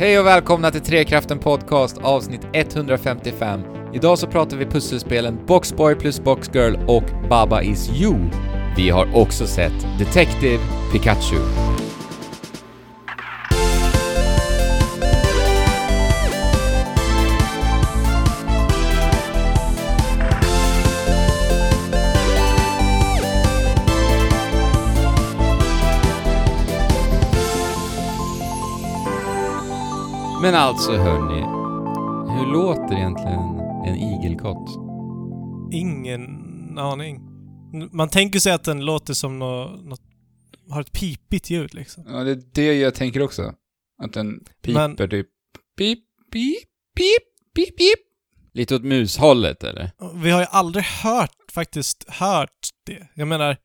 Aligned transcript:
Hej 0.00 0.18
och 0.18 0.26
välkomna 0.26 0.70
till 0.70 0.80
Trekraften 0.80 1.38
Podcast 1.38 1.98
avsnitt 1.98 2.40
155. 2.52 3.60
Idag 3.94 4.18
så 4.18 4.26
pratar 4.26 4.56
vi 4.56 4.66
pusselspelen 4.66 5.46
Boxboy 5.46 5.94
plus 5.94 6.20
Boxgirl 6.20 6.76
och 6.86 7.28
Baba 7.30 7.62
is 7.62 7.90
you. 8.00 8.16
Vi 8.76 8.90
har 8.90 9.16
också 9.16 9.46
sett 9.46 9.98
Detective 9.98 10.58
Pikachu. 10.92 11.38
Men 30.48 30.54
alltså 30.60 30.92
hörni, 30.96 31.40
hur 32.38 32.52
låter 32.52 32.96
egentligen 32.96 33.40
en 33.86 33.96
igelkott? 33.96 34.68
Ingen 35.72 36.22
aning. 36.78 37.20
Man 37.92 38.08
tänker 38.08 38.38
sig 38.38 38.52
att 38.52 38.64
den 38.64 38.84
låter 38.84 39.14
som 39.14 39.38
något, 39.38 39.84
något 39.84 40.00
har 40.70 40.80
ett 40.80 40.92
pipigt 40.92 41.50
ljud 41.50 41.74
liksom. 41.74 42.04
Ja, 42.08 42.24
det 42.24 42.30
är 42.30 42.42
det 42.54 42.74
jag 42.74 42.94
tänker 42.94 43.22
också. 43.22 43.54
Att 44.02 44.12
den 44.12 44.44
piper 44.62 44.88
Men- 44.88 44.96
typ 44.96 45.10
pip, 45.10 45.98
pip, 46.32 46.64
pip, 46.96 47.22
pip, 47.54 47.76
pip. 47.78 47.98
Lite 48.54 48.74
åt 48.76 48.82
mushållet 48.84 49.64
eller? 49.64 49.90
Vi 50.22 50.30
har 50.30 50.40
ju 50.40 50.46
aldrig 50.50 50.84
hört, 50.84 51.36
faktiskt 51.52 52.04
hört 52.08 52.68
det. 52.86 53.08
Jag 53.14 53.28
menar, 53.28 53.56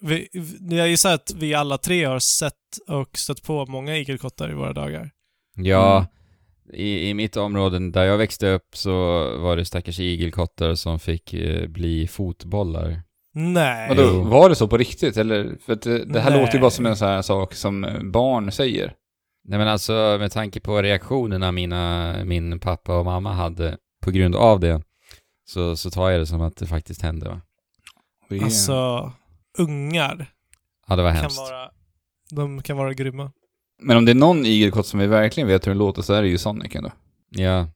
vi, 0.00 0.28
jag 0.70 0.88
gissar 0.88 1.14
att 1.14 1.32
vi 1.36 1.54
alla 1.54 1.78
tre 1.78 2.04
har 2.04 2.18
sett 2.18 2.54
och 2.88 3.18
stött 3.18 3.42
på 3.42 3.66
många 3.66 3.96
igelkottar 3.96 4.50
i 4.50 4.54
våra 4.54 4.72
dagar. 4.72 5.10
Ja, 5.56 5.96
Mm. 5.96 6.06
I, 6.72 7.08
i 7.08 7.14
mitt 7.14 7.36
område 7.36 7.90
där 7.90 8.04
jag 8.04 8.18
växte 8.18 8.50
upp 8.50 8.76
så 8.76 8.92
var 9.38 9.56
det 9.56 9.64
stackars 9.64 10.00
igelkottar 10.00 10.74
som 10.74 10.98
fick 10.98 11.34
eh, 11.34 11.68
bli 11.68 12.06
fotbollar. 12.06 13.02
Nej. 13.34 13.88
Vadå, 13.88 14.20
var 14.22 14.48
det 14.48 14.54
så 14.54 14.68
på 14.68 14.76
riktigt 14.76 15.16
eller? 15.16 15.56
För 15.66 15.74
det, 15.74 16.04
det 16.04 16.20
här 16.20 16.30
Nej. 16.30 16.40
låter 16.40 16.54
ju 16.54 16.60
bara 16.60 16.70
som 16.70 16.86
en 16.86 16.96
sån 16.96 17.08
här 17.08 17.22
sak 17.22 17.54
som 17.54 17.84
eh, 17.84 18.02
barn 18.02 18.52
säger. 18.52 18.94
Nej 19.44 19.58
men 19.58 19.68
alltså 19.68 20.16
med 20.20 20.32
tanke 20.32 20.60
på 20.60 20.82
reaktionerna 20.82 21.52
mina, 21.52 22.14
min 22.24 22.60
pappa 22.60 22.98
och 22.98 23.04
mamma 23.04 23.32
hade 23.32 23.76
på 24.04 24.10
grund 24.10 24.36
av 24.36 24.60
det 24.60 24.82
så, 25.50 25.76
så 25.76 25.90
tar 25.90 26.10
jag 26.10 26.20
det 26.20 26.26
som 26.26 26.40
att 26.40 26.56
det 26.56 26.66
faktiskt 26.66 27.02
hände 27.02 27.28
va? 27.28 27.40
Alltså, 28.42 29.12
ungar 29.58 30.26
Ja 30.88 30.96
det 30.96 31.02
var 31.02 31.10
kan 31.10 31.20
hemskt. 31.20 31.38
vara... 31.38 31.70
De 32.30 32.62
kan 32.62 32.76
vara 32.76 32.92
grymma. 32.92 33.32
Men 33.82 33.96
om 33.96 34.04
det 34.04 34.12
är 34.12 34.14
någon 34.14 34.46
igelkott 34.46 34.86
som 34.86 35.00
vi 35.00 35.06
verkligen 35.06 35.48
vet 35.48 35.66
hur 35.66 35.70
den 35.70 35.78
låter 35.78 36.02
så 36.02 36.12
är 36.12 36.22
det 36.22 36.28
ju 36.28 36.38
Sonic 36.38 36.74
ändå. 36.74 36.92
Ja. 37.30 37.68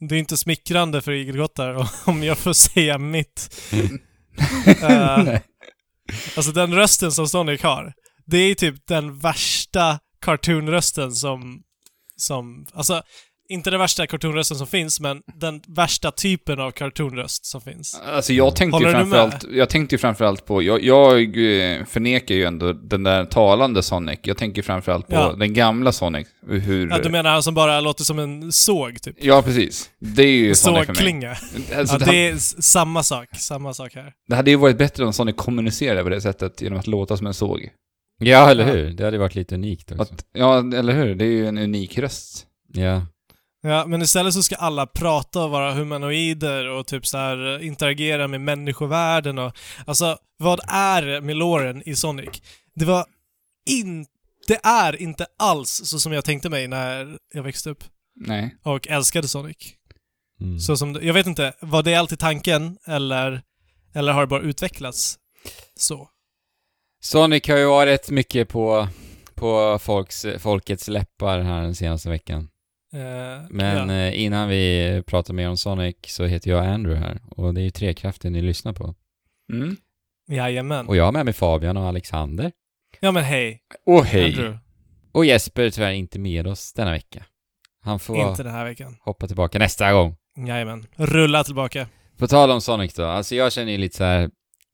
Det 0.00 0.14
är 0.14 0.18
inte 0.18 0.36
smickrande 0.36 1.02
för 1.02 1.12
igelkottar 1.12 1.88
om 2.04 2.22
jag 2.22 2.38
får 2.38 2.52
säga 2.52 2.98
mitt. 2.98 3.62
Nej. 4.82 5.42
Alltså 6.36 6.52
den 6.52 6.74
rösten 6.74 7.12
som 7.12 7.28
Sonic 7.28 7.62
har, 7.62 7.92
det 8.26 8.38
är 8.38 8.54
typ 8.54 8.86
den 8.86 9.18
värsta 9.18 9.98
cartoonrösten 10.20 11.12
som... 11.12 11.62
Som... 12.16 12.66
Alltså, 12.72 13.02
inte 13.48 13.70
den 13.70 13.80
värsta 13.80 14.06
cartoonrösten 14.06 14.56
som 14.56 14.66
finns, 14.66 15.00
men 15.00 15.22
den 15.40 15.60
värsta 15.68 16.10
typen 16.10 16.60
av 16.60 16.70
cartoonröst 16.70 17.46
som 17.46 17.60
finns. 17.60 18.00
Alltså 18.06 18.32
jag 18.32 18.56
tänkte 18.56 18.78
ju 18.78 18.84
Håller 18.84 19.04
med? 19.04 19.18
framförallt, 19.18 19.46
jag 19.56 19.68
tänkte 19.70 19.94
ju 19.94 19.98
framförallt 19.98 20.46
på, 20.46 20.62
jag, 20.62 20.82
jag 20.82 21.20
eh, 21.22 21.84
förnekar 21.84 22.34
ju 22.34 22.44
ändå 22.44 22.72
den 22.72 23.02
där 23.02 23.24
talande 23.24 23.82
Sonic. 23.82 24.18
Jag 24.22 24.36
tänker 24.36 24.62
framförallt 24.62 25.06
på 25.08 25.14
Ja. 25.14 25.32
den 25.32 25.54
gamla 25.54 25.92
Sonic. 25.92 26.26
Hur... 26.48 26.88
Ja, 26.90 26.98
du 26.98 27.08
menar 27.10 27.30
han 27.30 27.42
som 27.42 27.54
bara 27.54 27.80
låter 27.80 28.04
som 28.04 28.18
en 28.18 28.52
såg, 28.52 29.02
typ? 29.02 29.16
Ja, 29.20 29.42
precis. 29.42 29.90
Det 30.00 30.22
är 30.22 30.26
ju 30.26 30.54
Sonic 30.54 30.78
för 30.78 30.86
mig. 30.86 30.96
Sågklinga. 30.96 31.30
Alltså, 31.78 31.94
Ja, 31.94 31.98
det, 31.98 32.04
det 32.04 32.28
är 32.28 32.32
s- 32.34 32.62
samma 32.64 33.02
sak. 33.02 33.28
Samma 33.36 33.74
sak 33.74 33.94
här. 33.94 34.12
det 34.28 34.34
hade 34.36 34.50
ju 34.50 34.56
varit 34.56 34.78
bättre 34.78 35.04
om 35.04 35.12
Sonic 35.12 35.36
kommunicerade 35.36 36.02
på 36.02 36.08
det 36.08 36.20
sättet 36.20 36.60
genom 36.62 36.78
att 36.78 36.86
låta 36.86 37.16
som 37.16 37.26
en 37.26 37.34
såg. 37.34 37.68
Ja 38.18 38.50
eller 38.50 38.64
hur? 38.64 38.90
Det 38.90 39.04
hade 39.04 39.18
varit 39.18 39.34
lite 39.34 39.54
unikt 39.54 39.92
också. 39.92 40.02
Att, 40.02 40.24
ja, 40.32 40.58
eller 40.58 40.92
hur? 40.92 41.14
Det 41.14 41.24
är 41.24 41.28
ju 41.30 41.46
en 41.46 41.58
unik 41.58 41.98
röst. 41.98 42.46
Ja. 42.72 43.02
Ja, 43.62 43.86
men 43.86 44.02
istället 44.02 44.34
så 44.34 44.42
ska 44.42 44.56
alla 44.56 44.86
prata 44.86 45.44
och 45.44 45.50
vara 45.50 45.72
humanoider 45.74 46.68
och 46.68 46.86
typ 46.86 47.06
så 47.06 47.18
här 47.18 47.54
eh, 47.60 47.66
interagera 47.66 48.28
med 48.28 48.40
människovärlden 48.40 49.38
och... 49.38 49.56
Alltså, 49.86 50.18
vad 50.38 50.60
är 50.68 51.20
meloren 51.20 51.82
i 51.88 51.96
Sonic? 51.96 52.42
Det 52.74 52.84
var 52.84 53.06
in... 53.70 54.06
Det 54.48 54.60
är 54.64 55.02
inte 55.02 55.26
alls 55.38 55.70
så 55.84 55.98
som 55.98 56.12
jag 56.12 56.24
tänkte 56.24 56.48
mig 56.50 56.68
när 56.68 57.18
jag 57.34 57.42
växte 57.42 57.70
upp 57.70 57.84
Nej. 58.20 58.56
och 58.62 58.88
älskade 58.88 59.28
Sonic. 59.28 59.56
Mm. 60.40 60.58
Så 60.60 60.76
som, 60.76 60.92
det- 60.92 61.04
jag 61.06 61.14
vet 61.14 61.26
inte, 61.26 61.52
var 61.60 61.82
det 61.82 61.94
alltid 61.94 62.18
tanken 62.18 62.78
eller, 62.86 63.42
eller 63.94 64.12
har 64.12 64.20
det 64.20 64.26
bara 64.26 64.42
utvecklats 64.42 65.18
så? 65.76 66.08
Sonic 67.02 67.48
har 67.48 67.56
ju 67.56 67.66
varit 67.66 68.10
mycket 68.10 68.48
på, 68.48 68.88
på 69.34 69.78
folks, 69.82 70.26
folkets 70.38 70.88
läppar 70.88 71.40
här 71.40 71.62
den 71.62 71.74
senaste 71.74 72.08
veckan. 72.10 72.48
Eh, 72.96 73.42
Men 73.50 73.88
ja. 73.88 73.94
eh, 73.94 74.22
innan 74.22 74.48
vi 74.48 75.02
pratar 75.06 75.34
mer 75.34 75.48
om 75.48 75.56
Sonic 75.56 75.96
så 76.06 76.24
heter 76.24 76.50
jag 76.50 76.66
Andrew 76.66 77.06
här 77.06 77.20
och 77.30 77.54
det 77.54 77.60
är 77.60 77.64
ju 77.64 77.70
Trekraften 77.70 78.32
ni 78.32 78.42
lyssnar 78.42 78.72
på. 78.72 78.94
Mm. 79.52 79.76
Jajamän. 80.28 80.88
Och 80.88 80.96
jag 80.96 81.04
har 81.04 81.12
med 81.12 81.24
mig 81.24 81.34
Fabian 81.34 81.76
och 81.76 81.84
Alexander. 81.88 82.52
Ja 83.00 83.12
men 83.12 83.24
hej, 83.24 83.60
Och 83.86 84.04
hej. 84.04 84.24
Andrew. 84.24 84.58
Och 85.12 85.24
Jesper 85.24 85.62
är 85.62 85.70
tyvärr 85.70 85.92
inte 85.92 86.18
med 86.18 86.46
oss 86.46 86.72
denna 86.72 86.90
vecka. 86.90 87.24
Han 87.82 87.98
får 87.98 88.16
Inte 88.16 88.42
den 88.42 88.52
här 88.52 88.64
veckan. 88.64 88.96
hoppa 89.00 89.26
tillbaka 89.26 89.58
nästa 89.58 89.92
gång. 89.92 90.16
Jajamän. 90.46 90.86
Rulla 90.96 91.44
tillbaka. 91.44 91.88
På 92.18 92.26
tal 92.28 92.50
om 92.50 92.60
Sonic 92.60 92.94
då, 92.94 93.04
alltså 93.04 93.34
jag 93.34 93.52
känner 93.52 93.72
ju 93.72 93.78
lite 93.78 93.96
så 93.96 94.04
här. 94.04 94.30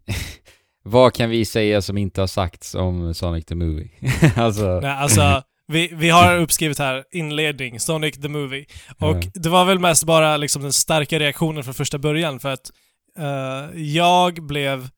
vad 0.83 1.15
kan 1.15 1.31
vi 1.31 1.45
säga 1.45 1.83
som 1.83 1.99
inte 1.99 2.21
har 2.21 2.27
sagts 2.27 2.75
om 2.75 3.15
Sonic 3.15 3.45
the 3.45 3.55
Movie? 3.55 3.91
alltså, 4.37 4.81
Nej, 4.83 4.91
alltså, 4.91 5.43
vi, 5.67 5.91
vi 5.95 6.11
har 6.11 6.37
uppskrivit 6.39 6.79
här, 6.79 7.05
inledning, 7.11 7.81
Sonic 7.81 8.21
the 8.21 8.29
Movie. 8.29 8.67
Och 8.99 9.17
Ja. 9.17 9.31
det 9.35 9.49
var 9.49 9.65
väl 9.65 9.79
mest 9.79 10.05
bara 10.05 10.37
liksom 10.37 10.63
den 10.63 10.73
starka 10.73 11.19
reaktionen 11.19 11.65
från 11.65 11.75
första 11.75 11.99
början 11.99 12.41
för 12.41 12.53
att 12.53 12.71
eh, 13.19 13.81
jag 13.83 14.47
blev 14.47 14.89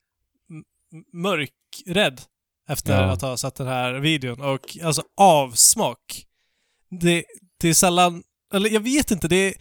mörkrädd 1.12 2.20
efter 2.68 3.02
Ja. 3.02 3.10
att 3.10 3.22
ha 3.22 3.36
sett 3.36 3.54
den 3.54 3.66
här 3.66 3.92
videon 3.92 4.40
och 4.40 4.78
alltså 4.84 5.02
avsmak. 5.16 6.24
Det, 7.00 7.24
det 7.60 7.68
är 7.68 7.74
sällan, 7.74 8.22
eller 8.54 8.70
jag 8.70 8.80
vet 8.80 9.10
inte, 9.10 9.28
det 9.28 9.36
är 9.36 9.54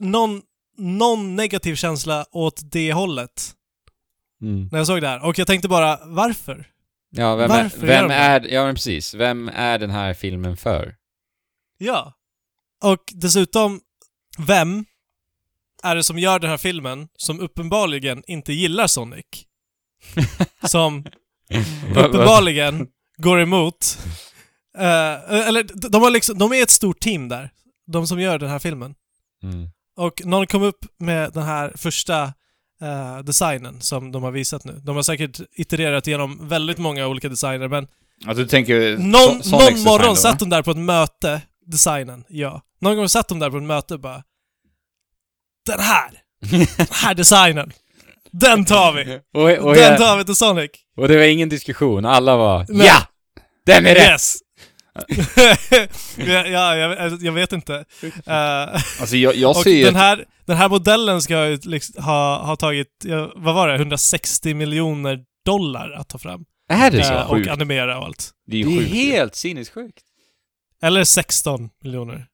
någon, 0.00 0.42
någon 0.78 1.36
negativ 1.36 1.74
känsla 1.74 2.26
åt 2.30 2.60
det 2.72 2.92
hållet 2.92 3.54
mm. 4.42 4.68
när 4.72 4.78
jag 4.78 4.86
såg 4.86 5.00
det 5.00 5.08
här. 5.08 5.24
Och 5.24 5.38
jag 5.38 5.46
tänkte 5.46 5.68
bara, 5.68 5.98
varför? 6.04 6.66
Ja, 7.16 7.36
vem, 7.36 7.50
är, 7.50 7.62
Varför 7.62 7.86
vem 7.86 8.10
är, 8.10 8.52
ja 8.52 8.64
men 8.64 8.74
precis, 8.74 9.14
vem 9.14 9.50
är 9.54 9.78
den 9.78 9.90
här 9.90 10.14
filmen 10.14 10.56
för? 10.56 10.94
Ja. 11.78 12.14
Och 12.82 13.02
dessutom, 13.12 13.80
vem 14.38 14.84
är 15.82 15.96
det 15.96 16.04
som 16.04 16.18
gör 16.18 16.38
den 16.38 16.50
här 16.50 16.56
filmen 16.56 17.08
som 17.16 17.40
uppenbarligen 17.40 18.22
inte 18.26 18.52
gillar 18.52 18.86
Sonic? 18.86 19.26
Som 20.64 21.04
uppenbarligen 21.96 22.88
går 23.16 23.40
emot... 23.40 23.98
eh, 24.78 25.48
eller 25.48 25.88
de, 25.90 26.02
har 26.02 26.10
liksom, 26.10 26.38
de 26.38 26.52
är 26.52 26.62
ett 26.62 26.70
stort 26.70 27.00
team 27.00 27.28
där. 27.28 27.50
De 27.86 28.06
som 28.06 28.20
gör 28.20 28.38
den 28.38 28.50
här 28.50 28.58
filmen. 28.58 28.94
Mm. 29.42 29.68
Och 29.96 30.26
någon 30.26 30.46
kom 30.46 30.62
upp 30.62 30.84
med 30.98 31.32
den 31.32 31.42
här 31.42 31.72
första 31.76 32.32
eh, 32.84 33.18
designen 33.18 33.80
som 33.80 34.12
de 34.12 34.22
har 34.22 34.30
visat 34.30 34.64
nu. 34.64 34.80
De 34.84 34.96
har 34.96 35.02
säkert 35.02 35.40
itererat 35.56 36.06
igenom 36.06 36.48
väldigt 36.48 36.78
många 36.78 37.06
olika 37.06 37.28
designer, 37.28 37.68
men 37.68 37.86
Alltså 38.26 38.42
du 38.42 38.48
tänker... 38.48 38.98
någon, 38.98 39.40
So- 39.42 39.50
någon 39.50 39.82
morgon 39.82 40.08
då, 40.08 40.16
satt 40.16 40.38
de 40.38 40.50
där 40.50 40.62
på 40.62 40.70
ett 40.70 40.76
möte, 40.76 41.42
designen, 41.66 42.24
ja. 42.28 42.62
Någon 42.80 42.96
gång 42.96 43.08
satt 43.08 43.28
de 43.28 43.38
där 43.38 43.50
på 43.50 43.56
ett 43.56 43.62
möte 43.62 43.94
och 43.94 44.00
bara 44.00 44.22
Den 45.66 45.80
här! 45.80 46.10
Den 46.50 46.86
här 46.90 47.14
designen! 47.14 47.72
Den 48.32 48.64
tar 48.64 48.92
vi! 48.92 49.20
och, 49.34 49.66
och, 49.68 49.74
Den 49.74 49.98
tar 49.98 50.18
vi 50.18 50.24
till 50.24 50.34
Sonic! 50.34 50.70
och 50.96 51.08
det 51.08 51.16
var 51.16 51.24
ingen 51.24 51.48
diskussion, 51.48 52.04
alla 52.04 52.36
var 52.36 52.66
Nej. 52.68 52.86
Ja! 52.86 53.02
Den 53.66 53.86
är 53.86 53.94
rätt! 53.94 54.10
Yes! 54.10 54.36
ja, 56.16 56.46
ja 56.46 56.76
jag, 56.76 57.22
jag 57.22 57.32
vet 57.32 57.52
inte. 57.52 57.84
Eh, 58.26 58.74
Alltså 59.00 59.16
jag, 59.16 59.36
jag 59.36 59.56
ser 59.64 59.84
den 59.84 59.96
här, 59.96 60.24
den 60.44 60.56
här 60.56 60.68
modellen 60.68 61.22
ska 61.22 61.46
ju 61.48 61.58
liksom 61.64 62.04
ha, 62.04 62.42
ha 62.46 62.56
tagit, 62.56 63.04
vad 63.36 63.54
var 63.54 63.68
det, 63.68 63.74
160 63.74 64.54
miljoner 64.54 65.24
dollar 65.44 65.90
att 65.90 66.08
ta 66.08 66.18
fram. 66.18 66.44
Är 66.68 66.90
det 66.90 67.04
så? 67.04 67.12
Eh, 67.12 67.30
och 67.30 67.46
animera 67.46 67.98
och 67.98 68.04
allt. 68.04 68.30
Det 68.46 68.60
är 68.60 68.64
det 68.64 68.70
ju 68.70 68.76
är 68.76 68.80
sjukt. 68.80 68.94
helt 68.94 69.34
sinnessjukt. 69.34 70.02
Eller 70.82 71.04
16 71.04 71.70
miljoner. 71.82 72.26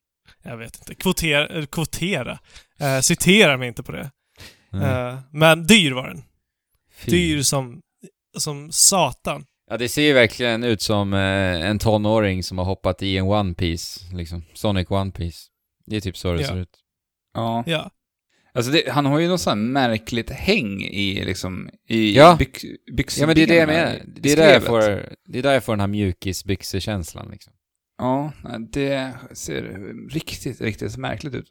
Jag 0.42 0.56
vet 0.56 0.76
inte. 0.78 0.94
Kvotera, 0.94 1.46
eh, 1.48 1.66
kvotera. 1.66 2.38
Eh, 2.80 3.00
citera 3.00 3.56
mig 3.56 3.68
inte 3.68 3.82
på 3.82 3.92
det. 3.92 4.10
Mm. 4.72 4.84
Eh, 5.08 5.18
men 5.32 5.66
dyr 5.66 5.92
var 5.92 6.08
den. 6.08 6.22
Fy. 7.04 7.10
Dyr 7.10 7.42
som, 7.42 7.80
som 8.38 8.72
satan. 8.72 9.44
Ja, 9.70 9.76
det 9.76 9.88
ser 9.88 10.02
ju 10.02 10.12
verkligen 10.12 10.64
ut 10.64 10.82
som 10.82 11.12
eh, 11.12 11.68
en 11.70 11.78
tonåring 11.78 12.42
som 12.42 12.58
har 12.58 12.64
hoppat 12.64 13.02
i 13.02 13.16
en 13.16 13.24
One 13.24 13.54
Piece 13.54 14.00
liksom. 14.14 14.42
Sonic 14.54 14.90
One 14.90 15.10
Piece. 15.10 15.38
Det 15.86 15.96
är 15.96 16.00
typ 16.00 16.16
så 16.16 16.32
det 16.32 16.40
Ja. 16.42 16.48
ser 16.48 16.56
ut. 16.56 16.78
Ja. 17.34 17.64
Ja. 17.66 17.90
Alltså 18.52 18.72
det, 18.72 18.90
han 18.90 19.06
har 19.06 19.18
ju 19.18 19.28
något 19.28 19.40
sånt 19.40 19.54
här 19.54 19.62
märkligt 19.88 20.30
häng 20.30 20.82
i 20.82 21.24
liksom, 21.24 21.70
i 21.88 22.16
Ja. 22.16 22.36
byx, 22.38 22.62
byxbenen. 22.96 23.22
Ja, 23.22 23.26
men 23.26 23.36
det 23.36 23.42
är 23.42 23.46
det 23.46 23.54
jag 23.54 23.66
menar. 23.66 24.02
Det 24.06 24.32
är 24.32 24.36
där 24.36 24.52
jag 24.52 24.64
får, 24.64 24.80
det 25.24 25.38
är 25.38 25.42
där 25.42 25.52
jag 25.52 25.64
får 25.64 25.72
den 25.72 25.80
här 25.80 25.86
mjukisbyxekänslan 25.86 27.28
liksom. 27.30 27.52
Ja, 27.98 28.32
det 28.72 29.12
ser 29.32 29.62
riktigt, 30.10 30.60
riktigt 30.60 30.96
märkligt 30.96 31.34
ut. 31.34 31.46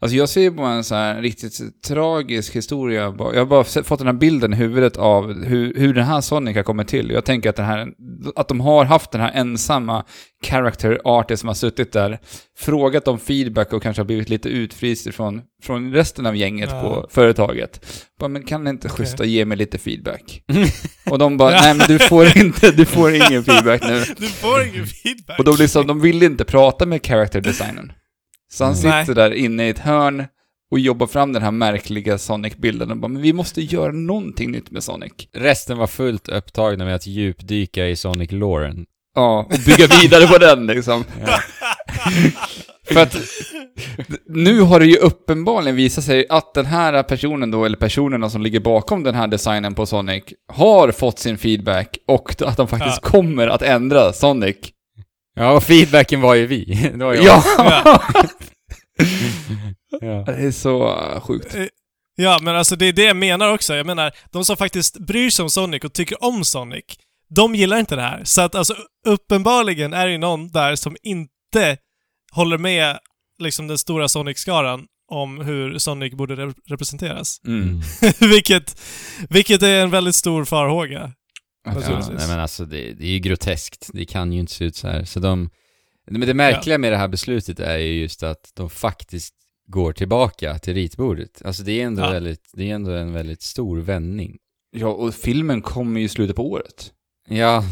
Alltså 0.00 0.16
jag 0.16 0.28
ser 0.28 0.50
bara 0.50 0.72
en 0.72 0.84
så 0.84 0.94
här 0.94 1.22
riktigt 1.22 1.82
tragisk 1.82 2.56
historia. 2.56 3.02
Jag 3.02 3.38
har 3.38 3.44
bara 3.44 3.64
fått 3.64 3.98
den 3.98 4.06
här 4.06 4.14
bilden 4.14 4.52
i 4.52 4.56
huvudet 4.56 4.96
av 4.96 5.44
hur, 5.44 5.74
hur 5.74 5.94
den 5.94 6.04
här 6.04 6.20
Sonic 6.20 6.56
har 6.56 6.62
kommit 6.62 6.88
till. 6.88 7.10
Jag 7.10 7.24
tänker 7.24 7.50
att, 7.50 7.56
den 7.56 7.64
här, 7.66 7.88
att 8.36 8.48
de 8.48 8.60
har 8.60 8.84
haft 8.84 9.10
den 9.10 9.20
här 9.20 9.32
ensamma 9.34 10.04
character 10.44 11.00
artist 11.04 11.40
som 11.40 11.48
har 11.48 11.54
suttit 11.54 11.92
där, 11.92 12.18
frågat 12.58 13.08
om 13.08 13.18
feedback 13.18 13.72
och 13.72 13.82
kanske 13.82 14.00
har 14.00 14.06
blivit 14.06 14.28
lite 14.28 14.48
utfryst 14.48 15.14
från, 15.14 15.40
från 15.62 15.92
resten 15.92 16.26
av 16.26 16.36
gänget 16.36 16.70
Ja. 16.72 16.80
på 16.80 17.06
företaget. 17.10 17.86
Bara, 18.20 18.28
men 18.28 18.42
kan 18.42 18.64
ni 18.64 18.70
inte 18.70 18.88
schyssta 18.88 19.24
ge 19.24 19.44
mig 19.44 19.56
lite 19.56 19.78
feedback? 19.78 20.42
och 21.10 21.18
de 21.18 21.36
bara, 21.36 21.50
nej 21.50 21.74
men 21.74 21.86
du 21.88 21.98
får 21.98 22.38
inte, 22.38 22.70
du 22.70 22.84
får 22.84 23.14
ingen 23.14 23.44
feedback 23.44 23.82
nu. 23.82 24.04
Du 24.18 24.26
får 24.26 24.62
ingen 24.62 24.86
feedback. 24.86 25.38
Och 25.38 25.44
de, 25.44 25.56
liksom, 25.58 25.86
de 25.86 26.00
ville 26.00 26.26
inte 26.26 26.44
prata 26.44 26.86
med 26.86 27.06
character 27.06 27.40
designern. 27.40 27.92
Så 28.50 28.64
han 28.64 28.74
Nej. 28.82 29.06
sitter 29.06 29.14
där 29.14 29.30
inne 29.30 29.66
i 29.66 29.70
ett 29.70 29.78
hörn 29.78 30.24
och 30.70 30.78
jobbar 30.78 31.06
fram 31.06 31.32
den 31.32 31.42
här 31.42 31.50
märkliga 31.50 32.18
Sonic-bilden 32.18 32.90
och 32.90 32.96
bara, 32.96 33.08
men 33.08 33.22
vi 33.22 33.32
måste 33.32 33.60
göra 33.60 33.92
någonting 33.92 34.50
nytt 34.50 34.70
med 34.70 34.84
Sonic. 34.84 35.12
Resten 35.32 35.78
var 35.78 35.86
fullt 35.86 36.28
upptagna 36.28 36.84
med 36.84 36.94
att 36.94 37.06
djupdyka 37.06 37.86
i 37.88 37.96
Sonic 37.96 38.32
Lauren. 38.32 38.86
Ja, 39.14 39.46
och 39.50 39.58
bygga 39.66 39.86
vidare 40.02 40.26
på 40.26 40.38
den 40.38 40.66
liksom. 40.66 41.04
För 42.84 43.02
att 43.02 43.16
nu 44.26 44.60
har 44.60 44.80
det 44.80 44.86
ju 44.86 44.96
uppenbarligen 44.96 45.76
visat 45.76 46.04
sig 46.04 46.26
att 46.28 46.54
den 46.54 46.66
här 46.66 47.02
personen 47.02 47.50
då, 47.50 47.64
eller 47.64 47.76
personerna 47.76 48.30
som 48.30 48.42
ligger 48.42 48.60
bakom 48.60 49.02
den 49.02 49.14
här 49.14 49.26
designen 49.26 49.74
på 49.74 49.86
Sonic, 49.86 50.24
har 50.52 50.90
fått 50.92 51.18
sin 51.18 51.38
feedback 51.38 51.98
och 52.06 52.42
att 52.42 52.56
de 52.56 52.68
faktiskt 52.68 53.00
kommer 53.00 53.48
att 53.48 53.62
ändra 53.62 54.12
Sonic. 54.12 54.56
Ja, 55.38 55.52
och 55.52 55.62
feedbacken 55.62 56.20
var 56.20 56.34
ju 56.34 56.46
vi. 56.46 56.64
Det 56.98 57.04
var 57.04 57.14
jag. 57.14 57.24
Ja! 57.24 57.42
ja. 60.00 60.24
det 60.26 60.32
är 60.32 60.50
så 60.50 60.86
uh, 60.88 61.20
sjukt. 61.20 61.56
Ja, 62.16 62.38
men 62.42 62.56
alltså 62.56 62.76
det 62.76 62.86
är 62.86 62.92
det 62.92 63.02
jag 63.02 63.16
menar 63.16 63.52
också. 63.52 63.74
Jag 63.74 63.86
menar, 63.86 64.12
de 64.32 64.44
som 64.44 64.56
faktiskt 64.56 64.98
bryr 64.98 65.30
sig 65.30 65.42
om 65.42 65.50
Sonic 65.50 65.84
och 65.84 65.92
tycker 65.92 66.24
om 66.24 66.44
Sonic, 66.44 66.84
de 67.30 67.54
gillar 67.54 67.78
inte 67.78 67.96
det 67.96 68.02
här. 68.02 68.24
Så 68.24 68.40
att 68.40 68.54
alltså 68.54 68.74
uppenbarligen 69.06 69.92
är 69.92 70.06
det 70.06 70.12
ju 70.12 70.18
någon 70.18 70.48
där 70.48 70.76
som 70.76 70.96
inte 71.02 71.76
håller 72.32 72.58
med 72.58 72.98
liksom 73.38 73.66
den 73.66 73.78
stora 73.78 74.08
Sonic-skaran 74.08 74.86
om 75.10 75.40
hur 75.40 75.78
Sonic 75.78 76.14
borde 76.14 76.36
rep- 76.36 76.58
representeras. 76.68 77.40
Mm. 77.46 77.80
vilket, 78.30 78.80
vilket 79.30 79.62
är 79.62 79.82
en 79.82 79.90
väldigt 79.90 80.14
stor 80.14 80.44
farhåga. 80.44 81.12
Ja, 81.74 81.80
Naturligtvis. 81.80 82.18
nej 82.18 82.28
men 82.28 82.40
alltså 82.40 82.64
det, 82.64 82.92
det 82.92 83.04
är 83.04 83.10
ju 83.10 83.18
groteskt. 83.18 83.90
Det 83.92 84.04
kan 84.04 84.32
ju 84.32 84.40
inte 84.40 84.52
se 84.52 84.64
ut 84.64 84.76
så 84.76 84.88
här. 84.88 85.04
Så 85.04 85.20
de... 85.20 85.50
Men 86.10 86.20
det 86.20 86.34
märkliga 86.34 86.78
med 86.78 86.92
det 86.92 86.96
här 86.96 87.08
beslutet 87.08 87.60
är 87.60 87.76
ju 87.78 88.00
just 88.00 88.22
att 88.22 88.50
de 88.54 88.70
faktiskt 88.70 89.34
går 89.66 89.92
tillbaka 89.92 90.58
till 90.58 90.74
ritbordet. 90.74 91.42
Alltså 91.44 91.62
det 91.62 91.72
är 91.80 91.86
ändå, 91.86 92.02
Ja. 92.02 92.10
väldigt, 92.10 92.50
det 92.52 92.70
är 92.70 92.74
ändå 92.74 92.90
en 92.90 93.12
väldigt 93.12 93.42
stor 93.42 93.78
vändning. 93.78 94.36
Ja, 94.70 94.86
och 94.88 95.14
filmen 95.14 95.62
kommer 95.62 96.00
ju 96.00 96.06
i 96.06 96.08
slutet 96.08 96.36
på 96.36 96.50
året. 96.50 96.92
Ja, 97.28 97.64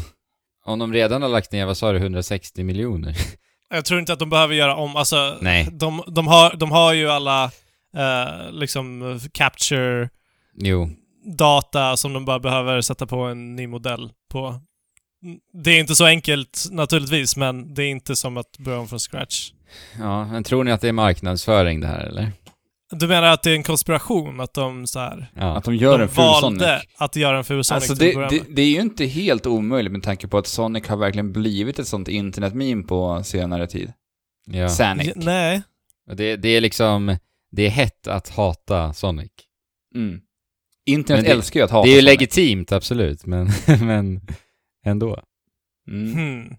om 0.65 0.79
de 0.79 0.93
redan 0.93 1.21
har 1.21 1.29
lagt 1.29 1.51
ner, 1.51 1.65
vad 1.65 1.77
sa 1.77 1.91
du, 1.91 1.97
160 1.97 2.63
miljoner? 2.63 3.17
Jag 3.69 3.85
tror 3.85 3.99
inte 3.99 4.13
att 4.13 4.19
de 4.19 4.29
behöver 4.29 4.55
göra 4.55 4.75
om, 4.75 4.95
alltså, 4.95 5.37
Nej. 5.41 5.67
de, 5.71 6.03
de, 6.07 6.27
har, 6.27 6.55
de 6.57 6.71
har 6.71 6.93
ju 6.93 7.09
alla 7.09 7.43
eh, 7.95 8.51
liksom 8.51 9.19
capture 9.33 10.09
Jo. 10.57 10.89
Data 11.37 11.97
som 11.97 12.13
de 12.13 12.25
bara 12.25 12.39
behöver 12.39 12.81
sätta 12.81 13.07
på 13.07 13.17
en 13.19 13.55
ny 13.55 13.67
modell 13.67 14.11
på. 14.31 14.61
Det 15.63 15.71
är 15.71 15.79
inte 15.79 15.95
så 15.95 16.05
enkelt 16.05 16.67
naturligtvis, 16.71 17.37
men 17.37 17.73
det 17.73 17.83
är 17.83 17.89
inte 17.89 18.15
som 18.15 18.37
att 18.37 18.57
börja 18.57 18.79
om 18.79 18.87
från 18.87 18.99
scratch. 18.99 19.51
Ja, 19.99 20.25
men 20.25 20.43
tror 20.43 20.63
ni 20.63 20.71
att 20.71 20.81
det 20.81 20.87
är 20.87 20.91
marknadsföring 20.93 21.79
det 21.79 21.87
här 21.87 21.99
eller? 21.99 22.31
Du 22.91 23.07
menar 23.07 23.27
att 23.27 23.43
det 23.43 23.51
är 23.51 23.55
en 23.55 23.63
konspiration? 23.63 24.39
Att 24.39 24.53
de 24.53 24.87
så 24.87 24.99
här, 24.99 25.31
Ja. 25.35 25.57
Att 25.57 25.63
de 25.63 25.75
gör 25.75 25.97
de 25.97 26.03
en 26.03 26.09
valde 26.15 26.59
Sonic. 26.59 26.83
att 26.97 27.15
göra 27.15 27.37
en 27.37 27.43
ful 27.43 27.63
Sonic 27.63 27.89
Alltså 27.89 28.05
det, 28.05 28.27
det, 28.29 28.43
det 28.55 28.61
är 28.61 28.69
ju 28.69 28.81
inte 28.81 29.05
helt 29.05 29.45
omöjligt 29.45 29.91
med 29.93 30.03
tanke 30.03 30.27
på 30.27 30.37
att 30.37 30.47
Sonic 30.47 30.87
har 30.87 30.97
verkligen 30.97 31.33
blivit 31.33 31.79
ett 31.79 31.87
sånt 31.87 32.07
internetmeme 32.07 32.83
på 32.83 33.23
senare 33.23 33.67
tid. 33.67 33.93
ja. 34.45 34.69
Sonic. 34.69 35.07
Ja, 35.07 35.13
Nej. 35.15 35.61
Det, 36.13 36.35
det 36.35 36.49
är 36.49 36.61
liksom, 36.61 37.17
det 37.51 37.65
är 37.65 37.69
hett 37.69 38.07
att 38.07 38.29
hata 38.29 38.93
Sonic. 38.93 39.31
Mm. 39.95 40.19
Internet 40.87 41.21
Men 41.23 41.29
det- 41.29 41.31
älskar 41.31 41.59
ju 41.59 41.63
att 41.63 41.71
hata 41.71 41.85
det 41.87 41.91
är 41.93 41.95
ju 41.95 42.01
legitimt, 42.01 42.71
absolut, 42.71 43.25
men, 43.25 43.49
men 43.81 44.21
ändå. 44.85 45.19
Mm. 45.89 46.13
Hmm. 46.13 46.55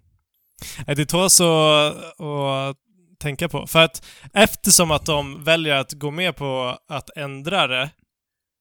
Det 0.95 1.05
tåls 1.05 1.41
att, 1.41 2.21
att 2.21 2.77
tänka 3.19 3.49
på. 3.49 3.67
För 3.67 3.79
att 3.79 4.05
eftersom 4.33 4.91
att 4.91 5.05
de 5.05 5.43
väljer 5.43 5.75
att 5.75 5.91
gå 5.93 6.11
med 6.11 6.35
på 6.35 6.77
att 6.89 7.17
ändra 7.17 7.67
det, 7.67 7.89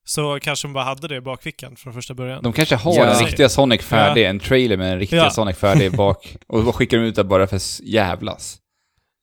så 0.06 0.38
kanske 0.40 0.68
de 0.68 0.72
bara 0.72 0.84
hade 0.84 1.08
det 1.08 1.16
i 1.16 1.20
bakfickan 1.20 1.76
från 1.76 1.92
första 1.94 2.14
början. 2.14 2.42
De 2.42 2.52
kanske 2.52 2.76
har 2.76 2.94
Ja. 2.94 3.04
den 3.04 3.26
riktiga 3.26 3.48
Sonic 3.48 3.82
färdig, 3.82 4.24
en 4.26 4.40
trailer 4.40 4.76
med 4.76 4.90
den 4.92 4.98
riktiga 4.98 5.20
Ja. 5.24 5.30
Sonic 5.30 5.56
färdig 5.56 5.92
bak. 5.96 6.36
Och 6.46 6.64
då 6.64 6.72
skickar 6.72 6.98
de 6.98 7.04
ut 7.04 7.14
det 7.16 7.24
bara 7.24 7.46
för 7.46 7.56
s- 7.56 7.80
jävlas. 7.84 8.58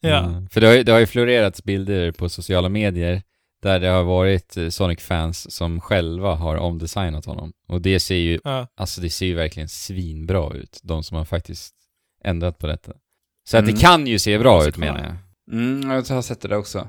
Ja. 0.01 0.17
Mm. 0.19 0.49
För 0.49 0.61
det 0.61 0.67
har, 0.67 0.73
ju, 0.73 0.83
det 0.83 0.91
har 0.91 0.99
ju 0.99 1.05
florerats 1.05 1.63
bilder 1.63 2.11
på 2.11 2.29
sociala 2.29 2.69
medier 2.69 3.21
där 3.65 3.79
det 3.79 3.87
har 3.87 4.03
varit 4.03 4.57
eh, 4.57 4.69
Sonic-fans 4.69 5.51
som 5.51 5.81
själva 5.81 6.35
har 6.35 6.55
omdesignat 6.55 7.25
honom. 7.25 7.53
Och 7.67 7.81
det 7.81 7.99
ser 7.99 8.15
ju, 8.15 8.39
Ja. 8.43 8.67
alltså 8.77 9.01
det 9.01 9.09
ser 9.09 9.25
ju 9.25 9.35
verkligen 9.35 9.69
svinbra 9.69 10.53
ut, 10.53 10.79
de 10.83 11.03
som 11.03 11.17
har 11.17 11.25
faktiskt 11.25 11.75
ändrat 12.23 12.57
på 12.59 12.67
detta. 12.67 12.91
Så 13.49 13.57
att 13.57 13.63
Mm. 13.63 13.75
det 13.75 13.81
kan 13.81 14.07
ju 14.07 14.19
se 14.19 14.37
bra 14.39 14.67
ut 14.67 14.77
menar 14.77 14.99
jag. 15.03 15.15
Mm, 15.57 15.91
jag 15.91 16.15
har 16.15 16.21
sett 16.21 16.41
det 16.41 16.47
där 16.47 16.57
också. 16.57 16.87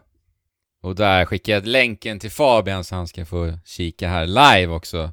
Och 0.82 0.94
där 0.94 1.25
skickar 1.25 1.52
jag 1.52 1.67
länken 1.67 2.19
till 2.19 2.31
Fabian 2.31 2.84
så 2.84 2.94
han 2.94 3.06
ska 3.08 3.25
få 3.26 3.58
kika 3.64 4.08
här 4.08 4.26
live 4.26 4.67
också. 4.73 5.12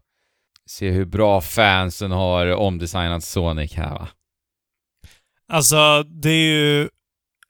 Se 0.66 0.90
hur 0.90 1.06
bra 1.06 1.42
fansen 1.42 2.12
har 2.12 2.48
omdesignat 2.48 3.24
Sonic 3.24 3.74
här 3.74 3.90
va. 3.94 4.08
Alltså, 5.48 6.04
det 6.04 6.30
är 6.30 6.56
ju 6.56 6.90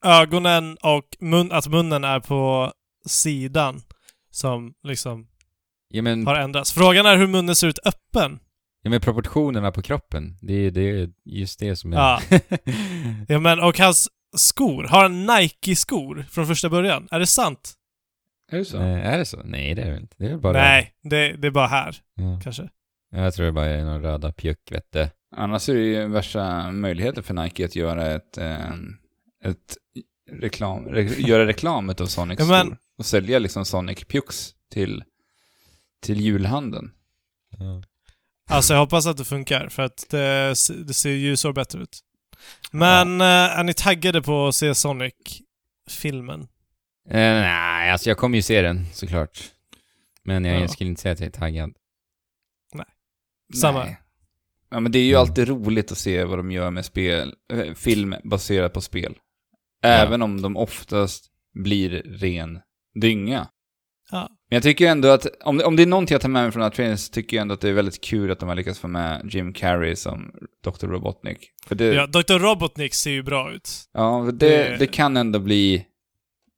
ögonen 0.06 0.78
och 0.82 1.18
mun, 1.20 1.52
att 1.52 1.68
munnen 1.68 2.04
är 2.04 2.20
på 2.20 2.72
sidan 3.06 3.82
som 4.34 4.74
liksom 4.84 5.28
Ja 5.88 6.02
men, 6.02 6.28
har 6.28 6.36
ändrats. 6.36 6.74
Frågan 6.74 7.06
är 7.06 7.18
hur 7.18 7.28
munnen 7.28 7.56
ser 7.56 7.68
ut 7.68 7.80
öppen. 7.86 8.40
ja, 8.82 8.90
men 8.90 9.02
proportionerna 9.02 9.72
på 9.72 9.82
kroppen, 9.82 10.38
det 10.42 10.54
är, 10.54 10.72
det 10.72 10.82
är 10.90 11.10
just 11.26 11.60
det 11.60 11.76
som 11.76 11.94
är... 11.94 11.98
Ja. 11.98 12.22
Ja, 13.28 13.40
men 13.40 13.60
och 13.60 13.80
hans 13.80 14.10
skor. 14.38 14.84
Har 14.84 15.02
han 15.02 15.26
Nike-skor 15.26 16.26
från 16.32 16.48
första 16.48 16.70
början? 16.70 17.08
Är 17.12 17.20
det 17.20 17.28
sant? 17.28 17.74
Är 18.52 18.58
det 18.58 18.66
så? 18.66 18.80
Nej, 18.80 19.02
är 19.02 19.18
det 19.18 19.26
så? 19.26 19.42
Nej, 19.46 19.76
det 19.76 19.82
är 19.82 19.92
det 19.92 19.98
inte. 19.98 20.16
Det 20.20 20.26
är 20.32 20.38
bara... 20.38 20.54
Nej, 20.54 20.94
det, 21.04 21.34
det 21.34 21.48
är 21.48 21.52
bara 21.52 21.68
här, 21.68 21.96
Ja. 22.16 22.40
kanske. 22.44 22.70
Jag 23.16 23.34
tror 23.34 23.46
det 23.46 23.52
bara 23.52 23.66
är 23.66 23.84
några 23.86 24.00
röda 24.12 24.32
pjuck, 24.32 24.72
vet 24.72 24.92
du. 24.92 25.08
Annars 25.36 25.70
är 25.70 25.74
det 25.74 25.80
ju 25.80 26.08
värsta 26.08 26.72
möjligheter 26.72 27.22
för 27.22 27.34
Nike 27.34 27.66
att 27.66 27.76
göra 27.76 28.12
ett, 28.12 28.38
eh, 28.38 28.70
ett 29.46 29.78
reklam, 30.32 30.86
re, 30.86 31.02
göra 31.04 31.46
reklam 31.48 31.90
utav 31.90 32.06
Sonics 32.06 32.40
Ja, 32.42 32.46
men-. 32.48 32.78
Och 32.98 33.06
sälja 33.06 33.40
liksom 33.40 33.66
Sonic 33.66 34.04
Pux 34.06 34.56
till, 34.72 35.04
till 36.02 36.22
julhandeln. 36.22 36.92
Alltså 38.50 38.74
jag 38.74 38.80
hoppas 38.82 39.06
att 39.06 39.18
det 39.18 39.26
funkar, 39.26 39.70
för 39.70 39.84
att 39.84 40.06
det, 40.10 40.48
det 40.88 40.94
ser 40.94 41.10
ju 41.10 41.38
så 41.38 41.54
bättre 41.54 41.82
ut. 41.82 42.00
Men 42.72 43.22
eh, 43.22 43.28
är 43.28 43.64
ni 43.64 43.74
taggade 43.74 44.22
på 44.22 44.48
att 44.48 44.56
se 44.56 44.76
Sonic-filmen? 44.76 46.42
Eh, 47.10 47.16
nej, 47.18 47.92
alltså 47.92 48.10
jag 48.10 48.18
kommer 48.18 48.36
ju 48.38 48.42
se 48.42 48.62
den, 48.62 48.86
såklart. 48.94 49.40
Men 50.24 50.46
jag 50.46 50.62
Ja. 50.62 50.68
skulle 50.68 50.90
inte 50.90 51.02
säga 51.02 51.12
att 51.14 51.20
jag 51.20 51.28
är 51.28 51.32
taggad. 51.32 51.74
Samma. 53.56 53.84
Nej. 53.84 54.00
Ja, 54.70 54.80
men 54.80 54.92
det 54.92 55.00
är 55.00 55.04
ju 55.04 55.10
Mm. 55.14 55.22
alltid 55.22 55.48
roligt 55.48 55.92
att 55.92 55.98
se 55.98 56.24
vad 56.24 56.40
de 56.40 56.52
gör 56.52 56.72
med 56.72 56.86
spel, 56.86 57.36
eh, 57.54 57.74
film 57.74 58.16
baserat 58.24 58.74
på 58.74 58.82
spel. 58.82 59.18
Även 59.84 60.22
om 60.22 60.42
de 60.42 60.58
oftast 60.58 61.32
blir 61.54 61.90
ren 62.06 62.60
dynga. 63.02 63.48
Ja. 64.12 64.30
Men 64.50 64.56
jag 64.56 64.64
tycker 64.64 64.88
ändå 64.88 65.08
att, 65.08 65.26
om, 65.44 65.62
om 65.66 65.76
det 65.76 65.84
är 65.84 65.88
någonting 65.88 66.14
jag 66.16 66.22
tar 66.22 66.30
med 66.30 66.44
mig 66.44 66.52
från 66.52 66.60
den 66.60 66.66
här 66.72 66.76
trailern 66.76 66.98
så 66.98 67.12
tycker 67.12 67.38
jag 67.38 67.42
ändå 67.42 67.54
att 67.54 67.62
det 67.62 67.70
är 67.70 67.74
väldigt 67.74 68.02
kul 68.04 68.32
att 68.32 68.40
de 68.40 68.50
har 68.50 68.56
lyckats 68.56 68.80
få 68.80 68.88
med 68.88 69.30
Jim 69.34 69.54
Carrey 69.54 69.96
som 69.96 70.32
Dr. 70.64 70.88
Robotnik. 70.88 71.50
För 71.68 71.76
det, 71.76 71.86
Ja, 71.86 72.08
Dr. 72.08 72.34
Robotnik 72.40 72.94
ser 72.94 73.12
ju 73.12 73.24
bra 73.24 73.52
ut. 73.54 73.70
ja, 73.94 74.30
det, 74.34 74.48
det- 74.50 74.76
det 74.80 74.88
kan 74.88 75.18
ändå 75.18 75.40
bli, 75.40 75.86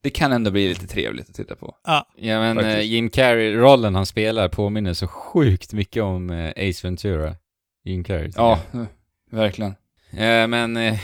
det 0.03 0.09
kan 0.09 0.31
ändå 0.31 0.51
bli 0.51 0.67
lite 0.69 0.87
trevligt 0.87 1.29
att 1.29 1.35
titta 1.35 1.55
på. 1.55 1.75
Ja, 1.83 2.07
Ja 2.17 2.39
men 2.39 2.55
Faktiskt. 2.55 2.77
eh, 2.77 2.81
Jim 2.83 3.09
Carrey-rollen 3.09 3.95
han 3.95 4.05
spelar 4.05 4.49
påminner 4.49 4.93
så 4.93 5.07
sjukt 5.07 5.73
mycket 5.73 6.03
om 6.03 6.29
eh, 6.29 6.49
Ace 6.69 6.87
Ventura. 6.87 7.35
Jim 7.85 8.03
Carrey. 8.03 8.31
Ja, 8.35 8.59
jag. 8.71 8.85
Verkligen. 9.31 9.71
Eh, 10.11 10.47
men 10.47 10.77
eh, 10.77 10.99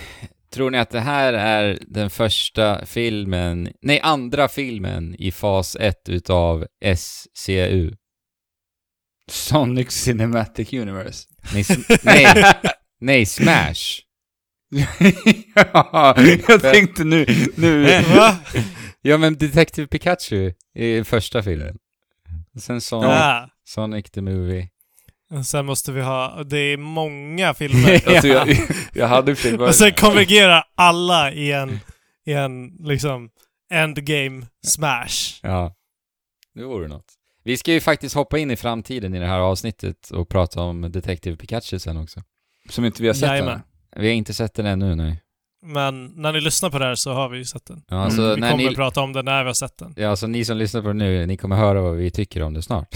tror 0.53 0.71
ni 0.71 0.77
att 0.77 0.89
det 0.89 0.99
här 0.99 1.33
är 1.33 1.79
den 1.87 2.09
första 2.09 2.85
filmen, 2.85 3.69
nej 3.81 3.99
andra 4.03 4.47
filmen 4.47 5.15
i 5.19 5.31
fas 5.31 5.77
1 5.79 6.09
utav 6.09 6.65
SCU? 6.95 7.91
Sonic 9.31 9.91
Cinematic 9.91 10.73
Universe. 10.73 11.27
Nej, 11.53 11.65
nej, 12.03 12.53
nej 12.99 13.25
Smash. 13.25 13.99
ja, 15.55 16.15
jag 16.47 16.61
tänkte 16.61 17.03
nu, 17.03 17.25
nu. 17.55 18.01
Va? 18.01 18.37
Ja 19.03 19.17
men 19.17 19.37
Detective 19.37 19.87
Pikachu 19.87 20.51
i 20.75 21.03
första 21.03 21.43
filmen. 21.43 21.77
Sen 22.59 22.81
Sonic, 22.81 23.09
Ja. 23.09 23.49
Sonic 23.63 24.11
the 24.11 24.21
Movie. 24.21 24.67
Sen 25.45 25.65
måste 25.65 25.91
vi 25.91 26.01
ha, 26.01 26.43
det 26.43 26.57
är 26.57 26.77
många 26.77 27.53
filmer. 27.57 28.09
Alltså, 28.09 28.27
jag, 28.27 28.47
jag 28.93 29.07
hade 29.07 29.35
fel. 29.35 29.61
Och 29.61 29.75
sen 29.75 29.91
konvergerar 29.93 30.63
alla 30.75 31.31
i 31.31 31.51
en, 31.51 31.79
i 32.25 32.33
en 32.33 32.67
liksom, 32.79 33.29
endgame 33.73 34.45
smash. 34.65 35.39
Ja, 35.41 35.75
det 36.55 36.63
vore 36.63 36.87
något. 36.87 37.05
Vi 37.43 37.57
ska 37.57 37.73
ju 37.73 37.79
faktiskt 37.81 38.15
hoppa 38.15 38.37
in 38.37 38.51
i 38.51 38.55
framtiden 38.55 39.15
i 39.15 39.19
det 39.19 39.27
här 39.27 39.39
avsnittet 39.39 40.09
och 40.11 40.29
prata 40.29 40.61
om 40.61 40.81
Detective 40.91 41.37
Pikachu 41.37 41.79
sen 41.79 41.97
också. 41.97 42.21
Som 42.69 42.85
inte 42.85 43.01
vi 43.01 43.07
har 43.07 43.13
sett 43.15 43.29
Jajamän. 43.29 43.53
än. 43.95 44.01
Vi 44.01 44.07
har 44.07 44.13
inte 44.13 44.33
sett 44.33 44.53
den 44.53 44.65
ännu, 44.65 44.95
nej. 44.95 45.21
Men 45.65 46.05
när 46.15 46.33
ni 46.33 46.41
lyssnar 46.41 46.69
på 46.69 46.79
det 46.79 46.85
här 46.85 46.95
så 46.95 47.13
har 47.13 47.29
vi 47.29 47.37
ju 47.37 47.45
sett 47.45 47.65
den. 47.65 47.81
Ja, 47.89 47.97
alltså, 48.03 48.21
Mm, 48.21 48.35
Vi 48.35 48.41
kommer 48.51 48.69
ni, 48.69 48.75
prata 48.75 49.01
om 49.01 49.13
den 49.13 49.25
när 49.25 49.43
vi 49.43 49.47
har 49.49 49.53
sett 49.53 49.77
den. 49.77 49.93
ja, 49.97 50.09
alltså 50.09 50.27
ni 50.27 50.45
som 50.45 50.57
lyssnar 50.57 50.81
på 50.81 50.87
det 50.87 50.93
nu, 50.93 51.25
ni 51.25 51.37
kommer 51.37 51.55
höra 51.55 51.81
vad 51.81 51.95
vi 51.95 52.11
tycker 52.11 52.43
om 52.43 52.53
det 52.53 52.61
snart. 52.61 52.87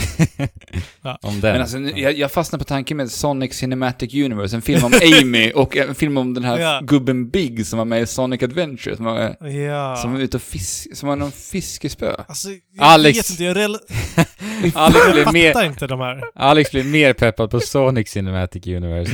Ja. 1.02 1.18
Om 1.22 1.42
den. 1.42 1.52
Men 1.52 1.62
alltså, 1.62 1.78
jag, 1.80 2.14
jag 2.18 2.32
fastnar 2.32 2.60
på 2.60 2.66
tanken 2.66 2.98
med 2.98 3.12
Sonic 3.12 3.54
Cinematic 3.54 4.14
Universe, 4.14 4.56
en 4.56 4.62
film 4.62 4.84
om 4.84 4.92
Amy 5.22 5.52
och 5.52 5.78
en 5.78 5.96
film 5.96 6.18
om 6.18 6.34
den 6.34 6.44
här 6.44 6.60
Ja. 6.60 6.80
gubben 6.84 7.30
Big 7.30 7.66
som 7.66 7.78
var 7.78 7.86
med 7.86 8.02
i 8.02 8.06
Sonic 8.06 8.44
Adventure, 8.44 8.96
som 8.96 9.06
var, 9.06 9.48
Ja. 9.50 9.96
som 9.96 10.14
var 10.14 10.20
ute 10.20 10.38
och 10.38 10.44
fisk, 10.44 10.98
som 10.98 11.10
var 11.10 11.16
någon 11.16 11.32
fiskespö. 11.32 12.16
Alltså, 12.28 12.50
jag 12.50 12.60
Alex. 12.78 13.18
vet 13.20 13.30
inte, 13.30 13.44
jag, 13.44 13.58
rel- 13.58 13.80
Alex 14.76 15.12
blev 15.14 15.34
mer, 15.34 15.64
inte 15.66 15.88
de 15.88 16.00
här. 16.00 16.24
Alex 16.36 16.72
blev 16.72 16.86
mer 16.86 17.14
peppad 17.14 17.52
på 17.52 17.60
Sonic 17.60 18.10
Cinematic 18.10 18.68
Universe. 18.68 19.12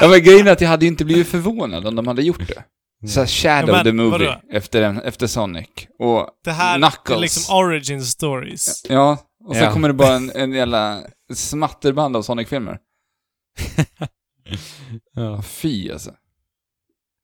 Ja 0.00 0.08
men 0.08 0.22
grejen 0.22 0.46
är 0.46 0.52
att 0.52 0.60
jag 0.60 0.68
hade 0.68 0.84
ju 0.84 0.88
inte 0.90 1.04
blivit 1.04 1.28
förvånad 1.28 1.86
om 1.86 1.94
de 1.96 2.06
hade 2.06 2.22
gjort 2.22 2.48
det. 2.48 2.62
Så 3.08 3.26
Shadow 3.26 3.68
Ja, 3.70 3.74
men 3.76 3.84
the 3.84 3.92
Movie, 3.92 4.10
vadå? 4.28 4.40
efter, 4.52 4.80
den, 4.80 4.98
efter 5.00 5.26
Sonic. 5.26 5.68
Och 5.98 6.28
Det 6.44 6.52
här 6.52 6.78
Knuckles. 6.78 7.16
är 7.16 7.20
liksom 7.20 7.56
origin 7.56 8.04
stories. 8.04 8.84
Ja, 8.88 9.18
och 9.44 9.54
sen 9.54 9.64
Ja. 9.64 9.72
kommer 9.72 9.88
det 9.88 9.94
bara 9.94 10.14
en, 10.14 10.30
en 10.30 10.52
jävla 10.52 11.02
smatterband 11.34 12.16
av 12.16 12.22
Sonic-filmer. 12.22 12.78
ja. 15.14 15.42
Fy 15.42 15.90
alltså. 15.92 16.14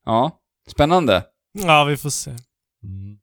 Ja, 0.05 0.39
spännande. 0.71 1.23
Ja, 1.53 1.83
vi 1.83 1.97
får 1.97 2.09
se. 2.09 2.31
Mm. 2.83 3.17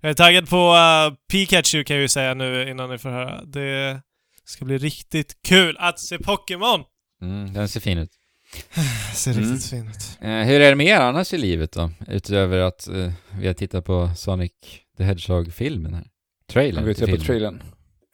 Jag 0.00 0.10
är 0.10 0.14
taggad 0.14 0.48
på 0.48 0.56
uh, 0.74 1.16
Pikachu 1.30 1.84
kan 1.84 1.96
jag 1.96 2.02
ju 2.02 2.08
säga 2.08 2.34
nu 2.34 2.70
innan 2.70 2.90
ni 2.90 2.98
får 2.98 3.10
höra. 3.10 3.44
Det 3.44 4.00
ska 4.44 4.64
bli 4.64 4.78
riktigt 4.78 5.42
kul 5.42 5.76
att 5.80 5.98
se 6.00 6.18
Pokémon! 6.18 6.84
Mm, 7.22 7.52
den 7.52 7.68
ser 7.68 7.80
fin 7.80 7.98
ut. 7.98 8.10
Ser 9.14 9.30
Mm. 9.32 9.44
riktigt 9.52 9.70
fin 9.70 9.88
ut. 9.88 10.18
Eh, 10.20 10.30
hur 10.30 10.60
är 10.60 10.70
det 10.70 10.74
med 10.76 10.86
er 10.86 11.00
annars 11.00 11.32
i 11.32 11.38
livet 11.38 11.72
då? 11.72 11.90
Utöver 12.08 12.58
att 12.58 12.88
eh, 12.88 13.12
vi 13.40 13.46
har 13.46 13.54
tittat 13.54 13.84
på 13.84 14.10
Sonic 14.16 14.52
the 14.98 15.04
Hedgehog-filmen 15.04 15.94
här. 15.94 16.06
Trailern 16.52 16.94
jag 16.98 17.10
på 17.10 17.16
trailern. 17.16 17.62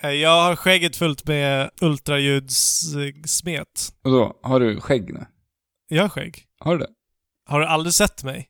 Eh, 0.03 0.11
Jag 0.11 0.43
har 0.43 0.57
skägget 0.57 0.97
fullt 0.97 1.27
med 1.27 1.71
ultraljudssmet. 1.81 3.93
Och 4.05 4.11
då, 4.11 4.39
har 4.43 4.61
du 4.61 4.81
skägg 4.81 5.15
nu? 5.15 5.27
Jag 5.89 6.03
har 6.03 6.09
skägg. 6.09 6.43
Har 6.61 6.73
du 6.73 6.79
det? 6.79 6.89
Har 7.49 7.61
du 7.61 7.67
aldrig 7.67 7.95
sett 7.95 8.25
mig? 8.25 8.47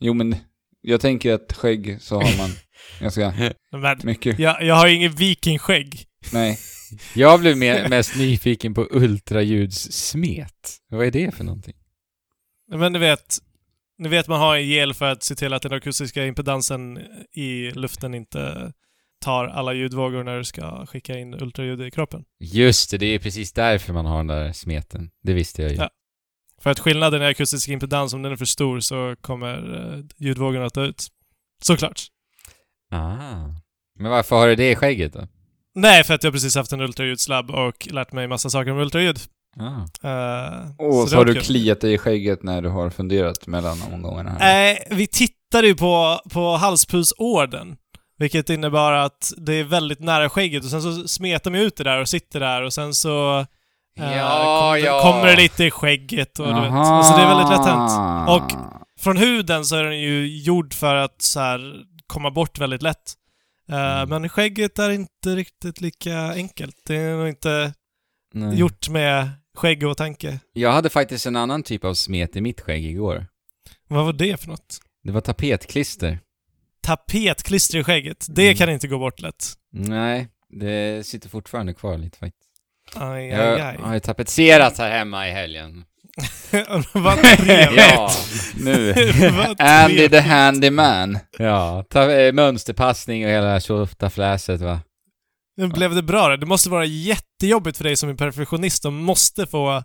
Jo 0.00 0.14
men, 0.14 0.36
jag 0.80 1.00
tänker 1.00 1.34
att 1.34 1.52
skägg 1.52 1.98
så 2.00 2.14
har 2.20 2.38
man 2.38 2.50
ganska 3.00 3.34
Men, 3.72 3.98
mycket. 4.04 4.38
jag, 4.38 4.62
jag 4.62 4.74
har 4.74 4.86
ju 4.86 4.94
ingen 4.94 5.12
vikingskägg. 5.12 6.04
Nej. 6.32 6.58
Jag 7.14 7.40
blev 7.40 7.56
mest 7.90 8.16
nyfiken 8.16 8.74
på 8.74 8.88
ultraljudssmet. 8.90 10.78
Vad 10.88 11.06
är 11.06 11.10
det 11.10 11.34
för 11.34 11.44
någonting? 11.44 11.74
Men 12.72 12.92
ni 12.92 12.98
vet, 12.98 13.38
ni 13.98 14.08
vet 14.08 14.28
man 14.28 14.40
har 14.40 14.56
en 14.56 14.68
gel 14.68 14.94
för 14.94 15.04
att 15.04 15.22
se 15.22 15.34
till 15.34 15.52
att 15.52 15.62
den 15.62 15.72
akustiska 15.72 16.26
impedansen 16.26 16.98
i 17.32 17.70
luften 17.70 18.14
inte 18.14 18.72
tar 19.20 19.46
alla 19.46 19.72
ljudvågor 19.72 20.24
när 20.24 20.38
du 20.38 20.44
ska 20.44 20.86
skicka 20.86 21.18
in 21.18 21.34
ultraljud 21.34 21.80
i 21.80 21.90
kroppen. 21.90 22.24
Just 22.38 22.90
det, 22.90 22.98
det 22.98 23.06
är 23.06 23.18
precis 23.18 23.52
därför 23.52 23.92
man 23.92 24.06
har 24.06 24.16
den 24.16 24.26
där 24.26 24.52
smeten. 24.52 25.10
Det 25.22 25.32
visste 25.32 25.62
jag 25.62 25.70
ju. 25.70 25.76
Ja. 25.76 25.90
För 26.60 26.70
att 26.70 26.78
skillnaden 26.78 27.22
i 27.22 27.26
akustisk 27.26 27.68
impedans, 27.68 28.14
om 28.14 28.22
den 28.22 28.32
är 28.32 28.36
för 28.36 28.44
stor 28.44 28.80
så 28.80 29.16
kommer 29.20 29.74
eh, 29.94 30.04
ljudvågorna 30.16 30.66
att 30.66 30.74
dö 30.74 30.84
ut. 30.84 31.06
Såklart. 31.62 32.02
Ah. 32.90 33.48
Men 33.98 34.10
varför 34.10 34.36
har 34.36 34.48
du 34.48 34.54
det 34.54 34.70
i 34.70 34.76
skägget 34.76 35.12
då? 35.12 35.28
Nej, 35.74 36.04
för 36.04 36.14
att 36.14 36.24
jag 36.24 36.32
precis 36.32 36.56
haft 36.56 36.72
en 36.72 36.80
ultraljudslabb 36.80 37.50
och 37.50 37.88
lärt 37.90 38.12
mig 38.12 38.28
massa 38.28 38.50
saker 38.50 38.70
om 38.70 38.78
ultraljud. 38.78 39.20
Ah. 39.60 39.64
Uh, 39.64 40.70
Och 40.78 40.94
så, 40.94 41.10
det 41.10 41.16
har 41.16 41.24
du 41.24 41.34
kul. 41.34 41.42
kliat 41.42 41.80
dig 41.80 41.92
i 41.94 41.98
skägget 41.98 42.42
när 42.42 42.62
du 42.62 42.68
har 42.68 42.90
funderat 42.90 43.46
mellan 43.46 43.78
omgångarna. 43.92 44.36
Nej, 44.38 44.86
vi 44.90 45.06
tittade 45.06 45.66
ju 45.66 45.74
på, 45.74 46.20
på 46.32 46.56
halspulsorden. 46.56 47.76
Vilket 48.18 48.50
innebar 48.50 48.92
att 48.92 49.32
det 49.36 49.54
är 49.54 49.64
väldigt 49.64 50.00
nära 50.00 50.28
skägget 50.30 50.64
och 50.64 50.70
sen 50.70 50.82
så 50.82 51.08
smetar 51.08 51.50
man 51.50 51.60
ut 51.60 51.76
det 51.76 51.84
där 51.84 52.00
och 52.00 52.08
sitter 52.08 52.40
där 52.40 52.62
och 52.62 52.72
sen 52.72 52.94
så 52.94 53.38
eh, 53.38 54.16
Ja, 54.16 54.60
kommer, 54.60 54.76
ja. 54.76 55.02
kommer 55.02 55.26
det 55.26 55.36
lite 55.36 55.64
i 55.64 55.70
skägget 55.70 56.38
och 56.38 56.46
du 56.46 56.60
vet. 56.60 56.70
Alltså 56.72 57.16
det 57.16 57.22
är 57.22 57.28
väldigt 57.28 57.48
lätt 57.58 57.66
hänt. 57.66 57.90
Och- 58.28 58.66
Från 59.00 59.16
huden 59.16 59.64
så 59.64 59.76
är 59.76 59.84
den 59.84 60.00
ju 60.00 60.42
gjord 60.42 60.74
för 60.74 60.94
att 60.94 61.22
så 61.22 61.40
här 61.40 61.74
komma 62.06 62.30
bort 62.30 62.58
väldigt 62.58 62.82
lätt. 62.82 63.14
Eh, 63.70 63.76
Mm. 64.02 64.08
Men 64.08 64.28
skägget 64.28 64.78
är 64.78 64.90
inte 64.90 65.36
riktigt 65.36 65.80
lika 65.80 66.18
enkelt. 66.32 66.76
Det 66.86 66.96
är 66.96 67.16
nog 67.16 67.28
inte 67.28 67.72
Nej. 68.34 68.58
gjort 68.58 68.88
med 68.88 69.30
skägg 69.54 69.86
och 69.86 69.96
tanke. 69.96 70.40
Jag 70.52 70.72
hade 70.72 70.90
faktiskt 70.90 71.26
en 71.26 71.36
annan 71.36 71.62
typ 71.62 71.84
av 71.84 71.94
smet 71.94 72.36
i 72.36 72.40
mitt 72.40 72.60
skägg 72.60 72.84
igår. 72.86 73.26
Vad 73.88 74.04
var 74.04 74.12
det 74.12 74.40
för 74.40 74.48
något? 74.48 74.80
Det 75.02 75.12
var 75.12 75.20
tapetklister. 75.20 76.18
Tapetklister 76.82 77.78
i 77.78 77.84
skägget. 77.84 78.26
Det 78.28 78.42
Mm. 78.44 78.56
kan 78.56 78.70
inte 78.70 78.88
gå 78.88 78.98
bort 78.98 79.20
lätt. 79.20 79.52
Nej, 79.72 80.28
det 80.48 81.06
sitter 81.06 81.28
fortfarande 81.28 81.74
kvar 81.74 81.98
lite 81.98 82.18
faktiskt. 82.18 82.50
Aj, 82.94 83.26
Jag 83.26 83.54
aj, 83.54 83.60
aj. 83.60 83.76
har 83.76 83.94
ju 83.94 84.00
tapetserat 84.00 84.78
här 84.78 84.90
hemma 84.98 85.28
i 85.28 85.32
helgen. 85.32 85.84
Vad 86.92 87.18
trevligt. 87.22 87.80
Ja, 87.80 88.10
Nu. 88.56 88.92
Andy 89.58 90.08
the 90.08 90.20
handyman. 90.20 91.18
ja. 91.38 91.84
Ta, 91.90 92.10
eh, 92.10 92.32
mönsterpassning 92.32 93.24
och 93.24 93.30
hela 93.30 93.60
tjottafläset 93.60 94.60
va. 94.60 94.80
Blev 95.74 95.94
det 95.94 96.02
bra 96.02 96.28
då? 96.28 96.36
Det 96.36 96.46
måste 96.46 96.70
vara 96.70 96.84
jättejobbigt 96.84 97.76
för 97.76 97.84
dig 97.84 97.96
som 97.96 98.08
är 98.08 98.14
perfektionist 98.14 98.84
och 98.84 98.92
måste 98.92 99.46
få 99.46 99.82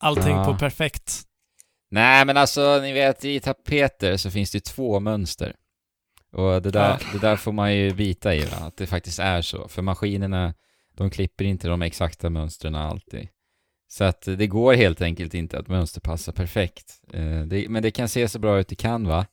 allting 0.00 0.36
Ja. 0.36 0.44
på 0.44 0.58
perfekt. 0.58 1.22
Nej 1.90 2.24
men 2.24 2.36
alltså, 2.36 2.78
ni 2.82 2.92
vet 2.92 3.24
i 3.24 3.40
tapeter 3.40 4.16
så 4.16 4.30
finns 4.30 4.50
det 4.50 4.56
ju 4.56 4.60
två 4.60 5.00
mönster. 5.00 5.54
Och 6.36 6.62
det 6.62 6.70
där, 6.70 6.98
det 7.12 7.18
där 7.18 7.36
får 7.36 7.52
man 7.52 7.74
ju 7.74 7.94
bita 7.94 8.34
i 8.34 8.44
va? 8.44 8.56
att 8.56 8.76
det 8.76 8.86
faktiskt 8.86 9.18
är 9.18 9.42
så. 9.42 9.68
För 9.68 9.82
maskinerna, 9.82 10.54
de 10.96 11.10
klipper 11.10 11.44
inte 11.44 11.68
de 11.68 11.82
exakta 11.82 12.30
mönstren 12.30 12.74
alltid. 12.74 13.28
Så 13.98 14.04
att 14.04 14.22
det 14.22 14.46
går 14.46 14.74
helt 14.74 15.02
enkelt 15.02 15.34
inte 15.34 15.58
att 15.58 15.68
mönsterpassa 15.68 16.32
perfekt. 16.32 16.92
Eh, 17.12 17.40
det, 17.40 17.68
men 17.68 17.82
det 17.82 17.90
kan 17.90 18.08
se 18.08 18.28
så 18.28 18.38
bra 18.38 18.58
ut 18.58 18.68
det 18.68 18.74
kan 18.74 19.06
va? 19.08 19.26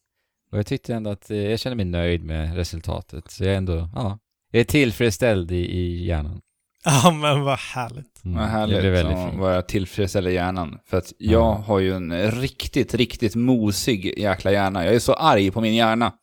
Och 0.51 0.57
jag 0.57 0.65
tyckte 0.65 0.93
ändå 0.95 1.09
att 1.09 1.31
eh, 1.31 1.37
jag 1.37 1.59
känner 1.59 1.75
mig 1.75 1.85
nöjd 1.85 2.23
med 2.23 2.55
resultatet. 2.55 3.31
Så 3.31 3.43
jag 3.43 3.53
är 3.53 3.57
ändå, 3.57 3.89
ja, 3.95 4.19
jag 4.51 4.59
är 4.59 4.63
tillfredsställd 4.63 5.51
i, 5.51 5.55
i 5.55 6.05
hjärnan. 6.05 6.41
Ja, 6.85 7.11
men 7.11 7.41
vad 7.41 7.59
härligt. 7.59 8.23
Mm, 8.25 8.37
Vad 8.37 8.45
det 8.45 8.51
härligt 8.51 8.79
blev 8.79 8.91
väldigt 8.93 9.17
att 9.17 9.29
fint. 9.29 9.41
vara 9.41 9.61
tillfredsställer 9.61 10.31
hjärnan. 10.31 10.77
För 10.85 10.97
att 10.97 11.13
jag 11.17 11.41
Ja. 11.41 11.63
har 11.67 11.79
ju 11.79 11.93
en 11.95 12.31
riktigt, 12.31 12.93
riktigt 12.93 13.35
mosig 13.35 14.19
jäkla 14.19 14.51
hjärna. 14.51 14.85
Jag 14.85 14.95
är 14.95 14.99
så 14.99 15.13
arg 15.13 15.51
på 15.51 15.61
min 15.61 15.75
hjärna. 15.75 16.13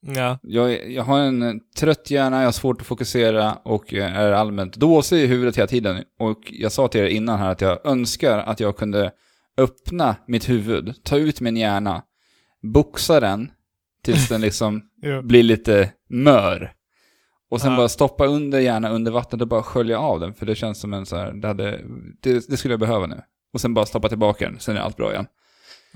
Ja. 0.00 0.38
Jag, 0.42 0.92
jag 0.92 1.02
har 1.02 1.18
en 1.20 1.60
trött 1.78 2.10
hjärna, 2.10 2.38
jag 2.38 2.46
har 2.46 2.52
svårt 2.52 2.80
att 2.80 2.86
fokusera 2.86 3.54
och 3.54 3.92
är 3.92 4.32
allmänt 4.32 4.76
dåsig 4.76 5.22
i 5.22 5.26
huvudet 5.26 5.56
hela 5.56 5.66
tiden. 5.66 6.02
Och 6.18 6.38
jag 6.50 6.72
sa 6.72 6.88
till 6.88 7.00
er 7.00 7.06
innan 7.06 7.38
här 7.38 7.50
att 7.50 7.60
jag 7.60 7.86
önskar 7.86 8.38
att 8.38 8.60
jag 8.60 8.76
kunde 8.76 9.12
öppna 9.58 10.16
mitt 10.26 10.48
huvud, 10.48 10.94
ta 11.04 11.16
ut 11.16 11.40
min 11.40 11.56
hjärna, 11.56 12.02
boxa 12.62 13.20
den 13.20 13.50
tills 14.04 14.28
den 14.28 14.40
liksom 14.40 14.82
blir 15.22 15.42
lite 15.42 15.92
mör. 16.10 16.72
Och 17.50 17.60
sen 17.60 17.70
Ja. 17.70 17.76
bara 17.76 17.88
stoppa 17.88 18.26
under 18.26 18.60
hjärnan 18.60 18.92
under 18.92 19.12
vattnet 19.12 19.40
och 19.42 19.48
bara 19.48 19.62
skölja 19.62 19.98
av 19.98 20.20
den. 20.20 20.34
För 20.34 20.46
det 20.46 20.54
känns 20.54 20.80
som 20.80 20.92
en 20.92 21.06
så 21.06 21.16
här, 21.16 21.32
det, 21.32 21.48
hade, 21.48 21.80
det, 22.22 22.48
det 22.48 22.56
skulle 22.56 22.72
jag 22.72 22.80
behöva 22.80 23.06
nu. 23.06 23.20
Och 23.52 23.60
sen 23.60 23.74
bara 23.74 23.86
stoppa 23.86 24.08
tillbaka 24.08 24.44
den, 24.50 24.60
sen 24.60 24.76
är 24.76 24.80
allt 24.80 24.96
bra 24.96 25.12
igen. 25.12 25.26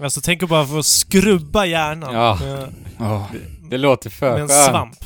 Alltså 0.02 0.20
tänk 0.24 0.48
bara 0.48 0.64
få 0.66 0.82
skrubba 0.82 1.64
hjärnan 1.66 2.14
Ja. 2.14 2.38
med, 2.40 2.74
Oh, 3.00 3.26
Det 3.70 3.78
låter 3.78 4.10
för 4.10 4.32
med 4.32 4.40
en 4.42 4.48
skönt. 4.48 4.70
svamp. 4.70 4.98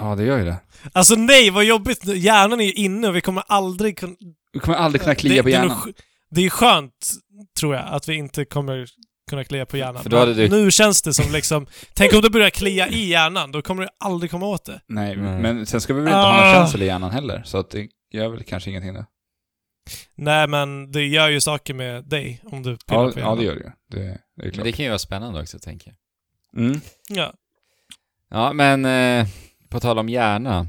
ja, 0.00 0.14
det 0.16 0.24
gör 0.24 0.38
ju 0.38 0.44
det. 0.44 0.56
Alltså 0.92 1.14
nej, 1.14 1.50
vad 1.50 1.64
jobbigt. 1.64 2.04
Hjärnan 2.04 2.60
är 2.60 2.64
ju 2.64 2.72
inne 2.72 3.08
och 3.08 3.16
vi 3.16 3.20
kommer 3.20 3.42
aldrig 3.46 3.98
kunna... 3.98 4.14
Du 4.52 4.60
kommer 4.60 4.78
aldrig 4.78 5.02
kunna 5.02 5.14
klia 5.14 5.34
det, 5.34 5.42
på 5.42 5.48
det 5.48 5.54
är 5.54 5.58
hjärnan. 5.58 5.78
nog 5.86 5.94
Det 6.30 6.44
är 6.46 6.50
skönt, 6.50 7.10
tror 7.58 7.74
jag, 7.74 7.84
att 7.88 8.08
vi 8.08 8.14
inte 8.14 8.44
kommer 8.44 8.86
kunna 9.30 9.44
klia 9.44 9.66
på 9.66 9.76
hjärnan. 9.76 10.02
För 10.02 10.10
då 10.10 10.16
hade 10.18 10.34
Men 10.34 10.50
du- 10.50 10.64
Nu 10.64 10.70
känns 10.70 11.02
det 11.02 11.14
som 11.14 11.32
liksom... 11.32 11.66
Tänk 11.94 12.12
om 12.14 12.20
det 12.22 12.30
börjar 12.30 12.50
klia 12.50 12.88
i 12.88 13.08
hjärnan, 13.08 13.52
då 13.52 13.62
kommer 13.62 13.82
du 13.82 13.88
aldrig 13.98 14.30
komma 14.30 14.46
åt 14.46 14.64
det. 14.64 14.80
Nej, 14.86 15.16
Nej. 15.16 15.40
men 15.42 15.66
sen 15.66 15.80
ska 15.80 15.94
vi 15.94 16.00
väl 16.00 16.08
inte 16.08 16.16
ha 16.18 16.36
någon 16.36 16.48
Ah. 16.48 16.54
känsel 16.54 16.82
i 16.82 16.86
hjärnan 16.86 17.10
heller, 17.10 17.42
så 17.44 17.58
att 17.58 17.70
det 17.70 17.88
gör 18.12 18.28
väl 18.28 18.44
kanske 18.44 18.70
ingenting 18.70 18.94
då. 18.94 19.04
Nej, 20.14 20.48
men 20.48 20.92
det 20.92 21.02
gör 21.06 21.28
ju 21.28 21.40
saker 21.40 21.74
med 21.74 22.04
dig 22.04 22.40
om 22.44 22.62
du 22.62 22.76
pillar 22.76 23.04
Ja, 23.04 23.10
på 23.12 23.18
ja, 23.18 23.22
hjärnan. 23.22 23.38
det 23.38 23.44
gör 23.44 23.54
det 23.54 23.60
ju. 23.60 23.70
Det, 23.90 23.98
det 23.98 24.10
är 24.10 24.18
Men 24.36 24.50
klart. 24.52 24.64
det 24.64 24.72
kan 24.72 24.84
ju 24.84 24.88
vara 24.90 24.98
spännande 24.98 25.40
också, 25.40 25.58
tänker 25.58 25.92
jag. 26.52 26.62
Mm. 26.64 26.80
Ja. 27.08 27.32
Ja, 28.32 28.52
men 28.52 28.84
eh, 28.84 29.26
på 29.68 29.80
tal 29.80 29.98
om 29.98 30.08
hjärna. 30.08 30.66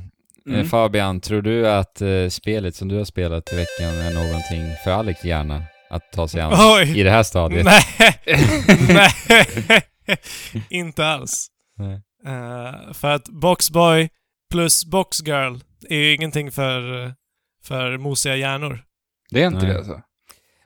Mm. 0.48 0.60
Eh, 0.60 0.65
Fabian, 0.65 1.22
tror 1.22 1.41
du 1.41 1.70
att 1.70 2.01
eh, 2.01 2.27
spelet 2.29 2.75
som 2.75 2.88
du 2.88 2.98
har 2.98 3.05
spelat 3.05 3.53
i 3.53 3.55
veckan 3.55 3.96
är 3.96 4.13
någonting 4.13 4.75
för 4.84 4.91
Alex 4.91 5.25
hjärna 5.25 5.63
att 5.89 6.12
ta 6.12 6.27
sig 6.27 6.41
an 6.41 6.53
Oj! 6.58 7.00
i 7.00 7.03
det 7.03 7.12
här 7.12 7.24
stadiet? 7.24 7.65
Nej! 7.65 7.84
Nej! 9.67 9.82
Inte 10.70 11.05
alls. 11.05 11.48
Nej. 11.77 12.01
Eh, 12.25 12.93
för 12.93 13.12
att 13.12 13.29
Boxboy 13.29 14.10
plus 14.51 14.86
Boxgirl 14.86 15.60
är 15.89 15.98
ju 15.98 16.15
ingenting 16.15 16.51
för, 16.51 17.13
för 17.63 17.98
mosiga 17.98 18.36
hjärnor. 18.36 18.84
Det 19.29 19.43
är 19.43 19.48
inte 19.48 19.60
Nej. 19.60 19.67
det 19.67 19.77
alltså? 19.77 20.01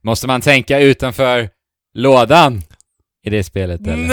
Måste 0.03 0.27
man 0.27 0.41
tänka 0.41 0.79
utanför 0.79 1.49
lådan 1.93 2.63
i 3.27 3.29
det 3.29 3.43
spelet 3.43 3.81
eller? 3.87 4.07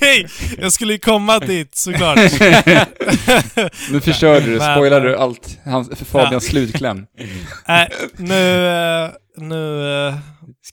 Nej! 0.00 0.26
Jag 0.58 0.72
skulle 0.72 0.92
ju 0.92 0.98
komma 0.98 1.38
dit 1.38 1.74
såklart. 1.74 2.18
Nu 3.90 4.00
förstörde 4.00 4.46
du, 4.46 4.56
spoilade 4.56 5.08
du 5.08 5.16
allt, 5.16 5.58
hans, 5.64 5.88
för 5.98 6.04
Fabians 6.04 6.44
slutkläm. 6.46 7.06
Nej, 7.68 7.88
nu... 8.16 8.66
eh, 8.66 9.10
nu... 9.36 9.88
eh, 10.08 10.14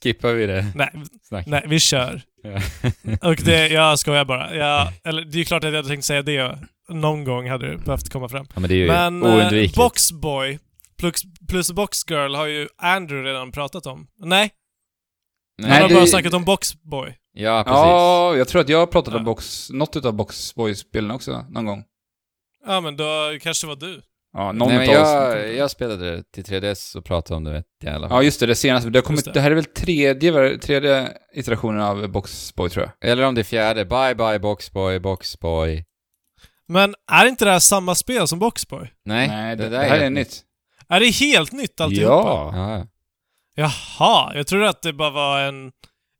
Skippar 0.02 0.32
vi 0.32 0.46
det 0.46 0.66
nej, 0.74 0.90
snacket? 1.28 1.46
nej, 1.50 1.64
vi 1.66 1.80
kör. 1.80 2.22
Ja. 2.42 2.60
Och 3.28 3.36
det, 3.36 3.68
jag 3.68 3.98
skojar 3.98 4.24
bara. 4.24 4.54
Jag, 4.54 4.88
eller 5.04 5.22
det 5.22 5.36
är 5.36 5.38
ju 5.38 5.44
klart 5.44 5.64
att 5.64 5.70
jag 5.70 5.76
hade 5.76 5.88
tänkt 5.88 6.04
säga 6.04 6.22
det. 6.22 6.58
Någon 6.88 7.24
gång 7.24 7.48
hade 7.50 7.70
det 7.70 7.78
behövt 7.78 8.08
komma 8.12 8.28
fram. 8.28 8.46
ja, 8.54 8.60
men 8.60 8.68
det 8.68 8.74
är 8.74 8.78
ju 8.78 8.86
Men 8.86 9.22
eh, 9.22 9.28
oundvikligt. 9.34 9.76
Boxboy 9.76 10.58
plus, 10.98 11.22
plus 11.48 11.72
Boxgirl 11.72 12.34
har 12.34 12.46
ju 12.46 12.68
Andrew 12.82 13.28
redan 13.30 13.52
pratat 13.52 13.86
om. 13.86 14.06
Nej, 14.24 14.50
Nej, 15.62 15.70
han 15.70 15.82
har 15.82 15.88
det- 15.88 15.94
bara 15.94 16.06
snackat 16.06 16.34
om 16.34 16.44
Boxboy. 16.44 17.14
Ja, 17.32 17.62
precis. 17.64 17.78
Ja, 17.78 18.36
jag 18.36 18.48
tror 18.48 18.60
att 18.60 18.68
jag 18.68 18.78
har 18.78 18.86
pratat 18.86 19.14
om 19.14 19.20
Ja. 19.20 19.24
box, 19.24 19.70
något 19.70 19.96
utav 19.96 20.12
Boxboy-spelen 20.12 21.10
också, 21.10 21.46
någon 21.50 21.66
gång. 21.66 21.84
Ja, 22.66 22.80
men 22.80 22.96
då 22.96 23.04
kanske 23.40 23.66
det 23.66 23.68
var 23.68 23.76
du. 23.76 24.02
Ja, 24.32 24.52
någon 24.52 24.68
Nej, 24.68 24.78
men 24.78 24.86
jag, 24.86 25.54
jag 25.54 25.70
spelade 25.70 26.10
det 26.10 26.22
till 26.32 26.44
3DS 26.44 26.96
och 26.96 27.04
pratade 27.04 27.36
om 27.36 27.44
det 27.44 27.52
vet 27.52 27.66
jag 27.82 27.92
i 27.92 27.96
alla 27.96 28.08
fall. 28.08 28.18
Ja, 28.18 28.22
just 28.22 28.40
det, 28.40 28.46
det 28.46 28.54
senaste. 28.54 28.90
Det, 28.90 28.98
har 28.98 29.02
kommit, 29.02 29.24
det. 29.24 29.32
det. 29.32 29.40
här 29.40 29.50
är 29.50 29.54
väl 29.54 29.64
tredje, 29.64 30.58
tredje 30.58 31.08
iterationen 31.34 31.80
av 31.80 32.08
Boxboy, 32.08 32.70
tror 32.70 32.84
jag. 33.00 33.10
Eller 33.10 33.22
om 33.22 33.34
det 33.34 33.40
är 33.40 33.44
fjärde. 33.44 33.84
Bye 33.84 34.14
bye 34.14 34.38
Boxboy, 34.38 34.98
Boxboy. 34.98 35.84
Men 36.68 36.94
är 37.12 37.26
inte 37.26 37.44
det 37.44 37.50
här 37.50 37.58
samma 37.58 37.94
spel 37.94 38.28
som 38.28 38.38
Boxboy? 38.38 38.92
Nej, 39.04 39.28
Nej, 39.28 39.56
det, 39.56 39.68
där 39.68 39.70
det 39.70 39.84
här 39.84 39.96
är 39.96 40.00
helt 40.00 40.14
nytt. 40.14 40.42
Är 40.88 41.00
det 41.00 41.06
helt 41.06 41.52
nytt 41.52 41.80
alltihopa? 41.80 42.12
Ja. 42.12 42.52
Ja. 42.56 42.86
Jaha, 43.54 44.34
jag 44.34 44.46
trodde 44.46 44.68
att 44.68 44.82
det 44.82 44.92
bara 44.92 45.10
var 45.10 45.40
en, 45.40 45.72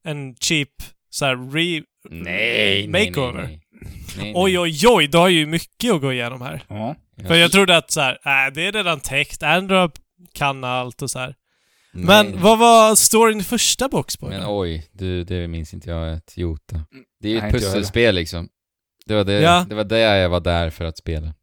en 0.03 0.35
cheap 0.35 0.69
så 1.13 1.25
här 1.25 1.51
re... 1.51 1.83
Nej, 2.09 2.87
Makeover. 2.87 3.43
nej, 3.43 3.59
nej. 3.71 3.89
nej. 4.17 4.33
Oj, 4.35 4.59
oj, 4.59 4.87
oj, 4.87 5.07
du 5.07 5.17
har 5.17 5.29
ju 5.29 5.45
mycket 5.45 5.93
att 5.93 6.01
gå 6.01 6.13
igenom 6.13 6.41
här. 6.41 6.63
Ja. 6.67 6.95
För 7.27 7.35
jag 7.35 7.51
trodde 7.51 7.77
att 7.77 7.91
så 7.91 8.01
här, 8.01 8.11
äh, 8.47 8.53
det 8.53 8.67
är 8.67 8.71
redan 8.71 8.99
täckt, 8.99 9.43
Android 9.43 9.91
kan 10.33 10.63
allt 10.63 11.01
och 11.01 11.11
så 11.11 11.19
här. 11.19 11.35
Nej. 11.93 12.05
Men 12.05 12.41
vad 12.41 12.59
var 12.59 12.95
storyn 12.95 13.39
i 13.39 13.43
första 13.43 13.89
Boxboy? 13.89 14.29
Men 14.29 14.43
oj, 14.47 14.87
du, 14.91 15.23
det 15.23 15.47
minns 15.47 15.73
inte 15.73 15.89
jag 15.89 16.13
ett 16.13 16.37
jota. 16.37 16.85
Det 17.19 17.27
är 17.27 17.31
ju 17.31 17.37
ett 17.37 17.53
pusselspel 17.53 18.15
liksom. 18.15 18.49
Det 19.05 19.15
var 19.15 19.23
det, 19.23 19.41
Ja. 19.41 19.65
det 19.69 19.75
var 19.75 19.83
det 19.83 19.99
jag 19.99 20.29
var 20.29 20.39
där 20.39 20.69
för 20.69 20.85
att 20.85 20.97
spela. 20.97 21.33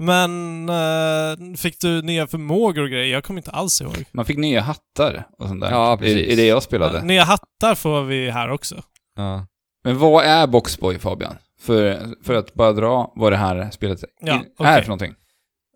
Men 0.00 0.68
eh, 0.68 1.56
fick 1.56 1.80
du 1.80 2.02
nya 2.02 2.26
förmågor 2.26 2.82
och 2.82 2.88
grejer? 2.90 3.12
Jag 3.12 3.24
kommer 3.24 3.38
inte 3.40 3.50
alls 3.50 3.80
ihåg. 3.80 4.04
Man 4.12 4.24
fick 4.24 4.38
nya 4.38 4.60
hattar 4.60 5.26
och 5.38 5.48
sånt 5.48 5.60
där. 5.60 5.70
Ja, 5.70 5.96
precis. 5.96 6.16
I, 6.16 6.32
I 6.32 6.36
det 6.36 6.46
jag 6.46 6.62
spelade. 6.62 7.02
Nya 7.02 7.24
hattar 7.24 7.74
får 7.74 8.02
vi 8.02 8.30
här 8.30 8.50
också. 8.50 8.82
Ja. 9.16 9.46
Men 9.84 9.98
vad 9.98 10.24
är 10.24 10.46
Boxboy, 10.46 10.98
Fabian? 10.98 11.34
För, 11.60 11.98
för 12.24 12.34
att 12.34 12.54
bara 12.54 12.72
dra 12.72 13.12
vad 13.16 13.32
det 13.32 13.36
här 13.36 13.70
spelet 13.70 14.00
Ja, 14.20 14.42
är 14.58 14.80
för 14.80 14.88
någonting. 14.88 15.14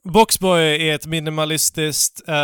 Boxboy 0.04 0.88
är 0.88 0.94
ett 0.94 1.06
minimalistiskt 1.06 2.28
eh, 2.28 2.34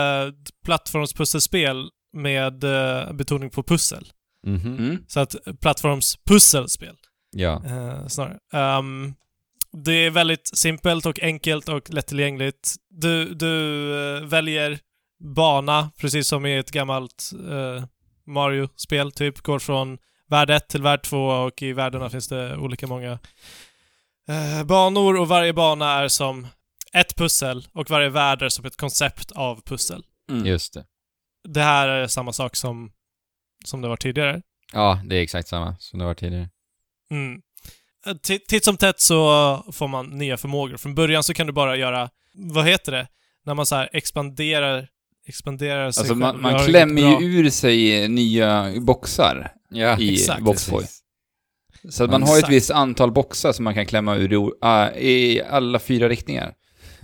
plattformspusselspel 0.64 1.88
med 2.17 2.64
eh, 2.64 3.12
betoning 3.12 3.51
på 3.51 3.62
pussel. 3.62 4.07
Mhm. 4.47 4.77
Mm. 4.79 4.99
Så 5.09 5.21
att 5.21 5.35
plattformspusselspel 5.61 6.95
Ja. 7.37 7.62
eh, 7.67 8.07
snarare. 8.07 8.38
Ehm, 8.53 9.14
det 9.73 9.93
är 9.93 10.11
väldigt 10.11 10.59
simpelt 10.59 11.07
och 11.07 11.21
enkelt 11.23 11.69
och 11.69 11.91
lättillgängligt. 11.91 12.75
Du, 12.91 13.35
du 13.35 13.93
eh, 14.17 14.25
väljer 14.25 14.79
bana, 15.35 15.91
precis 15.97 16.29
som 16.29 16.47
i 16.47 16.59
ett 16.59 16.71
gammalt 16.71 17.31
eh, 17.51 17.85
Mario-spel, 18.27 19.13
typ. 19.13 19.41
Går 19.41 19.59
från 19.59 19.99
värld 20.29 20.51
1 20.51 20.69
till 20.69 20.83
värld 20.83 21.03
2 21.03 21.27
och 21.27 21.63
i 21.63 21.73
världarna 21.73 22.11
finns 22.11 22.29
det 22.29 22.57
olika 22.57 22.87
många 22.87 23.19
eh, 24.29 24.65
banor 24.65 25.17
och 25.17 25.29
varje 25.29 25.53
bana 25.53 25.93
är 25.93 26.09
som 26.09 26.47
ett 26.93 27.17
pussel 27.17 27.69
och 27.73 27.91
varje 27.91 28.09
värld 28.09 28.43
är 28.43 28.49
som 28.49 28.65
ett 28.65 28.77
koncept 28.77 29.31
av 29.31 29.63
pussel. 29.63 30.05
Mm. 30.31 30.47
Just 30.47 30.75
det. 30.75 30.85
Det 31.49 31.63
här 31.63 31.89
är 31.89 32.07
samma 32.07 32.33
sak 32.33 32.57
som, 32.57 32.93
som 33.65 33.83
det 33.83 33.89
var 33.89 33.97
tidigare. 33.97 34.43
Ja, 34.73 35.03
det 35.05 35.17
är 35.17 35.23
exakt 35.23 35.49
samma 35.49 35.77
som 35.79 35.99
det 35.99 36.05
var 36.05 36.15
tidigare. 36.15 36.51
Mm. 37.11 37.43
Eh, 38.07 38.13
ti- 38.15 38.41
Titt 38.49 38.65
som 38.65 38.77
tätt 38.77 39.01
så 39.01 39.17
får 39.73 39.89
man 39.89 40.07
nya 40.07 40.37
förmågor. 40.37 40.77
Från 40.77 40.95
början 40.95 41.23
så 41.23 41.35
kan 41.35 41.47
du 41.47 41.53
bara 41.53 41.77
göra, 41.77 42.11
vad 42.35 42.67
heter 42.67 42.93
det? 42.93 43.07
När 43.47 43.55
man 43.55 43.67
så 43.67 43.75
här 43.77 43.89
expanderar, 43.93 44.87
expanderar 45.27 45.91
sig 45.91 46.01
Alltså 46.01 46.15
själv. 46.15 46.19
man, 46.19 46.41
man 46.43 46.65
klämmer 46.67 47.21
ju 47.21 47.27
ur 47.39 47.51
sig 47.51 48.09
nya 48.09 48.73
boxar 48.81 49.53
Ja, 49.71 49.99
i 49.99 50.13
exakt, 50.15 50.43
Boxboy. 50.43 50.81
precis. 50.83 50.99
Så 51.91 52.05
att 52.05 52.11
man 52.11 52.23
har 52.23 52.29
ett 52.33 52.37
Exakt. 52.39 52.53
visst 52.53 52.71
antal 52.71 53.13
boxar 53.13 53.53
som 53.53 53.65
man 53.65 53.75
kan 53.75 53.87
klämma 53.87 54.17
ur 54.17 54.53
ah, 54.61 54.91
i 54.91 55.43
alla 55.51 55.79
fyra 55.79 56.09
riktningar. 56.09 56.53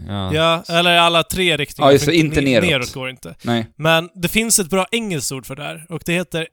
Ja. 0.08 0.34
Ja, 0.34 0.62
eller 0.68 0.96
alla 0.96 1.22
tre 1.22 1.56
riktningar. 1.56 1.88
Ja, 1.88 1.92
just 1.92 2.06
det, 2.06 2.16
inte 2.16 2.40
ne- 2.40 2.44
neråt. 2.44 2.68
Neråt 2.70 2.92
går 2.92 3.10
inte. 3.10 3.34
Nej. 3.42 3.66
Men 3.76 4.10
det 4.14 4.28
finns 4.28 4.58
ett 4.58 4.70
bra 4.70 4.86
engelskt 4.90 5.32
ord 5.32 5.46
för 5.46 5.56
det 5.56 5.62
här 5.62 5.86
och 5.88 6.02
det 6.06 6.12
heter 6.12 6.46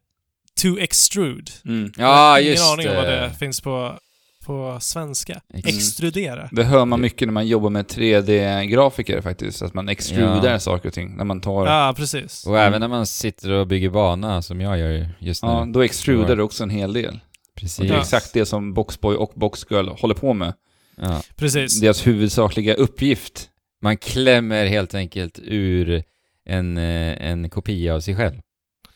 to 0.62 0.78
extrude. 0.80 1.52
Mm. 1.66 1.92
Jag 1.98 2.08
Ja, 2.08 2.14
har 2.16 2.40
ingen 2.40 2.52
just 2.52 2.72
aning 2.74 2.90
om 2.90 2.96
vad 2.96 3.06
det 3.06 3.12
det. 3.20 3.34
finns 3.40 3.62
på, 3.62 3.98
på 4.46 4.78
svenska. 4.82 5.42
Mm. 5.54 5.62
Extrudera. 5.66 6.50
Det 6.52 6.64
hör 6.64 6.86
man 6.86 7.02
mycket 7.02 7.28
när 7.28 7.34
man 7.34 7.48
jobbar 7.48 7.70
med 7.70 7.86
3D-grafiker 7.86 9.22
faktiskt, 9.22 9.62
att 9.62 9.74
man 9.74 9.90
extrudar 9.90 10.52
Ja. 10.52 10.60
saker 10.60 10.88
och 10.88 10.94
ting. 10.94 11.18
När 11.18 11.24
man 11.26 11.42
tar... 11.42 11.68
Ja, 11.68 11.94
precis. 11.98 12.46
Och 12.48 12.60
även 12.60 12.80
när 12.82 12.88
man 12.88 13.06
sitter 13.08 13.52
och 13.52 13.68
bygger 13.68 13.90
bana, 13.90 14.42
som 14.42 14.62
jag 14.62 14.80
gör 14.80 15.10
just 15.20 15.44
nu. 15.44 15.50
Ja, 15.50 15.66
då 15.74 15.82
extrudar 15.82 16.36
du 16.36 16.44
också 16.44 16.64
en 16.64 16.70
hel 16.70 16.94
del. 16.94 17.14
Och 17.14 17.56
Precis. 17.62 17.90
det 17.90 17.96
är 17.96 18.00
exakt 18.00 18.34
det 18.34 18.46
som 18.46 18.74
Boxboy 18.74 19.16
och 19.16 19.32
Boxgirl 19.36 19.88
håller 19.90 20.16
på 20.16 20.34
med. 20.34 20.54
Ja. 20.98 21.22
Precis. 21.36 21.80
Deras 21.82 22.08
huvudsakliga 22.08 22.74
uppgift. 22.74 23.48
Man 23.82 23.98
klämmer 23.98 24.66
helt 24.66 24.96
enkelt 24.96 25.40
ur 25.44 26.04
en, 26.46 26.78
eh, 26.78 27.32
en 27.32 27.50
kopia 27.50 27.96
av 27.96 28.00
sig 28.00 28.16
själv. 28.16 28.36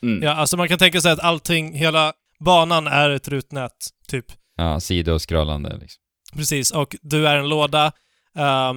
Mm. 0.02 0.22
Ja, 0.22 0.30
alltså 0.34 0.56
man 0.56 0.68
kan 0.68 0.78
tänka 0.78 1.00
sig 1.00 1.12
att 1.12 1.20
allting, 1.20 1.74
hela 1.74 2.12
banan 2.40 2.86
är 2.86 3.10
ett 3.10 3.28
rutnät, 3.28 3.72
typ. 4.08 4.24
Ja, 4.56 4.80
sidoskrollande 4.80 5.76
liksom. 5.80 6.02
Precis, 6.32 6.70
och 6.70 6.96
du 7.02 7.28
är 7.28 7.36
en 7.36 7.48
låda. 7.48 7.92
Eh, 8.36 8.72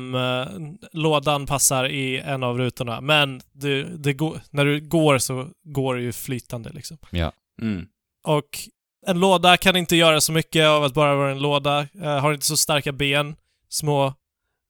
lådan 0.91 1.45
passar 1.45 1.85
i 1.85 2.19
en 2.19 2.43
av 2.43 2.57
rutorna, 2.57 3.01
men 3.01 3.41
du, 3.51 3.97
det 3.97 4.13
går, 4.13 4.41
när 4.49 4.65
du 4.65 4.81
går 4.81 5.17
så 5.17 5.49
går 5.63 5.95
det 5.95 6.01
ju 6.01 6.11
flytande 6.11 6.69
liksom. 6.69 6.97
Mm. 7.61 7.85
Och 8.23 8.59
en 9.07 9.19
låda 9.19 9.57
kan 9.57 9.75
inte 9.75 9.95
göra 9.95 10.21
så 10.21 10.31
mycket 10.31 10.67
av 10.67 10.83
att 10.83 10.93
bara 10.93 11.15
vara 11.15 11.31
en 11.31 11.41
låda. 11.41 11.87
Eh, 12.01 12.19
har 12.19 12.33
inte 12.33 12.45
så 12.45 12.57
starka 12.57 12.91
ben, 12.91 13.35
små, 13.69 14.13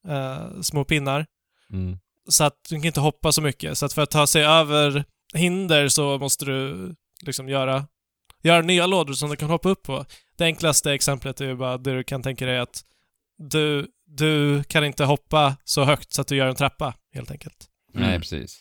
eh, 0.08 0.60
små 0.62 0.84
pinnar. 0.84 1.26
Mm. 1.72 1.98
Så 2.28 2.44
att 2.44 2.56
du 2.68 2.76
kan 2.76 2.84
inte 2.84 3.00
hoppa 3.00 3.32
så 3.32 3.42
mycket. 3.42 3.78
Så 3.78 3.86
att 3.86 3.92
för 3.92 4.02
att 4.02 4.10
ta 4.10 4.26
sig 4.26 4.44
över 4.44 5.04
hinder 5.34 5.88
så 5.88 6.18
måste 6.18 6.44
du 6.44 6.94
liksom 7.22 7.48
göra, 7.48 7.86
göra 8.42 8.62
nya 8.62 8.86
lådor 8.86 9.12
som 9.12 9.30
du 9.30 9.36
kan 9.36 9.50
hoppa 9.50 9.68
upp 9.68 9.82
på. 9.82 10.04
Det 10.40 10.44
enklaste 10.46 10.92
exemplet 10.92 11.40
är 11.40 11.44
ju 11.44 11.56
bara 11.56 11.78
det 11.78 11.94
du 11.96 12.04
kan 12.04 12.22
tänka 12.22 12.46
dig 12.46 12.58
att 12.58 12.84
du, 13.38 13.86
du 14.06 14.64
kan 14.64 14.84
inte 14.84 15.04
hoppa 15.04 15.56
så 15.64 15.84
högt 15.84 16.12
så 16.12 16.20
att 16.20 16.28
du 16.28 16.36
gör 16.36 16.46
en 16.46 16.54
trappa, 16.54 16.94
helt 17.14 17.30
enkelt. 17.30 17.68
Mm. 17.94 18.08
Nej, 18.08 18.18
precis. 18.18 18.60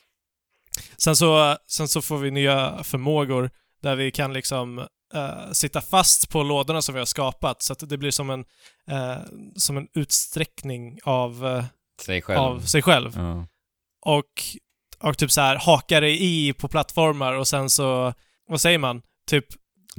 Sen 0.97 1.15
så, 1.15 1.57
sen 1.67 1.87
så 1.87 2.01
får 2.01 2.17
vi 2.17 2.31
nya 2.31 2.83
förmågor 2.83 3.49
där 3.81 3.95
vi 3.95 4.11
kan 4.11 4.33
liksom 4.33 4.79
eh, 5.13 5.51
sitta 5.51 5.81
fast 5.81 6.29
på 6.29 6.43
lådorna 6.43 6.81
som 6.81 6.93
vi 6.95 6.99
har 6.99 7.05
skapat 7.05 7.61
så 7.61 7.73
att 7.73 7.89
det 7.89 7.97
blir 7.97 8.11
som 8.11 8.29
en, 8.29 8.45
eh, 8.87 9.17
som 9.55 9.77
en 9.77 9.87
utsträckning 9.93 10.99
av, 11.03 11.47
eh, 11.47 11.65
Sig 12.05 12.21
själv. 12.21 12.39
av 12.39 12.59
sig 12.59 12.81
själv. 12.81 13.13
Ja. 13.15 13.47
och, 14.05 14.43
och 14.99 15.17
typ 15.17 15.31
så 15.31 15.41
här 15.41 15.55
hakar 15.55 16.01
dig 16.01 16.17
i 16.21 16.53
på 16.53 16.67
plattformar 16.67 17.33
och 17.33 17.47
sen 17.47 17.69
så, 17.69 18.13
vad 18.47 18.61
säger 18.61 18.77
man? 18.77 19.01
Typ 19.27 19.45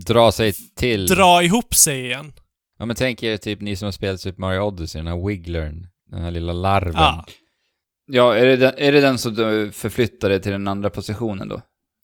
Dra 0.07 0.33
sig 0.33 0.53
till... 0.53 1.07
dra 1.07 1.43
ihop 1.43 1.75
sig 1.75 2.05
igen. 2.05 2.33
Ja 2.79 2.85
men 2.87 2.97
tänk 2.97 3.23
er 3.23 3.37
typ 3.37 3.61
ni 3.61 3.77
som 3.77 3.87
har 3.87 3.93
spelat 3.93 4.21
Super 4.21 4.41
Mario 4.41 4.61
Odyssey, 4.61 4.99
den 4.99 5.07
här 5.07 5.27
Wigglern, 5.27 5.87
den 6.11 6.23
här 6.23 6.31
lilla 6.31 6.53
larven. 6.53 6.95
Ja. 6.97 7.25
Ja, 8.13 8.35
är 8.37 8.47
det, 8.47 8.57
den, 8.57 8.75
är 8.77 8.93
det 8.93 9.01
den 9.01 9.19
som 9.19 9.35
du 9.35 9.73
förflyttar 9.73 10.29
dig 10.29 10.43
till 10.43 10.53
den 10.53 10.69
andra 10.69 10.91
positionen 10.91 11.49
då? 11.49 11.61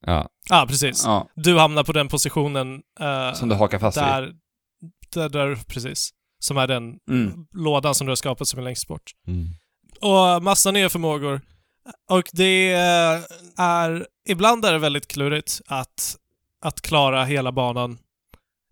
Ja. 0.07 0.29
Ja, 0.49 0.67
precis. 0.69 1.03
Ja, 1.05 1.29
Du 1.35 1.59
hamnar 1.59 1.85
på 1.85 1.93
den 1.93 2.09
positionen 2.09 2.83
eh, 3.01 3.33
som 3.35 3.49
du 3.49 3.55
hakar 3.55 3.79
fast 3.79 3.99
där, 3.99 4.33
där, 5.15 5.29
där, 5.29 5.59
precis. 5.67 6.11
Som 6.39 6.57
är 6.57 6.67
den 6.67 6.95
Mm. 7.11 7.47
lådan 7.55 7.95
som 7.95 8.07
du 8.07 8.11
har 8.11 8.17
skapat 8.17 8.49
som 8.49 8.59
är 8.61 8.65
längst 8.65 8.87
bort. 8.89 9.13
Mm. 9.27 9.47
Och 10.01 10.43
massa 10.43 10.71
nya 10.71 10.89
förmågor. 10.89 11.41
Och 12.11 12.25
det 12.33 12.73
eh, 12.73 13.21
är... 13.59 14.07
Ibland 14.29 14.65
är 14.65 14.73
det 14.73 14.79
väldigt 14.79 15.09
klurigt 15.09 15.61
att, 15.67 16.17
att 16.61 16.81
klara 16.83 17.25
hela 17.25 17.53
banan. 17.53 17.99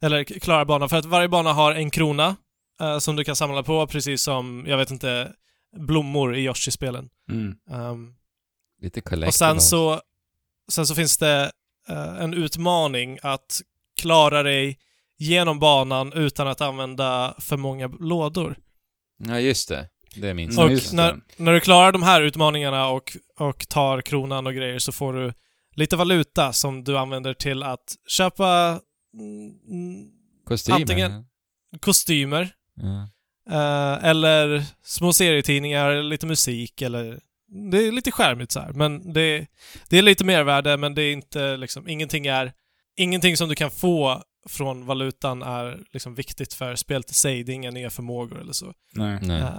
Eller 0.03 0.25
klara 0.25 0.65
banan, 0.65 0.89
för 0.89 0.97
att 0.97 1.05
varje 1.05 1.29
bana 1.29 1.53
har 1.53 1.73
en 1.73 1.91
krona 1.91 2.37
eh, 2.81 2.99
som 2.99 3.17
du 3.17 3.25
kan 3.25 3.37
samla 3.37 3.63
på, 3.63 3.87
precis 3.87 4.23
som, 4.23 4.65
jag 4.69 4.77
vet 4.77 4.91
inte, 4.91 5.33
blommor 5.77 6.37
i 6.37 6.41
Yoshi-spelen. 6.45 7.09
Mm. 7.31 7.57
Um, 7.71 8.15
Lite 8.83 9.01
collectible. 9.01 9.27
och 9.29 9.35
sen 9.35 9.61
så, 9.61 10.01
sen 10.73 10.87
så 10.87 10.95
finns 10.95 11.19
det 11.19 11.53
eh, 11.89 12.23
en 12.23 12.35
utmaning 12.35 13.19
att 13.23 13.61
klara 14.01 14.43
dig 14.43 14.79
genom 15.19 15.59
banan 15.59 16.13
utan 16.13 16.49
att 16.49 16.61
använda 16.61 17.35
för 17.39 17.57
många 17.57 17.89
lådor. 18.01 18.57
Ja, 19.19 19.41
just 19.41 19.69
det. 19.69 19.89
Det 20.17 20.35
minns 20.35 20.51
Mm, 20.59 20.61
jag. 20.63 20.67
Och 20.67 20.73
just 20.73 20.91
det. 20.91 20.97
när, 20.97 21.21
när 21.37 21.53
du 21.53 21.61
klarar 21.61 21.93
de 21.93 22.03
här 22.03 22.23
utmaningarna 22.23 22.89
och, 22.89 23.17
och 23.39 23.69
tar 23.69 24.01
kronan 24.01 24.47
och 24.47 24.55
grejer 24.55 24.79
så 24.79 24.93
får 24.93 25.13
du 25.13 25.33
lite 25.75 25.97
valuta 25.97 26.53
som 26.53 26.85
du 26.85 26.99
använder 26.99 27.35
till 27.35 27.63
att 27.63 27.97
köpa 28.09 28.81
mm, 29.19 30.11
Kostymer. 30.47 30.81
antingen- 30.81 31.25
kostymer 31.81 32.51
Ja. 32.77 33.09
eh, 33.51 34.05
eller 34.05 34.65
små 34.85 35.13
serietidningar, 35.13 35.91
eller 35.91 36.03
lite 36.03 36.27
musik 36.27 36.83
eller... 36.83 37.21
Det 37.71 37.79
är 37.87 37.93
lite 37.93 38.11
skärmigt 38.11 38.53
så 38.53 38.61
här, 38.61 38.73
men 38.73 39.13
det, 39.13 39.47
det 39.89 39.99
är 39.99 40.03
lite 40.03 40.25
mervärde 40.25 40.77
men 40.77 40.95
det 40.95 41.03
är 41.03 41.13
inte 41.13 41.57
liksom, 41.57 41.89
ingenting 41.89 42.27
är... 42.27 42.53
Ingenting 42.97 43.37
som 43.37 43.49
du 43.49 43.55
kan 43.55 43.71
få 43.71 44.23
från 44.49 44.87
valutan 44.87 45.43
är 45.43 45.83
liksom 45.93 46.15
viktigt 46.15 46.55
för 46.55 46.75
spelet 46.77 47.11
i 47.11 47.15
sig. 47.15 47.45
Det 47.45 47.53
är 47.53 47.55
inga 47.55 47.71
nya 47.71 47.91
förmågor 47.91 48.41
eller 48.41 48.53
så. 48.53 48.73
Nej. 48.93 49.19
Nej. 49.23 49.41
Eh, 49.41 49.51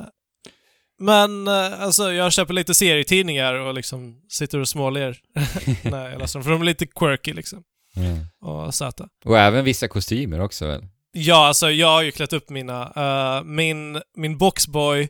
Men 1.00 1.48
eh, 1.48 1.82
alltså, 1.82 2.14
jag 2.14 2.34
köper 2.34 2.54
lite 2.54 2.74
serietidningar 2.74 3.54
och 3.54 3.74
liksom 3.74 4.22
sitter 4.30 4.60
och 4.60 4.68
småler 4.68 5.18
när 5.84 6.10
jag 6.10 6.20
läser 6.20 6.40
dem. 6.40 6.44
För 6.44 6.52
de 6.52 6.62
är 6.62 6.66
lite 6.66 6.86
quirky 6.86 7.34
liksom. 7.34 7.64
Ja. 7.96 8.50
Och 8.50 8.76
söta. 8.76 9.08
Och 9.26 9.40
även 9.40 9.66
vissa 9.66 9.88
kostymer 9.88 10.40
också 10.40 10.68
väl? 10.68 10.88
Ja, 11.12 11.48
alltså 11.48 11.72
jag 11.72 11.88
har 11.88 12.02
ju 12.02 12.12
klätt 12.12 12.34
upp 12.34 12.50
mina. 12.50 12.94
Eh, 12.96 13.44
min, 13.44 14.02
min 14.18 14.38
boxboy 14.38 15.10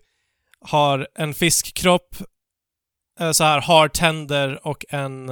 har 0.60 1.08
en 1.16 1.34
fiskkropp, 1.34 2.16
uh, 3.22 3.32
så 3.32 3.44
här 3.44 3.62
har 3.62 3.88
tänder 3.88 4.68
och 4.68 4.86
en 4.90 5.30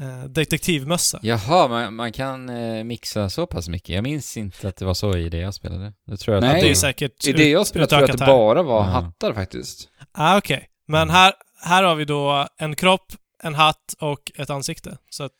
eh, 0.00 0.24
detektivmössa. 0.24 1.18
Jaha, 1.22 1.68
man, 1.68 1.94
man 1.94 2.12
kan 2.12 2.48
eh, 2.48 2.84
mixa 2.84 3.30
så 3.30 3.46
pass 3.46 3.68
mycket. 3.68 3.88
Jag 3.88 4.02
minns 4.02 4.36
inte 4.36 4.68
att 4.68 4.76
det 4.76 4.84
var 4.84 4.94
så 4.94 5.16
i 5.16 5.28
det 5.28 5.38
jag 5.38 5.54
spelade. 5.54 5.92
Det 6.06 6.16
tror 6.16 6.34
jag 6.36 6.44
att 6.44 6.50
Nej. 6.52 6.60
Det 6.62 6.66
är 6.66 6.70
det 6.70 6.74
säkert 6.76 7.26
I 7.26 7.32
det 7.32 7.48
jag 7.50 7.66
spelade 7.66 7.88
tror 7.90 8.00
jag 8.02 8.10
att 8.10 8.18
det 8.18 8.24
här. 8.24 8.32
bara 8.32 8.62
var 8.62 8.76
Ja. 8.84 8.90
hattar 8.90 9.32
faktiskt. 9.32 9.88
Ah, 10.12 10.36
Okej, 10.38 10.66
men 10.88 11.10
här, 11.10 11.32
här 11.64 11.82
har 11.82 11.94
vi 11.94 12.04
då 12.04 12.48
en 12.58 12.76
kropp, 12.76 13.12
en 13.42 13.54
hatt 13.54 13.94
och 14.00 14.32
ett 14.34 14.50
ansikte. 14.50 14.98
Så 15.10 15.24
att, 15.24 15.32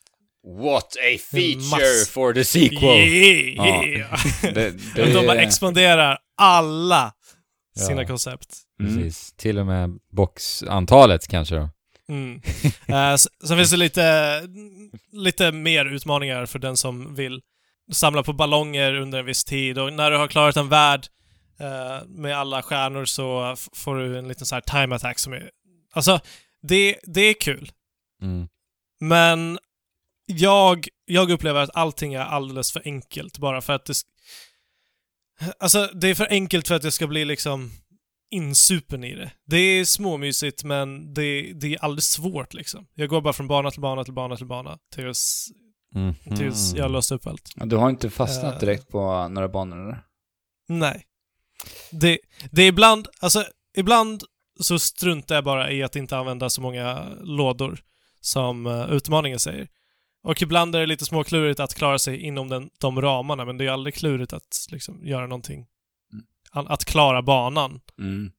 What 0.62 0.84
a 0.84 1.18
feature 1.30 1.54
Mass- 1.76 2.08
for 2.10 2.32
the 2.32 2.44
sequel! 2.44 2.98
yeah! 3.08 4.20
Det, 4.54 4.70
De 4.96 5.26
bara 5.26 5.40
expanderar 5.40 6.18
alla 6.36 7.12
Ja. 7.74 7.82
sina 7.86 8.04
koncept. 8.04 8.56
Mm. 8.82 8.96
Precis. 8.96 9.32
Till 9.32 9.58
och 9.58 9.66
med 9.66 9.90
boxantalet 10.12 11.28
kanske 11.28 11.54
då. 11.54 11.68
Mm. 12.10 12.40
S- 13.14 13.28
sen 13.44 13.56
finns 13.56 13.70
det 13.70 13.76
lite, 13.76 14.42
lite 15.12 15.52
mer 15.52 15.84
utmaningar 15.86 16.46
för 16.46 16.58
den 16.58 16.76
som 16.76 17.14
vill 17.14 17.40
samla 17.92 18.22
på 18.22 18.32
ballonger 18.32 18.94
under 18.94 19.18
en 19.18 19.26
viss 19.26 19.44
tid 19.44 19.78
och 19.78 19.92
när 19.92 20.10
du 20.10 20.16
har 20.16 20.28
klarat 20.28 20.56
en 20.56 20.68
värld 20.68 21.06
eh, 21.60 22.06
med 22.06 22.36
alla 22.38 22.62
stjärnor 22.62 23.04
så 23.04 23.56
får 23.72 23.96
du 23.96 24.18
en 24.18 24.28
liten 24.28 24.46
så 24.46 24.54
här 24.54 24.60
time 24.62 24.96
attack 24.96 25.18
som 25.18 25.32
är... 25.32 25.50
Alltså, 25.92 26.20
det, 26.62 26.98
det 27.02 27.20
är 27.20 27.34
kul. 27.40 27.70
Mm. 28.22 28.48
Men 29.00 29.58
jag, 30.26 30.88
jag 31.04 31.30
upplever 31.30 31.60
att 31.60 31.76
allting 31.76 32.14
är 32.14 32.20
alldeles 32.20 32.72
för 32.72 32.82
enkelt 32.84 33.38
bara 33.38 33.60
för 33.60 33.72
att 33.72 33.84
det... 33.86 33.94
Alltså, 35.58 35.86
det 35.94 36.08
är 36.08 36.14
för 36.14 36.26
enkelt 36.30 36.68
för 36.68 36.74
att 36.74 36.82
det 36.82 36.90
ska 36.92 37.06
bli 37.06 37.24
liksom 37.24 37.70
insupen 38.30 39.04
i 39.04 39.14
det. 39.14 39.30
Det 39.46 39.56
är 39.56 39.84
småmysigt, 39.84 40.64
men 40.64 41.14
det, 41.14 41.52
det 41.52 41.74
är 41.74 41.84
alldeles 41.84 42.10
svårt 42.10 42.54
liksom. 42.54 42.86
Jag 42.94 43.08
går 43.08 43.20
bara 43.20 43.32
från 43.32 43.48
bana 43.48 43.70
till 43.70 43.80
bana 43.80 44.04
till 44.04 44.14
bana 44.14 44.36
till 44.36 44.46
bana 44.46 44.78
tills, 44.94 45.48
Mm. 45.94 46.14
tills 46.36 46.74
jag 46.74 46.84
har 46.84 46.88
löst 46.88 47.12
upp 47.12 47.26
allt. 47.26 47.50
Du 47.54 47.76
har 47.76 47.90
inte 47.90 48.10
fastnat 48.10 48.54
Eh. 48.54 48.60
direkt 48.60 48.88
på 48.88 49.28
några 49.28 49.48
banor 49.48 49.82
eller? 49.84 50.02
Nej. 50.68 51.04
Det, 51.90 52.18
det 52.50 52.62
är 52.62 52.68
ibland, 52.68 53.08
alltså 53.20 53.44
ibland 53.76 54.22
så 54.60 54.78
struntar 54.78 55.34
jag 55.34 55.44
bara 55.44 55.70
i 55.72 55.82
att 55.82 55.96
inte 55.96 56.16
använda 56.16 56.50
så 56.50 56.60
många 56.60 57.06
lådor 57.20 57.80
som 58.20 58.66
uh, 58.66 58.90
utmaningen 58.92 59.38
säger. 59.38 59.68
Och 60.22 60.42
ibland 60.42 60.74
är 60.76 60.80
det 60.80 60.86
lite 60.86 61.04
småklurigt 61.04 61.60
att 61.60 61.74
klara 61.74 61.98
sig 61.98 62.16
inom 62.20 62.48
den, 62.48 62.70
de 62.80 63.00
ramarna, 63.00 63.44
men 63.44 63.58
det 63.58 63.66
är 63.66 63.70
aldrig 63.70 63.94
klurigt 63.94 64.32
att 64.32 64.66
liksom 64.70 65.06
göra 65.06 65.26
någonting. 65.26 65.66
Mm. 66.56 66.66
Att, 66.72 66.84
klara 66.84 67.22
banan. 67.22 67.80
Mm. 67.98 68.30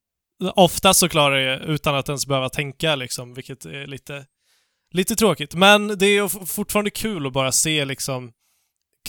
Ofta 0.55 0.93
så 0.93 1.09
klarar 1.09 1.37
jag 1.37 1.61
utan 1.61 1.95
att 1.95 2.09
ens 2.09 2.27
behöva 2.27 2.49
tänka 2.49 2.95
liksom, 2.95 3.33
vilket 3.33 3.65
är 3.65 3.87
lite, 3.87 4.25
lite 4.93 5.15
tråkigt. 5.15 5.55
Men 5.55 5.87
det 5.87 6.05
är 6.17 6.45
fortfarande 6.45 6.89
kul 6.91 7.27
att 7.27 7.33
bara 7.33 7.51
se 7.51 7.85
liksom 7.85 8.31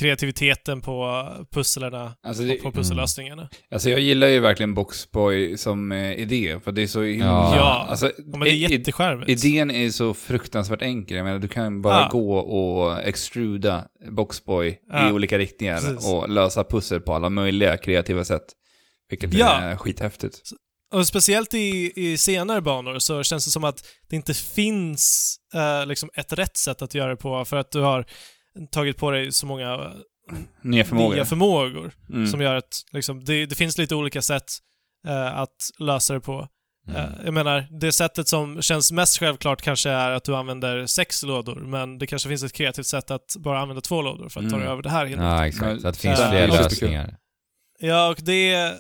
kreativiteten 0.01 0.81
på 0.81 1.29
pusslerna 1.51 2.15
Alltså, 2.23 2.43
och 2.43 2.49
det, 2.49 2.55
på 2.55 2.73
pussellösningarna. 2.73 3.49
alltså 3.71 3.91
jag 3.91 4.01
gillar 4.01 4.27
ju 4.29 4.41
verkligen 4.41 4.75
Boxboy 4.75 5.57
som 5.57 5.93
eh, 5.93 6.13
idé, 6.13 6.61
för 6.65 6.73
det 6.73 6.83
är 6.83 6.87
så 6.87 7.03
himla... 7.03 7.27
Ja. 7.27 7.57
Ja. 7.57 7.87
Alltså, 7.89 8.07
Ja, 8.07 8.13
men 8.27 8.41
det 8.41 8.51
är 8.51 8.71
jättecharmigt. 8.71 9.45
Idén 9.45 9.71
är 9.71 9.91
så 9.91 10.15
fruktansvärt 10.15 10.83
enkel. 10.83 11.17
Jag 11.17 11.25
menar, 11.25 11.39
du 11.39 11.49
kan 11.49 11.83
bara 11.83 12.01
Ja. 12.01 12.09
gå 12.13 12.37
och 12.39 13.01
extruda 13.03 13.85
Boxboy 14.11 14.79
Ja. 14.93 15.09
i 15.09 15.13
olika 15.13 15.39
riktningar 15.39 15.81
Precis. 15.81 16.09
och 16.13 16.29
lösa 16.29 16.65
pussel 16.65 17.01
på 17.01 17.15
alla 17.15 17.31
möjliga 17.31 17.77
kreativa 17.77 18.25
sätt. 18.25 18.45
Vilket 19.21 19.39
Ja. 19.41 19.61
är 19.61 19.77
skithäftigt. 19.77 20.41
Och 20.95 21.07
speciellt 21.07 21.55
i, 21.55 21.93
i 21.97 22.17
senare 22.19 22.61
banor 22.61 22.99
så 22.99 23.23
känns 23.23 23.45
det 23.45 23.51
som 23.51 23.65
att 23.65 23.85
det 24.09 24.17
inte 24.17 24.35
finns 24.35 25.37
eh, 25.55 25.87
liksom 25.87 26.11
ett 26.15 26.33
rätt 26.33 26.57
sätt 26.57 26.83
att 26.83 26.95
göra 26.95 27.11
det 27.11 27.17
på 27.17 27.45
för 27.45 27.57
att 27.57 27.71
du 27.71 27.81
har 27.81 28.05
tagit 28.71 28.97
på 28.97 29.11
dig 29.11 29.33
så 29.33 29.47
många 29.47 29.73
eh, 29.75 29.91
Nya 30.63 30.85
förmågor. 30.85 31.15
nya 31.15 31.25
förmågor 31.25 31.93
mm. 32.11 32.27
som 32.27 32.41
gör 32.41 32.55
att 32.55 32.83
liksom, 32.93 33.25
det, 33.25 33.47
det 33.47 33.55
finns 33.55 33.79
lite 33.79 33.95
olika 33.95 34.23
sätt 34.23 34.45
eh, 35.09 35.39
att 35.39 35.57
lösa 35.79 36.15
det 36.15 36.21
på. 36.21 36.49
Mm. 36.89 37.01
Eh, 37.03 37.09
jag 37.25 37.35
menar, 37.35 37.67
det 37.81 37.93
sättet 37.93 38.29
som 38.29 38.63
känns 38.63 38.93
mest 38.93 39.19
självklart 39.19 39.63
kanske 39.63 39.91
är 39.91 40.11
att 40.11 40.25
du 40.25 40.37
använder 40.37 40.87
sex 40.87 41.23
lådor, 41.23 41.55
men 41.55 41.99
det 41.99 42.07
kanske 42.07 42.29
finns 42.29 42.43
ett 42.43 42.53
kreativt 42.53 42.87
sätt 42.87 43.11
att 43.11 43.37
bara 43.39 43.61
använda 43.61 43.81
två 43.81 44.03
lådor 44.03 44.29
för 44.29 44.41
att 44.41 44.51
ta 44.51 44.57
dig 44.57 44.63
Mm. 44.67 44.73
över 44.73 44.83
det 44.83 44.91
här 44.91 45.07
hindret. 45.07 45.29
Ja, 45.31 45.47
exakt. 45.47 45.81
Så 45.81 45.89
att 45.89 45.95
det 45.95 46.01
finns 46.01 46.19
Ja, 46.21 46.31
fler 46.31 46.49
lösningar. 46.49 47.17
Ja, 47.79 48.09
och 48.09 48.19
det... 48.23 48.73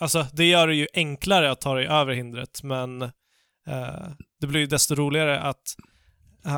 Alltså, 0.00 0.26
det 0.32 0.44
gör 0.44 0.68
det 0.68 0.74
ju 0.74 0.86
enklare 0.94 1.50
att 1.50 1.60
ta 1.60 1.74
dig 1.74 1.86
över 1.86 2.12
hindret, 2.12 2.62
men 2.62 3.02
eh, 3.02 4.08
det 4.40 4.46
blir 4.46 4.60
ju 4.60 4.66
desto 4.66 4.94
roligare 4.94 5.40
att, 5.40 5.76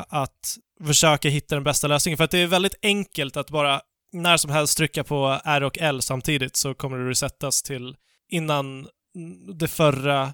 att 0.09 0.57
försöka 0.85 1.29
hitta 1.29 1.55
den 1.55 1.63
bästa 1.63 1.87
lösningen. 1.87 2.17
För 2.17 2.23
att 2.23 2.31
det 2.31 2.39
är 2.39 2.47
väldigt 2.47 2.79
enkelt 2.81 3.37
att 3.37 3.49
bara 3.49 3.81
när 4.11 4.37
som 4.37 4.51
helst 4.51 4.77
trycka 4.77 5.03
på 5.03 5.39
R 5.43 5.63
och 5.63 5.77
L 5.77 6.01
samtidigt 6.01 6.55
så 6.55 6.73
kommer 6.73 6.97
det 6.97 7.09
resettas 7.09 7.63
till 7.63 7.95
innan 8.29 8.87
det 9.59 9.67
förra 9.67 10.33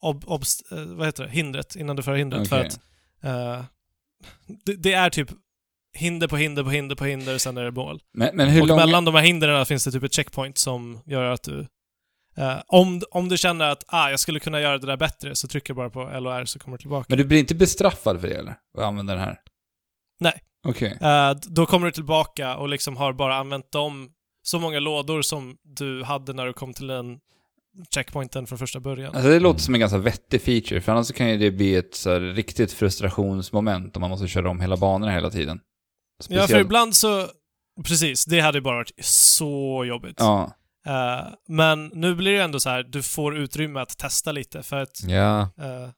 ob, 0.00 0.24
obst, 0.26 0.72
eh, 0.72 0.84
vad 0.84 1.06
heter 1.06 1.24
det? 1.24 1.30
hindret, 1.30 1.76
innan 1.76 1.96
det 1.96 2.02
förra 2.02 2.16
hindret. 2.16 2.48
För 2.48 2.58
Okej. 2.58 2.68
att 2.68 2.80
eh, 3.24 3.64
det, 4.64 4.76
det 4.76 4.92
är 4.92 5.10
typ 5.10 5.30
hinder 5.94 6.28
på 6.28 6.36
hinder 6.36 6.62
på 6.62 6.70
hinder 6.70 6.96
på 6.96 7.04
hinder, 7.04 7.38
sen 7.38 7.56
är 7.56 7.64
det 7.64 7.70
mål. 7.70 8.00
Men, 8.12 8.36
men 8.36 8.60
och 8.60 8.66
långa... 8.66 8.86
mellan 8.86 9.04
de 9.04 9.14
här 9.14 9.22
hindren 9.22 9.66
finns 9.66 9.84
det 9.84 9.92
typ 9.92 10.02
ett 10.02 10.12
checkpoint 10.12 10.58
som 10.58 11.00
gör 11.06 11.24
att 11.24 11.42
du... 11.42 11.66
eh, 12.36 12.56
om, 12.66 13.02
om 13.10 13.28
du 13.28 13.36
känner 13.36 13.64
att 13.70 13.84
ah, 13.86 14.10
jag 14.10 14.20
skulle 14.20 14.40
kunna 14.40 14.60
göra 14.60 14.78
det 14.78 14.86
där 14.86 14.96
bättre, 14.96 15.34
så 15.34 15.48
trycker 15.48 15.74
bara 15.74 15.90
på 15.90 16.10
L 16.10 16.26
och 16.26 16.34
R 16.34 16.44
så 16.44 16.58
kommer 16.58 16.76
du 16.78 16.82
tillbaka. 16.82 17.06
Men 17.08 17.18
du 17.18 17.24
blir 17.24 17.38
inte 17.38 17.54
bestraffad 17.54 18.20
för 18.20 18.28
det 18.28 18.34
eller? 18.34 18.54
Att 18.78 18.84
använda 18.84 19.14
den 19.14 19.22
här? 19.22 19.38
Nej. 20.20 20.40
Okej. 20.66 20.98
Eh, 21.00 21.30
d- 21.30 21.40
då 21.50 21.66
kommer 21.66 21.86
du 21.86 21.92
tillbaka 21.92 22.56
och 22.56 22.68
liksom 22.68 22.96
har 22.96 23.12
bara 23.12 23.36
använt 23.36 23.72
dem 23.72 24.10
så 24.42 24.58
många 24.58 24.80
lådor 24.80 25.22
som 25.22 25.56
du 25.62 26.02
hade 26.04 26.32
när 26.32 26.46
du 26.46 26.52
kom 26.52 26.72
till 26.74 26.86
den 26.86 27.18
checkpointen 27.94 28.46
från 28.46 28.58
första 28.58 28.80
början. 28.80 29.14
Alltså 29.14 29.30
det 29.30 29.40
låter 29.40 29.60
som 29.60 29.74
en 29.74 29.80
ganska 29.80 29.98
vettig 29.98 30.42
feature, 30.42 30.80
för 30.80 30.92
annars 30.92 31.12
kan 31.12 31.28
ju 31.30 31.36
det 31.38 31.50
bli 31.50 31.74
ett 31.76 31.94
så 31.94 32.10
här, 32.12 32.20
riktigt 32.20 32.72
frustrationsmoment 32.72 33.96
om 33.96 34.00
man 34.00 34.10
måste 34.10 34.28
köra 34.28 34.50
om 34.50 34.60
hela 34.60 34.76
banorna 34.76 35.12
hela 35.12 35.30
tiden. 35.30 35.60
Ja, 36.18 36.24
för 36.24 36.46
Speciellt- 36.46 36.60
ibland 36.64 36.96
så... 36.96 37.26
precis. 37.84 38.24
Det 38.24 38.40
hade 38.40 38.60
bara 38.60 38.76
varit 38.76 38.92
så 39.04 39.84
jobbigt. 39.84 40.16
Ja. 40.18 40.52
Eh, 40.86 41.26
men 41.48 41.86
nu 41.94 42.14
blir 42.14 42.32
det 42.32 42.42
ändå 42.42 42.60
så 42.60 42.70
här, 42.70 42.82
du 42.82 43.02
får 43.02 43.36
utrymme 43.36 43.80
att 43.80 43.98
testa 43.98 44.32
lite 44.32 44.62
för 44.62 44.76
att... 44.82 45.00
Ja. 45.06 45.40
eh, 45.40 45.88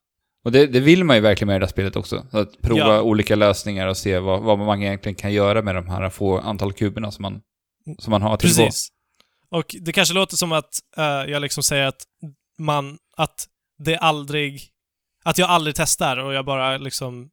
Och 0.45 0.53
det, 0.53 0.67
det 0.67 0.81
vill 0.81 1.05
man 1.05 1.17
ju 1.17 1.23
verkligen 1.23 1.47
med 1.47 1.57
i 1.57 1.59
det 1.59 1.65
här 1.67 1.71
spelet 1.71 1.97
också. 1.97 2.27
Så 2.31 2.39
att 2.39 2.61
prova 2.63 2.81
Ja. 2.95 3.01
olika 3.03 3.37
lösningar 3.37 3.87
och 3.87 3.97
se 3.97 4.19
vad, 4.19 4.43
vad 4.43 4.59
man 4.59 4.83
egentligen 4.83 5.17
kan 5.17 5.33
göra 5.33 5.63
med 5.63 5.75
de 5.75 5.89
här 5.89 6.11
få 6.11 6.39
antal 6.39 6.73
kuberna 6.73 7.11
som 7.11 7.23
man, 7.23 7.41
som 7.99 8.11
man 8.11 8.23
har 8.23 8.35
att 8.35 8.41
tillgå. 8.41 8.65
precis. 8.65 8.89
Och 9.51 9.77
det 9.81 9.93
kanske 9.93 10.15
låter 10.15 10.37
som 10.37 10.53
att 10.53 10.81
eh, 10.97 11.05
jag 11.05 11.43
liksom 11.43 11.63
säger 11.63 11.87
att 11.87 12.03
man... 12.59 12.99
Att 13.17 13.47
det 13.79 13.97
aldrig... 13.97 14.63
Att 15.25 15.39
jag 15.39 15.51
aldrig 15.51 15.77
testar 15.77 16.17
och 16.17 16.35
jag 16.35 16.45
bara 16.45 16.77
liksom 16.79 17.31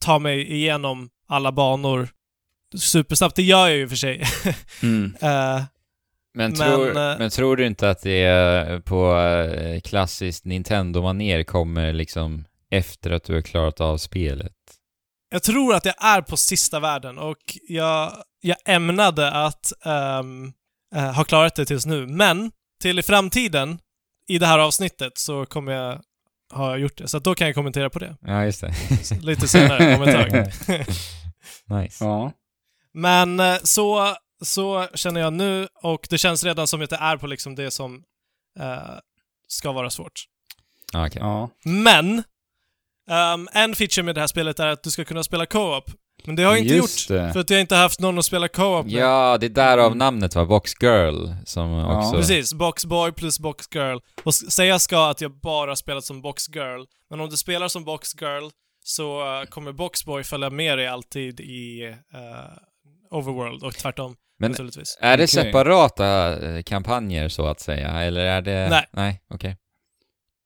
tar 0.00 0.18
mig 0.18 0.52
igenom 0.52 1.10
alla 1.28 1.52
banor 1.52 2.08
supersnabbt. 2.76 3.36
Det 3.36 3.42
gör 3.42 3.68
jag 3.68 3.76
ju 3.76 3.88
för 3.88 3.96
sig. 3.96 4.22
Mm. 4.82 5.16
Eh, 5.20 5.62
Men, 6.38 6.50
Men, 6.50 6.68
tror, 6.68 6.88
eh, 6.88 7.18
men 7.18 7.30
tror 7.30 7.56
du 7.56 7.66
inte 7.66 7.90
att 7.90 8.02
det 8.02 8.22
är 8.22 8.80
på 8.80 9.20
eh, 9.20 9.80
klassiskt 9.80 10.44
Nintendo-manér 10.44 11.42
kommer 11.42 11.92
liksom 11.92 12.44
efter 12.70 13.10
att 13.10 13.24
du 13.24 13.34
har 13.34 13.40
klarat 13.40 13.80
av 13.80 13.98
spelet? 13.98 14.52
Jag 15.30 15.42
tror 15.42 15.74
att 15.74 15.84
jag 15.84 15.94
är 15.98 16.22
på 16.22 16.36
sista 16.36 16.80
världen 16.80 17.18
och 17.18 17.38
jag, 17.68 18.12
jag 18.40 18.56
ämnade 18.64 19.30
att 19.32 19.72
ehm, 19.84 20.52
eh, 20.94 21.12
ha 21.14 21.24
klarat 21.24 21.54
det 21.54 21.64
tills 21.66 21.86
nu. 21.86 22.06
Men 22.06 22.50
till 22.82 22.98
i 22.98 23.02
framtiden, 23.02 23.78
i 24.28 24.38
det 24.38 24.46
här 24.46 24.58
avsnittet, 24.58 25.18
så 25.18 25.46
kommer 25.46 25.72
jag 25.72 26.00
ha 26.52 26.76
gjort 26.76 26.98
det. 26.98 27.08
Så 27.08 27.18
då 27.18 27.34
kan 27.34 27.46
jag 27.46 27.54
kommentera 27.54 27.90
på 27.90 27.98
det. 27.98 28.16
Ja, 28.20 28.44
just 28.44 28.60
det. 28.60 28.74
Lite 29.22 29.48
senare, 29.48 29.96
om 29.96 30.02
ett 30.02 30.14
tag. 30.14 30.52
nice. 31.82 32.04
Ja. 32.04 32.32
Men 32.92 33.40
så, 33.62 34.14
så 34.42 34.86
känner 34.94 35.20
jag 35.20 35.32
nu 35.32 35.68
och 35.82 36.06
det 36.10 36.18
känns 36.18 36.44
redan 36.44 36.66
som 36.68 36.82
att 36.82 36.90
det 36.90 36.96
är 36.96 37.16
på 37.16 37.26
liksom 37.26 37.54
det 37.54 37.70
som 37.70 38.02
eh, 38.60 38.78
ska 39.48 39.72
vara 39.72 39.90
svårt. 39.90 40.24
Ja, 40.92 41.06
okej. 41.06 41.22
ja. 41.22 41.50
Men 41.64 42.22
ehm, 43.10 43.48
en 43.52 43.74
feature 43.74 44.02
med 44.02 44.14
det 44.14 44.20
här 44.20 44.28
spelet 44.28 44.60
är 44.60 44.66
att 44.66 44.82
du 44.82 44.90
ska 44.90 45.04
kunna 45.04 45.24
spela 45.24 45.46
co-op. 45.46 45.90
Men 46.24 46.36
det 46.36 46.42
har 46.42 46.50
jag 46.52 46.58
inte 46.58 46.74
Just 46.74 47.10
gjort. 47.10 47.18
det. 47.18 47.32
För 47.32 47.40
att 47.40 47.50
jag 47.50 47.60
inte 47.60 47.74
har 47.74 47.82
haft 47.82 48.00
någon 48.00 48.18
att 48.18 48.24
spela 48.24 48.48
co-op 48.48 48.84
med. 48.86 48.94
Ja, 48.94 49.38
det 49.40 49.46
är 49.46 49.50
därav 49.50 49.86
Mm. 49.86 49.98
namnet 49.98 50.34
var 50.34 50.44
Box 50.46 50.72
Girl, 50.82 51.28
som 51.44 51.70
Ja. 51.70 51.98
också... 51.98 52.16
Precis, 52.16 52.54
Boxboy 52.54 53.12
plus 53.12 53.38
Boxgirl. 53.40 53.98
Och 54.24 54.28
s- 54.30 54.52
säga 54.52 54.78
ska 54.78 55.10
att 55.10 55.20
jag 55.20 55.40
bara 55.40 55.76
spelat 55.76 56.04
som 56.04 56.22
Boxgirl, 56.22 56.84
men 57.10 57.20
om 57.20 57.30
du 57.30 57.36
spelar 57.36 57.68
som 57.68 57.84
Boxgirl 57.84 58.50
så 58.84 59.40
eh, 59.40 59.44
kommer 59.48 59.72
Boxboy 59.72 60.24
följa 60.24 60.50
med 60.50 60.78
dig 60.78 60.86
alltid 60.86 61.40
i 61.40 61.82
eh, 62.14 62.58
Overworld 63.10 63.62
och 63.62 63.74
tvärtom 63.74 64.16
Men 64.38 64.54
är 65.00 65.16
det 65.16 65.26
separata 65.26 66.38
eh, 66.48 66.62
kampanjer 66.62 67.28
så 67.28 67.46
att 67.46 67.60
säga, 67.60 67.88
eller 67.88 68.20
är 68.20 68.42
det... 68.42 68.68
Nej. 68.70 68.86
Nej, 68.92 69.22
okej. 69.30 69.56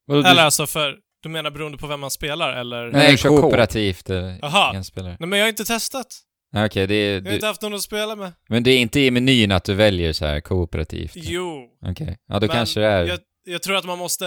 Du- 0.07 0.19
Eller 0.27 0.43
alltså 0.45 0.67
för, 0.67 0.97
du 1.23 1.29
menar 1.29 1.51
beroende 1.51 1.79
på 1.79 1.87
vem 1.87 2.01
man 2.01 2.11
spelar 2.11 2.53
eller? 2.53 2.91
Nej, 2.91 3.17
kooperativt 3.17 4.11
eller 4.11 4.39
Jaha. 4.43 4.73
Nej 4.73 5.17
men 5.19 5.39
jag 5.39 5.45
har 5.45 5.49
inte 5.49 5.65
testat. 5.65 6.07
Nej, 6.53 6.67
Okej, 6.67 6.87
det 6.87 6.95
är... 6.95 7.13
Jag 7.15 7.21
har 7.21 7.29
Du, 7.29 7.35
inte 7.35 7.47
haft 7.47 7.63
någon 7.63 7.75
att 7.75 7.83
spela 7.83 8.17
med. 8.17 8.33
men 8.49 8.63
det 8.63 8.71
är 8.71 8.79
inte 8.79 9.01
i 9.01 9.11
menyn 9.11 9.53
att 9.53 9.65
du 9.65 9.75
väljer 9.75 10.13
så 10.13 10.27
här 10.27 10.41
kooperativt? 10.41 11.13
Jo. 11.15 11.69
Okej. 11.87 12.19
Ja, 12.29 12.35
då 12.35 12.47
Men 12.47 12.57
kanske 12.57 12.81
det 12.81 12.87
är... 12.87 13.05
Jag, 13.07 13.19
jag 13.45 13.63
tror 13.63 13.77
att 13.77 13.85
man 13.85 13.99
måste 13.99 14.27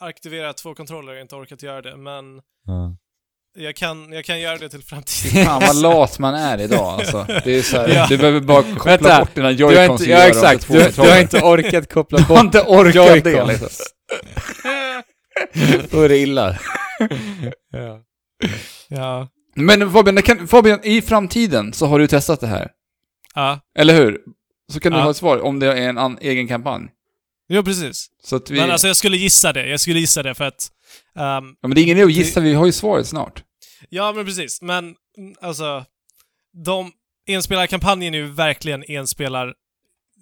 aktivera 0.00 0.52
två 0.52 0.74
kontroller, 0.74 1.12
jag 1.12 1.16
har 1.18 1.22
inte 1.22 1.36
orkat 1.36 1.62
göra 1.62 1.82
det, 1.82 1.96
men 1.96 2.24
Ja. 2.66 2.96
Jag 3.54 3.76
kan, 3.76 4.12
jag 4.12 4.24
kan 4.24 4.40
göra 4.40 4.56
det 4.58 4.68
till 4.68 4.82
framtiden. 4.82 5.44
Fan 5.46 5.60
vad 5.66 5.76
lat 5.76 6.18
man 6.18 6.34
är 6.34 6.60
idag 6.60 6.84
alltså. 7.00 7.26
Det 7.44 7.58
är 7.58 7.62
så 7.62 7.76
här, 7.76 7.88
Ja. 7.88 8.06
Du 8.08 8.18
behöver 8.18 8.40
bara 8.40 8.62
koppla 8.62 8.84
Vänta, 8.90 9.18
bort 9.18 9.34
dina 9.34 9.50
joycons 9.50 10.06
ja 10.06 10.28
exakt, 10.28 10.68
du, 10.68 10.90
du 10.90 11.00
har 11.00 11.20
inte 11.20 11.40
orkat 11.40 11.92
koppla 11.92 12.18
Du 12.18 12.24
har 12.24 12.34
bort 12.34 12.44
inte 12.44 12.60
orkat 12.62 13.24
det 13.24 13.44
liksom. 13.46 13.68
Då 15.90 16.00
är 16.02 16.08
det 16.08 16.18
illa. 16.18 16.58
ja. 18.88 19.28
Men 19.54 19.92
Fabian, 19.92 20.22
kan, 20.22 20.48
Fabian, 20.48 20.80
i 20.82 21.02
framtiden 21.02 21.72
så 21.72 21.86
har 21.86 21.98
du 21.98 22.06
testat 22.06 22.40
det 22.40 22.46
här. 22.46 22.68
Ja. 23.34 23.60
Eller 23.78 23.94
hur? 23.94 24.18
Så 24.72 24.80
kan 24.80 24.92
du 24.92 24.98
Ja. 24.98 25.04
ha 25.04 25.10
ett 25.10 25.16
svar 25.16 25.38
om 25.44 25.58
det 25.58 25.66
är 25.66 25.76
en 25.88 25.98
an, 25.98 26.18
egen 26.20 26.48
kampanj. 26.48 26.88
Jo, 27.48 27.62
precis. 27.64 28.10
Så 28.24 28.36
att 28.36 28.50
vi... 28.50 28.60
Men 28.60 28.70
alltså 28.70 28.86
jag 28.86 28.96
skulle 28.96 29.16
gissa 29.16 29.52
det. 29.52 29.66
Jag 29.68 29.80
skulle 29.80 30.00
gissa 30.00 30.22
det 30.22 30.34
för 30.34 30.44
att... 30.44 30.70
ehm, 31.16 31.56
ja, 31.60 31.68
men 31.68 31.70
det 31.74 31.80
är 31.80 31.82
ingen 31.82 31.96
idé 31.98 32.04
att 32.04 32.12
gissa, 32.12 32.40
vi 32.40 32.54
har 32.54 32.66
ju 32.66 32.72
svaret 32.72 33.06
snart. 33.06 33.42
ja, 33.88 34.12
men 34.12 34.24
precis. 34.24 34.62
Men 34.62 34.84
mm, 35.18 35.34
alltså... 35.40 35.84
De... 36.64 36.92
Enspelarkampanjen 37.26 38.14
är 38.14 38.18
ju 38.18 38.26
verkligen 38.26 38.84
enspelar 38.88 39.54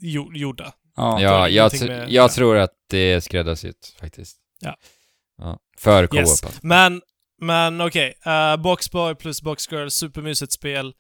jo- 0.01 0.31
gjorda. 0.35 0.73
Ja. 0.97 1.21
Ja, 1.23 1.49
jag, 1.49 1.73
tr- 1.73 1.87
med- 1.87 2.11
jag 2.11 2.33
tror 2.33 2.57
att 2.57 2.71
det 2.91 2.99
är 3.13 3.21
skräddarsytt 3.21 3.97
faktiskt. 4.01 4.37
Ja. 4.61 4.77
ja. 5.39 5.59
För 5.79 6.07
co-op 6.07 6.21
Yes. 6.21 6.45
alltså. 6.45 6.61
Men, 6.63 7.03
men 7.43 7.81
okej. 7.81 8.15
eh, 8.27 8.57
Boxboy 8.57 9.15
plus 9.15 9.43
Boxgirl, 9.43 9.89
supermysigt 9.89 10.53
spel. 10.53 10.93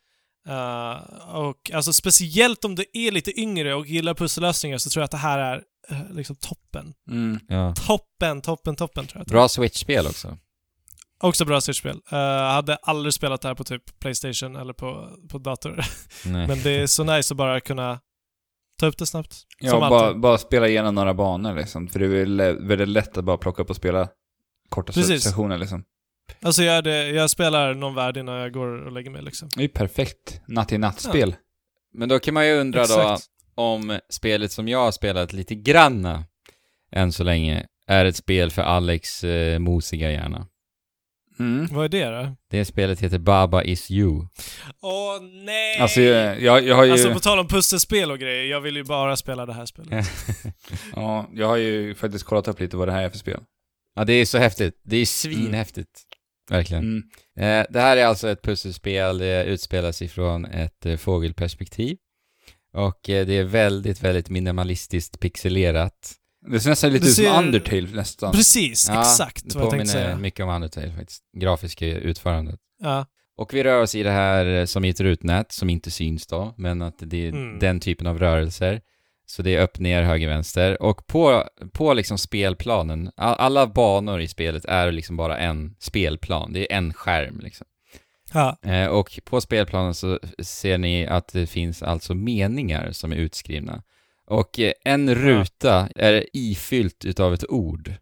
Eh, 0.49 1.35
och 1.35 1.71
alltså 1.75 1.93
speciellt 1.93 2.65
om 2.65 2.75
det 2.75 2.99
är 2.99 3.11
lite 3.11 3.41
yngre 3.41 3.75
och 3.75 3.87
gillar 3.87 4.15
pussellösningar 4.15 4.79
så 4.79 4.91
tror 4.91 5.01
jag 5.01 5.05
att 5.05 5.11
det 5.11 5.17
här 5.17 5.39
är 5.39 5.63
eh, 5.89 6.13
liksom 6.13 6.37
toppen. 6.37 6.95
Mm. 7.11 7.41
Ja. 7.49 7.75
Toppen, 7.87 8.41
toppen, 8.41 8.77
toppen 8.77 9.07
tror 9.07 9.21
jag. 9.21 9.27
Bra 9.27 9.49
Switch-spel 9.49 10.07
också. 10.07 10.39
Också 11.23 11.45
bra 11.45 11.61
Switch-spel. 11.61 12.01
Uh, 12.13 12.19
hade 12.53 12.77
aldrig 12.77 13.15
spelat 13.15 13.41
det 13.41 13.49
här 13.49 13.55
på 13.55 13.65
typ 13.65 14.01
Playstation 14.01 14.57
eller 14.57 14.73
på, 14.73 15.09
på 15.31 15.39
dator. 15.39 15.85
Men 16.25 16.63
det 16.63 16.71
är 16.71 16.87
så 16.87 17.05
nice 17.05 17.35
att 17.35 17.39
bara 17.39 17.61
kunna 17.61 18.01
ta 18.81 18.87
upp 18.87 18.99
det 18.99 19.07
snabbt. 19.07 19.37
Ja, 19.59 19.71
Som 19.71 19.81
bara, 19.81 20.15
bara 20.15 20.39
spela 20.39 20.69
igenom 20.69 20.95
några 20.95 21.15
banor 21.15 21.55
liksom. 21.55 21.89
För 21.89 22.01
det 22.01 22.07
är 22.07 22.67
väldigt 22.69 22.89
lätt 22.89 23.19
att 23.19 23.25
bara 23.25 23.39
plocka 23.39 23.63
upp 23.63 23.71
och 23.71 23.77
spela 23.77 24.09
korta 24.69 24.93
Precis. 24.93 25.23
sessioner 25.23 25.59
liksom. 25.59 25.85
Alltså 26.43 26.63
jag, 26.63 26.85
det, 26.85 27.09
jag 27.09 27.31
spelar 27.31 27.75
någon 27.75 27.95
värld 27.95 28.17
innan 28.17 28.35
jag 28.35 28.53
går 28.53 28.87
och 28.87 28.93
lägger 28.93 29.11
mig 29.11 29.23
liksom. 29.23 29.49
Det 29.55 29.61
är 29.61 29.63
ju 29.63 29.69
perfekt 29.69 30.41
natt-i-natt-spel. 30.49 31.35
Men 31.93 32.09
då 32.09 32.19
kan 32.19 32.35
man 32.35 32.47
ju 32.47 32.55
undra 32.55 32.79
då 32.79 33.01
Exakt. 33.01 33.27
om 33.55 33.99
spelet 34.11 34.53
som 34.53 34.69
jag 34.69 34.79
har 34.79 34.93
spelat 34.93 35.33
lite 35.33 35.55
granna 35.55 36.25
än 36.93 37.13
så 37.13 37.25
länge 37.25 37.67
är 37.87 38.05
ett 38.05 38.17
spel 38.17 38.51
för 38.51 38.63
Alex 38.63 39.25
eh, 39.25 39.59
mosiga 39.59 40.13
hjärna. 40.13 40.47
Mm. 41.39 41.69
Vad 41.71 41.85
är 41.85 41.89
det 41.89 42.11
då? 42.11 42.37
Det 42.51 42.65
spelet 42.65 43.01
heter 43.01 43.19
Baba 43.19 43.63
Is 43.63 43.91
You. 43.91 44.27
Åh 44.83 45.23
nej! 45.23 45.79
Alltså, 45.79 46.01
jag, 46.01 46.41
jag, 46.41 46.67
jag 46.67 46.77
har 46.77 46.85
ju... 46.85 46.93
Alltså 46.93 47.13
på 47.13 47.21
tal 47.21 47.39
om 47.39 47.49
pusselspel 47.49 48.11
och 48.11 48.19
grejer, 48.19 48.45
jag 48.45 48.61
vill 48.61 48.77
ju 48.77 48.85
bara 48.85 49.17
spela 49.17 49.47
det 49.47 49.53
här 49.53 49.67
spelet. 49.67 50.07
Ja, 50.97 51.31
jag 51.35 51.47
har 51.47 51.57
ju 51.57 51.95
faktiskt 51.95 52.25
kollat 52.25 52.49
upp 52.49 52.61
lite 52.61 52.77
vad 52.77 52.89
det 52.89 52.93
här 52.93 53.03
är 53.03 53.11
för 53.11 53.19
spel. 53.19 53.41
Ja, 53.95 54.05
det 54.05 54.13
är 54.13 54.25
så 54.25 54.39
häftigt. 54.39 54.81
Det 54.85 54.97
är 54.97 55.07
svinhäftigt. 55.07 55.91
Verkligen. 56.51 56.85
Mm. 56.85 57.61
Eh, 57.61 57.67
det 57.71 57.81
här 57.81 57.97
är 57.97 58.07
alltså 58.07 58.29
ett 58.29 58.43
pusselspel, 58.43 59.19
det 59.19 59.45
utspelas 59.45 60.03
ifrån 60.03 60.45
ett 60.45 60.87
eh, 60.87 60.97
fågelperspektiv. 60.97 61.97
Och 62.73 63.11
eh, 63.11 63.27
det 63.27 63.35
är 63.35 63.45
väldigt, 63.45 64.03
väldigt 64.03 64.29
minimalistiskt 64.31 65.21
pixelerat. 65.21 66.13
Det 66.51 66.61
ser 66.61 66.71
nästan 66.71 66.93
lite 66.93 67.05
Det 67.05 67.09
ut 67.11 67.15
som 67.15 67.25
ser- 67.25 67.39
Undertale 67.39 67.89
nästan. 67.93 68.33
Precis, 68.33 68.89
Ja, 68.89 69.01
exakt 69.01 69.45
det 69.49 69.55
vad 69.55 69.65
jag 69.65 69.71
tänkte 69.71 69.93
påminner 69.93 70.07
säga. 70.07 70.19
mycket 70.19 70.45
om 70.45 70.51
Undertale 70.51 70.93
faktiskt. 70.93 71.23
Grafiska 71.39 71.87
utförandet. 71.87 72.61
Ja. 72.83 73.07
Och 73.37 73.55
vi 73.55 73.65
rör 73.65 73.83
oss 73.83 73.95
i 73.95 74.03
det 74.03 74.11
här 74.11 74.67
som 74.67 74.85
i 74.85 74.89
ett 74.89 75.01
rutnät 75.01 75.53
som 75.53 75.71
inte 75.71 75.91
syns 75.91 76.27
då, 76.27 76.55
men 76.57 76.83
att 76.83 76.95
det 76.99 77.27
är 77.27 77.33
Mm. 77.33 77.59
den 77.59 77.81
typen 77.81 78.07
av 78.07 78.19
rörelser. 78.19 78.81
Så 79.31 79.43
det 79.43 79.57
är 79.57 79.63
upp, 79.63 79.79
ner, 79.79 80.03
höger, 80.03 80.29
vänster. 80.29 80.83
Och 80.83 81.07
på, 81.07 81.45
på 81.73 81.95
liksom 81.95 82.19
spelplanen, 82.19 83.11
all, 83.17 83.35
alla 83.35 83.67
banor 83.67 84.21
i 84.21 84.29
spelet 84.29 84.65
är 84.65 84.93
liksom 84.93 85.17
bara 85.17 85.39
en 85.39 85.75
spelplan. 85.79 86.53
Det 86.53 86.73
är 86.73 86.77
en 86.77 86.95
skärm 86.95 87.41
liksom. 87.43 87.67
Ja. 88.33 88.57
Eh, 88.63 88.87
och 88.87 89.21
på 89.25 89.41
spelplanen 89.41 89.95
så 89.95 90.19
ser 90.43 90.79
ni 90.79 91.07
att 91.07 91.29
det 91.33 91.47
finns 91.47 91.83
alltså 91.83 92.15
meningar 92.15 92.93
som 92.93 93.13
är 93.13 93.17
utskrivna. 93.17 93.83
Och 94.27 94.61
eh, 94.61 94.73
en 94.85 95.15
ruta 95.15 95.89
är 95.97 96.25
ifyllt 96.33 97.05
utav 97.05 97.35
ett 97.35 97.51
ord. 97.51 97.93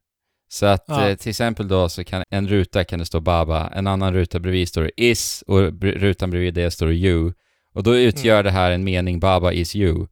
Så 0.48 0.66
att 0.66 0.84
Ja. 0.88 1.08
eh, 1.08 1.16
till 1.16 1.30
exempel 1.30 1.68
då 1.68 1.88
så 1.88 2.04
kan 2.04 2.24
en 2.30 2.48
ruta 2.48 2.84
kan 2.84 2.98
det 2.98 3.04
stå 3.04 3.20
baba, 3.20 3.68
en 3.74 3.86
annan 3.86 4.14
ruta 4.14 4.40
bredvid 4.40 4.68
står 4.68 4.82
det 4.82 5.02
is 5.02 5.44
och 5.46 5.82
rutan 5.82 6.30
bredvid 6.30 6.54
det 6.54 6.70
står 6.70 6.92
you. 6.92 7.32
Och 7.74 7.82
då 7.82 7.96
utgör 7.96 8.42
det 8.42 8.50
här 8.50 8.70
en 8.70 8.84
mening 8.84 9.20
baba 9.20 9.52
is 9.52 9.76
you. 9.76 10.06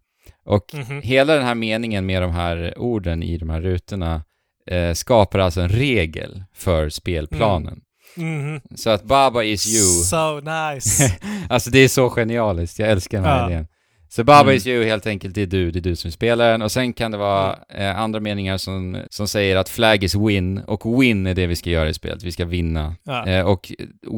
Och 0.46 0.74
Mhm. 0.74 1.02
hela 1.02 1.34
den 1.34 1.44
här 1.44 1.54
meningen 1.54 2.06
med 2.06 2.22
de 2.22 2.30
här 2.30 2.74
orden 2.78 3.22
i 3.22 3.38
de 3.38 3.50
här 3.50 3.60
rutorna 3.60 4.22
eh, 4.70 4.92
skapar 4.92 5.38
alltså 5.38 5.60
en 5.60 5.68
regel 5.68 6.42
för 6.54 6.88
spelplanen. 6.88 7.80
Mhm. 8.16 8.60
Så 8.74 8.90
att 8.90 9.02
Baba 9.04 9.42
is 9.42 9.66
you, 9.76 9.84
So 10.04 10.40
nice. 10.40 11.18
alltså 11.48 11.70
det 11.70 11.78
är 11.78 11.88
så 11.88 12.10
genialiskt, 12.10 12.78
jag 12.78 12.90
älskar 12.90 13.18
den 13.18 13.26
här 13.26 13.40
Ja. 13.42 13.50
idén. 13.50 13.66
Så 14.08 14.24
Baba 14.24 14.40
Mm. 14.40 14.54
is 14.56 14.66
you 14.66 14.84
helt 14.84 15.06
enkelt, 15.06 15.34
det 15.34 15.42
är 15.42 15.46
du, 15.46 15.70
det 15.70 15.78
är 15.78 15.80
du 15.80 15.96
som 15.96 16.08
är 16.08 16.12
spelaren. 16.12 16.62
Och 16.62 16.72
sen 16.72 16.92
kan 16.92 17.10
det 17.10 17.18
vara 17.18 17.58
eh, 17.68 17.98
andra 18.00 18.20
meningar 18.20 18.56
som, 18.58 18.98
som 19.10 19.28
säger 19.28 19.56
att 19.56 19.68
flag 19.68 20.04
is 20.04 20.14
win, 20.14 20.58
och 20.58 21.02
win 21.02 21.26
är 21.26 21.34
det 21.34 21.46
vi 21.46 21.56
ska 21.56 21.70
göra 21.70 21.88
i 21.88 21.94
spelet, 21.94 22.22
vi 22.22 22.32
ska 22.32 22.44
vinna. 22.44 22.94
Ja. 23.04 23.26
Eh, 23.26 23.46
och 23.46 23.72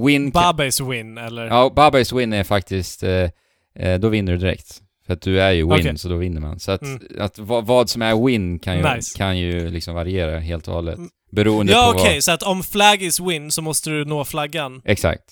win... 0.04 0.30
kan- 0.32 0.42
Babes 0.56 0.80
win, 0.80 1.18
eller? 1.18 1.46
Ja, 1.46 1.72
Baba 1.76 1.98
is 1.98 2.12
win 2.12 2.32
är 2.32 2.44
faktiskt 2.44 3.02
eh, 3.02 3.30
eh, 3.78 3.98
då 4.00 4.08
vinner 4.08 4.32
du 4.32 4.38
direkt. 4.38 4.82
För 5.08 5.14
att 5.14 5.22
du 5.22 5.40
är 5.40 5.50
ju 5.52 5.62
win, 5.62 5.72
Okej. 5.72 5.98
så 5.98 6.08
då 6.08 6.16
vinner 6.16 6.40
man. 6.40 6.60
Så 6.60 6.72
att, 6.72 6.82
Mm. 6.82 7.00
att 7.18 7.38
vad, 7.38 7.66
vad 7.66 7.90
som 7.90 8.02
är 8.02 8.26
win 8.26 8.58
kan 8.58 8.76
ju, 8.78 8.94
Nice. 8.94 9.18
kan 9.18 9.38
ju 9.38 9.70
liksom 9.70 9.94
variera 9.94 10.38
helt 10.38 10.68
och 10.68 10.74
hållet. 10.74 10.96
Mm. 10.98 11.10
Beroende 11.32 11.72
Ja 11.72 11.90
på 11.94 11.98
okej, 12.00 12.14
vad... 12.14 12.24
så 12.24 12.32
att 12.32 12.42
om 12.42 12.62
flag 12.62 13.02
is 13.02 13.20
win 13.20 13.50
så 13.50 13.62
måste 13.62 13.90
du 13.90 14.04
nå 14.04 14.24
flaggan. 14.24 14.82
Exakt. 14.84 15.22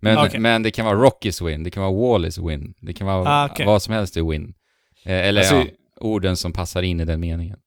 Men, 0.00 0.18
Okej. 0.18 0.40
men 0.40 0.62
det 0.62 0.70
kan 0.70 0.86
vara 0.86 0.98
rock 0.98 1.24
is 1.24 1.42
win, 1.42 1.64
det 1.64 1.70
kan 1.70 1.82
vara 1.82 1.92
wall 2.12 2.24
is 2.26 2.38
win, 2.38 2.74
det 2.80 2.92
kan 2.92 3.06
vara 3.06 3.28
Ah, 3.30 3.46
okej. 3.46 3.66
vad 3.66 3.82
som 3.82 3.94
helst 3.94 4.16
är 4.16 4.22
win. 4.30 4.54
Eh, 5.04 5.12
eller 5.28 5.40
Alltså, 5.40 5.56
ja, 5.56 5.64
orden 6.00 6.36
som 6.36 6.52
passar 6.52 6.82
in 6.82 7.00
i 7.00 7.04
den 7.04 7.20
meningen. 7.20 7.58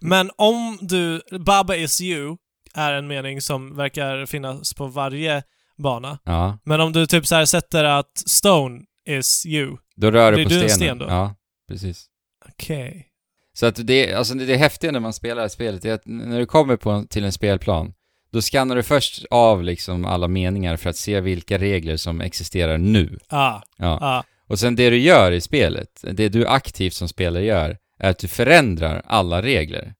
Men 0.00 0.30
om 0.36 0.78
du, 0.80 1.20
Baba 1.38 1.74
is 1.76 2.00
you 2.00 2.36
är 2.74 2.92
en 2.92 3.06
mening 3.06 3.40
som 3.40 3.76
verkar 3.76 4.26
finnas 4.26 4.74
på 4.74 4.86
varje 4.86 5.42
bana. 5.78 6.18
Ja. 6.24 6.58
Men 6.64 6.80
om 6.80 6.92
du 6.92 7.06
typ 7.06 7.26
så 7.26 7.34
här 7.34 7.44
sätter 7.44 7.84
att 7.84 8.12
Stone 8.26 8.80
is 9.06 9.46
you. 9.46 9.76
Då 9.96 10.10
rör 10.10 10.32
du 10.32 10.44
på 10.44 10.50
stenen. 10.50 10.70
sten 10.70 10.98
då? 10.98 11.04
Ja, 11.08 11.34
precis. 11.68 12.06
Okej. 12.48 13.06
Så 13.52 13.66
att 13.66 13.86
det, 13.86 14.12
alltså 14.14 14.34
det, 14.34 14.44
det 14.46 14.56
häftiga 14.56 14.92
när 14.92 15.00
man 15.00 15.12
spelar 15.12 15.34
det 15.36 15.40
här 15.42 15.48
spelet 15.48 15.84
är 15.84 15.92
att 15.92 16.02
när 16.06 16.38
du 16.38 16.46
kommer 16.46 16.76
på 16.76 16.90
en, 16.90 17.06
till 17.06 17.24
en 17.24 17.32
spelplan, 17.32 17.94
då 18.32 18.40
skannar 18.40 18.76
du 18.76 18.82
först 18.82 19.24
av 19.30 19.62
liksom 19.62 20.04
alla 20.04 20.28
meningar 20.28 20.76
för 20.76 20.90
att 20.90 20.96
se 20.96 21.20
vilka 21.20 21.58
regler 21.58 21.96
som 21.96 22.20
existerar 22.20 22.78
nu. 22.78 23.18
Ah, 23.28 23.60
Ja. 23.78 23.98
ah. 24.00 24.24
Och 24.48 24.58
sen 24.58 24.76
det 24.76 24.90
du 24.90 24.98
gör 24.98 25.32
i 25.32 25.40
spelet, 25.40 26.04
det 26.12 26.28
du 26.28 26.46
aktivt 26.46 26.92
som 26.94 27.08
spelare 27.08 27.44
gör, 27.44 27.78
är 28.00 28.10
att 28.10 28.18
du 28.18 28.28
förändrar 28.28 29.02
alla 29.06 29.42
regler. 29.42 29.94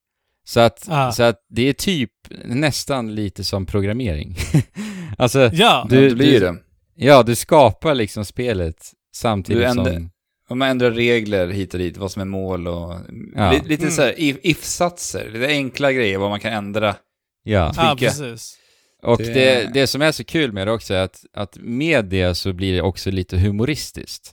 Så 0.44 0.60
att, 0.60 0.86
Ah. 0.90 1.12
så 1.12 1.22
att 1.22 1.36
det 1.48 1.68
är 1.68 1.72
typ 1.72 2.10
nästan 2.44 3.14
lite 3.14 3.44
som 3.44 3.66
programmering. 3.66 4.36
alltså, 5.18 5.50
Ja. 5.52 5.86
Du- 5.90 6.02
ja, 6.02 6.08
det 6.08 6.14
blir 6.14 6.32
du- 6.32 6.40
det. 6.40 6.56
ja, 6.94 7.22
du 7.22 7.34
skapar 7.34 7.94
liksom 7.94 8.24
spelet 8.24 8.92
samtidigt 9.20 9.62
Du 9.62 9.66
ändrar- 9.68 9.92
som... 9.94 10.10
Om 10.48 10.58
man 10.58 10.68
ändrar 10.68 10.90
regler 10.90 11.48
hit 11.48 11.74
och 11.74 11.80
dit, 11.80 11.96
vad 11.96 12.10
som 12.10 12.22
är 12.22 12.26
mål 12.26 12.68
och... 12.68 12.94
Ja. 13.34 13.52
Li- 13.52 13.62
lite 13.68 13.82
Mm. 13.82 13.94
så 13.94 14.02
här 14.02 14.14
if- 14.18 14.38
if-satser, 14.42 15.30
lite 15.32 15.46
enkla 15.46 15.92
grejer, 15.92 16.18
vad 16.18 16.30
man 16.30 16.40
kan 16.40 16.52
ändra. 16.52 16.96
Ja. 17.42 17.72
ah, 17.76 17.94
Vilka? 17.94 18.06
precis. 18.12 18.56
Och 19.02 19.18
Det- 19.18 19.32
det... 19.34 19.70
Det, 19.74 19.86
som 19.86 20.02
är 20.02 20.12
så 20.12 20.24
kul 20.24 20.52
med 20.52 20.66
det 20.66 20.72
också 20.72 20.94
är 20.94 21.02
att, 21.02 21.24
att 21.32 21.56
med 21.60 22.04
det 22.04 22.34
så 22.34 22.52
blir 22.52 22.72
det 22.74 22.82
också 22.82 23.10
lite 23.10 23.38
humoristiskt. 23.38 24.32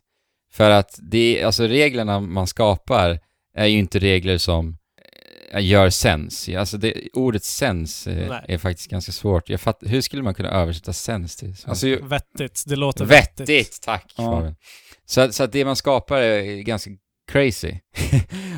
För 0.53 0.69
att 0.69 0.99
det, 1.01 1.43
alltså 1.43 1.63
reglerna 1.67 2.19
man 2.19 2.47
skapar 2.47 3.19
är 3.57 3.65
ju 3.65 3.77
inte 3.77 3.99
regler 3.99 4.37
som 4.37 4.77
gör 5.59 5.89
sens. 5.89 6.49
Alltså 6.49 6.77
det, 6.77 6.93
ordet 7.13 7.43
sens 7.43 8.07
eh, 8.07 8.39
är 8.47 8.57
faktiskt 8.57 8.89
ganska 8.89 9.11
svårt. 9.11 9.49
Jag 9.49 9.61
fatt, 9.61 9.79
hur 9.81 10.01
skulle 10.01 10.23
man 10.23 10.33
kunna 10.33 10.49
översätta 10.49 10.93
sens 10.93 11.35
till 11.35 11.47
svenska? 11.47 11.69
Alltså, 11.69 11.87
ju- 11.87 12.01
Vettigt. 12.07 12.63
Det 12.67 12.75
låter 12.75 13.05
Vettigt, 13.05 13.49
vettigt. 13.49 13.81
tack 13.83 14.13
Ja. 14.17 14.53
Så, 15.05 15.31
så 15.31 15.43
att 15.43 15.51
det 15.51 15.65
man 15.65 15.75
skapar 15.75 16.17
är 16.21 16.61
ganska 16.61 16.89
crazy. 17.31 17.73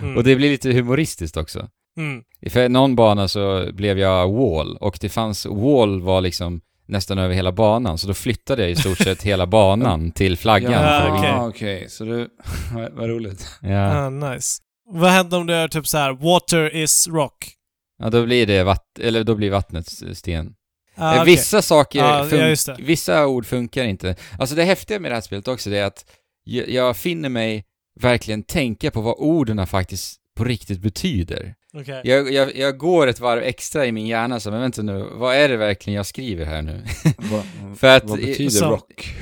Mm. 0.02 0.18
och 0.18 0.24
det 0.24 0.36
blir 0.36 0.50
lite 0.50 0.72
humoristiskt 0.72 1.38
också. 1.38 1.70
Mm. 1.98 2.24
För 2.50 2.70
någon 2.70 2.96
bana 2.96 3.28
så 3.28 3.70
blev 3.74 4.00
jag 4.00 4.32
wall 4.34 4.78
och 4.78 4.98
det 5.02 5.10
fanns, 5.10 5.46
wall 5.46 6.02
var 6.02 6.22
liksom 6.22 6.62
nästan 6.88 7.18
över 7.18 7.36
hela 7.36 7.52
banan 7.52 7.98
så 7.98 8.08
då 8.08 8.14
flyttade 8.14 8.62
jag 8.62 8.72
i 8.72 8.76
stort 8.76 8.98
sett 8.98 9.24
hela 9.24 9.46
banan 9.48 10.12
till 10.16 10.38
flaggan. 10.38 10.72
Ja, 10.72 11.08
okej. 11.10 11.22
vinna. 11.22 11.46
okej. 11.48 11.90
Så 11.90 12.04
du... 12.04 12.30
vad 12.74 12.92
vad 12.92 13.10
roligt. 13.10 13.48
Ja. 13.62 13.98
Ah, 13.98 14.10
nice. 14.10 14.62
Vad 14.90 15.12
händer 15.12 15.38
om 15.38 15.48
du 15.48 15.54
gör 15.54 15.68
typ 15.68 15.88
så 15.88 15.98
här: 15.98 16.14
water 16.14 16.76
is 16.76 17.08
rock? 17.08 17.52
ja, 18.00 18.10
då 18.10 18.26
blir 18.26 18.46
det 18.48 18.64
vatt 18.64 19.00
eller 19.00 19.24
då 19.24 19.36
blir 19.36 19.52
vattnet 19.52 19.88
sten. 20.18 20.54
Ah, 20.96 21.16
Eh, 21.16 21.22
okej. 21.22 21.34
Vissa 21.36 21.62
saker, 21.62 22.00
fun- 22.02 22.38
ja, 22.40 22.48
just 22.48 22.66
det. 22.66 22.76
vissa 22.80 23.28
ord 23.28 23.46
funkar 23.46 23.84
inte. 23.84 24.16
Alltså 24.40 24.56
det 24.56 24.64
häftiga 24.64 25.00
med 25.00 25.12
det 25.12 25.16
här 25.16 25.22
spelet 25.22 25.48
också 25.48 25.70
det 25.70 25.78
är 25.78 25.86
att 25.86 26.06
jag, 26.44 26.98
finner 26.98 27.30
mig 27.30 27.66
verkligen 28.00 28.44
tänka 28.44 28.92
på 28.92 29.02
vad 29.02 29.16
orden 29.18 29.68
faktiskt 29.68 30.20
på 30.38 30.44
riktigt 30.44 30.80
betyder. 30.80 31.56
Okej. 31.74 32.02
Jag, 32.04 32.34
jag, 32.34 32.56
jag 32.56 32.78
går 32.78 33.08
ett 33.08 33.20
varv 33.20 33.44
extra 33.44 33.86
i 33.86 33.92
min 33.92 34.08
hjärna 34.08 34.40
så 34.40 34.52
men 34.52 34.62
vänta 34.62 34.82
nu, 34.82 35.10
vad 35.12 35.36
är 35.36 35.50
det 35.50 35.58
verkligen 35.58 35.98
jag 35.98 36.06
skriver 36.06 36.46
här 36.46 36.62
nu? 36.62 36.84
vad, 37.18 37.44
För 37.78 37.88
att 37.98 38.04
vad 38.10 38.20
betyder 38.20 38.50
så- 38.50 38.70
rock? 38.70 39.16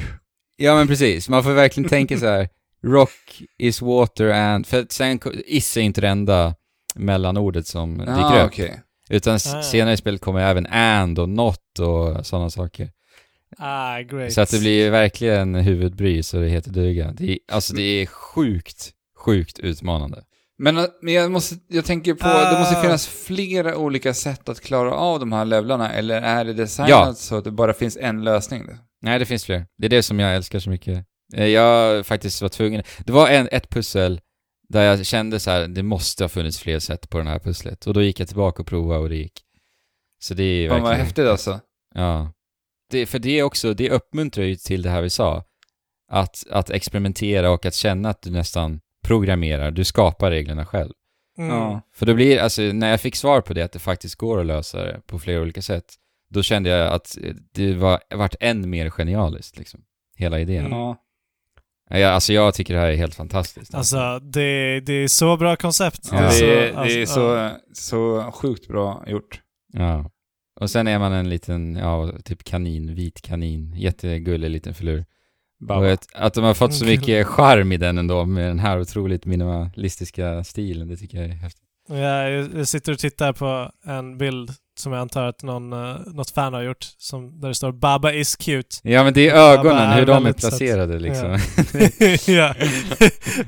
Ja 0.58 0.76
men 0.76 0.88
precis, 0.88 1.30
man 1.30 1.44
får 1.44 1.52
verkligen 1.52 1.90
tänka 1.90 2.18
så 2.20 2.26
här. 2.26 2.50
Rock 2.84 3.42
is 3.58 3.82
water 3.82 4.30
and... 4.30 4.68
För 4.68 4.86
sen 4.90 5.20
is 5.46 5.78
är 5.78 5.82
inte 5.82 6.02
det 6.02 6.08
enda 6.10 6.56
mellanordet 6.96 7.68
som 7.68 7.98
dyker 7.98 8.12
Ah, 8.14 8.44
upp. 8.44 8.52
okej. 8.52 8.80
Utan 9.10 9.36
Ah. 9.36 9.40
senare 9.64 9.94
i 9.94 9.98
spelet 9.98 10.22
kommer 10.22 10.40
även 10.42 10.66
and 10.68 11.20
och 11.20 11.30
not 11.30 11.80
och 11.80 12.26
sådana 12.26 12.50
saker. 12.50 12.90
Ah, 13.58 14.00
great. 14.00 14.34
Så 14.34 14.42
att 14.42 14.52
det 14.52 14.60
blir 14.60 14.92
verkligen 14.92 15.56
huvudbry 15.56 16.24
så 16.24 16.38
det 16.38 16.48
heter 16.50 16.72
duga. 16.72 17.12
Det 17.18 17.32
är, 17.32 17.38
alltså 17.52 17.74
det 17.76 17.82
är 18.02 18.06
sjukt, 18.06 18.92
sjukt 19.18 19.60
utmanande. 19.60 20.24
Men, 20.58 20.78
eh, 20.78 20.86
men 21.02 21.14
jag, 21.14 21.32
måste, 21.32 21.56
jag 21.68 21.86
tänker 21.86 22.14
på, 22.14 22.28
det 22.28 22.60
måste 22.60 22.78
Ah. 22.78 22.82
finnas 22.82 23.08
flera 23.08 23.78
olika 23.78 24.14
sätt 24.14 24.50
att 24.50 24.62
klara 24.62 24.94
av 24.94 25.20
de 25.20 25.32
här 25.32 25.46
levlarna, 25.46 25.92
eller 25.94 26.22
är 26.22 26.46
det 26.46 26.54
designat 26.54 26.90
Ja. 26.90 27.14
så 27.14 27.38
att 27.38 27.44
det 27.44 27.52
bara 27.52 27.74
finns 27.74 27.98
en 28.02 28.24
lösning? 28.24 28.64
Nej, 29.02 29.20
det 29.20 29.26
finns 29.26 29.46
fler. 29.46 29.66
Det 29.78 29.86
är 29.88 29.90
det 29.90 30.04
som 30.04 30.20
jag 30.20 30.36
älskar 30.36 30.60
så 30.60 30.70
mycket. 30.70 31.06
Eh, 31.34 31.48
Jag 31.48 32.06
faktiskt 32.06 32.42
var 32.42 32.50
tvungen... 32.50 32.84
Det 33.00 33.14
var 33.14 33.30
en, 33.30 33.50
ett 33.52 33.70
pussel 33.70 34.22
där 34.70 34.84
jag 34.84 35.06
kände 35.06 35.40
så 35.40 35.52
här, 35.52 35.68
det 35.68 35.84
måste 35.84 36.24
ha 36.24 36.30
funnits 36.30 36.60
fler 36.60 36.80
sätt 36.80 37.10
på 37.10 37.18
det 37.18 37.30
här 37.30 37.40
pusslet. 37.40 37.88
Och 37.88 37.94
då 37.94 38.02
gick 38.02 38.20
jag 38.20 38.28
tillbaka 38.28 38.62
och 38.62 38.68
provade 38.68 39.00
och 39.00 39.10
det 39.10 39.16
gick. 39.16 39.42
Så 40.20 40.34
det 40.34 40.44
är 40.44 40.70
Fan 40.70 40.76
verkligen... 40.76 40.98
vad 40.98 41.06
häftigt 41.06 41.28
alltså. 41.28 41.60
Ja. 41.96 42.32
Det, 42.90 43.06
för 43.06 43.20
det 43.20 43.40
är 43.40 43.44
också, 43.44 43.74
det 43.74 43.90
uppmuntrar 43.90 44.44
ju 44.44 44.56
till 44.56 44.82
det 44.82 44.90
här 44.90 45.02
vi 45.02 45.10
sa. 45.10 45.44
Att, 46.12 46.44
att 46.50 46.70
experimentera 46.70 47.52
och 47.52 47.66
att 47.66 47.74
känna 47.74 48.10
att 48.10 48.22
du 48.22 48.32
nästan 48.32 48.80
programmerar, 49.06 49.72
du 49.72 49.84
skapar 49.84 50.32
reglerna 50.32 50.66
själv. 50.66 50.92
Mm. 51.38 51.50
Ja. 51.50 51.82
För 51.96 52.06
då 52.06 52.14
blir, 52.14 52.40
alltså 52.40 52.62
när 52.62 52.90
jag 52.90 53.02
fick 53.02 53.16
svar 53.16 53.42
på 53.42 53.54
det, 53.54 53.62
att 53.62 53.72
det 53.72 53.80
faktiskt 53.80 54.16
går 54.16 54.40
att 54.40 54.46
lösa 54.46 54.84
det 54.84 55.02
på 55.08 55.20
flera 55.20 55.42
olika 55.42 55.62
sätt, 55.62 55.94
då 56.30 56.44
kände 56.44 56.70
jag 56.70 56.94
att 56.94 57.18
det 57.52 57.74
var, 57.74 58.00
vart 58.16 58.36
än 58.40 58.70
mer 58.70 58.90
genialiskt 58.90 59.58
liksom. 59.58 59.82
Hela 60.16 60.40
idén. 60.40 60.66
Mm. 60.66 60.78
Ja. 60.80 60.98
Ja, 62.00 62.10
alltså 62.10 62.34
jag 62.34 62.54
tycker 62.54 62.74
det 62.74 62.80
här 62.80 62.90
är 62.90 62.96
helt 62.96 63.16
fantastiskt. 63.16 63.76
Alltså, 63.76 64.20
det, 64.20 64.80
det 64.80 64.94
är 64.94 65.08
så 65.08 65.38
bra 65.38 65.56
koncept. 65.56 66.10
Ja. 66.12 66.22
Det, 66.22 66.32
så, 66.32 66.46
är, 66.46 66.50
det 66.50 66.70
är 66.70 66.76
alltså, 66.76 67.14
så, 67.14 67.20
ja. 67.20 67.52
så 67.74 68.32
sjukt 68.32 68.68
bra 68.68 69.04
gjort. 69.08 69.42
Ja. 69.74 70.10
Och 70.60 70.70
sen 70.70 70.88
är 70.88 71.00
man 71.00 71.14
en 71.14 71.30
liten, 71.30 71.76
ja, 71.76 72.12
typ 72.26 72.44
kanin, 72.44 72.96
vit 72.96 73.22
kanin, 73.22 73.74
jättegullig 73.78 74.50
liten 74.50 74.74
filur. 74.74 75.06
Att, 75.70 76.08
att 76.14 76.34
de 76.34 76.44
har 76.44 76.54
fått 76.54 76.74
så 76.74 76.86
Kul. 76.86 76.98
mycket 76.98 77.28
charm 77.28 77.72
i 77.72 77.78
den 77.78 77.98
ändå 77.98 78.26
med 78.26 78.48
den 78.48 78.60
här 78.60 78.80
otroligt 78.80 79.26
minimalistiska 79.26 80.44
stilen, 80.44 80.88
det 80.88 80.98
tycker 80.98 81.18
jag 81.18 81.26
är 81.26 81.34
häftigt. 81.34 81.64
Ja, 81.90 82.30
jag 82.30 82.68
sitter 82.68 82.92
och 82.92 83.00
tittar 83.00 83.34
på 83.34 83.72
en 83.86 84.18
bild 84.18 84.52
som 84.76 84.94
jag 84.94 85.02
antar 85.02 85.24
att 85.24 85.44
någon, 85.44 85.74
eh, 85.74 86.00
något 86.06 86.30
fan 86.30 86.54
har 86.54 86.62
gjort, 86.62 86.84
som, 86.98 87.40
där 87.40 87.48
det 87.48 87.56
står 87.56 87.72
'Baba 87.72 88.12
is 88.12 88.38
cute' 88.38 88.80
Ja 88.84 89.04
men 89.04 89.14
det 89.14 89.30
är 89.30 89.36
ögonen, 89.36 89.78
bara 89.78 89.94
hur 89.94 90.06
de 90.06 90.26
är 90.26 90.34
placerade 90.34 91.00
liksom. 91.00 91.40
ja. 92.34 92.56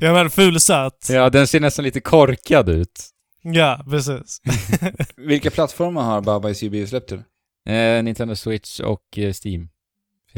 ja 0.00 0.12
men 0.12 0.30
fulsöt. 0.30 1.08
ja, 1.10 1.30
den 1.30 1.46
ser 1.46 1.60
nästan 1.60 1.84
lite 1.84 2.00
korkad 2.00 2.68
ut. 2.68 3.10
Ja, 3.42 3.84
precis. 3.90 4.40
Vilka 5.16 5.50
plattformar 5.50 6.02
har 6.02 6.20
Baba 6.20 6.50
is 6.50 6.62
You 6.62 6.86
släppt 6.86 7.08
till? 7.08 7.22
Eh, 7.68 8.02
Nintendo 8.02 8.36
Switch 8.36 8.80
och 8.80 9.18
eh, 9.18 9.34
Steam. 9.44 9.68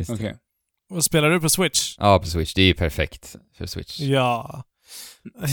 Okej. 0.09 0.37
Och 0.91 1.05
spelar 1.05 1.31
du 1.31 1.41
på 1.41 1.51
Switch? 1.51 1.95
Ja, 1.99 2.19
på 2.19 2.27
Switch. 2.27 2.55
Det 2.55 2.63
är 2.63 2.67
ju 2.67 2.75
perfekt 2.75 3.37
för 3.59 3.67
Switch. 3.67 4.01
Ja. 4.01 4.65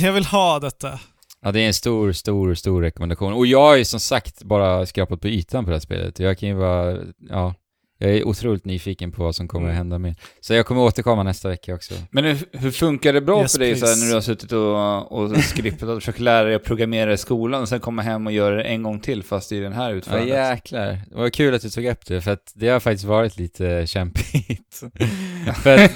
Jag 0.03 0.13
vill 0.13 0.25
ha 0.25 0.59
detta. 0.59 0.99
Ja, 1.45 1.51
det 1.51 1.59
är 1.61 1.67
en 1.67 1.73
stor, 1.73 2.11
stor, 2.11 2.53
stor 2.53 2.81
rekommendation. 2.81 3.33
Och 3.33 3.45
jag 3.45 3.61
har 3.61 3.75
ju 3.75 3.85
som 3.85 3.99
sagt 3.99 4.43
bara 4.43 4.85
skrapat 4.85 5.21
på 5.21 5.27
ytan 5.27 5.63
på 5.63 5.69
det 5.69 5.75
här 5.75 5.81
spelet. 5.81 6.19
Jag 6.19 6.37
kan 6.37 6.49
ju 6.49 6.55
vara, 6.55 6.97
ja, 7.29 7.53
jag 7.97 8.11
är 8.11 8.27
otroligt 8.27 8.65
nyfiken 8.65 9.11
på 9.11 9.23
vad 9.23 9.35
som 9.35 9.47
kommer 9.47 9.65
Mm. 9.65 9.71
att 9.71 9.77
hända 9.77 9.99
med. 9.99 10.15
Så 10.41 10.53
jag 10.53 10.65
kommer 10.65 10.81
återkomma 10.81 11.23
nästa 11.23 11.49
vecka 11.49 11.75
också. 11.75 11.93
Men 12.11 12.23
hur, 12.25 12.37
hur 12.51 12.71
funkar 12.71 13.13
det 13.13 13.21
bra 13.21 13.41
Yes, 13.41 13.51
för 13.51 13.59
dig 13.59 13.75
så 13.75 13.85
här, 13.85 13.93
please. 13.93 14.01
när 14.05 14.09
du 14.09 14.13
har 14.13 14.21
suttit 14.21 14.51
och, 14.51 15.11
och 15.11 15.37
skriptat 15.43 15.89
och 15.89 15.95
försökt 16.01 16.19
lära 16.19 16.43
dig 16.43 16.55
att 16.55 16.63
programmera 16.63 17.13
i 17.13 17.17
skolan 17.17 17.61
och 17.61 17.69
sen 17.69 17.79
komma 17.79 18.01
hem 18.01 18.27
och 18.27 18.33
göra 18.33 18.55
det 18.55 18.63
en 18.63 18.83
gång 18.83 18.99
till 18.99 19.23
fast 19.23 19.51
i 19.51 19.59
den 19.59 19.73
här 19.73 19.89
Ja 19.89 19.95
utförandet? 19.95 20.27
jäklar. 20.29 20.99
Det 21.09 21.15
var 21.15 21.29
kul 21.29 21.53
att 21.55 21.61
du 21.61 21.69
tog 21.69 21.85
upp 21.85 22.05
det, 22.05 22.21
för 22.21 22.31
att 22.31 22.51
det 22.55 22.69
har 22.69 22.79
faktiskt 22.79 23.05
varit 23.05 23.37
lite 23.37 23.87
kämpigt. 23.87 24.81
för 25.63 25.73
att 25.85 25.91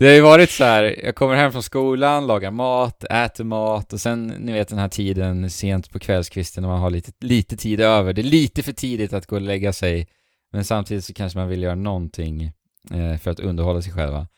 det 0.00 0.06
har 0.06 0.14
ju 0.14 0.20
varit 0.20 0.50
så 0.50 0.64
här, 0.64 1.00
jag 1.04 1.14
kommer 1.14 1.34
hem 1.36 1.52
från 1.52 1.62
skolan, 1.62 2.26
lagar 2.26 2.50
mat, 2.50 3.04
äter 3.04 3.44
mat 3.44 3.92
och 3.92 4.00
sen, 4.00 4.26
ni 4.26 4.52
vet 4.52 4.68
den 4.68 4.78
här 4.78 4.88
tiden 4.88 5.50
sent 5.50 5.90
på 5.90 5.98
kvällskvisten 5.98 6.62
när 6.62 6.68
man 6.68 6.80
har 6.80 6.90
lite, 6.90 7.12
lite 7.20 7.56
tid 7.56 7.80
över. 7.80 8.12
Det 8.12 8.20
är 8.20 8.22
lite 8.22 8.62
för 8.62 8.72
tidigt 8.72 9.12
att 9.12 9.26
gå 9.26 9.36
och 9.36 9.42
lägga 9.42 9.72
sig, 9.72 10.08
men 10.54 10.64
samtidigt 10.64 11.04
så 11.04 11.14
kanske 11.14 11.38
man 11.38 11.48
vill 11.48 11.62
göra 11.62 11.74
någonting 11.74 12.42
eh, 12.90 13.16
för 13.18 13.30
att 13.30 13.40
underhålla 13.40 13.82
sig 13.82 13.92
själva. 13.92 14.28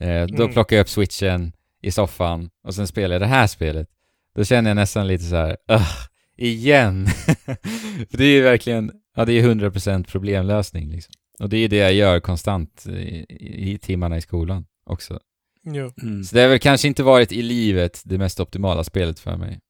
Eh, 0.00 0.26
då 0.26 0.42
Mm. 0.42 0.52
plockar 0.52 0.76
jag 0.76 0.82
upp 0.84 0.88
switchen 0.88 1.52
i 1.82 1.90
soffan 1.90 2.50
och 2.64 2.74
sen 2.74 2.86
spelar 2.86 3.14
jag 3.14 3.22
det 3.22 3.26
här 3.26 3.46
spelet. 3.46 3.88
Då 4.34 4.44
känner 4.44 4.70
jag 4.70 4.74
nästan 4.76 5.06
lite 5.06 5.24
så 5.24 5.36
här, 5.36 5.56
"Ugh, 5.72 5.90
igen. 6.36 7.06
För 8.10 8.16
det 8.18 8.24
är 8.24 8.32
ju 8.32 8.42
verkligen, 8.42 8.92
ja 9.16 9.24
det 9.24 9.32
är 9.32 9.42
100% 9.42 10.04
problemlösning 10.08 10.88
liksom. 10.90 11.12
Och 11.38 11.48
det 11.48 11.56
är 11.56 11.68
det 11.68 11.76
jag 11.76 11.92
gör 11.94 12.20
konstant 12.20 12.86
i, 12.86 13.26
i 13.72 13.78
timmarna 13.78 14.16
i 14.16 14.20
skolan 14.20 14.66
också. 14.86 15.20
Jo. 15.64 15.92
Mm. 16.02 16.24
Så 16.24 16.34
det 16.34 16.40
har 16.42 16.48
väl 16.48 16.58
kanske 16.58 16.88
inte 16.88 17.02
varit 17.02 17.32
i 17.32 17.42
livet 17.42 18.02
det 18.04 18.18
mest 18.18 18.40
optimala 18.40 18.84
spelet 18.84 19.18
för 19.20 19.36
mig. 19.36 19.60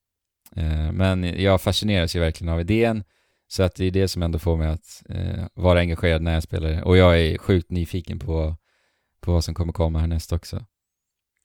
Eh, 0.57 0.93
men 0.93 1.43
jag 1.43 1.61
fascineras 1.61 2.17
ju 2.17 2.21
verkligen 2.21 2.53
av 2.53 2.61
idén, 2.61 3.05
så 3.53 3.63
att 3.63 3.75
det 3.75 3.85
är 3.85 3.91
det 3.91 4.09
som 4.09 4.23
ändå 4.23 4.39
får 4.39 4.57
mig 4.57 4.69
att 4.69 5.03
eh, 5.09 5.45
vara 5.55 5.81
engagerad 5.81 6.23
när 6.23 6.35
jag 6.35 6.43
spelar 6.43 6.69
det. 6.71 6.83
Och 6.83 6.97
jag 6.97 7.21
är 7.21 7.39
sjukt 7.39 7.71
nyfiken 7.71 8.19
på, 8.19 8.57
på 9.21 9.33
vad 9.33 9.45
som 9.45 9.55
kommer 9.55 9.73
komma 9.73 9.99
härnäst 9.99 10.33
också. 10.33 10.65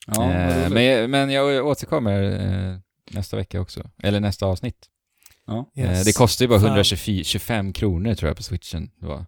Ja, 0.08 0.32
eh, 0.32 0.70
men, 0.70 1.12
men 1.12 1.30
jag 1.30 1.66
återkommer 1.68 2.24
eh, 2.24 2.78
nästa 3.12 3.38
vecka 3.38 3.62
också, 3.62 3.90
eller 4.04 4.20
nästa 4.20 4.46
avsnitt. 4.46 4.86
ja. 5.48 5.72
Eh, 5.76 5.84
Yes. 5.92 6.06
det 6.06 6.14
kostar 6.14 6.46
ju 6.46 6.50
bara 6.50 6.60
Fan. 6.60 6.68
125 6.70 7.74
kronor 7.74 8.14
tror 8.16 8.28
jag 8.30 8.38
på 8.38 8.44
switchen. 8.44 8.92
Det 9.00 9.06
var. 9.08 9.26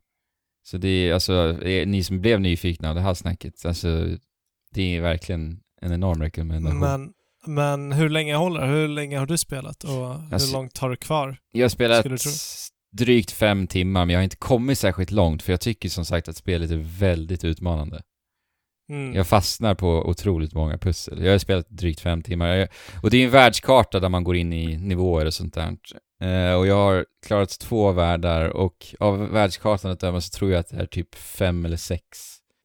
Så 0.64 0.78
det 0.78 0.88
är 0.88 1.14
alltså, 1.14 1.52
ni 1.86 2.04
som 2.04 2.22
blev 2.22 2.42
nyfikna 2.42 2.90
av 2.90 2.96
det 2.96 3.02
här 3.02 3.14
snacket, 3.14 3.66
alltså 3.66 4.08
det 4.72 4.96
är 4.98 5.02
verkligen 5.02 5.60
en 5.82 5.92
enorm 5.92 6.22
rekommendation. 6.22 6.80
Men, 6.80 7.14
men 7.48 7.92
hur 7.92 8.10
länge 8.10 8.36
håller? 8.36 8.68
Hur 8.68 8.88
länge 8.88 9.20
har 9.20 9.26
du 9.26 9.38
spelat 9.38 9.84
och 9.84 10.06
Alltså- 10.32 10.48
hur 10.48 10.54
långt 10.54 10.78
har 10.78 10.90
du 10.90 10.96
kvar? 10.96 11.38
Jag 11.52 11.64
har 11.64 11.70
spelat 11.70 12.06
drygt 12.98 13.32
fem 13.32 13.68
timmar, 13.68 14.06
men 14.06 14.14
jag 14.14 14.20
har 14.20 14.24
inte 14.24 14.36
kommit 14.36 14.80
särskilt 14.80 15.12
långt, 15.12 15.44
för 15.44 15.54
jag 15.54 15.62
tycker 15.62 15.90
som 15.90 16.06
sagt 16.06 16.28
att 16.28 16.38
spelet 16.38 16.72
är 16.72 17.00
väldigt 17.00 17.44
utmanande. 17.44 18.02
Mm. 18.90 19.16
Jag 19.16 19.28
fastnar 19.28 19.76
på 19.76 19.90
otroligt 20.10 20.54
många 20.54 20.78
pussel. 20.78 21.24
Jag 21.24 21.32
har 21.32 21.38
spelat 21.38 21.70
drygt 21.70 22.00
fem 22.00 22.24
timmar. 22.24 22.48
Jag, 22.48 22.68
och 23.04 23.10
det 23.10 23.18
är 23.18 23.26
en 23.26 23.32
världskarta 23.32 24.00
där 24.00 24.10
man 24.10 24.24
går 24.24 24.36
in 24.36 24.54
i 24.54 24.78
nivåer 24.78 25.26
och 25.26 25.34
sånt 25.34 25.54
där. 25.54 25.78
Eh, 26.22 26.54
och 26.54 26.68
jag 26.68 26.76
har 26.76 27.06
klarat 27.26 27.60
två 27.60 27.92
världar 27.92 28.50
och 28.50 28.96
av 29.00 29.30
världskartan 29.30 29.92
att 29.92 30.00
döma 30.00 30.22
så 30.22 30.38
tror 30.38 30.52
jag 30.52 30.60
att 30.60 30.70
det 30.70 30.78
är 30.78 30.86
typ 30.86 31.16
fem 31.16 31.66
eller 31.66 31.78
sex. 31.78 32.04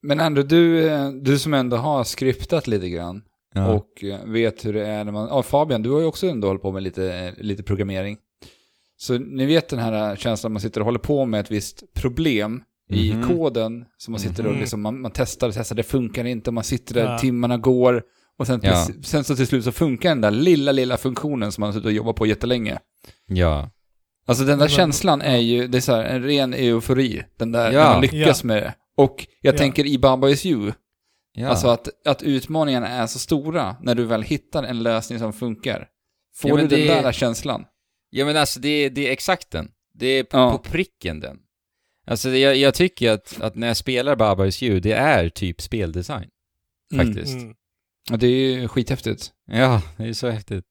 Men 0.03 0.21
ändå, 0.21 0.43
du, 0.43 0.89
eh, 0.91 1.11
du 1.11 1.39
som 1.39 1.55
ändå 1.55 1.77
har 1.77 2.05
skriptat 2.05 2.67
lite 2.67 2.89
grann 2.89 3.23
Ja. 3.53 3.69
och 3.69 4.05
eh, 4.05 4.25
vet 4.25 4.65
hur 4.65 4.73
det 4.73 4.87
är 4.87 5.05
när 5.05 5.13
man... 5.13 5.29
Ja, 5.29 5.43
Fabian, 5.43 5.83
du 5.83 5.91
har 5.91 6.01
ju 6.01 6.07
också 6.07 6.27
ändå 6.27 6.47
hållit 6.49 6.63
på 6.63 6.73
med 6.73 6.83
lite, 6.83 7.35
lite 7.39 7.63
programmering. 7.63 8.17
Så 8.97 9.19
ni 9.19 9.47
vet 9.47 9.69
den 9.69 9.79
här 9.79 10.17
känslan 10.17 10.53
man 10.53 10.61
sitter 10.61 10.81
och 10.81 10.85
håller 10.85 10.99
på 10.99 11.25
med 11.25 11.41
ett 11.41 11.51
visst 11.51 11.95
problem 11.95 12.63
i 12.91 13.15
Mhm. 13.15 13.29
koden, 13.29 13.85
som 13.99 14.13
man 14.13 14.21
sitter 14.21 14.47
och 14.47 14.51
Mhm. 14.53 14.61
liksom, 14.61 14.83
man, 14.83 15.01
man 15.01 15.11
testar 15.15 15.49
och 15.49 15.55
testar, 15.55 15.77
det 15.77 15.83
funkar 15.83 16.25
inte, 16.25 16.51
man 16.51 16.65
sitter 16.65 16.95
där, 16.95 17.05
Ja. 17.13 17.19
timmarna 17.19 17.59
går, 17.59 18.03
och 18.39 18.47
sen, 18.47 18.61
Ja. 18.63 18.87
sen 19.03 19.25
så 19.25 19.37
till 19.37 19.47
slut 19.47 19.65
så 19.65 19.73
funkar 19.73 20.09
den 20.09 20.21
där 20.21 20.31
lilla, 20.31 20.73
lilla 20.73 20.97
funktionen 20.97 21.53
som 21.53 21.61
man 21.63 21.69
har 21.69 21.73
suttit 21.73 21.87
och 21.87 21.93
jobbat 21.93 22.17
på 22.17 22.27
jättelänge. 22.27 22.79
ja. 23.27 23.71
Alltså 24.27 24.45
den 24.45 24.59
där 24.59 24.65
Men- 24.67 24.69
känslan 24.69 25.23
är 25.23 25.37
ju, 25.37 25.67
det 25.67 25.79
är 25.79 25.81
så 25.83 25.93
här, 25.95 26.05
en 26.05 26.23
ren 26.23 26.55
eufori, 26.55 27.23
den 27.37 27.53
där, 27.53 27.73
Ja. 27.73 27.85
när 27.85 27.91
man 27.93 28.01
lyckas 28.03 28.43
Ja. 28.43 28.47
med 28.47 28.57
det. 28.63 28.75
Och 28.97 29.27
jag 29.41 29.55
Ja. 29.55 29.59
tänker 29.59 29.87
i 29.87 29.99
Baba 29.99 30.29
Is 30.29 30.47
You, 30.47 30.73
ja. 31.33 31.49
Alltså 31.49 31.69
att, 31.69 32.07
att 32.07 32.23
utmaningarna 32.23 32.89
är 32.89 33.07
så 33.07 33.19
stora 33.19 33.77
när 33.83 33.95
du 33.95 34.05
väl 34.05 34.23
hittar 34.23 34.63
en 34.63 34.83
lösning 34.83 35.19
som 35.19 35.33
funkar. 35.33 35.89
Får 36.37 36.51
Ja, 36.51 36.57
du 36.57 36.63
den 36.77 36.87
där 37.03 37.13
känslan? 37.13 37.65
Ja 38.11 38.25
men 38.27 38.37
alltså 38.37 38.61
det, 38.61 38.89
det 38.89 39.09
är 39.09 39.13
exakt 39.13 39.51
den. 39.51 39.69
Det 39.95 40.07
är 40.07 40.25
på, 40.25 40.37
Ja. 40.37 40.51
på 40.53 40.59
pricken 40.59 41.21
den. 41.21 41.39
Alltså 42.07 42.29
det- 42.31 42.39
jag, 42.39 42.57
jag 42.57 42.75
tycker 42.75 43.11
att, 43.13 43.41
att 43.41 43.55
när 43.55 43.67
jag 43.67 43.77
spelar 43.77 44.17
Baba 44.17 44.47
Is 44.47 44.63
You, 44.63 44.81
det 44.81 44.93
är 44.93 45.29
typ 45.29 45.61
speldesign. 45.61 46.29
Mm. 46.93 47.07
Faktiskt. 47.07 47.35
Mm. 47.35 47.55
Ja, 48.11 48.17
det 48.17 48.27
är 48.27 48.31
ju 48.61 48.69
skithäftigt. 48.69 49.31
Ja, 49.47 49.83
det 49.97 50.05
är 50.05 50.13
så 50.13 50.29
häftigt. 50.29 50.65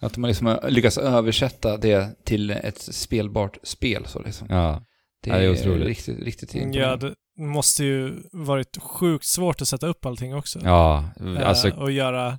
Att 0.00 0.16
man 0.16 0.28
liksom 0.28 0.46
har 0.46 0.70
lyckats 0.70 0.98
översätta 0.98 1.76
det 1.76 2.24
till 2.24 2.50
ett 2.50 2.78
spelbart 2.78 3.58
spel 3.62 4.04
så 4.06 4.22
liksom. 4.22 4.46
Ja. 4.50 4.84
Det, 5.22 5.30
Ja, 5.30 5.36
det 5.36 5.44
är 5.44 5.48
är 5.48 5.52
otroligt. 5.52 5.86
riktigt, 5.86 6.20
riktigt 6.22 6.54
Ja, 6.54 6.60
imponerande. 6.62 7.08
det 7.08 7.14
måste 7.36 7.84
ju 7.84 8.22
varit 8.32 8.76
sjukt 8.82 9.24
svårt 9.24 9.62
att 9.62 9.68
sätta 9.68 9.86
upp 9.86 10.06
allting 10.06 10.34
också. 10.34 10.60
Ja, 10.64 11.04
Eh, 11.20 11.48
alltså 11.48 11.70
och 11.70 11.90
göra 11.92 12.38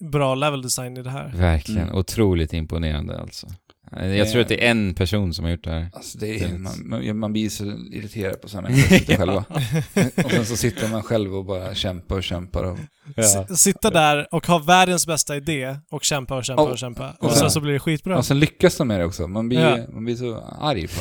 bra 0.00 0.34
level 0.34 0.62
design 0.62 0.96
i 0.96 1.02
det 1.02 1.10
här. 1.10 1.28
verkligen 1.34 1.82
Mm. 1.82 1.94
otroligt 1.94 2.52
imponerande 2.52 3.20
alltså. 3.20 3.46
Jag 3.92 4.30
tror 4.30 4.42
att 4.42 4.48
det 4.48 4.66
är 4.66 4.70
en 4.70 4.94
person 4.94 5.34
som 5.34 5.44
har 5.44 5.52
gjort 5.52 5.64
det 5.64 5.70
här. 5.70 5.90
Alltså 5.92 6.18
det 6.18 6.40
är, 6.40 6.58
man, 6.58 7.18
man, 7.18 7.32
blir 7.32 7.48
så 7.48 7.64
irriterad 7.92 8.40
på 8.40 8.48
sådana 8.48 8.68
människor 8.68 9.16
själva. 9.16 9.44
Och 10.24 10.30
sen 10.30 10.46
så 10.46 10.56
sitter 10.56 10.88
man 10.88 11.02
själv 11.02 11.34
och 11.34 11.44
bara 11.44 11.74
kämpar 11.74 12.16
och 12.16 12.22
kämpar 12.24 12.64
och... 12.64 12.78
S- 13.16 13.60
Sitta 13.62 13.90
där 13.90 14.26
och 14.34 14.46
ha 14.46 14.58
världens 14.58 15.06
bästa 15.06 15.36
idé 15.36 15.76
och 15.90 16.04
kämpa 16.04 16.36
och 16.36 16.44
kämpa 16.44 16.62
Och- 16.62 16.70
och 16.70 16.78
kämpa. 16.78 17.10
och 17.18 17.24
Och 17.24 17.30
sen- 17.30 17.40
sen 17.40 17.50
så 17.50 17.60
blir 17.60 17.72
det 17.72 17.78
skitbra. 17.78 18.18
Och 18.18 18.24
sen 18.26 18.40
lyckas 18.40 18.76
de 18.76 18.88
med 18.88 19.00
det 19.00 19.04
också. 19.04 19.26
Man 19.28 19.48
blir, 19.48 19.60
Ja. 19.60 19.78
man 19.92 20.04
blir 20.04 20.16
så 20.16 20.36
arg 20.60 20.86
på 20.88 20.94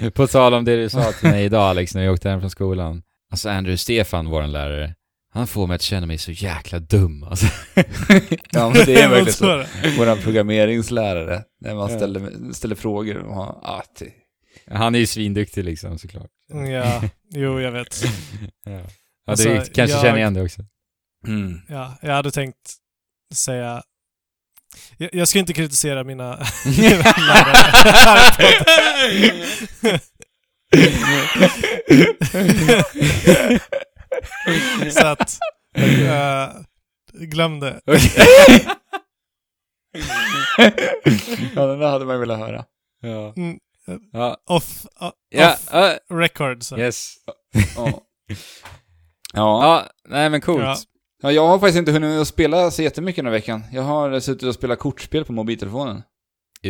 dem. 0.00 0.10
På 0.12 0.26
tal 0.26 0.54
om 0.54 0.64
det 0.64 0.76
du 0.76 0.88
sa 0.88 1.12
till 1.12 1.28
mig 1.30 1.44
idag 1.44 1.62
Alex, 1.62 1.94
när 1.94 2.02
jag 2.02 2.12
åkte 2.14 2.30
hem 2.30 2.40
från 2.40 2.50
skolan. 2.50 3.02
Alltså 3.32 3.48
Andrew 3.48 3.76
Stefan, 3.78 4.26
vår 4.26 4.46
lärare, 4.46 4.94
han 5.32 5.46
får 5.46 5.66
mig 5.66 5.74
att 5.74 5.82
känna 5.82 6.06
mig 6.06 6.18
så 6.18 6.30
jäkla 6.30 6.78
dum 6.78 7.22
alltså. 7.22 7.46
Ja, 8.50 8.70
men 8.70 8.86
det 8.86 8.94
är 9.02 9.08
verkligen 9.10 9.32
så. 9.32 9.48
är 9.50 9.56
det. 9.82 9.96
våra 9.98 10.16
programmeringslärare, 10.16 11.44
när 11.60 11.74
man 11.74 11.88
ställer, 11.88 12.52
ställer 12.52 12.74
frågor. 12.76 13.16
Och 13.16 13.34
har, 13.34 13.46
ah, 13.62 13.82
Han 14.70 14.94
är 14.94 14.98
ju 14.98 15.06
svinduktig 15.06 15.64
liksom 15.64 15.98
såklart. 15.98 16.30
Ja, 16.72 17.02
jo 17.34 17.60
jag 17.60 17.72
vet. 17.72 18.02
Ja, 18.64 18.70
ja 18.72 18.82
Alltså, 19.26 19.48
du 19.48 19.54
kanske 19.64 19.82
jag- 19.96 20.02
känner 20.02 20.18
igen 20.18 20.34
det 20.34 20.42
också. 20.42 20.62
mm. 21.26 21.60
Ja, 21.68 21.98
jag 22.02 22.12
hade 22.14 22.30
tänkt 22.30 22.74
säga... 23.34 23.82
Jag, 24.96 25.10
jag 25.14 25.28
ska 25.28 25.38
inte 25.38 25.52
kritisera 25.52 26.04
mina 26.04 26.46
lärare. 26.66 27.70
Så 34.90 35.06
att... 35.06 35.38
Uh, 35.78 36.62
glöm 37.12 37.60
det. 37.60 37.80
ja, 41.54 41.66
den 41.66 41.78
där 41.78 41.90
hade 41.90 42.04
man 42.04 42.20
velat 42.20 42.38
höra. 42.38 42.64
Ja. 43.00 43.34
Mm, 43.36 43.58
Ja. 44.12 44.36
off, 44.46 44.86
uh, 45.02 45.10
Ja, 45.28 45.52
off 45.52 45.68
ja, 45.72 45.98
record. 46.10 46.62
Så. 46.62 46.78
yes. 46.78 47.14
Ja. 47.76 47.86
ja. 47.86 48.02
Ja, 49.32 49.86
nej 50.08 50.30
men 50.30 50.40
coolt. 50.40 50.62
Ja. 50.62 50.76
Ja, 51.22 51.32
jag 51.32 51.46
har 51.48 51.58
faktiskt 51.58 51.78
inte 51.78 51.92
hunnit 51.92 52.20
att 52.20 52.28
spela 52.28 52.70
så 52.70 52.82
jättemycket 52.82 53.16
den 53.16 53.26
här 53.26 53.32
veckan. 53.32 53.64
Jag 53.72 53.82
har 53.82 54.20
suttit 54.20 54.42
och 54.42 54.54
spelat 54.54 54.78
kortspel 54.78 55.24
på 55.24 55.32
mobiltelefonen. 55.32 55.96
Uh. 55.96 56.02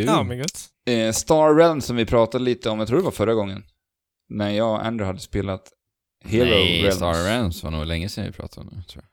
Ja, 0.04 0.22
men 0.22 0.38
gött. 0.38 0.66
Eh, 0.86 1.12
Star 1.12 1.54
Realm 1.54 1.80
som 1.80 1.96
vi 1.96 2.06
pratade 2.06 2.44
lite 2.44 2.70
om, 2.70 2.78
jag 2.78 2.88
tror 2.88 2.98
det 2.98 3.04
var 3.04 3.10
förra 3.10 3.34
gången. 3.34 3.64
När 4.28 4.50
jag 4.50 4.70
och 4.70 4.86
Andrew 4.86 5.06
hade 5.06 5.20
spelat 5.20 5.62
Hero 6.24 6.44
Nej, 6.44 6.82
Realms. 6.82 6.96
Star 6.96 7.24
Realms 7.24 7.62
var 7.64 7.70
nog 7.70 7.86
länge 7.86 8.08
sedan 8.08 8.24
vi 8.24 8.32
pratade 8.32 8.68
om 8.68 8.76
det, 8.76 8.82
tror 8.88 9.04
Ja, 9.04 9.08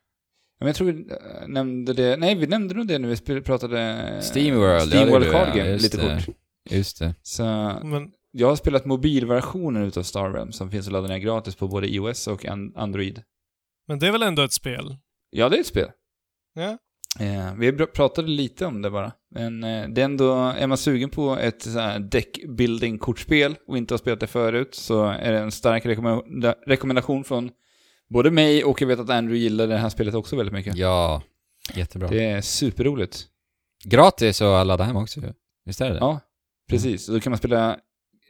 Men 0.59 0.67
jag 0.67 0.75
tror 0.75 0.91
vi 0.91 1.11
eh, 1.11 1.47
nämnde 1.47 1.93
det, 1.93 2.17
nej 2.17 2.35
vi 2.35 2.47
nämnde 2.47 2.73
nog 2.75 2.87
det 2.87 2.99
när 2.99 3.33
vi 3.33 3.41
pratade 3.41 3.79
jag. 3.81 4.23
Steamworld, 4.23 4.81
ja, 4.81 4.85
Steam 4.85 5.05
det 5.05 5.11
World 5.11 5.25
gjorde 5.25 5.37
Card 5.37 5.47
jag. 5.47 5.57
Game, 5.57 5.69
Just 5.69 5.83
lite 5.93 5.97
det. 6.07 6.23
kort. 6.25 6.35
Just 6.69 6.99
det. 6.99 7.15
Så 7.21 7.43
Men 7.83 8.11
jag 8.31 8.47
har 8.47 8.55
spelat 8.55 8.85
mobilversionen 8.85 9.83
utav 9.83 10.03
Star 10.03 10.29
Realm 10.31 10.51
som 10.51 10.71
finns 10.71 10.87
att 10.87 10.93
ladda 10.93 11.07
ner 11.07 11.17
gratis 11.17 11.55
på 11.55 11.67
både 11.67 11.87
iOS 11.93 12.27
och 12.27 12.45
an- 12.45 12.73
Android. 12.75 13.21
Men 13.87 13.99
det 13.99 14.07
är 14.07 14.11
väl 14.11 14.23
ändå 14.23 14.41
ett 14.43 14.53
spel? 14.53 14.97
Ja, 15.29 15.49
det 15.49 15.55
är 15.55 15.59
ett 15.59 15.67
spel. 15.67 15.89
Ja. 16.53 16.77
Eh, 17.25 17.53
vi 17.57 17.71
pratade 17.71 18.27
lite 18.27 18.65
om 18.65 18.81
det 18.81 18.89
bara. 18.89 19.11
Men 19.37 19.63
eh, 19.63 19.89
det 19.89 20.01
är 20.01 20.05
ändå, 20.05 20.33
är 20.35 20.67
man 20.67 20.77
sugen 20.77 21.09
på 21.09 21.37
ett 21.37 21.65
deckbuilding-kortspel 21.99 23.55
och 23.67 23.77
inte 23.77 23.93
har 23.93 23.97
spelat 23.97 24.19
det 24.19 24.27
förut 24.27 24.75
så 24.75 25.03
är 25.05 25.31
det 25.31 25.39
en 25.39 25.51
stark 25.51 25.85
rekommenda- 25.85 26.55
rekommendation 26.67 27.23
från 27.23 27.49
både 28.09 28.31
mig 28.31 28.63
och 28.63 28.81
jag 28.81 28.87
vet 28.87 28.99
att 28.99 29.09
Andrew 29.09 29.37
gillar 29.43 29.67
det 29.67 29.77
här 29.77 29.89
spelet 29.89 30.13
också 30.15 30.35
väldigt 30.35 30.53
mycket. 30.53 30.75
Ja, 30.75 31.21
jättebra. 31.75 32.07
Det 32.07 32.25
är 32.25 32.41
superroligt. 32.41 33.25
Gratis 33.85 34.41
att 34.41 34.67
ladda 34.67 34.83
hem 34.83 34.95
också. 34.95 35.21
Visst 35.65 35.81
är 35.81 35.89
det? 35.89 35.97
Ja, 35.99 36.19
precis. 36.69 37.07
Då 37.07 37.19
kan 37.19 37.31
man 37.31 37.37
spela 37.37 37.77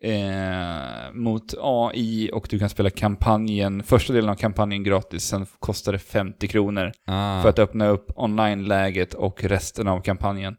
eh, 0.02 1.14
mot 1.14 1.54
AI 1.62 2.30
och 2.34 2.48
du 2.50 2.60
kan 2.60 2.70
spela 2.70 2.90
kampanjen, 2.90 3.84
första 3.84 4.14
delen 4.14 4.30
av 4.30 4.36
kampanjen 4.36 4.84
gratis. 4.84 5.24
Sen 5.24 5.46
kostar 5.60 5.92
det 5.92 6.00
50 6.00 6.48
kronor 6.48 6.92
Ah. 7.06 7.42
för 7.42 7.50
att 7.50 7.60
öppna 7.60 7.88
upp 7.88 8.12
online-läget 8.16 9.14
och 9.14 9.44
resten 9.44 9.88
av 9.88 10.02
kampanjen. 10.02 10.56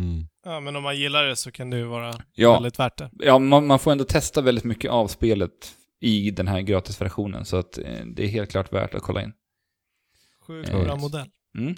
Mm. 0.00 0.26
ja, 0.44 0.60
men 0.60 0.76
om 0.76 0.82
man 0.82 0.96
gillar 0.96 1.24
det 1.24 1.36
så 1.36 1.50
kan 1.52 1.70
det 1.70 1.76
ju 1.76 1.84
vara 1.84 2.14
Ja, 2.34 2.52
väldigt 2.52 2.78
värt 2.78 2.96
det. 2.98 3.10
ja 3.18 3.38
man, 3.38 3.66
man 3.66 3.78
får 3.78 3.92
ändå 3.92 4.04
testa 4.04 4.40
väldigt 4.40 4.64
mycket 4.64 4.90
av 4.90 5.08
spelet 5.08 5.50
i 6.00 6.30
den 6.30 6.48
här 6.48 6.60
gratisversionen. 6.60 7.44
Så 7.44 7.56
att 7.56 7.78
eh, 7.78 7.84
det 8.16 8.24
är 8.24 8.28
helt 8.28 8.50
klart 8.50 8.72
värt 8.72 8.94
att 8.94 9.02
kolla 9.02 9.22
in. 9.22 9.32
Sjukt 10.46 10.68
Ja. 10.72 10.84
bra 10.84 10.96
modell. 10.96 11.26
Mm. 11.58 11.74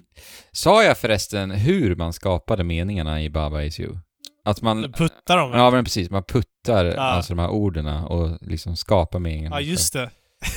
Sa 0.51 0.83
jag 0.83 0.97
förresten 0.97 1.51
hur 1.51 1.95
man 1.95 2.13
skapade 2.13 2.63
meningarna 2.63 3.21
i 3.23 3.29
Baba 3.29 3.63
Is 3.63 3.79
You? 3.79 3.97
Att 4.45 4.61
man... 4.61 4.91
Puttar 4.93 5.37
dem? 5.37 5.51
Ja 5.53 5.71
men 5.71 5.83
precis, 5.83 6.09
man 6.09 6.23
puttar 6.23 6.85
Ja. 6.85 7.01
alltså 7.01 7.33
de 7.35 7.39
här 7.41 7.49
orden 7.49 7.87
och 7.87 8.37
liksom 8.41 8.75
skapar 8.75 9.19
meningarna. 9.19 9.55
Ja, 9.55 9.61
just 9.61 9.93
det. 9.93 10.09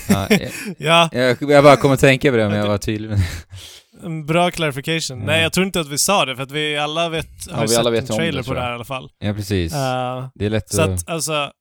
Ja, 0.08 0.26
jag, 0.30 0.40
Ja, 0.78 1.08
jag, 1.12 1.36
jag 1.50 1.64
bara 1.64 1.76
kom 1.76 1.92
att 1.92 2.00
tänka 2.00 2.30
på 2.30 2.36
det 2.36 2.48
men 2.48 2.58
jag 2.58 2.66
var 2.66 2.78
tydlig 2.78 3.10
en 4.04 4.26
bra 4.26 4.50
clarification. 4.50 5.20
Ja. 5.20 5.26
Nej, 5.26 5.42
jag 5.42 5.52
tror 5.52 5.66
inte 5.66 5.80
att 5.80 5.88
vi 5.88 5.98
sa 5.98 6.24
det, 6.24 6.36
för 6.36 6.42
att 6.42 6.50
vi 6.50 6.76
alla 6.76 7.08
vet, 7.08 7.50
har 7.50 7.62
vi 7.62 7.68
sett 7.68 7.78
alla 7.78 7.90
vet 7.90 8.10
en 8.10 8.16
trailer 8.16 8.42
det, 8.42 8.48
på 8.48 8.54
det 8.54 8.60
här 8.60 8.70
i 8.70 8.74
alla 8.74 8.84
fall. 8.84 9.10
Ja 9.18 9.34
precis. 9.34 9.72
Eh, 9.72 10.28
det 10.34 10.46
är 10.46 10.50
lätt 10.50 10.70
så 10.70 10.82
att... 10.82 10.88
att, 10.88 11.08
alltså, 11.08 11.52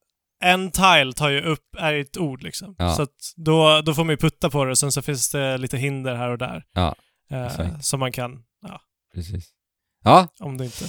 en 0.43 0.71
tile 0.71 1.13
tar 1.15 1.29
ju 1.29 1.41
upp, 1.41 1.75
är 1.77 1.93
ett 1.93 2.17
ord 2.17 2.43
liksom. 2.43 2.75
Ja. 2.77 2.95
Så 2.95 3.01
att 3.01 3.33
då, 3.36 3.81
då 3.81 3.93
får 3.93 4.03
man 4.03 4.13
ju 4.13 4.17
putta 4.17 4.49
på 4.49 4.65
det 4.65 4.71
och 4.71 4.77
sen 4.77 4.91
så 4.91 5.01
finns 5.01 5.31
det 5.31 5.57
lite 5.57 5.77
hinder 5.77 6.15
här 6.15 6.29
och 6.29 6.38
där. 6.38 6.63
Ja. 6.73 6.95
Exakt. 7.29 7.86
som 7.86 7.99
man 7.99 8.11
kan, 8.11 8.43
ja, 8.61 8.81
Precis. 9.13 9.49
Ja, 10.03 10.27
om 10.39 10.57
det 10.57 10.65
inte 10.65 10.86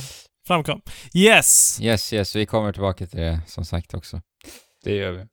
framkom. 0.47 0.80
Yes! 1.14 1.80
yes, 1.80 2.12
yes, 2.12 2.36
vi 2.36 2.47
kommer 2.47 2.72
tillbaka 2.72 3.07
till 3.07 3.18
det 3.18 3.40
som 3.47 3.64
sagt 3.64 3.94
också. 3.94 4.20
Det 4.84 4.94
gör 4.94 5.12
vi. 5.12 5.26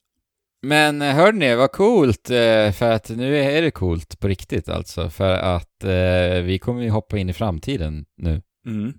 Men 0.66 1.02
eh, 1.02 1.16
hörni, 1.16 1.56
vad 1.56 1.72
coolt, 1.72 2.30
eh, 2.30 2.72
för 2.72 2.92
att 2.92 3.10
nu 3.10 3.38
är 3.38 3.62
det 3.62 3.72
coolt 3.72 4.20
på 4.20 4.28
riktigt 4.28 4.70
alltså, 4.70 5.10
för 5.10 5.34
att 5.34 5.84
eh, 5.84 6.42
vi 6.44 6.60
kommer 6.62 6.82
ju 6.82 6.90
hoppa 6.90 7.18
in 7.18 7.30
i 7.30 7.34
framtiden 7.34 8.06
nu. 8.18 8.42
Mm. 8.68 8.94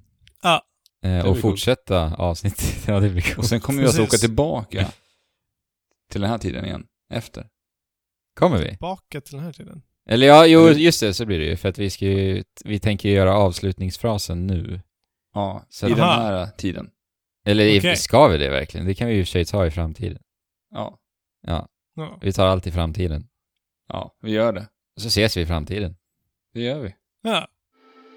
Eh, 0.44 0.58
blir 1.00 1.18
och 1.18 1.24
coolt. 1.24 1.40
fortsätta 1.40 2.14
avsnittet. 2.14 2.84
ja, 2.86 3.00
det 3.00 3.08
blir 3.10 3.22
Och 3.30 3.34
coolt. 3.34 3.48
sen 3.48 3.60
kommer 3.60 3.82
vi 3.82 3.88
att 3.88 3.98
åka 3.98 4.16
tillbaka 4.16 4.86
till 6.12 6.20
den 6.20 6.30
här 6.30 6.38
tiden 6.38 6.64
igen, 6.64 6.86
efter. 7.12 7.46
Kommer 8.38 8.58
vi? 8.58 8.68
Tillbaka 8.68 9.20
till 9.20 9.34
den 9.36 9.44
här 9.44 9.52
tiden. 9.52 9.82
Eller 10.10 10.26
ja, 10.26 10.46
jo, 10.46 10.66
Mm. 10.66 10.78
just 10.78 11.00
det, 11.00 11.14
så 11.14 11.26
blir 11.26 11.38
det 11.38 11.44
ju, 11.44 11.56
för 11.56 11.68
att 11.68 11.78
vi 11.78 11.90
ska 11.90 12.04
ju, 12.06 12.44
vi 12.64 12.78
tänker 12.80 13.08
göra 13.08 13.34
avslutningsfrasen 13.36 14.46
nu. 14.46 14.80
Ja, 15.34 15.66
Så- 15.68 15.86
i 15.86 15.90
den 15.90 15.98
här 16.00 16.46
tiden. 16.46 16.90
Eller 17.46 17.78
Okej. 17.78 17.96
ska 17.96 18.28
vi 18.28 18.38
det 18.38 18.50
verkligen? 18.50 18.86
Det 18.86 18.94
kan 18.94 19.08
vi 19.08 19.14
ju 19.14 19.20
i 19.20 19.22
och 19.22 19.26
för 19.26 19.32
sig 19.32 19.44
ta 19.44 19.66
i 19.66 19.70
framtiden. 19.70 20.22
Ja, 20.74 20.98
Ja, 21.46 21.68
Ja. 21.96 22.18
vi 22.22 22.32
tar 22.32 22.46
allt 22.46 22.66
i 22.66 22.72
framtiden. 22.72 23.28
ja, 23.88 24.16
vi 24.22 24.30
gör 24.30 24.52
det. 24.52 24.68
Så 25.00 25.08
ses 25.08 25.36
vi 25.36 25.40
i 25.40 25.46
framtiden. 25.46 25.96
Det 26.54 26.60
gör 26.60 26.80
vi. 26.80 26.94
Ja. 27.22 27.48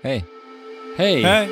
Hej! 0.04 0.26
Hej! 0.98 1.24
Hej! 1.24 1.50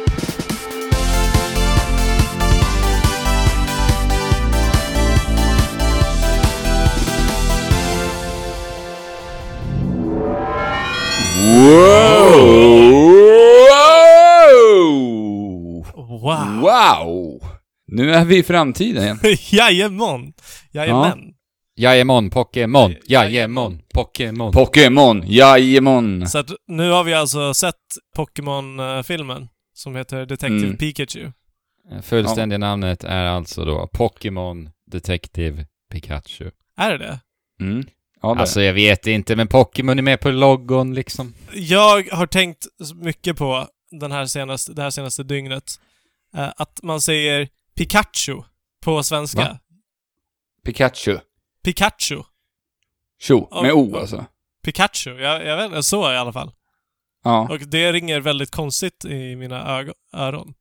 Wow! 14.16 15.86
Wow! 16.22 16.60
Wow! 16.62 17.42
Nu 17.88 18.12
är 18.14 18.26
vi 18.26 18.38
i 18.38 18.44
framtiden 18.44 19.04
igen. 19.04 19.20
Jajamon! 19.52 20.34
Jajamän! 20.72 21.20
Jajamon, 21.78 22.30
Pokémon! 22.30 22.96
Jajamon. 23.08 23.82
Pokémon! 23.94 24.52
Pokémon, 24.52 25.24
jajamon! 25.28 26.28
Så 26.28 26.38
att 26.38 26.52
nu 26.68 26.90
har 26.92 27.04
vi 27.04 27.14
alltså 27.14 27.54
sett 27.54 27.76
Pokémon-filmen 28.16 29.48
som 29.74 29.96
heter 29.96 30.26
Detective 30.26 30.66
Mm. 30.66 30.78
Pikachu. 30.78 31.32
Fullständiga 32.04 32.58
namnet 32.58 33.04
är 33.04 33.24
alltså 33.24 33.66
då 33.66 33.88
Pokémon 33.94 34.70
Detective 34.92 35.66
Pikachu. 35.92 36.52
Är 36.78 36.92
det 36.92 36.98
det? 36.98 37.20
Mm. 37.62 37.86
Ja, 38.22 38.34
det. 38.34 38.40
Alltså 38.42 38.62
jag 38.62 38.74
vet 38.74 39.08
inte, 39.08 39.36
men 39.36 39.48
Pokémon 39.48 39.98
är 40.00 40.04
med 40.04 40.20
på 40.20 40.30
logon 40.32 40.94
liksom. 40.94 41.34
Jag 41.54 42.04
har 42.12 42.28
tänkt 42.28 42.66
mycket 42.96 43.38
på 43.38 43.68
den 43.92 44.12
här 44.12 44.26
senaste, 44.26 44.74
det 44.74 44.82
här 44.82 44.90
senaste 44.90 45.24
dygnet. 45.24 45.64
eh, 46.36 46.50
att 46.58 46.80
man 46.84 47.02
säger 47.02 47.48
Pikachu 47.76 48.42
på 48.84 49.04
svenska. 49.04 49.40
Va? 49.40 49.60
Pikachu. 50.66 51.18
Pikachu. 51.66 52.24
Tjo, 53.22 53.62
med 53.62 53.74
O 53.74 53.98
alltså. 53.98 54.26
Pikachu. 54.64 55.10
Jag, 55.20 55.46
jag 55.46 55.58
vet 55.58 55.66
inte, 55.66 55.84
så 55.84 56.12
i 56.14 56.18
alla 56.18 56.34
fall. 56.34 56.52
Ja. 57.24 57.48
Och 57.52 57.60
det 57.60 57.94
ringer 57.94 58.20
väldigt 58.20 58.52
konstigt 58.52 59.06
i 59.06 59.36
mina 59.36 59.84
öron. 60.14 60.54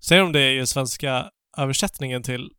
Säger 0.00 0.22
de 0.22 0.32
det 0.32 0.52
i 0.60 0.66
svenska 0.66 1.30
översättningen 1.56 2.22
till, 2.22 2.50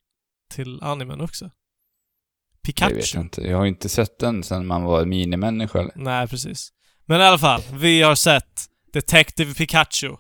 till 0.54 0.84
animen 0.84 1.22
också? 1.22 1.46
Jag 1.46 2.90
vet 2.90 2.96
Pikachu? 2.96 3.20
inte. 3.20 3.42
Jag 3.42 3.58
har 3.58 3.66
inte 3.66 3.90
sett 3.90 4.20
den 4.20 4.44
sedan 4.44 4.68
man 4.68 4.84
var 4.84 5.06
minimänniska. 5.06 5.80
eller? 5.80 5.92
Nej, 5.96 6.28
precis. 6.28 6.70
Men 7.06 7.22
i 7.22 7.24
alla 7.24 7.38
fall, 7.38 7.62
vi 7.74 8.02
har 8.02 8.16
sett 8.16 8.66
Detective 8.94 9.54
Pikachu. 9.54 10.16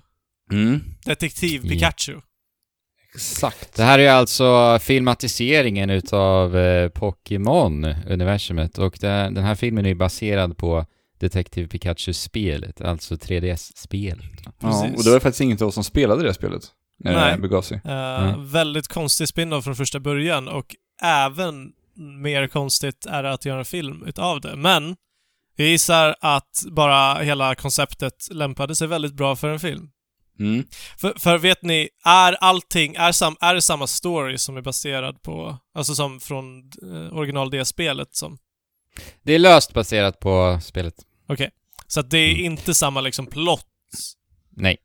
Mm. 0.52 0.82
Detektiv. 1.06 1.62
Pikachu. 1.62 2.22
Exakt. 3.16 3.76
Det 3.76 3.84
här 3.84 4.00
är 4.00 4.12
alltså 4.12 4.80
filmatiseringen 4.82 5.90
utav 5.90 6.58
eh, 6.58 6.90
Pokémon-universumet 6.90 8.78
och 8.78 8.98
det, 9.02 9.08
den 9.08 9.44
här 9.44 9.56
filmen 9.56 9.86
är 9.86 9.96
baserad 9.96 10.58
på 10.58 10.86
Detective 11.20 11.68
Pikachu-spelet, 11.68 12.82
alltså 12.82 13.16
3DS-spelet. 13.16 14.42
Ja, 14.60 14.88
och 14.98 15.04
det 15.04 15.12
var 15.12 15.20
faktiskt 15.20 15.42
inget 15.42 15.62
av 15.62 15.68
oss 15.68 15.74
som 15.74 15.84
spelade 15.84 16.24
det 16.24 16.34
spelet. 16.34 16.64
När 17.00 17.14
Nej. 17.14 17.36
det 17.36 17.42
begav 17.42 17.62
sig. 17.62 17.82
Eh, 17.86 18.24
Mm. 18.24 18.48
Väldigt 18.52 18.88
konstig 18.88 19.28
spin-off 19.28 19.64
från 19.64 19.76
första 19.76 20.00
början 20.00 20.48
och 20.48 20.76
även 21.02 21.72
mer 22.22 22.48
konstigt 22.48 23.06
är 23.06 23.24
det 23.24 23.32
att 23.32 23.46
göra 23.46 23.60
en 23.60 23.66
film 23.66 24.04
utav 24.08 24.42
det. 24.42 24.56
Men 24.56 24.96
jag 25.56 25.68
gissar 25.68 26.16
att 26.22 26.64
bara 26.72 27.16
hela 27.24 27.56
konceptet 27.56 28.28
lämpade 28.32 28.76
sig 28.76 28.88
väldigt 28.88 29.14
bra 29.14 29.36
för 29.36 29.50
en 29.50 29.60
film. 29.60 29.90
Mm. 30.40 30.66
För, 30.98 31.14
för 31.20 31.38
vet 31.38 31.62
ni, 31.64 31.90
är 32.06 32.34
allting, 32.34 32.96
är, 32.96 33.12
sam, 33.12 33.36
är 33.42 33.56
det 33.56 33.62
samma 33.62 33.88
story 33.88 34.38
som 34.38 34.58
är 34.58 34.62
baserad 34.62 35.22
på, 35.24 35.58
alltså 35.76 35.96
som 35.96 36.20
från 36.20 36.72
eh, 36.94 37.16
original 37.18 37.50
D-spelet 37.52 38.16
som, 38.16 38.38
Det 39.24 39.34
är 39.34 39.40
löst 39.40 39.74
baserat 39.74 40.20
på 40.20 40.60
spelet. 40.64 40.94
okej. 41.30 41.50
Så 41.88 42.00
att 42.00 42.10
det 42.10 42.18
är 42.18 42.32
Mm. 42.34 42.46
inte 42.46 42.74
samma 42.74 43.02
liksom 43.02 43.26
plot 43.28 43.66
Nej, 44.50 44.74
i 44.74 44.78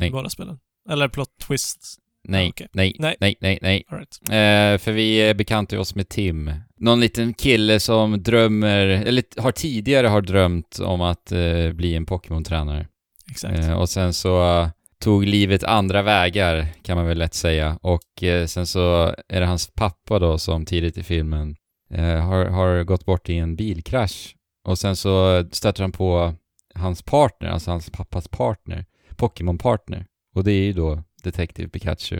Nej. 0.00 0.10
båda 0.10 0.30
spelen? 0.30 0.58
Eller 0.90 1.08
plot 1.08 1.28
twists? 1.38 1.96
nej, 2.28 2.48
Okej. 2.48 2.68
nej, 2.72 2.96
Nej. 2.98 3.16
nej, 3.20 3.36
nej, 3.40 3.58
nej. 3.62 3.84
All 3.88 3.98
right. 3.98 4.18
Eh, 4.22 4.84
för 4.84 4.92
vi 4.92 5.34
bekantar 5.34 5.76
oss 5.76 5.94
med 5.94 6.08
Tim. 6.08 6.50
Någon 6.78 7.00
liten 7.00 7.34
kille 7.34 7.80
som 7.80 8.22
drömmer, 8.22 8.86
eller 8.86 9.24
har 9.40 9.52
tidigare 9.52 10.06
har 10.06 10.20
drömt 10.20 10.78
om 10.78 11.00
att 11.00 11.32
eh, 11.32 11.72
bli 11.72 11.94
en 11.94 12.06
Pokémon-tränare. 12.06 12.86
Exakt. 13.30 13.58
Eh, 13.58 13.72
och 13.72 13.88
sen 13.88 14.14
så 14.14 14.68
tog 14.98 15.26
livet 15.26 15.64
andra 15.64 16.02
vägar, 16.02 16.66
kan 16.82 16.96
man 16.96 17.06
väl 17.06 17.18
lätt 17.18 17.34
säga. 17.34 17.78
Och 17.82 18.22
eh, 18.22 18.46
sen 18.46 18.66
så 18.66 19.14
är 19.28 19.40
det 19.40 19.46
hans 19.46 19.70
pappa 19.74 20.18
då 20.18 20.38
som 20.38 20.64
tidigt 20.64 20.98
i 20.98 21.02
filmen 21.02 21.56
eh, 21.90 22.20
har, 22.20 22.44
har 22.44 22.84
gått 22.84 23.04
bort 23.04 23.28
i 23.28 23.38
en 23.38 23.56
bilkrasch. 23.56 24.34
Och 24.64 24.78
sen 24.78 24.96
så 24.96 25.44
stöter 25.52 25.82
han 25.82 25.92
på 25.92 26.34
hans 26.74 27.02
partner, 27.02 27.48
alltså 27.48 27.70
hans 27.70 27.90
pappas 27.90 28.28
partner, 28.28 28.84
Pokémon-partner. 29.16 30.06
Och 30.34 30.44
det 30.44 30.52
är 30.52 30.64
ju 30.64 30.72
då 30.72 31.02
Detective 31.22 31.68
Pikachu. 31.68 32.16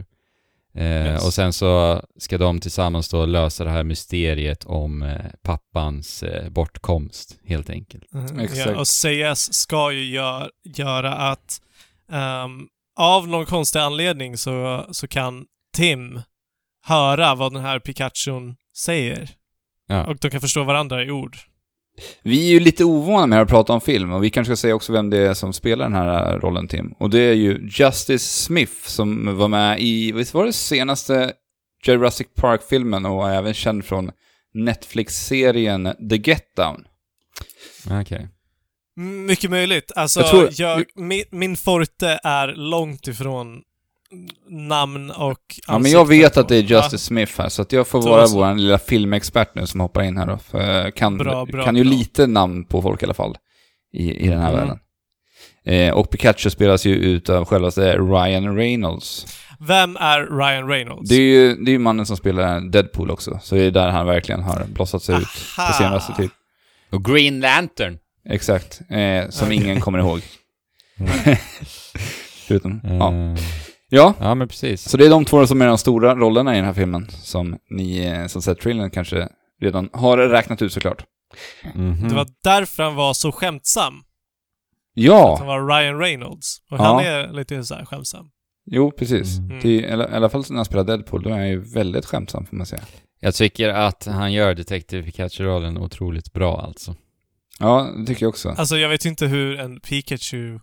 Eh, 0.75 1.07
Yes. 1.07 1.27
Och 1.27 1.35
sen 1.35 1.53
så 1.53 2.03
ska 2.19 2.39
de 2.39 2.61
tillsammans 2.61 3.09
då 3.09 3.27
lösa 3.27 3.65
det 3.65 3.71
här 3.71 3.85
mysteriet 3.85 4.65
om 4.65 5.03
eh, 5.03 5.21
pappans 5.43 6.23
eh, 6.23 6.49
bortkomst, 6.51 7.39
helt 7.45 7.71
enkelt. 7.71 8.13
Mhm. 8.13 8.39
Exakt. 8.39 8.71
Ja, 8.71 8.81
och 8.81 8.87
CS 8.87 9.53
ska 9.55 9.93
ju 9.93 10.05
gör, 10.05 10.51
göra 10.65 11.13
att 11.15 11.61
ehm, 12.13 12.67
av 12.99 13.29
någon 13.29 13.47
konstig 13.47 13.79
anledning 13.79 14.37
så, 14.37 14.87
så 14.91 15.09
kan 15.09 15.45
Tim 15.77 16.21
höra 16.83 17.35
vad 17.35 17.53
den 17.53 17.63
här 17.63 17.79
Pikachun 17.79 18.57
säger. 18.77 19.31
Ja. 19.89 20.07
Och 20.07 20.17
de 20.17 20.31
kan 20.31 20.41
förstå 20.41 20.65
varandra 20.65 21.05
i 21.05 21.11
ord. 21.11 21.37
Vi 22.23 22.47
är 22.47 22.51
ju 22.51 22.61
lite 22.61 22.85
ovana 22.85 23.27
med 23.27 23.43
att 23.43 23.49
prata 23.49 23.73
om 23.73 23.81
film 23.81 24.13
och 24.13 24.25
vi 24.25 24.31
kanske 24.31 24.57
ska 24.57 24.61
säga 24.61 24.75
också 24.75 24.93
vem 24.93 25.11
det 25.11 25.19
är 25.19 25.35
som 25.35 25.53
spelar 25.53 25.85
den 25.85 25.95
här 25.95 26.39
rollen 26.39 26.69
Tim. 26.69 26.95
Och 26.99 27.11
det 27.11 27.21
är 27.21 27.35
ju 27.35 27.69
Justice 27.71 28.43
Smith 28.43 28.73
som 28.87 29.37
var 29.37 29.49
med 29.49 29.81
i, 29.81 30.13
visst 30.13 30.35
var 30.35 30.47
det 30.47 30.53
senaste 30.53 31.33
Jurassic 31.87 32.27
Park-filmen 32.35 33.07
och 33.07 33.29
är 33.29 33.35
även 33.35 33.55
känd 33.55 33.85
från 33.85 34.11
Netflix-serien 34.55 35.85
The 36.11 36.17
Get 36.17 36.57
Down. 36.57 36.85
Okej. 38.01 38.29
Mycket 38.97 39.51
möjligt. 39.51 39.93
Alltså, 39.97 40.21
Jag 40.21 40.29
tror- 40.31 40.49
jag, 40.53 40.85
min, 40.95 41.25
min 41.31 41.57
forte 41.57 42.19
är 42.25 42.49
långt 42.49 43.07
ifrån 43.09 43.63
namn 44.51 45.11
och 45.11 45.41
Ja, 45.67 45.79
men 45.79 45.91
jag 45.91 46.09
vet 46.09 46.37
att 46.37 46.49
det 46.49 46.57
är 46.57 46.63
Ja, 46.69 46.83
Justice 46.83 47.05
Smith 47.05 47.33
här, 47.41 47.49
så 47.49 47.63
att 47.63 47.73
jag 47.73 47.87
får 47.87 48.03
Så 48.03 48.09
vara 48.09 48.23
alltså. 48.23 48.37
vår 48.37 48.55
lilla 48.55 48.79
filmexpert 48.79 49.55
nu 49.55 49.67
som 49.67 49.81
hoppar 49.81 50.03
in 50.03 50.17
här 50.17 50.27
då. 50.27 50.39
För 50.39 50.91
kan, 50.91 51.19
Bra, 51.19 51.45
bra, 51.47 51.65
kan 51.65 51.77
ju 51.77 51.85
bra. 51.85 51.91
lite 51.93 52.27
namn 52.27 52.65
på 52.65 52.83
folk 52.83 53.03
i 53.03 53.05
alla 53.07 53.15
fall. 53.15 53.37
I, 53.93 54.13
i 54.13 54.29
den 54.29 54.41
här 54.41 54.53
Mm. 54.53 54.61
världen. 54.61 54.79
Eh, 55.65 55.95
och 55.95 56.11
Pikachu 56.11 56.51
spelas 56.51 56.85
ju 56.87 56.95
utav 56.95 57.45
självaste 57.45 57.97
Ryan 57.99 58.57
Reynolds. 58.57 59.27
Vem 59.61 59.97
är 59.97 60.39
Ryan 60.39 60.69
Reynolds? 60.69 61.09
Det 61.11 61.15
är 61.17 61.21
ju 61.21 61.55
det 61.55 61.71
är 61.71 61.73
ju 61.73 61.79
mannen 61.79 62.07
som 62.07 62.17
spelar 62.17 62.61
Deadpool 62.61 63.11
också, 63.11 63.39
så 63.43 63.55
det 63.55 63.63
är 63.63 63.71
där 63.71 63.89
han 63.89 64.07
verkligen 64.07 64.43
har 64.43 64.65
blossat 64.65 65.03
sig 65.03 65.15
ut 65.17 65.27
Aha. 65.59 65.69
på 65.69 65.75
senaste 65.75 66.13
tid. 66.13 66.31
Och 66.93 67.05
Green 67.05 67.41
Lantern. 67.41 67.99
Exakt, 68.29 68.81
eh, 68.91 69.29
som 69.31 69.53
ingen 69.53 69.81
kommer 69.81 69.99
ihåg. 69.99 70.21
Förutom, 72.49 72.81
ja. 72.85 73.13
Eh, 73.13 73.35
Ja, 73.89 74.15
ja, 74.21 74.35
men 74.35 74.49
precis. 74.49 74.83
så 74.91 74.97
det 74.97 75.07
är 75.07 75.11
de 75.11 75.25
två 75.25 75.47
som 75.47 75.63
är 75.63 75.67
de 75.67 75.79
stora 75.79 76.15
rollerna 76.15 76.53
i 76.53 76.57
den 76.57 76.65
här 76.65 76.73
filmen, 76.73 77.07
som 77.11 77.57
ni 77.71 78.07
eh, 78.07 78.27
som 78.27 78.43
sett 78.43 78.61
trailern 78.61 78.91
kanske 78.91 79.29
redan 79.61 79.89
har 79.93 80.19
räknat 80.19 80.63
ut 80.63 80.73
såklart. 80.73 81.05
Mhm. 81.75 82.09
Det 82.09 82.15
var 82.15 82.27
därför 82.45 82.83
han 82.83 82.95
var 82.95 83.15
så 83.15 83.33
skämtsam. 83.33 83.95
Att 83.95 84.03
han 84.95 85.05
Ja, 85.05 85.43
var 85.45 85.67
Ryan 85.69 85.99
Reynolds. 85.99 86.59
Och 86.71 86.79
Ja. 86.79 86.83
han 86.85 87.05
är 87.05 87.33
lite 87.33 87.65
så 87.65 87.75
här 87.75 87.85
skämtsam. 87.85 88.27
jo 88.71 88.91
precis. 88.91 89.39
Mm. 89.39 89.61
Till, 89.61 89.85
i, 89.85 89.91
alla, 89.93 90.11
I 90.11 90.13
alla 90.15 90.29
fall 90.29 90.45
när 90.49 90.57
han 90.57 90.65
spelar 90.65 90.85
Deadpool, 90.85 91.23
då 91.23 91.31
är 91.31 91.35
han 91.35 91.49
ju 91.49 91.59
väldigt 91.75 92.07
skämtsam 92.07 92.47
får 92.47 92.57
man 92.57 92.67
säga. 92.67 92.83
Jag 93.21 93.35
tycker 93.35 93.69
att 93.69 94.07
han 94.07 94.33
gör 94.33 94.55
Detective 94.55 95.03
Pikachu-rollen 95.03 95.79
otroligt 95.79 96.33
bra 96.33 96.61
alltså. 96.61 96.95
Ja, 97.59 97.93
det 97.99 98.07
tycker 98.07 98.23
jag 98.23 98.29
också. 98.31 98.49
Alltså 98.49 98.77
jag 98.79 98.89
vet 98.89 99.05
inte 99.05 99.27
hur 99.27 99.59
en 99.61 99.81
Pikachu 99.81 100.59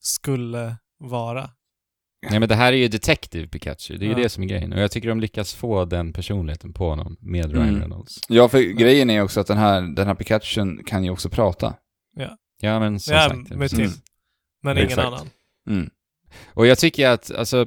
skulle 0.00 0.76
vara. 0.98 1.50
Nej 2.30 2.40
men 2.40 2.48
det 2.48 2.54
här 2.54 2.72
är 2.72 2.76
ju 2.76 2.88
Detective 2.88 3.46
Pikachu, 3.48 3.96
det 3.96 4.04
är 4.04 4.06
ju 4.06 4.12
Ja. 4.12 4.18
det 4.18 4.28
som 4.28 4.42
är 4.42 4.46
grejen. 4.48 4.72
Och 4.72 4.80
jag 4.80 4.90
tycker 4.90 5.08
de 5.08 5.20
lyckas 5.20 5.54
få 5.54 5.84
den 5.84 6.12
personligheten 6.12 6.72
på 6.72 6.88
honom 6.88 7.16
med 7.20 7.52
Ryan 7.52 7.68
Mm. 7.68 7.80
Reynolds. 7.80 8.18
Ja, 8.28 8.48
för 8.48 8.60
grejen 8.60 9.10
är 9.10 9.22
också 9.22 9.40
att 9.40 9.46
den 9.46 9.58
här, 9.58 9.80
den 9.82 10.06
här 10.06 10.14
Pikachun 10.14 10.84
kan 10.84 11.04
ju 11.04 11.10
också 11.10 11.28
prata. 11.28 11.74
Ja 12.60 12.80
men 12.80 13.00
som 13.00 13.14
ja, 13.14 13.28
sagt. 13.28 13.50
med. 13.50 13.70
Tim. 13.70 13.90
Men 14.62 14.76
ingen 14.76 14.88
Exakt. 14.88 15.06
annan. 15.06 15.26
Mm. 15.70 15.90
Och 16.46 16.66
jag 16.66 16.78
tycker 16.78 17.08
att, 17.08 17.30
alltså, 17.30 17.66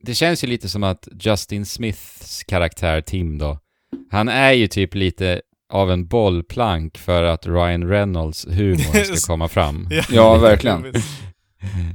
det 0.00 0.14
känns 0.14 0.44
ju 0.44 0.48
lite 0.48 0.68
som 0.68 0.82
att 0.82 1.08
Justin 1.20 1.66
Smiths 1.66 2.44
karaktär 2.44 3.00
Tim 3.00 3.38
då, 3.38 3.58
han 4.10 4.28
är 4.28 4.52
ju 4.52 4.68
typ 4.68 4.94
lite 4.94 5.42
av 5.72 5.90
en 5.90 6.06
bollplank 6.06 6.98
för 6.98 7.22
att 7.22 7.46
Ryan 7.46 7.88
Reynolds 7.88 8.46
humor 8.46 9.04
ska 9.16 9.26
komma 9.32 9.48
fram. 9.48 9.88
Ja, 10.10 10.38
verkligen. 10.38 10.92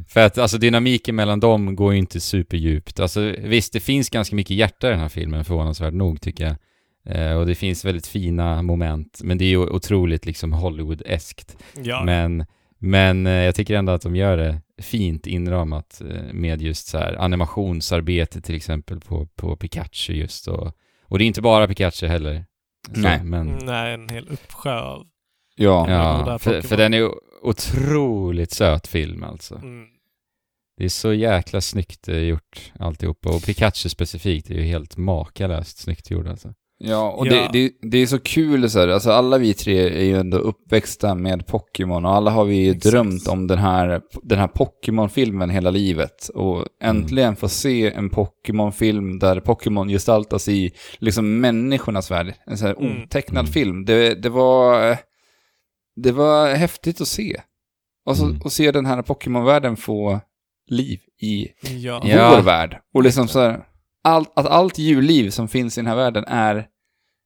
För 0.07 0.25
att 0.25 0.37
alltså 0.37 0.57
dynamiken 0.57 1.15
mellan 1.15 1.39
dem 1.39 1.75
går 1.75 1.93
ju 1.93 1.99
inte 1.99 2.19
superdjupt. 2.19 2.99
Alltså 2.99 3.33
visst, 3.39 3.73
det 3.73 3.79
finns 3.79 4.09
ganska 4.09 4.35
mycket 4.35 4.57
hjärta 4.57 4.87
i 4.87 4.89
den 4.89 4.99
här 4.99 5.09
filmen, 5.09 5.45
förvånansvärt 5.45 5.93
nog 5.93 6.21
tycker 6.21 6.43
jag. 6.43 6.55
Eh, 7.15 7.37
och 7.37 7.45
det 7.45 7.55
finns 7.55 7.85
väldigt 7.85 8.07
fina 8.07 8.61
moment, 8.61 9.19
men 9.23 9.37
det 9.37 9.45
är 9.45 9.49
ju 9.49 9.57
otroligt 9.57 10.25
liksom 10.25 10.53
Hollywood-eskt. 10.53 11.57
Ja. 11.83 12.03
Men, 12.03 12.45
men 12.79 13.27
eh, 13.27 13.33
jag 13.33 13.55
tycker 13.55 13.75
ändå 13.75 13.91
att 13.91 14.01
de 14.01 14.15
gör 14.15 14.37
det 14.37 14.61
fint 14.81 15.27
inramat 15.27 16.01
eh, 16.09 16.33
med 16.33 16.61
just 16.61 16.87
så 16.87 16.97
här 16.97 17.13
animationsarbete 17.13 18.41
till 18.41 18.55
exempel 18.55 18.99
på, 18.99 19.27
på 19.35 19.55
Pikachu 19.55 20.13
just 20.13 20.47
och, 20.47 20.71
och 21.03 21.17
det 21.17 21.23
är 21.23 21.27
inte 21.27 21.41
bara 21.41 21.67
Pikachu 21.67 22.07
heller. 22.07 22.45
Så, 22.93 22.99
Nej. 23.01 23.23
Men, 23.23 23.59
Nej, 23.63 23.93
en 23.93 24.09
hel 24.09 24.27
uppsjö 24.27 24.79
av... 24.79 25.07
Ja. 25.55 25.89
ja, 25.89 26.39
för, 26.39 26.61
för 26.61 26.77
den 26.77 26.93
är 26.93 27.11
otroligt 27.41 28.51
söt 28.51 28.87
film 28.87 29.23
alltså. 29.23 29.55
Mm. 29.55 29.85
Det 30.77 30.85
är 30.85 30.89
så 30.89 31.13
jäkla 31.13 31.61
snyggt 31.61 32.07
eh, 32.07 32.17
gjort 32.17 32.71
alltihopa 32.79 33.29
och 33.29 33.43
Pikachu 33.43 33.89
specifikt 33.89 34.49
är 34.49 34.53
ju 34.53 34.61
helt 34.61 34.97
makalöst 34.97 35.77
snyggt 35.77 36.11
gjord 36.11 36.27
alltså. 36.27 36.53
Ja, 36.79 37.11
och 37.11 37.27
Ja. 37.27 37.31
Det, 37.31 37.49
det, 37.81 37.89
det 37.89 37.97
är 37.97 38.05
så 38.07 38.19
kul 38.19 38.69
så 38.69 38.79
här, 38.79 38.87
alltså 38.87 39.11
alla 39.11 39.37
vi 39.37 39.53
tre 39.53 39.79
är 39.89 40.03
ju 40.03 40.17
ändå 40.17 40.37
uppväxta 40.37 41.15
med 41.15 41.47
Pokémon 41.47 42.05
och 42.05 42.11
alla 42.15 42.31
har 42.31 42.45
vi 42.45 42.55
ju 42.55 42.71
Exakt. 42.71 42.91
drömt 42.91 43.27
om 43.27 43.47
den 43.47 43.57
här, 43.57 44.01
den 44.23 44.39
här 44.39 44.47
Pokémon-filmen 44.47 45.49
hela 45.49 45.69
livet. 45.69 46.27
Och 46.29 46.65
äntligen 46.81 47.35
få 47.35 47.49
se 47.49 47.91
en 47.93 48.09
Pokémon-film 48.09 49.19
där 49.19 49.39
Pokémon 49.39 49.87
gestaltas 49.89 50.47
i 50.47 50.71
liksom 50.97 51.39
människornas 51.39 52.11
värld. 52.11 52.33
En 52.45 52.57
sån 52.57 52.67
här 52.67 52.75
Mm. 52.79 53.03
otecknad 53.03 53.41
Mm. 53.45 53.51
film. 53.53 53.85
Det, 53.85 54.15
det 54.21 54.29
var... 54.29 54.97
Det 55.95 56.11
var 56.11 56.53
häftigt 56.55 57.01
att 57.01 57.07
se. 57.07 57.41
Och, 58.05 58.17
så, 58.17 58.25
Mm. 58.25 58.41
och 58.41 58.51
se 58.51 58.71
den 58.71 58.85
här 58.85 59.01
Pokémon-världen 59.01 59.77
få 59.77 60.19
liv 60.69 60.99
i 61.21 61.47
Ja. 61.77 62.01
Ja. 62.05 62.33
vår 62.35 62.41
värld. 62.43 62.77
Och 62.93 63.03
liksom 63.03 63.27
så 63.27 63.39
här, 63.39 63.63
allt, 64.07 64.31
att 64.35 64.45
allt 64.45 64.77
djurliv 64.77 65.29
som 65.29 65.47
finns 65.47 65.77
i 65.77 65.81
den 65.81 65.87
här 65.87 65.95
världen 65.95 66.23
är 66.27 66.67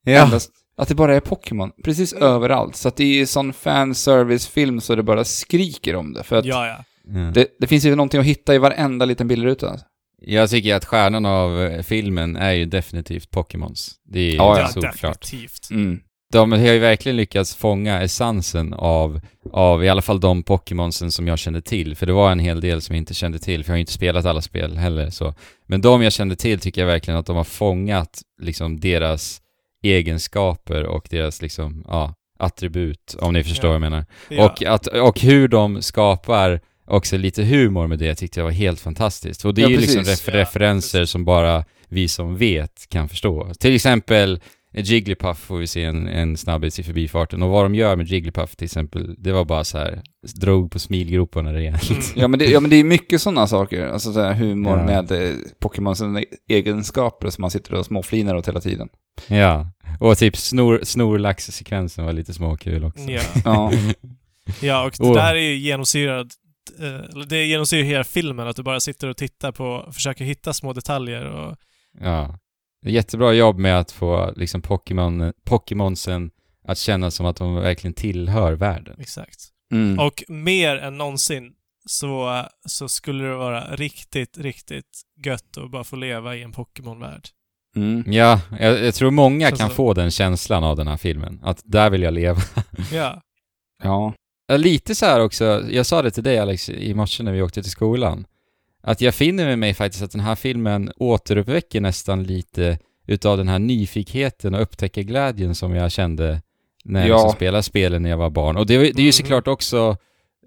endast, 0.08 0.52
att 0.78 0.88
det 0.88 0.96
bara 0.96 1.16
är 1.16 1.20
Pokémon. 1.20 1.72
Precis 1.84 2.14
överallt. 2.14 2.76
Så 2.76 2.88
att 2.88 2.96
det 2.96 3.22
är 3.22 3.26
sån 3.26 3.54
fanservice-film 3.54 4.82
så 4.82 4.96
det 4.96 5.04
bara 5.04 5.24
skriker 5.24 5.96
om 5.96 6.14
det. 6.14 6.24
För 6.24 6.36
att 6.36 6.46
Ja, 6.46 6.68
ja. 6.68 6.84
Ja. 7.14 7.20
det, 7.34 7.48
det 7.60 7.68
finns 7.68 7.86
ju 7.86 7.96
någonting 7.96 8.20
att 8.20 8.26
hitta 8.26 8.56
i 8.56 8.58
varenda 8.58 9.06
liten 9.06 9.28
bildruta. 9.28 9.70
Alltså. 9.70 9.86
Jag 10.22 10.50
tycker 10.50 10.76
att 10.76 10.86
stjärnan 10.86 11.26
av 11.26 11.62
eh, 11.62 11.82
filmen 11.82 12.36
är 12.36 12.52
ju 12.52 12.66
definitivt 12.66 13.32
Pokémons. 13.32 13.92
Det 14.04 14.20
är 14.20 14.36
Ja, 14.36 14.60
ja, 14.60 14.68
solklart. 14.68 15.22
definitivt. 15.22 15.70
Mm. 15.72 16.00
De 16.32 16.52
har 16.52 16.60
ju 16.60 16.80
verkligen 16.80 17.16
lyckats 17.16 17.56
fånga 17.56 18.02
essensen 18.02 18.74
av, 18.74 19.20
av 19.52 19.84
i 19.84 19.90
alla 19.90 20.02
fall 20.02 20.20
de 20.20 20.44
Pokémonsen 20.44 21.12
som 21.12 21.28
jag 21.28 21.40
kände 21.40 21.62
till. 21.62 21.96
För 21.96 22.06
det 22.06 22.14
var 22.14 22.32
en 22.32 22.40
hel 22.40 22.62
del 22.62 22.82
som 22.82 22.96
jag 22.96 23.02
inte 23.02 23.14
kände 23.14 23.40
till, 23.40 23.64
för 23.64 23.70
jag 23.70 23.74
har 23.74 23.78
ju 23.78 23.82
inte 23.82 23.92
spelat 23.94 24.26
alla 24.26 24.42
spel 24.42 24.78
heller 24.78 25.10
så. 25.10 25.34
Men 25.68 25.82
de 25.82 26.02
jag 26.02 26.14
kände 26.14 26.36
till 26.36 26.60
tycker 26.60 26.82
jag 26.82 26.88
verkligen 26.88 27.20
att 27.20 27.26
de 27.26 27.36
har 27.36 27.44
fångat 27.44 28.22
liksom 28.42 28.80
deras 28.80 29.42
egenskaper 29.84 30.84
och 30.84 31.08
deras 31.10 31.42
liksom, 31.42 31.84
ja, 31.88 32.14
attribut, 32.40 33.16
om 33.20 33.34
ni 33.34 33.44
förstår 33.44 33.68
Ja. 33.68 33.70
vad 33.70 33.76
jag 33.76 33.92
menar. 33.92 34.06
Ja. 34.30 34.46
Och, 34.46 34.64
att, 34.64 34.88
och 34.88 35.20
hur 35.20 35.48
de 35.48 35.82
skapar 35.82 36.60
också 36.88 37.18
lite 37.18 37.44
humor 37.44 37.88
med 37.88 38.00
det 38.00 38.16
tyckte 38.16 38.40
jag 38.40 38.46
var 38.46 38.52
helt 38.52 38.80
fantastiskt. 38.80 39.46
Och 39.46 39.54
det 39.54 39.62
är 39.62 39.64
Ja, 39.64 39.70
ju 39.70 39.78
liksom 39.78 40.02
refer- 40.04 40.32
Ja, 40.34 40.38
referenser 40.40 41.00
precis. 41.00 41.12
som 41.12 41.26
bara 41.26 41.66
vi 41.88 42.08
som 42.08 42.38
vet 42.38 42.86
kan 42.90 43.10
förstå. 43.10 43.52
Till 43.60 43.76
exempel 43.76 44.40
Jigglypuff 44.74 45.38
får 45.40 45.58
vi 45.58 45.68
se 45.68 45.84
en, 45.84 46.08
en 46.08 46.38
snabbis 46.38 46.80
i 46.80 46.84
förbifarten. 46.84 47.42
Och 47.44 47.50
vad 47.50 47.66
de 47.66 47.76
gör 47.76 47.96
med 47.96 48.08
Jigglypuff 48.08 48.56
till 48.56 48.66
exempel, 48.66 49.16
det 49.18 49.32
var 49.32 49.46
bara 49.46 49.64
så 49.64 49.78
här, 49.78 50.02
drog 50.36 50.72
på 50.72 50.80
smilgroparna 50.80 51.54
rejält. 51.54 51.90
Mm. 51.92 52.02
Ja, 52.16 52.28
men 52.28 52.40
det, 52.40 52.46
ja, 52.46 52.60
men 52.60 52.70
det 52.70 52.76
är 52.76 52.84
mycket 52.84 53.22
sådana 53.22 53.48
saker. 53.48 53.88
Alltså 53.88 54.14
så 54.14 54.22
här, 54.22 54.34
humor 54.34 54.78
Ja. 54.78 54.86
med 54.86 55.12
eh, 55.12 55.36
Pokémons 55.60 56.02
egenskaper 56.50 57.30
som 57.30 57.42
man 57.42 57.52
sitter 57.52 57.74
och 57.74 57.86
småflinar 57.86 58.36
åt 58.36 58.48
hela 58.48 58.62
tiden. 58.62 58.90
Ja. 59.28 59.68
Och 60.00 60.18
typ 60.18 60.38
snor, 60.38 60.80
snorlax-sekvensen 60.84 62.06
var 62.06 62.14
lite 62.14 62.34
småkul 62.34 62.84
också. 62.84 63.04
Ja. 63.12 63.22
Ja, 63.46 63.72
ja, 64.62 64.84
och 65.00 65.08
det 65.08 65.14
där 65.22 65.36
är 65.36 65.40
ju 65.40 65.56
genomsyrad... 65.58 66.32
eh, 66.80 67.20
Det 67.28 67.46
genomsyrar 67.46 67.84
hela 67.84 68.04
filmen, 68.04 68.48
att 68.48 68.56
du 68.56 68.64
bara 68.64 68.80
sitter 68.80 69.08
och 69.10 69.18
tittar 69.18 69.52
på, 69.52 69.90
försöker 69.94 70.26
hitta 70.26 70.54
små 70.54 70.74
detaljer 70.74 71.26
och... 71.26 71.56
Ja. 72.02 72.38
Jättebra 72.86 73.34
jobb 73.34 73.58
med 73.58 73.80
att 73.80 73.92
få 73.92 74.34
liksom 74.36 74.62
Pokémon, 74.62 75.34
Pokémonsen 75.44 76.32
att 76.68 76.78
känna 76.78 77.12
som 77.12 77.26
att 77.26 77.36
de 77.36 77.56
verkligen 77.56 77.94
tillhör 77.94 78.54
världen. 78.54 78.96
Exakt. 79.00 79.40
mm. 79.74 80.00
Och 80.00 80.24
mer 80.28 80.78
än 80.78 80.98
någonsin 80.98 81.52
så, 81.86 82.46
så 82.66 82.90
skulle 82.90 83.24
det 83.24 83.36
vara 83.36 83.76
riktigt, 83.76 84.38
riktigt 84.38 85.02
gött 85.26 85.58
att 85.58 85.72
bara 85.72 85.84
få 85.84 85.96
leva 85.96 86.36
i 86.36 86.42
en 86.42 86.52
Pokémon-värld. 86.52 87.28
Mm. 87.76 88.04
Ja, 88.14 88.42
jag, 88.60 88.86
jag 88.86 88.96
tror 88.96 89.12
många 89.12 89.48
Känns 89.48 89.60
kan 89.60 89.70
så. 89.70 89.76
få 89.76 89.94
den 89.94 90.12
känslan 90.12 90.64
av 90.64 90.76
den 90.76 90.88
här 90.88 90.98
filmen. 90.98 91.40
Att 91.44 91.62
där 91.66 91.90
vill 91.90 92.02
jag 92.02 92.14
leva. 92.14 92.42
Ja. 92.92 93.22
ja. 93.84 94.14
Ja, 94.48 94.58
Lite 94.58 94.96
så 94.96 95.06
här 95.06 95.20
också, 95.20 95.64
jag 95.70 95.86
sa 95.86 96.02
det 96.02 96.12
till 96.12 96.24
dig 96.24 96.40
Alex 96.40 96.70
i 96.70 96.94
morse 96.94 97.24
när 97.24 97.32
vi 97.32 97.42
åkte 97.42 97.62
till 97.62 97.72
skolan. 97.72 98.26
Att 98.84 99.02
jag 99.02 99.16
finner 99.16 99.46
med 99.46 99.60
mig 99.60 99.74
faktiskt 99.74 100.04
att 100.04 100.12
den 100.12 100.22
här 100.22 100.36
filmen 100.36 100.92
återuppväcker 100.98 101.82
nästan 101.82 102.24
lite 102.24 102.80
utav 103.08 103.38
den 103.38 103.48
här 103.48 103.60
nyfikenheten 103.60 104.56
och 104.56 104.62
upptäckarglädjen 104.62 105.56
som 105.56 105.76
jag 105.76 105.92
kände 105.92 106.42
när 106.86 107.00
jag 107.00 107.10
Ja. 107.10 107.16
liksom 107.16 107.36
spelade 107.36 107.64
spelen 107.64 108.04
när 108.04 108.10
jag 108.10 108.18
var 108.18 108.30
barn. 108.30 108.58
Och 108.58 108.66
det, 108.66 108.78
det 108.78 108.84
är 108.84 109.00
ju 109.00 109.04
Mhm. 109.04 109.12
såklart 109.12 109.48
också 109.48 109.98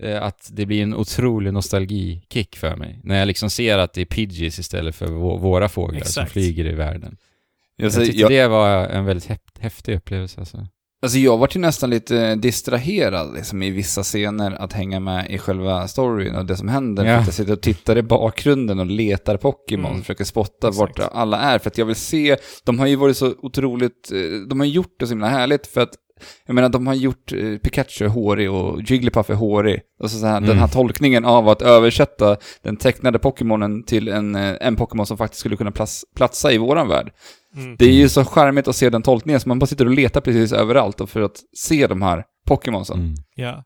eh, 0.00 0.22
att 0.22 0.48
det 0.52 0.66
blir 0.66 0.82
en 0.82 0.94
otrolig 0.94 1.52
nostalgikick 1.52 2.56
för 2.56 2.76
mig. 2.76 3.00
När 3.02 3.18
jag 3.18 3.26
liksom 3.26 3.50
ser 3.50 3.78
att 3.78 3.92
det 3.92 4.00
är 4.00 4.04
Pidgeys 4.04 4.58
istället 4.58 4.94
för 4.96 5.06
vå- 5.06 5.38
våra 5.40 5.68
fåglar 5.68 6.00
som 6.00 6.22
Exakt. 6.22 6.32
flyger 6.32 6.64
i 6.66 6.72
världen. 6.72 7.16
Alltså, 7.82 8.00
jag 8.00 8.06
tyckte 8.06 8.22
jag, 8.22 8.30
det 8.30 8.48
var 8.48 8.86
en 8.86 9.04
väldigt 9.04 9.26
häft, 9.26 9.58
häftig 9.58 9.94
upplevelse 9.96 10.40
alltså. 10.40 10.66
Alltså 11.04 11.18
jag 11.18 11.38
var 11.38 11.48
ju 11.52 11.60
nästan 11.60 11.90
lite 11.90 12.34
distraherad 12.34 13.34
liksom, 13.34 13.62
i 13.62 13.70
vissa 13.70 14.02
scener 14.02 14.50
att 14.62 14.72
hänga 14.72 15.00
med 15.00 15.30
i 15.30 15.38
själva 15.38 15.88
storyn 15.88 16.34
och 16.34 16.46
det 16.46 16.56
som 16.56 16.68
händer. 16.68 17.04
Ja. 17.04 17.10
För 17.14 17.20
att 17.20 17.26
jag 17.26 17.34
sitter 17.34 17.52
och 17.52 17.60
tittar 17.60 17.98
i 17.98 18.02
bakgrunden 18.02 18.78
och 18.80 18.86
letar 18.86 19.36
Pokémon 19.36 19.84
Mm. 19.86 19.98
och 19.98 20.04
försöker 20.04 20.24
spotta 20.24 20.68
Exakt. 20.68 20.98
vart 20.98 21.12
alla 21.12 21.38
är. 21.40 21.58
För 21.58 21.70
att 21.70 21.78
jag 21.78 21.86
vill 21.86 21.96
se, 21.96 22.36
de 22.64 22.78
har 22.78 22.86
ju 22.86 22.96
varit 22.96 23.16
så 23.16 23.34
otroligt, 23.42 24.12
eh, 24.12 24.48
de 24.48 24.60
har 24.60 24.66
gjort 24.66 24.94
det 24.98 25.06
så 25.06 25.10
himla 25.12 25.28
härligt 25.28 25.66
för 25.66 25.80
att 25.80 25.94
jag 26.46 26.54
menar, 26.54 26.68
de 26.68 26.86
har 26.86 26.94
gjort 26.94 27.32
eh, 27.32 27.56
Pikachu 27.58 28.06
hårig 28.06 28.50
och 28.50 28.82
Jigglypuff 28.82 29.30
är 29.30 29.34
hårig. 29.34 29.80
Och 30.00 30.10
så, 30.10 30.18
så 30.18 30.26
här, 30.26 30.36
Mm. 30.36 30.48
den 30.48 30.58
här 30.58 30.68
tolkningen 30.68 31.24
av 31.24 31.48
att 31.48 31.62
översätta 31.62 32.36
den 32.62 32.76
tecknade 32.76 33.18
Pokémonen 33.18 33.82
till 33.84 34.08
en, 34.08 34.34
eh, 34.34 34.54
en 34.60 34.76
Pokémon 34.76 35.06
som 35.06 35.16
faktiskt 35.18 35.40
skulle 35.40 35.56
kunna 35.56 35.70
plats, 35.72 36.04
platsa 36.16 36.52
i 36.52 36.58
våran 36.58 36.88
värld. 36.88 37.12
Mm. 37.56 37.76
Det 37.78 37.84
är 37.84 37.92
ju 37.92 38.08
så 38.08 38.24
charmigt 38.24 38.68
att 38.68 38.76
se 38.76 38.90
den 38.90 39.02
tolkningen, 39.02 39.40
så 39.40 39.48
man 39.48 39.58
bara 39.58 39.66
sitter 39.66 39.84
och 39.86 39.94
letar 39.94 40.20
precis 40.20 40.52
överallt 40.52 41.00
för 41.10 41.20
att 41.20 41.36
se 41.56 41.86
de 41.86 42.02
här 42.02 42.24
Pokémonsen. 42.46 42.98
Mm. 43.00 43.14
Ja. 43.34 43.64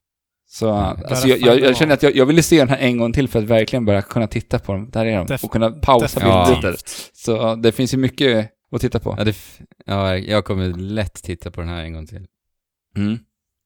Så 0.51 0.66
Ja, 0.66 0.96
alltså, 1.09 1.28
jag, 1.28 1.38
jag, 1.38 1.61
jag 1.61 1.76
känner 1.76 1.94
att 1.94 2.03
jag, 2.03 2.16
jag 2.16 2.26
ville 2.26 2.42
se 2.42 2.59
den 2.59 2.68
här 2.68 2.78
en 2.78 2.99
gång 2.99 3.12
till 3.12 3.28
för 3.28 3.38
att 3.38 3.44
verkligen 3.44 3.84
bara 3.84 4.03
kunna 4.03 4.26
titta 4.26 4.59
på 4.59 4.72
dem. 4.72 4.90
Där 4.92 5.07
är 5.07 5.16
de. 5.18 5.26
Def- 5.26 5.44
och 5.44 5.51
kunna 5.51 5.70
pausa 5.70 6.20
bilder. 6.53 6.76
Så 7.12 7.55
det 7.55 7.72
finns 7.72 7.94
ju 7.94 7.99
mycket 7.99 8.51
att 8.72 8.80
titta 8.80 8.99
på. 8.99 9.14
Ja, 9.18 9.24
det, 9.24 9.36
ja, 9.86 10.16
jag 10.16 10.44
kommer 10.44 10.68
lätt 10.68 11.14
titta 11.22 11.51
på 11.51 11.61
den 11.61 11.70
här 11.70 11.82
en 11.84 11.92
gång 11.92 12.07
till. 12.07 12.26
Mm. 12.99 13.18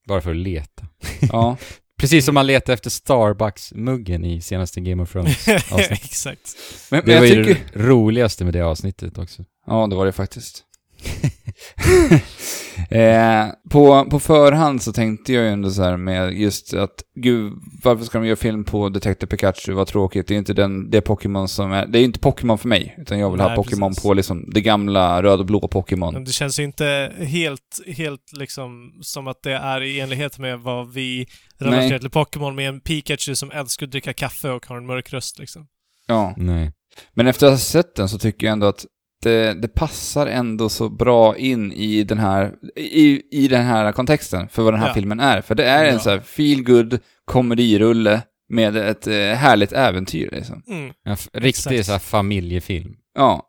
Bara 0.08 0.20
för 0.20 0.30
att 0.30 0.36
leta. 0.36 0.86
Ja. 1.32 1.56
Precis 1.98 2.24
som 2.24 2.34
man 2.34 2.46
letar 2.46 2.72
efter 2.72 2.90
Starbucks-muggen 2.90 4.24
i 4.24 4.40
senaste 4.40 4.80
Game 4.80 5.02
of 5.02 5.12
Thrones. 5.12 5.48
avsnitt. 5.72 5.90
Exakt. 5.90 6.56
Men, 6.90 6.98
men 6.98 7.06
Det 7.06 7.12
jag 7.12 7.20
var 7.20 7.26
ju 7.26 7.44
tycker... 7.44 7.60
det 7.72 7.78
roligaste 7.84 8.44
med 8.44 8.52
det 8.52 8.60
avsnittet 8.60 9.18
också. 9.18 9.44
Ja, 9.66 9.86
det 9.86 9.96
var 9.96 10.06
det 10.06 10.12
faktiskt. 10.12 10.64
Eh, 12.90 13.46
på, 13.70 14.06
på 14.10 14.20
förhand 14.20 14.82
så 14.82 14.92
tänkte 14.92 15.32
jag 15.32 15.44
ju 15.44 15.50
ändå 15.50 15.70
så 15.70 15.82
här 15.82 15.96
med 15.96 16.32
just 16.32 16.74
att, 16.74 17.02
gud, 17.14 17.52
varför 17.82 18.04
ska 18.04 18.18
de 18.18 18.26
göra 18.26 18.36
film 18.36 18.64
på 18.64 18.88
Detective 18.88 19.30
Pikachu? 19.30 19.72
Vad 19.72 19.86
tråkigt. 19.86 20.28
Det 20.28 20.34
är 20.34 20.38
inte 20.38 20.52
den, 20.52 20.90
det 20.90 21.00
Pokémon 21.00 21.48
som 21.48 21.72
är, 21.72 21.86
det 21.86 21.98
är 21.98 22.04
inte 22.04 22.18
Pokémon 22.18 22.58
för 22.58 22.68
mig. 22.68 22.94
Utan 22.98 23.18
jag 23.18 23.30
vill 23.30 23.40
ha 23.40 23.48
Nej, 23.48 23.56
Pokémon 23.56 23.90
precis. 23.90 24.02
på 24.02 24.14
liksom 24.14 24.50
det 24.50 24.60
gamla 24.60 25.22
röd 25.22 25.40
och 25.40 25.46
blå 25.46 25.68
Pokémon. 25.68 26.14
Men 26.14 26.24
det 26.24 26.32
känns 26.32 26.58
ju 26.58 26.64
inte 26.64 27.12
helt, 27.18 27.80
helt 27.86 28.32
liksom 28.32 28.92
som 29.02 29.26
att 29.26 29.42
det 29.42 29.52
är 29.52 29.80
i 29.82 30.00
enlighet 30.00 30.38
med 30.38 30.60
vad 30.60 30.92
vi 30.92 31.26
relaterar 31.58 31.90
Nej. 31.90 32.00
till 32.00 32.10
Pokémon 32.10 32.54
med 32.54 32.68
en 32.68 32.80
Pikachu 32.80 33.34
som 33.34 33.50
älskar 33.50 33.86
att 33.86 33.92
dricka 33.92 34.12
kaffe 34.12 34.50
och 34.50 34.66
har 34.66 34.76
en 34.76 34.86
mörk 34.86 35.12
röst 35.12 35.38
liksom. 35.38 35.66
Ja. 36.06 36.34
Nej. 36.36 36.72
Men 37.14 37.26
efter 37.26 37.46
att 37.46 37.52
ha 37.52 37.58
sett 37.58 37.94
den 37.94 38.08
så 38.08 38.18
tycker 38.18 38.46
jag 38.46 38.52
ändå 38.52 38.66
att 38.66 38.86
det, 39.22 39.54
det 39.54 39.68
passar 39.68 40.26
ändå 40.26 40.68
så 40.68 40.88
bra 40.88 41.36
in 41.36 41.72
i 41.72 42.04
den 42.04 42.18
här, 42.18 42.52
i, 42.76 43.22
i 43.30 43.48
den 43.48 43.64
här 43.64 43.92
kontexten 43.92 44.48
för 44.48 44.62
vad 44.62 44.72
den 44.72 44.80
här 44.80 44.88
Ja. 44.88 44.94
filmen 44.94 45.20
är. 45.20 45.40
För 45.40 45.54
det 45.54 45.64
är 45.64 45.84
en 45.84 45.92
Ja. 45.92 45.98
så 46.00 46.10
här 46.10 46.20
feel 46.20 46.62
good 46.64 46.98
komedirulle 47.24 48.22
med 48.48 48.76
ett 48.76 49.06
eh, 49.06 49.12
härligt 49.14 49.72
äventyr 49.72 50.28
liksom. 50.32 50.62
Mm. 50.68 50.92
En 51.04 51.16
riktig 51.32 51.48
Exakt. 51.48 51.86
så 51.86 51.92
här, 51.92 51.98
familjefilm. 51.98 52.94
Ja, 53.14 53.48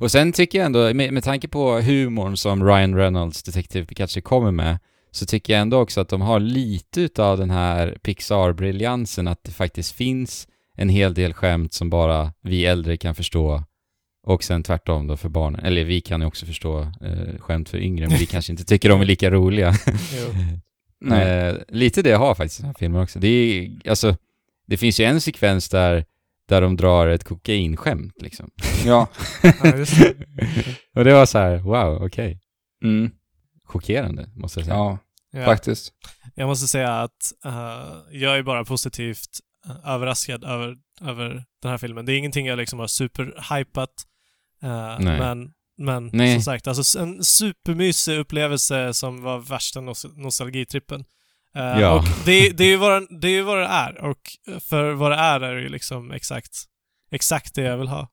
Och 0.00 0.10
sen 0.10 0.32
tycker 0.32 0.58
jag 0.58 0.66
ändå, 0.66 0.94
med, 0.94 1.12
med 1.12 1.24
tanke 1.24 1.48
på 1.48 1.80
humorn 1.80 2.36
som 2.36 2.64
Ryan 2.66 2.96
Reynolds 2.96 3.42
Detective 3.42 3.86
Pikachu 3.86 4.20
kommer 4.20 4.50
med, 4.50 4.78
så 5.10 5.26
tycker 5.26 5.52
jag 5.52 5.62
ändå 5.62 5.78
också 5.80 6.00
att 6.00 6.08
de 6.08 6.20
har 6.20 6.40
lite 6.40 7.00
utav 7.00 7.38
den 7.38 7.50
här 7.50 7.98
Pixar-briljansen, 8.02 9.28
att 9.30 9.44
det 9.44 9.52
faktiskt 9.52 9.92
finns 9.92 10.48
en 10.76 10.88
hel 10.88 11.14
del 11.14 11.32
skämt 11.34 11.72
som 11.72 11.90
bara 11.90 12.32
vi 12.42 12.66
äldre 12.66 12.96
kan 12.96 13.14
förstå 13.14 13.62
och 14.24 14.44
sen 14.44 14.62
tvärtom 14.62 15.06
då 15.06 15.16
för 15.16 15.28
barnen. 15.28 15.64
Eller 15.64 15.84
vi 15.84 16.00
kan 16.00 16.20
ju 16.20 16.26
också 16.26 16.46
förstå 16.46 16.80
eh, 16.80 17.38
skämt 17.38 17.68
för 17.68 17.78
yngre, 17.78 18.08
men 18.08 18.18
vi 18.18 18.26
kanske 18.26 18.52
inte 18.52 18.64
tycker 18.64 18.88
de 18.88 19.00
är 19.00 19.04
lika 19.04 19.30
roliga. 19.30 19.74
Eh, 21.12 21.54
lite 21.68 22.02
det 22.02 22.12
har 22.12 22.34
faktiskt 22.34 22.60
den 22.60 22.66
här 22.66 22.74
filmen 22.78 23.02
också. 23.02 23.18
Det 23.18 23.28
är, 23.28 23.70
alltså, 23.90 24.16
det 24.66 24.76
finns 24.76 25.00
ju 25.00 25.04
en 25.04 25.20
sekvens 25.20 25.68
där, 25.68 26.04
där 26.48 26.60
de 26.60 26.76
drar 26.76 27.06
ett 27.06 27.24
kokainskämt 27.24 28.22
liksom. 28.22 28.50
Ja. 28.84 29.06
Ja, 29.62 29.76
just 29.76 29.98
det. 29.98 30.14
och 30.96 31.04
det 31.04 31.12
var 31.12 31.26
så 31.26 31.38
här, 31.38 31.56
wow, 31.58 32.04
okej. 32.04 32.40
Mm. 32.84 33.10
Chockerande, 33.64 34.28
måste 34.34 34.60
jag 34.60 34.64
säga. 34.66 34.76
Ja, 34.76 34.98
Ja. 35.32 35.44
faktiskt. 35.44 35.92
Jag 36.34 36.46
måste 36.46 36.66
säga 36.66 36.92
att 36.92 37.32
eh, 37.44 37.92
jag 38.10 38.38
är 38.38 38.42
bara 38.42 38.64
positivt 38.64 39.30
eh, 39.66 39.90
överraskad 39.94 40.44
över, 40.44 40.76
över 41.00 41.44
den 41.62 41.70
här 41.70 41.78
filmen. 41.78 42.06
Det 42.06 42.12
är 42.12 42.18
ingenting 42.18 42.46
jag 42.46 42.56
liksom 42.58 42.78
har 42.78 42.86
superhypat. 42.86 43.90
Uh, 44.64 45.00
men, 45.00 45.50
men 45.78 46.10
Nej. 46.12 46.34
som 46.34 46.42
sagt, 46.42 46.66
alltså 46.68 46.98
en 46.98 47.24
supermysig 47.24 48.18
upplevelse 48.18 48.94
som 48.94 49.22
var 49.22 49.38
värsta 49.38 49.80
nos- 49.80 50.16
nostalgitrippen. 50.16 51.04
Eh, 51.54 51.80
Ja. 51.80 51.96
Och 51.98 52.04
det, 52.24 52.50
det, 52.50 52.64
är 52.64 52.68
ju 52.68 52.76
vad, 52.76 52.92
den- 52.92 53.20
det 53.20 53.28
är 53.28 53.32
ju 53.32 53.42
vad 53.42 53.58
det 53.58 53.66
är. 53.66 54.04
Och 54.04 54.18
för 54.60 54.92
vad 54.92 55.10
det 55.10 55.16
är 55.16 55.40
är 55.40 55.54
det 55.54 55.60
ju 55.62 55.68
liksom 55.68 56.12
exakt, 56.12 56.52
exakt 57.10 57.54
det 57.54 57.62
jag 57.62 57.78
vill 57.78 57.88
ha. 57.88 58.08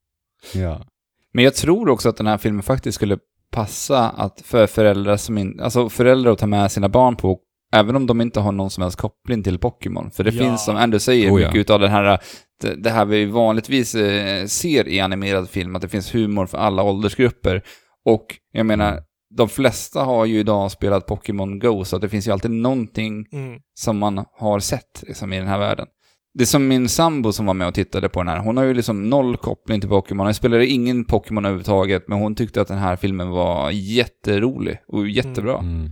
Ja. 0.53 0.85
Men 1.33 1.43
jag 1.43 1.55
tror 1.55 1.89
också 1.89 2.09
att 2.09 2.17
den 2.17 2.27
här 2.27 2.37
filmen 2.37 2.63
faktiskt 2.63 2.95
skulle 2.95 3.17
passa 3.51 4.09
att 4.09 4.41
för 4.45 4.67
föräldrar 4.67 5.17
som 5.17 5.37
in, 5.37 5.59
alltså 5.59 5.89
föräldrar 5.89 6.31
att 6.31 6.39
ta 6.39 6.47
med 6.47 6.71
sina 6.71 6.89
barn 6.89 7.15
på, 7.15 7.39
även 7.71 7.95
om 7.95 8.07
de 8.07 8.21
inte 8.21 8.39
har 8.39 8.51
någon 8.51 8.69
som 8.69 8.81
helst 8.81 8.97
koppling 8.97 9.43
till 9.43 9.57
Pokémon. 9.59 10.11
För 10.11 10.23
det 10.23 10.33
Ja. 10.33 10.43
finns, 10.43 10.65
som 10.65 10.75
Andrew 10.75 10.99
säger, 10.99 11.31
Oh 11.31 11.41
ja. 11.41 11.47
mycket 11.47 11.59
utav 11.61 11.79
den 11.79 11.91
här, 11.91 12.19
det, 12.61 12.75
det 12.75 12.89
här 12.89 13.05
vi 13.05 13.25
vanligtvis 13.25 13.95
eh, 13.95 14.45
ser 14.45 14.87
i 14.87 14.99
animerad 14.99 15.49
film, 15.49 15.75
att 15.75 15.81
det 15.81 15.89
finns 15.89 16.15
humor 16.15 16.45
för 16.45 16.57
alla 16.57 16.83
åldersgrupper. 16.83 17.61
Och 18.05 18.25
jag 18.51 18.65
menar, 18.65 18.91
Mm. 18.91 19.03
de 19.37 19.49
flesta 19.49 20.03
har 20.03 20.25
ju 20.25 20.39
idag 20.39 20.71
spelat 20.71 21.05
Pokémon 21.05 21.59
Go, 21.59 21.83
så 21.85 21.95
att 21.95 22.01
det 22.01 22.09
finns 22.09 22.27
ju 22.27 22.31
alltid 22.31 22.51
någonting 22.51 23.25
Mm. 23.33 23.59
som 23.73 23.97
man 23.97 24.25
har 24.39 24.59
sett 24.59 25.03
liksom, 25.07 25.33
i 25.33 25.37
den 25.37 25.47
här 25.47 25.59
världen. 25.59 25.87
Det 26.33 26.43
är 26.43 26.45
som 26.45 26.67
min 26.67 26.89
sambo 26.89 27.31
som 27.31 27.45
var 27.45 27.53
med 27.53 27.67
och 27.67 27.73
tittade 27.73 28.09
på 28.09 28.19
den 28.19 28.27
här. 28.27 28.39
Hon 28.39 28.57
har 28.57 28.63
ju 28.63 28.73
liksom 28.73 29.09
noll 29.09 29.37
koppling 29.37 29.79
till 29.81 29.89
Pokémon. 29.89 30.25
Hon 30.25 30.33
spelade 30.33 30.67
ingen 30.67 31.05
Pokémon 31.05 31.45
överhuvudtaget, 31.45 32.07
men 32.07 32.17
hon 32.19 32.35
tyckte 32.35 32.61
att 32.61 32.67
den 32.67 32.77
här 32.77 32.95
filmen 32.95 33.29
var 33.29 33.71
jätterolig 33.71 34.77
och 34.87 35.07
jättebra. 35.09 35.57
Mm. 35.57 35.89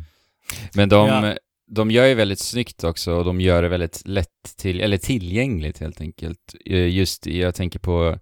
Men 0.75 0.89
de, 0.89 1.07
Ja. 1.07 1.35
De 1.69 1.91
gör 1.91 2.05
ju 2.05 2.13
väldigt 2.13 2.39
snyggt 2.39 2.83
också 2.83 3.13
och 3.13 3.25
de 3.25 3.41
gör 3.41 3.61
det 3.61 3.69
väldigt 3.69 4.01
lätt 4.07 4.27
till, 4.57 4.81
eller 4.81 4.97
tillgängligt 4.97 5.79
helt 5.79 6.01
enkelt. 6.01 6.55
Eh, 6.65 6.87
Just 6.87 7.25
jag 7.25 7.55
tänker 7.55 7.79
på 7.79 8.17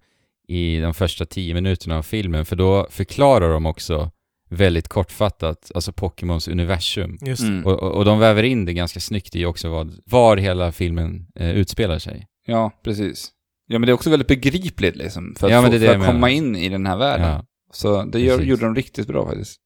i 0.48 0.78
de 0.80 0.94
första 0.94 1.26
tio 1.26 1.54
minuterna 1.54 1.98
av 1.98 2.02
filmen, 2.02 2.46
för 2.46 2.56
då 2.56 2.86
förklarar 2.90 3.50
de 3.50 3.66
också 3.66 4.10
väldigt 4.50 4.88
kortfattat, 4.88 5.72
alltså 5.74 5.92
Pokémons 5.92 6.48
universum. 6.48 7.18
Mm. 7.22 7.66
Och, 7.66 7.82
och, 7.82 7.92
och 7.92 8.04
de 8.04 8.18
väver 8.18 8.42
in 8.42 8.64
det 8.64 8.72
ganska 8.72 9.00
snyggt 9.00 9.36
i 9.36 9.44
också 9.44 9.68
vad, 9.70 9.98
var 10.04 10.36
hela 10.36 10.72
filmen 10.72 11.26
eh, 11.34 11.50
utspelar 11.50 11.98
sig. 11.98 12.26
Ja, 12.46 12.70
precis. 12.84 13.30
Ja, 13.66 13.78
men 13.78 13.86
det 13.86 13.90
är 13.90 13.94
också 13.94 14.10
väldigt 14.10 14.28
begripligt 14.28 14.96
liksom, 14.96 15.34
för 15.38 15.46
att, 15.46 15.52
Ja, 15.52 15.62
få, 15.62 15.68
det 15.68 15.76
är 15.76 15.80
det 15.80 15.86
för 15.86 15.94
att 15.94 16.06
komma 16.06 16.30
in 16.30 16.56
i 16.56 16.68
den 16.68 16.86
här 16.86 16.96
världen. 16.96 17.26
Ja, 17.26 17.44
Så 17.72 18.02
det 18.04 18.20
gör, 18.20 18.40
gjorde 18.40 18.64
de 18.64 18.74
riktigt 18.74 19.06
bra 19.06 19.26
faktiskt. 19.26 19.60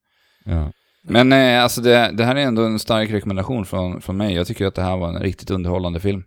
ja. 0.44 0.72
Men 1.04 1.32
eh, 1.32 1.62
alltså 1.62 1.80
det, 1.80 2.10
det 2.14 2.24
här 2.24 2.36
är 2.36 2.40
ändå 2.40 2.64
en 2.64 2.78
stark 2.78 3.10
rekommendation 3.10 3.66
från, 3.66 4.00
från 4.00 4.16
mig. 4.16 4.34
Jag 4.34 4.46
tycker 4.46 4.66
att 4.66 4.74
det 4.74 4.82
här 4.82 4.96
var 4.96 5.08
en 5.08 5.22
riktigt 5.22 5.50
underhållande 5.50 6.00
film. 6.00 6.24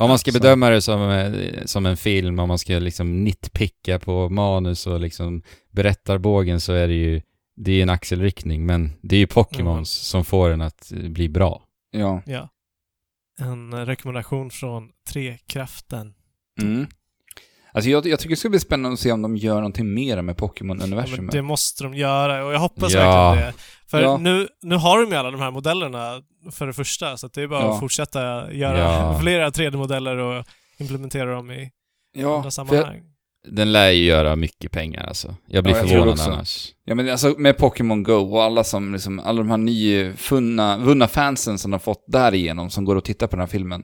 Om 0.00 0.08
man 0.08 0.18
ska 0.18 0.32
bedöma 0.32 0.70
det 0.70 0.80
som, 0.80 1.10
eh, 1.10 1.64
som 1.64 1.86
en 1.86 1.96
film, 1.96 2.38
om 2.38 2.48
man 2.48 2.58
ska 2.58 2.72
liksom 2.78 3.24
nitpicka 3.24 3.98
på 3.98 4.28
manus 4.28 4.86
och 4.86 5.00
liksom 5.00 5.42
berättarbågen 5.70 6.60
så 6.60 6.72
är 6.72 6.88
det 6.88 6.94
ju, 6.94 7.22
det 7.56 7.72
är 7.72 7.82
en 7.82 7.90
axelryckning, 7.90 8.66
men 8.66 8.92
det 9.02 9.16
är 9.16 9.20
ju 9.20 9.26
Pokémons 9.26 9.70
Mm. 9.70 9.84
som 9.84 10.24
får 10.24 10.50
den 10.50 10.60
att 10.60 10.92
eh, 10.92 10.98
bli 10.98 11.28
bra. 11.28 11.62
Ja. 11.90 12.22
Ja. 12.26 12.48
En 13.40 13.86
rekommendation 13.86 14.50
från 14.50 14.88
Trekraften. 15.08 16.14
Mm. 16.62 16.86
Alltså 17.78 17.90
jag, 17.90 18.06
jag 18.06 18.18
tycker 18.18 18.30
det 18.30 18.36
ska 18.36 18.48
bli 18.48 18.60
spännande 18.60 18.92
att 18.94 19.00
se 19.00 19.12
om 19.12 19.22
de 19.22 19.36
gör 19.36 19.54
någonting 19.54 19.94
mer 19.94 20.22
med 20.22 20.32
Ja, 20.32 20.46
Pokémon-universumet. 20.46 21.16
men 21.20 21.26
det 21.26 21.42
måste 21.42 21.84
de 21.84 21.94
göra 21.94 22.44
och 22.46 22.52
jag 22.52 22.58
hoppas 22.58 22.92
Ja. 22.92 23.30
verkligen 23.30 23.52
det. 23.52 23.54
För 23.90 24.00
Ja. 24.02 24.16
nu, 24.16 24.48
nu 24.62 24.74
har 24.76 25.00
de 25.02 25.10
ju 25.10 25.16
alla 25.16 25.30
de 25.30 25.40
här 25.40 25.50
modellerna 25.50 26.22
för 26.52 26.66
det 26.66 26.72
första, 26.72 27.16
så 27.16 27.26
att 27.26 27.32
det 27.32 27.42
är 27.42 27.46
bara 27.46 27.60
Ja. 27.62 27.74
att 27.74 27.80
fortsätta 27.80 28.52
göra 28.52 28.78
Ja. 28.78 29.18
flera 29.22 29.50
3D-modeller 29.50 30.16
och 30.16 30.44
implementera 30.78 31.34
dem 31.34 31.50
i 31.50 31.70
ja, 32.16 32.26
andra 32.36 32.40
för 32.40 32.46
jag, 32.46 32.52
sammanhang. 32.52 33.02
Den 33.48 33.72
lär 33.72 33.90
ju 33.90 34.04
göra 34.04 34.36
mycket 34.36 34.72
pengar 34.72 35.04
alltså. 35.06 35.34
Jag 35.46 35.64
blir 35.64 35.74
Ja, 35.74 35.78
jag 35.80 35.88
förvånad 35.88 36.20
annars. 36.20 36.68
ja, 36.84 36.94
men 36.94 37.08
alltså 37.10 37.34
med 37.38 37.56
Pokémon 37.58 38.02
Go 38.02 38.12
och 38.34 38.42
alla 38.42 38.64
som 38.64 38.92
liksom, 38.92 39.18
alla 39.18 39.38
de 39.38 39.50
här 39.50 39.56
nyfunna, 39.58 40.78
vunna 40.78 41.08
fansen 41.08 41.58
som 41.58 41.70
de 41.70 41.74
har 41.74 41.78
fått 41.80 42.04
därigenom 42.06 42.70
som 42.70 42.84
går 42.84 42.96
och 42.96 43.04
tittar 43.04 43.26
på 43.26 43.36
den 43.36 43.40
här 43.40 43.46
filmen. 43.46 43.80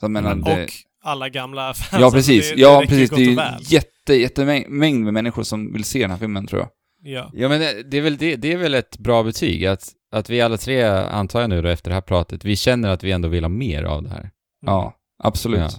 Så 0.00 0.04
jag 0.04 0.10
menar, 0.10 0.32
Mm. 0.32 0.44
det, 0.44 0.64
Och 0.64 0.70
alla 1.02 1.28
gamla 1.28 1.74
fans. 1.74 2.00
ja 2.02 2.10
precis, 2.10 2.48
Det, 2.50 2.54
det 2.56 2.60
ja 2.60 2.80
precis, 2.88 3.10
det 3.10 3.16
är 3.16 3.26
ju 3.26 3.40
jätte, 3.60 4.14
jättemängd 4.14 5.04
med 5.04 5.14
människor 5.14 5.42
som 5.42 5.72
vill 5.72 5.84
se 5.84 6.00
den 6.00 6.10
här 6.10 6.18
filmen 6.18 6.46
tror 6.46 6.60
jag. 6.60 6.68
Ja. 7.14 7.30
Ja 7.34 7.48
men 7.48 7.60
det, 7.60 7.82
det, 7.90 7.96
är 7.98 8.02
väl, 8.02 8.16
det, 8.16 8.36
det 8.36 8.52
är 8.52 8.56
väl 8.56 8.74
ett 8.74 8.98
bra 8.98 9.22
betyg, 9.22 9.66
att, 9.66 9.88
att 10.12 10.30
vi 10.30 10.40
alla 10.40 10.56
tre, 10.56 10.82
antar 10.92 11.40
jag 11.40 11.50
nu 11.50 11.62
då 11.62 11.68
efter 11.68 11.90
det 11.90 11.94
här 11.94 12.00
pratet, 12.00 12.44
vi 12.44 12.56
känner 12.56 12.88
att 12.88 13.04
vi 13.04 13.12
ändå 13.12 13.28
vill 13.28 13.44
ha 13.44 13.48
mer 13.48 13.82
av 13.82 14.02
det 14.02 14.08
här. 14.10 14.30
Ja, 14.66 14.94
absolut. 15.22 15.60
Ja. 15.60 15.70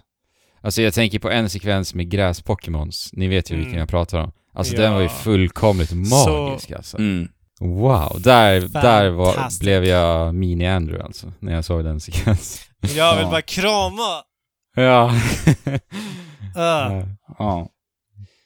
Alltså 0.62 0.82
jag 0.82 0.94
tänker 0.94 1.20
på 1.20 1.30
en 1.30 1.50
sekvens 1.50 1.94
med 1.94 2.10
gräs-Pokémons, 2.12 3.10
ni 3.14 3.28
vet 3.28 3.52
ju 3.52 3.56
vilken 3.56 3.72
Mm. 3.74 3.80
jag 3.80 3.90
pratar 3.90 4.20
om. 4.20 4.32
Alltså 4.54 4.76
Ja. 4.76 4.82
den 4.82 4.94
var 4.94 5.02
ju 5.02 5.10
fullkomligt 5.10 5.92
magisk 5.92 6.72
alltså. 6.72 6.98
Mm. 6.98 7.28
Wow, 7.60 8.22
där, 8.22 8.62
där 8.62 9.10
var, 9.10 9.60
blev 9.60 9.86
jag 9.86 10.36
mini-Andrew 10.36 11.04
alltså, 11.04 11.34
när 11.40 11.54
jag 11.54 11.66
såg 11.66 11.84
den 11.84 12.00
sekvensen. 12.00 12.74
Jag 12.82 13.16
vill 13.16 13.24
Ja. 13.26 13.30
bara 13.32 13.42
krama! 13.42 14.22
Ja. 14.76 15.12
Uh. 15.68 15.76
Ja. 17.40 17.70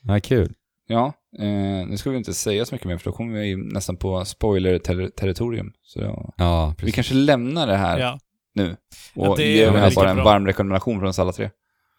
ja, 0.02 0.20
kul. 0.20 0.52
Ja, 0.86 1.12
eh, 1.38 1.86
nu 1.88 1.96
ska 1.96 2.10
vi 2.10 2.16
inte 2.16 2.34
säga 2.34 2.64
så 2.64 2.74
mycket 2.74 2.88
mer 2.88 2.98
för 2.98 3.04
då 3.10 3.16
kommer 3.16 3.40
vi 3.40 3.56
nästan 3.56 3.96
på 3.96 4.24
spoiler-territorium. 4.24 5.72
Så 5.82 6.00
ja, 6.00 6.34
Ja, 6.36 6.68
vi 6.68 6.74
precis. 6.80 6.94
kanske 6.94 7.14
lämnar 7.14 7.66
det 7.66 7.76
här 7.76 7.98
Ja. 7.98 8.18
nu. 8.54 8.76
Ja, 9.14 9.28
Och 9.28 9.36
det 9.36 9.46
ger 9.52 9.72
det 9.72 9.78
här 9.78 9.88
lika 9.88 10.00
bara 10.00 10.10
en 10.10 10.16
bra. 10.16 10.24
varm 10.24 10.46
rekommendation 10.46 10.98
från 10.98 11.08
oss 11.08 11.18
alla 11.18 11.32
tre. 11.32 11.50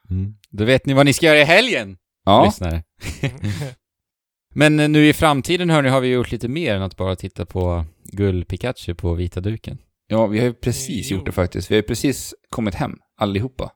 Mm. 0.09 0.33
Då 0.49 0.63
vet 0.65 0.85
ni 0.85 0.93
vad 0.93 1.05
ni 1.05 1.13
ska 1.13 1.25
göra 1.25 1.39
i 1.39 1.43
helgen, 1.43 1.97
Ja, 2.25 2.45
lyssnare. 2.45 2.83
Men 4.55 4.75
nu 4.75 5.07
i 5.07 5.13
framtiden 5.13 5.69
hörni 5.69 5.89
har 5.89 6.01
vi 6.01 6.07
gjort 6.07 6.31
lite 6.31 6.47
mer 6.47 6.75
än 6.75 6.81
att 6.81 6.97
bara 6.97 7.15
titta 7.15 7.45
på 7.45 7.85
Gull-Pikachu 8.13 8.93
på 8.93 9.13
vita 9.13 9.39
duken. 9.41 9.77
ja 10.07 10.27
vi 10.27 10.39
har 10.39 10.45
ju 10.45 10.53
precis 10.53 11.11
Jo. 11.11 11.17
gjort 11.17 11.25
det 11.25 11.31
faktiskt. 11.31 11.71
Vi 11.71 11.75
har 11.75 11.81
ju 11.81 11.87
precis 11.87 12.33
kommit 12.49 12.75
hem, 12.75 12.97
allihopa. 13.17 13.71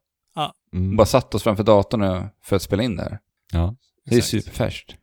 Mm. 0.73 0.95
Bara 0.95 1.05
satt 1.05 1.35
oss 1.35 1.43
framför 1.43 1.63
datorn 1.63 2.27
för 2.43 2.55
att 2.55 2.61
spela 2.61 2.83
in 2.83 2.95
det 2.95 3.03
här. 3.03 3.19
Ja. 3.53 3.75
Det 4.05 4.15
är 4.15 4.21
superfärskt. 4.21 4.95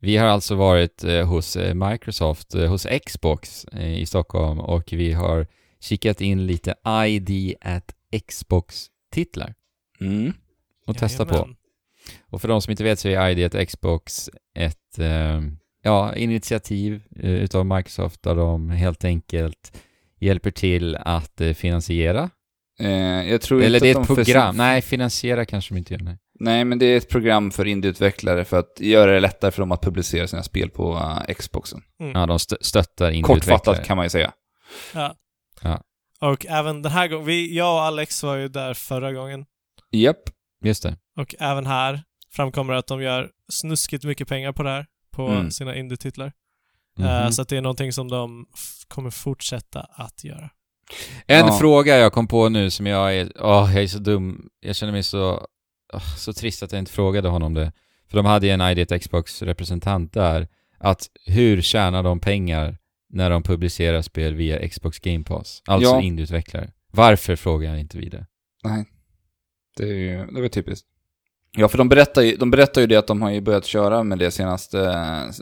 Vi 0.00 0.16
har 0.16 0.26
alltså 0.26 0.54
varit 0.54 1.04
eh, 1.04 1.26
hos 1.26 1.56
eh, 1.56 1.74
Microsoft, 1.74 2.54
eh, 2.54 2.68
hos 2.68 2.86
Xbox 3.06 3.64
eh, 3.64 3.98
i 4.00 4.06
Stockholm 4.06 4.60
och 4.60 4.92
vi 4.92 5.12
har 5.12 5.46
kikat 5.80 6.20
in 6.20 6.46
lite 6.46 6.74
ID 7.06 7.54
at 7.60 7.94
Xbox-titlar 8.28 9.54
Mm. 10.00 10.32
och 10.86 10.98
testat 10.98 11.28
på. 11.28 11.48
Och 12.30 12.40
för 12.40 12.48
de 12.48 12.62
som 12.62 12.70
inte 12.70 12.84
vet 12.84 12.98
så 12.98 13.08
är 13.08 13.30
ID 13.30 13.54
at 13.56 13.68
Xbox 13.68 14.30
ett, 14.54 14.98
eh, 14.98 15.40
ja, 15.82 16.16
initiativ 16.16 17.02
eh, 17.16 17.30
utav 17.30 17.66
Microsoft 17.66 18.22
där 18.22 18.34
de 18.34 18.70
helt 18.70 19.04
enkelt 19.04 19.82
hjälper 20.20 20.50
till 20.50 20.96
att 20.96 21.40
eh, 21.40 21.52
finansiera. 21.52 22.30
Eh, 22.80 22.90
jag 23.30 23.40
tror 23.42 23.62
Eller 23.62 23.78
inte 23.78 23.86
det 23.86 23.90
är 23.90 23.94
att 23.94 24.02
ett 24.02 24.08
de 24.08 24.16
för- 24.16 24.24
program. 24.24 24.56
Nej, 24.56 24.82
finansiera 24.82 25.44
kanske 25.44 25.74
de 25.74 25.78
inte 25.78 25.94
gör. 25.94 26.00
Nej. 26.00 26.18
Nej, 26.40 26.64
men 26.64 26.78
det 26.78 26.86
är 26.86 26.96
ett 26.96 27.08
program 27.08 27.50
för 27.50 27.66
indieutvecklare 27.66 28.44
för 28.44 28.58
att 28.58 28.80
göra 28.80 29.10
det 29.12 29.20
lättare 29.20 29.50
för 29.50 29.62
dem 29.62 29.72
att 29.72 29.82
publicera 29.82 30.26
sina 30.28 30.42
spel 30.42 30.70
på 30.70 30.94
uh, 30.94 31.34
Xboxen. 31.34 31.82
Ja, 31.96 32.26
de 32.26 32.36
stö- 32.38 32.56
stöttar 32.60 33.10
indieutvecklare. 33.10 33.58
Kortfattat 33.58 33.86
kan 33.86 33.96
man 33.96 34.06
ju 34.06 34.10
säga. 34.10 34.32
Ja. 34.94 35.14
Ja. 35.62 35.82
Och 36.20 36.46
även 36.46 36.82
den 36.82 36.92
här 36.92 37.08
gången, 37.08 37.26
vi, 37.26 37.56
jag 37.56 37.74
och 37.74 37.82
Alex 37.82 38.22
var 38.22 38.36
ju 38.36 38.48
där 38.48 38.74
förra 38.74 39.12
gången. 39.12 39.44
Japp. 39.90 40.22
Just 40.64 40.82
det. 40.82 40.96
Och 41.16 41.34
även 41.38 41.66
här 41.66 42.02
framkommer 42.32 42.74
att 42.74 42.86
de 42.86 43.02
gör 43.02 43.30
snuskigt 43.52 44.04
mycket 44.04 44.28
pengar 44.28 44.52
på 44.52 44.62
det 44.62 44.70
här. 44.70 44.86
På 45.12 45.28
Mm. 45.28 45.50
sina 45.50 45.76
indie-titlar. 45.76 46.32
Mhm. 46.98 47.06
Eh, 47.08 47.28
så 47.30 47.42
att 47.42 47.48
det 47.48 47.56
är 47.56 47.60
någonting 47.60 47.92
som 47.92 48.08
de 48.08 48.46
kommer 48.88 49.10
fortsätta 49.10 49.80
att 49.80 50.24
göra. 50.24 50.50
En 51.26 51.46
Ja. 51.46 51.52
fråga 51.60 51.98
jag 51.98 52.12
kom 52.12 52.26
på 52.28 52.48
nu 52.48 52.70
som 52.70 52.86
jag 52.86 53.16
är, 53.16 53.32
åh, 53.40 53.70
jag 53.74 53.82
är 53.82 53.86
så 53.86 53.98
dum. 53.98 54.48
Jag 54.60 54.76
känner 54.76 54.92
mig 54.92 55.02
så, 55.02 55.46
åh, 55.92 56.14
så 56.16 56.32
trist 56.32 56.62
att 56.62 56.72
jag 56.72 56.78
inte 56.78 56.92
frågade 56.92 57.28
honom 57.28 57.54
det. 57.54 57.72
För 58.10 58.16
de 58.16 58.26
hade 58.26 58.46
ju 58.46 58.52
en 58.52 58.60
ID 58.78 59.00
Xbox-representant 59.02 60.12
där. 60.12 60.48
Att 60.78 61.06
hur 61.26 61.62
tjänar 61.62 62.02
de 62.02 62.20
pengar 62.20 62.78
när 63.10 63.30
de 63.30 63.42
publicerar 63.42 64.02
spel 64.02 64.34
via 64.34 64.68
Xbox 64.68 64.98
Game 64.98 65.24
Pass? 65.24 65.62
Alltså 65.66 65.90
Ja. 65.90 66.00
indieutvecklare. 66.02 66.70
Varför 66.92 67.36
frågar 67.36 67.70
jag 67.70 67.80
inte 67.80 67.98
vidare? 67.98 68.26
Nej. 68.64 68.84
Det 69.76 69.84
är 69.84 69.94
ju, 69.94 70.26
det 70.26 70.40
var 70.40 70.48
typiskt. 70.48 70.88
Ja, 71.56 71.68
för 71.68 71.78
de 71.78 71.88
berättar, 71.88 72.22
ju, 72.22 72.36
de 72.36 72.50
berättar 72.50 72.80
ju 72.80 72.86
det 72.86 72.96
att 72.96 73.06
de 73.06 73.22
har 73.22 73.30
ju 73.30 73.40
börjat 73.40 73.64
köra 73.64 74.02
med 74.02 74.18
det 74.18 74.30
senaste, 74.30 74.78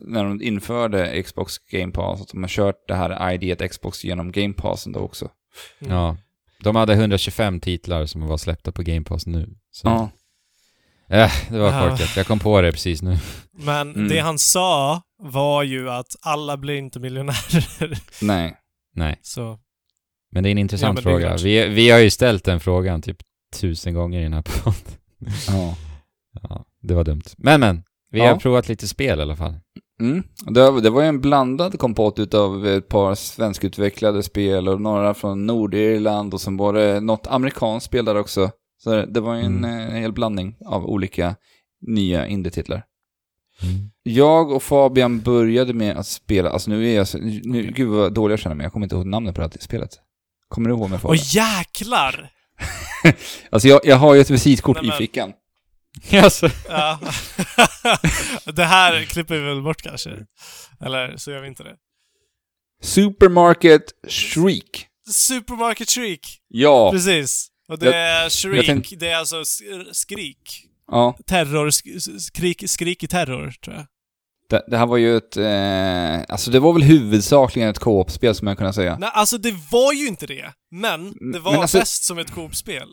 när 0.03 0.25
de 0.25 0.43
införde 0.43 1.23
Xbox 1.23 1.59
Game 1.59 1.93
Pass, 1.93 2.21
att 2.23 2.29
de 2.29 2.43
har 2.43 2.49
kört 2.49 2.89
det 2.89 2.95
här 2.95 3.33
ID 3.33 3.71
Xbox 3.71 4.05
genom 4.05 4.33
Game 4.33 4.55
Passen 4.55 4.93
då 4.93 5.01
också. 5.01 5.29
Mm. 5.81 5.93
Ja. 5.97 6.17
De 6.63 6.77
hade 6.77 6.93
125 6.95 7.61
titlar 7.61 8.07
som 8.07 8.27
var 8.27 8.37
släppta 8.37 8.73
på 8.73 8.83
Game 8.83 9.05
Pass 9.05 9.27
nu. 9.27 9.49
Så, 9.71 9.89
Ja. 9.89 10.11
äh, 11.17 11.33
det 11.51 11.59
var 11.59 11.73
Ja. 11.73 11.89
korkat. 11.91 12.17
Jag 12.17 12.27
kom 12.27 12.39
på 12.39 12.61
det 12.61 12.73
precis 12.73 13.03
nu. 13.03 13.19
Men 13.53 13.91
Mm. 13.95 14.09
det 14.09 14.19
han 14.21 14.39
sa 14.39 15.03
var 15.23 15.63
ju 15.63 15.91
att 15.91 16.17
alla 16.21 16.57
blir 16.57 16.75
inte 16.77 17.01
miljonärer. 17.01 17.99
Nej. 18.23 18.57
Nej. 18.95 19.19
Så, 19.23 19.59
Men 20.33 20.43
det 20.43 20.49
är 20.49 20.51
en 20.51 20.59
intressant 20.59 20.99
Ja, 20.99 21.03
fråga. 21.03 21.37
Vi, 21.37 21.69
vi 21.69 21.91
har 21.91 21.99
ju 21.99 22.11
ställt 22.11 22.45
den 22.45 22.61
frågan 22.61 23.03
typ 23.03 23.17
tusen 23.61 23.95
gånger 23.95 24.21
i 24.21 24.23
den 24.23 24.33
här 24.33 24.43
podden. 24.43 24.99
Ja. 25.49 25.77
Ja, 26.43 26.65
det 26.83 26.95
var 26.95 27.05
dumt. 27.05 27.23
Men 27.39 27.61
men, 27.61 27.83
vi 28.11 28.19
Ja. 28.19 28.29
har 28.29 28.37
provat 28.37 28.69
lite 28.69 28.89
spel 28.89 29.19
i 29.19 29.23
alla 29.23 29.37
fall. 29.37 29.55
Mm. 30.01 30.23
Det, 30.47 30.81
det 30.81 30.91
var 30.91 31.03
ju 31.03 31.09
en 31.09 31.21
blandad 31.21 31.79
kompott 31.79 32.19
utav 32.19 32.67
ett 32.67 32.89
par 32.89 33.15
svenskutvecklade 33.15 34.23
spel 34.23 34.69
och 34.69 34.81
några 34.81 35.15
från 35.15 35.47
Nordirland 35.47 36.35
och 36.35 36.41
sen 36.41 36.57
var 36.57 36.73
det 36.73 37.01
något 37.01 37.27
amerikanskt 37.27 37.87
spel 37.87 38.05
där 38.05 38.17
också. 38.17 38.51
Så 38.83 39.07
det- 39.07 39.21
var 39.21 39.35
ju 39.35 39.41
en 39.43 39.65
Mm. 39.65 39.89
eh, 39.89 39.95
hel 40.01 40.13
blandning 40.13 40.57
av 40.67 40.87
olika 40.87 41.37
nya 41.87 42.27
indie-titlar. 42.27 42.85
Jag 44.03 44.51
och 44.53 44.63
Fabian 44.63 45.21
började 45.21 45.73
med 45.75 45.97
att 45.97 46.07
spela, 46.07 46.51
alltså 46.51 46.71
nu 46.71 46.89
är 46.91 46.97
jag 46.97 47.09
så, 47.09 47.19
nu, 47.19 47.73
gud 47.77 47.89
vad 47.89 48.15
dålig 48.15 48.33
jag 48.33 48.39
känner 48.41 48.57
mig, 48.57 48.65
jag 48.65 48.73
kommer 48.73 48.87
inte 48.87 48.97
ihåg 48.97 49.07
namnet 49.07 49.35
på 49.35 49.41
det 49.41 49.47
här 49.55 49.61
spelet. 49.61 49.91
Kommer 50.49 50.69
du 50.69 50.75
ihåg 50.77 50.91
mig 50.91 50.99
Fabian? 50.99 51.19
jäklar! 51.25 52.31
Alltså 53.51 53.69
jag, 53.69 53.81
jag 53.85 53.97
har 53.97 54.15
ju 54.15 54.21
ett 54.21 54.31
visitkort 54.31 54.77
Nej, 54.77 54.85
i 54.85 54.89
men- 54.89 54.99
fickan. 54.99 55.33
Alltså. 56.23 56.51
Ja. 56.69 56.99
det 58.53 58.65
här 58.65 59.05
klipper 59.05 59.35
vi 59.35 59.41
väl 59.41 59.63
bort 59.63 59.83
kanske? 59.83 60.11
Eller 60.81 61.17
så 61.17 61.31
gör 61.31 61.41
vi 61.41 61.49
inte 61.49 61.63
det. 61.63 61.77
Supermarket 62.83 63.83
Shriek. 64.09 64.87
Supermarket 65.13 65.91
Shriek! 65.91 66.39
Ja. 66.49 66.91
Precis. 66.93 67.49
Och 67.69 67.79
det 67.79 67.87
Jag- 67.87 67.95
är 68.25 68.29
Shriek, 68.31 68.67
tänk- 68.67 68.93
det 69.01 69.09
är 69.11 69.17
alltså 69.17 69.41
sk- 69.41 69.93
skrik. 69.93 70.67
Ja. 70.91 71.17
Terror, 71.27 71.71
sk- 71.71 72.19
skrik, 72.19 72.63
skrik 72.71 73.05
i 73.05 73.07
terror, 73.09 73.51
tror 73.65 73.77
jag. 73.77 73.87
Det, 74.51 74.65
det 74.69 74.77
här 74.77 74.87
var 74.87 74.97
ju 74.97 75.17
ett, 75.17 75.37
eh, 75.37 76.33
alltså 76.35 76.51
det 76.51 76.61
var 76.61 76.73
väl 76.73 76.83
huvudsakligen 76.83 77.69
ett 77.69 77.79
co-op-spel 77.79 78.35
som 78.35 78.49
jag 78.49 78.57
kunde 78.57 78.73
säga. 78.73 78.97
Nej, 79.01 79.11
alltså 79.13 79.39
det 79.39 79.55
var 79.71 79.93
ju 79.93 80.07
inte 80.07 80.27
det. 80.27 80.53
Men 80.71 81.33
det 81.33 81.39
var 81.39 81.53
Men 81.53 81.61
alltså- 81.61 81.79
bäst 81.79 82.05
som 82.05 82.19
ett 82.19 82.31
Coop-spel. 82.31 82.89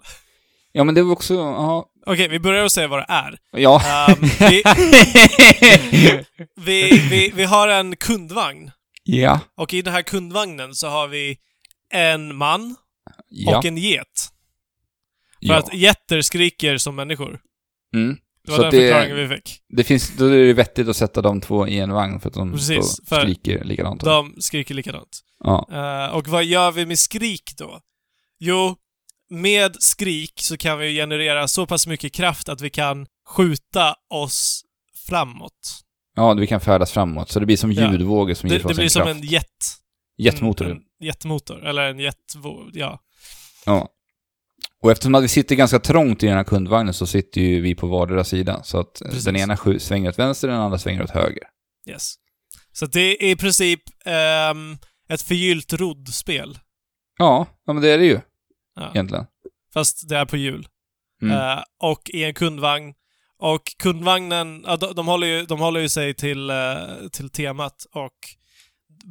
Ja 0.71 0.83
men 0.83 0.95
det 0.95 1.03
var 1.03 1.11
också, 1.11 1.33
ja. 1.33 1.89
Okej, 2.07 2.27
vi 2.27 2.39
börjar 2.39 2.65
att 2.65 2.71
säga 2.71 2.87
vad 2.87 2.99
det 2.99 3.05
är. 3.09 3.37
Ja. 3.51 3.81
Ehm, 4.09 4.15
vi, 4.39 4.63
vi, 6.55 6.99
vi, 7.09 7.31
vi 7.35 7.43
har 7.43 7.67
en 7.67 7.95
kundvagn. 7.95 8.71
ja. 9.03 9.39
Och 9.57 9.73
i 9.73 9.81
den 9.81 9.93
här 9.93 10.01
kundvagnen 10.01 10.75
så 10.75 10.87
har 10.87 11.07
vi 11.07 11.37
en 11.93 12.35
man 12.35 12.75
Ja. 13.29 13.57
och 13.57 13.65
en 13.65 13.77
get. 13.77 14.05
För 15.47 15.53
ja. 15.53 15.57
att 15.57 15.73
getter 15.73 16.21
skriker 16.21 16.77
som 16.77 16.95
människor. 16.95 17.39
Mm. 17.93 18.17
Det 18.45 18.51
var 18.51 18.57
Så 18.57 18.61
den 18.63 18.71
det- 18.71 18.77
förklaringen 18.77 19.17
vi 19.29 19.35
fick. 19.35 19.59
Det 19.77 19.83
finns, 19.83 20.17
då 20.17 20.25
är 20.25 20.37
det 20.45 20.53
vettigt 20.53 20.87
att 20.87 20.97
sätta 20.97 21.21
de 21.21 21.41
två 21.41 21.67
i 21.67 21.79
en 21.79 21.91
vagn 21.91 22.19
för 22.19 22.29
att 22.29 22.33
de 22.35 22.51
Precis, 22.51 22.99
för 23.09 23.21
skriker 23.21 23.63
likadant. 23.63 24.01
De 24.03 24.35
skriker 24.39 24.73
likadant. 24.75 25.19
Ja. 25.43 25.67
Eh, 25.71 26.15
och 26.15 26.27
vad 26.27 26.43
gör 26.43 26.71
vi 26.71 26.85
med 26.85 26.99
skrik 26.99 27.53
då? 27.57 27.79
Jo, 28.39 28.75
med 29.29 29.75
skrik 29.83 30.33
så 30.41 30.57
kan 30.57 30.77
vi 30.79 30.93
generera 30.95 31.47
så 31.47 31.65
pass 31.67 31.87
mycket 31.87 32.13
kraft 32.13 32.49
att 32.49 32.61
vi 32.61 32.69
kan 32.69 33.07
skjuta 33.27 33.95
oss 34.09 34.63
framåt. 35.07 35.81
ja, 36.15 36.33
vi 36.33 36.47
kan 36.47 36.61
färdas 36.61 36.91
framåt. 36.91 37.29
Så 37.29 37.39
det 37.39 37.45
blir 37.45 37.57
som 37.57 37.71
ljudvågor 37.71 38.33
som 38.33 38.49
ger 38.49 38.59
Det, 38.59 38.65
oss 38.65 38.69
det 38.69 38.75
blir 38.75 38.83
en 38.83 38.89
som 38.89 39.03
kraft. 39.03 39.15
en 39.19 39.23
jet. 39.27 39.45
Jetmotor. 40.17 40.65
En, 40.65 40.71
en 40.71 41.05
jetmotor. 41.07 41.65
Eller 41.65 41.81
en 41.89 41.99
jetvåg, 41.99 42.69
ja. 42.73 42.99
Ja. 43.65 43.89
Och 44.83 44.91
eftersom 44.91 45.15
att 45.15 45.23
vi 45.23 45.27
sitter 45.27 45.55
ganska 45.55 45.79
trångt 45.79 46.23
i 46.23 46.25
den 46.27 46.35
här 46.37 46.43
kundvagnen 46.43 46.93
så 46.93 47.07
sitter 47.07 47.41
ju 47.41 47.61
vi 47.61 47.75
på 47.75 47.87
vardera 47.87 48.23
sida. 48.23 48.63
Så 48.63 48.79
att 48.79 49.01
Precis. 49.05 49.23
den 49.25 49.35
ena 49.35 49.57
svänger 49.79 50.09
åt 50.09 50.19
vänster, 50.19 50.47
den 50.47 50.57
andra 50.57 50.77
svänger 50.77 51.03
åt 51.03 51.09
höger. 51.09 51.43
Yes. 51.89 52.13
Så 52.71 52.85
det 52.85 52.99
är 52.99 53.29
i 53.31 53.35
princip 53.35 53.81
ehm, 54.05 54.77
ett 55.09 55.21
förgyllt 55.21 55.73
roddspel. 55.73 56.59
Ja, 57.17 57.47
ja 57.65 57.73
men 57.73 57.83
det 57.83 57.89
är 57.89 57.97
det 57.97 58.05
ju 58.05 58.19
Ja. 58.77 58.91
egentligen. 58.93 59.25
Fast 59.73 60.09
det 60.09 60.17
är 60.17 60.25
på 60.25 60.37
hjul. 60.37 60.67
Mm. 61.21 61.37
Eh, 61.37 61.63
och 61.79 62.09
i 62.09 62.23
en 62.23 62.33
kundvagn. 62.33 62.93
Och 63.39 63.61
kundvagnen, 63.79 64.63
ja, 64.67 64.77
de, 64.77 64.95
de, 64.95 65.07
håller 65.07 65.27
ju, 65.27 65.45
de 65.45 65.59
håller 65.59 65.79
ju 65.79 65.89
sig 65.89 66.13
till, 66.13 66.49
eh, 66.49 66.77
till 67.11 67.29
temat 67.29 67.85
och 67.91 68.13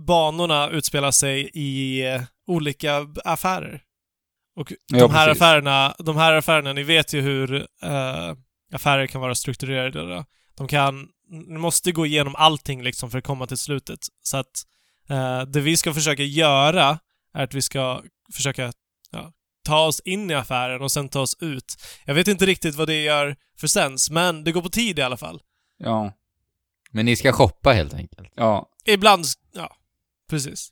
banorna 0.06 0.68
utspelar 0.68 1.10
sig 1.10 1.50
i 1.54 2.02
eh, 2.06 2.22
olika 2.46 3.06
affärer. 3.24 3.82
Och 4.56 4.72
Ja, 4.86 4.98
de 4.98 5.10
här 5.10 5.26
precis. 5.26 5.42
affärerna, 5.42 5.94
de 5.98 6.16
här 6.16 6.32
affärerna, 6.32 6.72
ni 6.72 6.82
vet 6.82 7.12
ju 7.12 7.20
hur 7.20 7.66
affärer 8.72 9.06
kan 9.06 9.20
vara 9.20 9.34
strukturerade. 9.34 10.14
Då. 10.14 10.24
De 10.56 10.68
kan, 10.68 11.08
ni 11.28 11.58
måste 11.58 11.92
gå 11.92 12.06
igenom 12.06 12.34
allting 12.36 12.82
liksom 12.82 13.10
för 13.10 13.18
att 13.18 13.24
komma 13.24 13.46
till 13.46 13.58
slutet. 13.58 13.98
Så 14.22 14.36
att 14.36 14.62
det 15.46 15.60
vi 15.60 15.76
ska 15.76 15.94
försöka 15.94 16.22
göra 16.22 16.98
är 17.34 17.44
att 17.44 17.54
vi 17.54 17.62
ska 17.62 18.02
försöka 18.32 18.72
ja, 19.10 19.32
ta 19.66 19.86
oss 19.86 20.00
in 20.04 20.30
i 20.30 20.34
affären 20.34 20.82
och 20.82 20.92
sen 20.92 21.08
ta 21.08 21.20
oss 21.20 21.36
ut. 21.40 21.76
Jag 22.04 22.14
vet 22.14 22.28
inte 22.28 22.46
riktigt 22.46 22.74
vad 22.74 22.88
det 22.88 23.02
gör 23.02 23.36
för 23.60 23.66
sens, 23.66 24.10
men 24.10 24.44
det 24.44 24.52
går 24.52 24.62
på 24.62 24.68
tid 24.68 24.98
i 24.98 25.02
alla 25.02 25.16
fall. 25.16 25.40
Ja. 25.78 26.12
Men 26.90 27.06
ni 27.06 27.16
ska 27.16 27.32
shoppa 27.32 27.72
helt 27.72 27.94
enkelt. 27.94 28.28
Ja. 28.36 28.68
Ibland, 28.84 29.24
ja, 29.54 29.76
precis. 30.30 30.68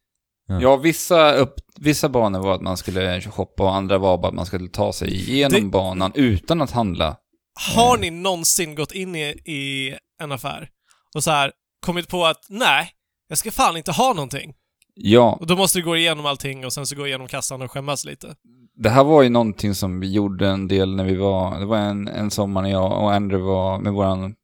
Ja. 0.48 0.60
Ja, 0.60 0.76
vissa, 0.76 1.32
upp, 1.34 1.54
vissa 1.80 2.08
banor 2.08 2.40
var 2.42 2.54
att 2.54 2.60
man 2.62 2.76
skulle 2.76 3.20
shoppa 3.20 3.62
och 3.62 3.74
andra 3.74 3.98
var 3.98 4.18
bara 4.18 4.28
att 4.28 4.34
man 4.34 4.46
skulle 4.46 4.68
ta 4.68 4.92
sig 4.92 5.14
igenom 5.14 5.62
Det- 5.62 5.68
banan 5.68 6.12
utan 6.14 6.62
att 6.62 6.70
handla. 6.70 7.16
Har 7.74 7.98
ni 7.98 8.10
någonsin 8.10 8.74
gått 8.74 8.92
in 8.92 9.16
i, 9.16 9.22
i 9.44 9.94
en 10.22 10.32
affär 10.32 10.68
och 11.14 11.24
så 11.24 11.30
här 11.30 11.52
kommit 11.86 12.08
på 12.08 12.26
att 12.26 12.46
nej, 12.48 12.90
jag 13.28 13.38
ska 13.38 13.50
fan 13.50 13.76
inte 13.76 13.92
ha 13.92 14.12
någonting. 14.12 14.54
Ja, 14.94 15.32
Och 15.40 15.46
då 15.46 15.56
måste 15.56 15.78
du 15.78 15.84
gå 15.84 15.96
igenom 15.96 16.26
allting 16.26 16.64
och 16.66 16.72
sen 16.72 16.86
så 16.86 16.96
gå 16.96 17.06
igenom 17.06 17.28
kassan 17.28 17.62
och 17.62 17.70
skämmas 17.72 18.04
lite. 18.04 18.36
det 18.76 18.88
här 18.90 19.04
var 19.04 19.22
ju 19.22 19.28
någonting 19.28 19.74
som 19.74 20.00
vi 20.00 20.12
gjorde 20.12 20.48
en 20.48 20.68
del 20.68 20.96
när 20.96 21.04
vi 21.04 21.14
var, 21.14 21.58
det 21.60 21.66
var 21.66 21.78
en, 21.78 22.08
en 22.08 22.30
sommar 22.30 22.62
när 22.62 22.70
jag 22.70 23.02
och 23.02 23.12
Andrew 23.12 23.46
var 23.52 23.78
med 23.78 23.92
våran, 23.92 24.34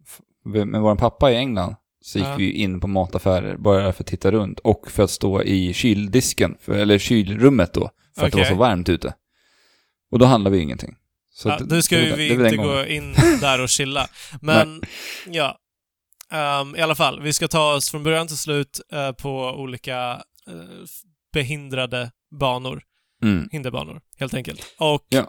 med 0.44 0.80
våran 0.80 0.96
pappa 0.96 1.32
i 1.32 1.36
England. 1.36 1.74
Så 2.02 2.18
gick 2.18 2.28
Ja. 2.28 2.34
vi 2.36 2.52
in 2.52 2.80
på 2.80 2.86
mataffärer 2.86 3.56
bara 3.56 3.92
för 3.92 4.02
att 4.02 4.06
titta 4.06 4.30
runt 4.30 4.58
och 4.58 4.90
för 4.90 5.02
att 5.02 5.10
stå 5.10 5.42
i 5.42 5.72
kyldisken, 5.72 6.56
för, 6.60 6.72
eller 6.72 6.98
kylrummet 6.98 7.74
då, 7.74 7.90
för 8.18 8.26
att 8.26 8.32
det 8.32 8.38
var 8.38 8.44
så 8.44 8.54
varmt 8.54 8.88
ute. 8.88 9.14
Och 10.12 10.18
då 10.18 10.26
handlade 10.26 10.56
vi 10.56 10.62
ingenting. 10.62 10.96
Så 11.34 11.48
Ja, 11.48 11.58
det- 11.58 11.74
nu 11.74 11.82
ska 11.82 11.96
det 11.96 12.16
vi 12.16 12.28
det 12.28 12.36
den 12.36 12.46
inte 12.46 12.56
gå 12.56 12.86
in 12.86 13.14
där 13.40 13.60
och 13.62 13.68
chilla. 13.68 14.08
Men, 14.40 14.82
ja. 15.26 15.56
Ehm, 16.32 16.76
I 16.76 16.80
alla 16.80 16.94
fall, 16.94 17.20
vi 17.22 17.32
ska 17.32 17.48
ta 17.48 17.74
oss 17.74 17.90
från 17.90 18.02
början 18.02 18.26
till 18.26 18.36
slut 18.38 18.80
eh, 18.92 19.12
på 19.12 19.50
olika 19.50 20.22
behindrade 21.32 22.10
banor. 22.40 22.82
Mm. 23.22 23.48
Hinderbanor, 23.52 24.00
helt 24.18 24.34
enkelt. 24.34 24.74
Och 24.78 25.06
Ja. 25.08 25.26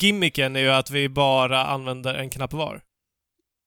gimmicken 0.00 0.56
är 0.56 0.60
ju 0.60 0.70
att 0.70 0.90
vi 0.90 1.08
bara 1.08 1.64
använder 1.66 2.14
en 2.14 2.30
knapp 2.30 2.52
var. 2.52 2.82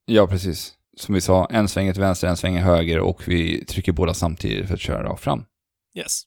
Ja, 0.05 0.27
precis. 0.27 0.73
som 0.97 1.15
vi 1.15 1.21
sa, 1.21 1.45
en 1.45 1.67
sväng 1.67 1.93
till 1.93 2.01
vänster, 2.01 2.27
en 2.27 2.37
sväng 2.37 2.57
höger 2.57 2.99
och 2.99 3.27
vi 3.27 3.65
trycker 3.65 3.91
båda 3.91 4.13
samtidigt 4.13 4.67
för 4.67 4.73
att 4.73 4.79
köra 4.79 5.03
rakt 5.03 5.23
fram. 5.23 5.45
Yes. 5.97 6.21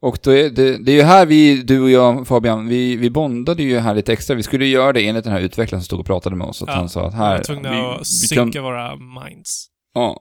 Och 0.00 0.18
då 0.22 0.30
är 0.30 0.50
det, 0.50 0.78
det 0.78 0.92
är 0.92 0.96
ju 0.96 1.02
här 1.02 1.26
vi, 1.26 1.62
du 1.62 1.80
och 1.82 1.90
jag 1.90 2.26
Fabian, 2.28 2.68
vi, 2.68 2.96
vi 2.96 3.10
bondade 3.10 3.62
ju 3.62 3.78
här 3.78 3.94
lite 3.94 4.12
extra. 4.12 4.36
Vi 4.36 4.42
skulle 4.42 4.66
göra 4.66 4.92
det 4.92 5.08
enligt 5.08 5.24
den 5.24 5.32
här 5.32 5.40
utvecklaren 5.40 5.82
som 5.82 5.86
stod 5.86 6.00
och 6.00 6.06
pratade 6.06 6.36
med 6.36 6.46
oss. 6.46 6.62
Att 6.62 6.68
Ja, 6.68 6.74
han 6.74 6.88
sa 6.88 7.06
att 7.06 7.12
Vi 7.14 7.16
här... 7.16 7.36
var 7.36 7.44
tvungna 7.44 7.70
vi, 7.70 7.78
att 7.78 8.00
vi 8.00 8.04
synka 8.04 8.52
kan, 8.52 8.62
våra 8.64 8.96
minds. 8.96 9.66
ja. 9.94 10.20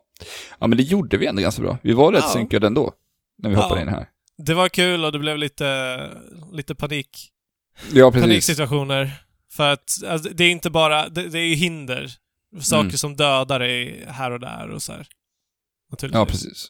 ja, 0.59 0.67
men 0.67 0.77
det 0.77 0.83
gjorde 0.83 1.17
vi 1.17 1.25
ändå 1.25 1.41
ganska 1.41 1.61
bra. 1.61 1.77
Vi 1.81 1.93
var 1.93 2.11
rätt 2.11 2.23
Ja. 2.23 2.29
synkade 2.33 2.67
ändå. 2.67 2.91
När 3.39 3.49
vi 3.49 3.55
Ja. 3.55 3.61
hoppade 3.61 3.81
in 3.81 3.87
här. 3.87 4.07
Det 4.37 4.53
var 4.53 4.69
kul 4.69 5.05
och 5.05 5.11
det 5.11 5.19
blev 5.19 5.37
lite, 5.37 5.99
lite 6.51 6.75
panik. 6.75 7.29
Ja, 7.93 8.11
precis. 8.11 8.23
Paniksituationer. 8.27 9.11
För 9.51 9.73
att 9.73 9.89
alltså, 10.07 10.29
det 10.33 10.43
är 10.43 10.51
inte 10.51 10.69
bara, 10.69 11.09
det, 11.09 11.29
det 11.29 11.39
är 11.39 11.45
ju 11.47 11.55
hinder. 11.55 12.11
Saker 12.61 12.79
Mm. 12.81 12.91
som 12.91 13.15
dödar 13.15 13.59
dig 13.59 14.05
här 14.07 14.31
och 14.31 14.39
där 14.39 14.69
och 14.69 14.81
så 14.81 14.91
här. 14.91 15.07
Naturligtvis. 15.91 16.19
Ja, 16.19 16.25
precis. 16.25 16.67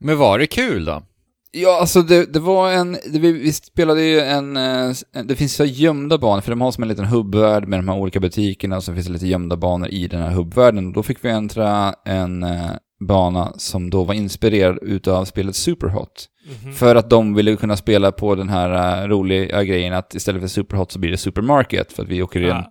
Men 0.00 0.18
var 0.18 0.38
det 0.38 0.46
kul 0.46 0.84
då? 0.84 1.02
Ja, 1.50 1.80
alltså 1.80 2.02
det, 2.02 2.32
det 2.32 2.40
var 2.40 2.72
en, 2.72 2.92
det, 2.92 3.18
vi, 3.18 3.32
vi 3.32 3.52
spelade 3.52 4.02
ju 4.02 4.20
en, 4.20 4.56
eh, 4.56 4.94
en, 5.12 5.26
det 5.26 5.36
finns 5.36 5.54
så 5.54 5.64
här 5.64 5.70
gömda 5.70 6.18
banor, 6.18 6.40
för 6.40 6.50
de 6.52 6.60
har 6.60 6.72
som 6.72 6.82
en 6.82 6.88
liten 6.88 7.04
hubbvärld 7.04 7.68
med 7.68 7.78
de 7.78 7.88
här 7.88 7.96
olika 7.96 8.20
butikerna, 8.20 8.76
och 8.76 8.84
så 8.84 8.94
finns 8.94 9.06
det 9.06 9.12
lite 9.12 9.26
gömda 9.26 9.56
banor 9.56 9.88
i 9.88 10.08
den 10.08 10.22
här 10.22 10.30
hubbvärlden. 10.30 10.92
Då 10.92 11.02
fick 11.02 11.24
vi 11.24 11.28
äntra 11.30 11.94
en 12.04 12.42
eh, 12.42 12.70
bana 13.00 13.52
som 13.56 13.90
då 13.90 14.04
var 14.04 14.14
inspirerad 14.14 14.78
utav 14.82 15.24
spelet 15.24 15.56
Superhot. 15.56 16.28
Mhm. 16.62 16.72
För 16.72 16.96
att 16.96 17.10
de 17.10 17.34
ville 17.34 17.56
kunna 17.56 17.76
spela 17.76 18.12
på 18.12 18.34
den 18.34 18.48
här 18.48 19.02
uh, 19.02 19.08
roliga 19.08 19.64
grejen 19.64 19.92
att 19.92 20.14
istället 20.14 20.40
för 20.40 20.48
Superhot 20.48 20.92
så 20.92 20.98
blir 20.98 21.10
det 21.10 21.16
Supermarket, 21.16 21.92
för 21.92 22.02
att 22.02 22.08
vi 22.08 22.22
åker 22.22 22.40
in 22.40 22.62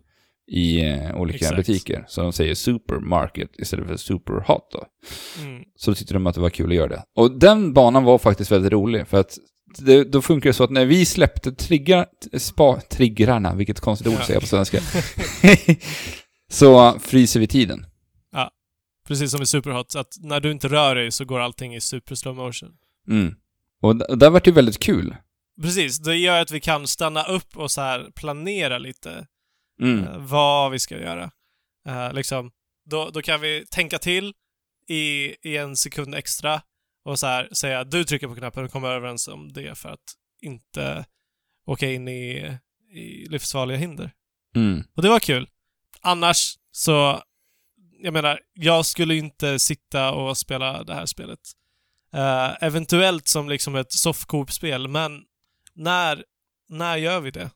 i 0.51 0.85
eh, 0.85 1.15
olika 1.15 1.37
Exakt. 1.37 1.55
butiker. 1.55 2.05
Så 2.07 2.21
de 2.21 2.33
säger 2.33 2.55
Supermarket 2.55 3.49
istället 3.57 3.87
för 3.87 3.97
Superhot 3.97 4.71
då. 4.71 4.83
Mm. 5.43 5.63
Så 5.75 5.91
då 5.91 5.95
tyckte 5.95 6.13
de 6.13 6.27
att 6.27 6.35
det 6.35 6.41
var 6.41 6.49
kul 6.49 6.69
att 6.69 6.75
göra 6.75 6.87
det. 6.87 7.03
Och 7.15 7.39
den 7.39 7.73
banan 7.73 8.03
var 8.03 8.17
faktiskt 8.17 8.51
väldigt 8.51 8.71
rolig, 8.71 9.07
för 9.07 9.19
att 9.19 9.37
det, 9.79 10.03
då 10.03 10.21
funkar 10.21 10.49
det 10.49 10.53
så 10.53 10.63
att 10.63 10.69
när 10.69 10.85
vi 10.85 11.05
släppte 11.05 11.51
triggar, 11.51 12.05
spa, 12.37 12.79
triggrarna, 12.89 13.55
vilket 13.55 13.79
konstigt 13.79 14.07
ord 14.07 14.13
Ja. 14.13 14.19
att 14.19 14.27
säga 14.27 14.39
på 14.39 14.45
svenska, 14.45 14.79
så 16.51 16.99
fryser 16.99 17.39
vi 17.39 17.47
tiden. 17.47 17.85
Precis 19.07 19.31
som 19.31 19.41
i 19.41 19.45
Superhot, 19.45 19.95
att 19.95 20.15
när 20.19 20.39
du 20.39 20.51
inte 20.51 20.67
rör 20.67 20.95
dig 20.95 21.11
så 21.11 21.25
går 21.25 21.39
allting 21.39 21.75
i 21.75 21.81
super 21.81 22.15
slow 22.15 22.35
motion. 22.35 22.77
Mm. 23.07 23.35
Och 23.81 23.95
d- 23.95 24.05
där 24.15 24.29
var 24.29 24.39
det 24.39 24.47
ju 24.49 24.53
väldigt 24.53 24.79
kul. 24.79 25.15
Precis, 25.61 25.97
det 25.99 26.15
gör 26.15 26.41
att 26.41 26.51
vi 26.51 26.59
kan 26.59 26.87
stanna 26.87 27.23
upp 27.23 27.57
och 27.57 27.71
så 27.71 27.81
här 27.81 28.11
planera 28.15 28.77
lite 28.77 29.27
Mm. 29.81 30.03
eh, 30.07 30.17
vad 30.17 30.71
vi 30.71 30.79
ska 30.79 30.99
göra. 30.99 31.31
Eh, 31.87 32.13
liksom, 32.13 32.51
då, 32.85 33.09
då 33.09 33.21
kan 33.21 33.41
vi 33.41 33.65
tänka 33.71 33.97
till 33.99 34.33
i, 34.87 35.35
i 35.49 35.57
en 35.57 35.75
sekund 35.75 36.15
extra 36.15 36.61
och 37.05 37.19
så 37.19 37.27
här 37.27 37.49
säga 37.53 37.83
du 37.83 38.03
trycker 38.03 38.27
på 38.27 38.35
knappen 38.35 38.65
och 38.65 38.71
kommer 38.71 38.89
överens 38.89 39.27
om 39.27 39.53
det 39.53 39.77
för 39.77 39.89
att 39.89 40.03
inte 40.41 41.05
åka 41.65 41.91
in 41.91 42.07
i, 42.07 42.57
i 42.91 43.25
livsfarliga 43.29 43.77
hinder. 43.77 44.11
Mm. 44.55 44.83
Och 44.95 45.01
det 45.01 45.09
var 45.09 45.19
kul. 45.19 45.49
Annars 46.01 46.57
så, 46.71 47.21
jag 47.99 48.13
menar, 48.13 48.39
jag 48.53 48.85
skulle 48.85 49.15
inte 49.15 49.59
sitta 49.59 50.11
och 50.11 50.37
spela 50.37 50.83
det 50.83 50.93
här 50.93 51.05
spelet. 51.05 51.39
Eh, 52.13 52.63
eventuellt 52.63 53.27
som 53.27 53.49
liksom 53.49 53.75
ett 53.75 53.91
softcoop-spel, 53.91 54.87
men 54.87 55.21
när, 55.75 56.23
när 56.69 56.97
gör 56.97 57.19
vi 57.21 57.31
det? 57.31 57.49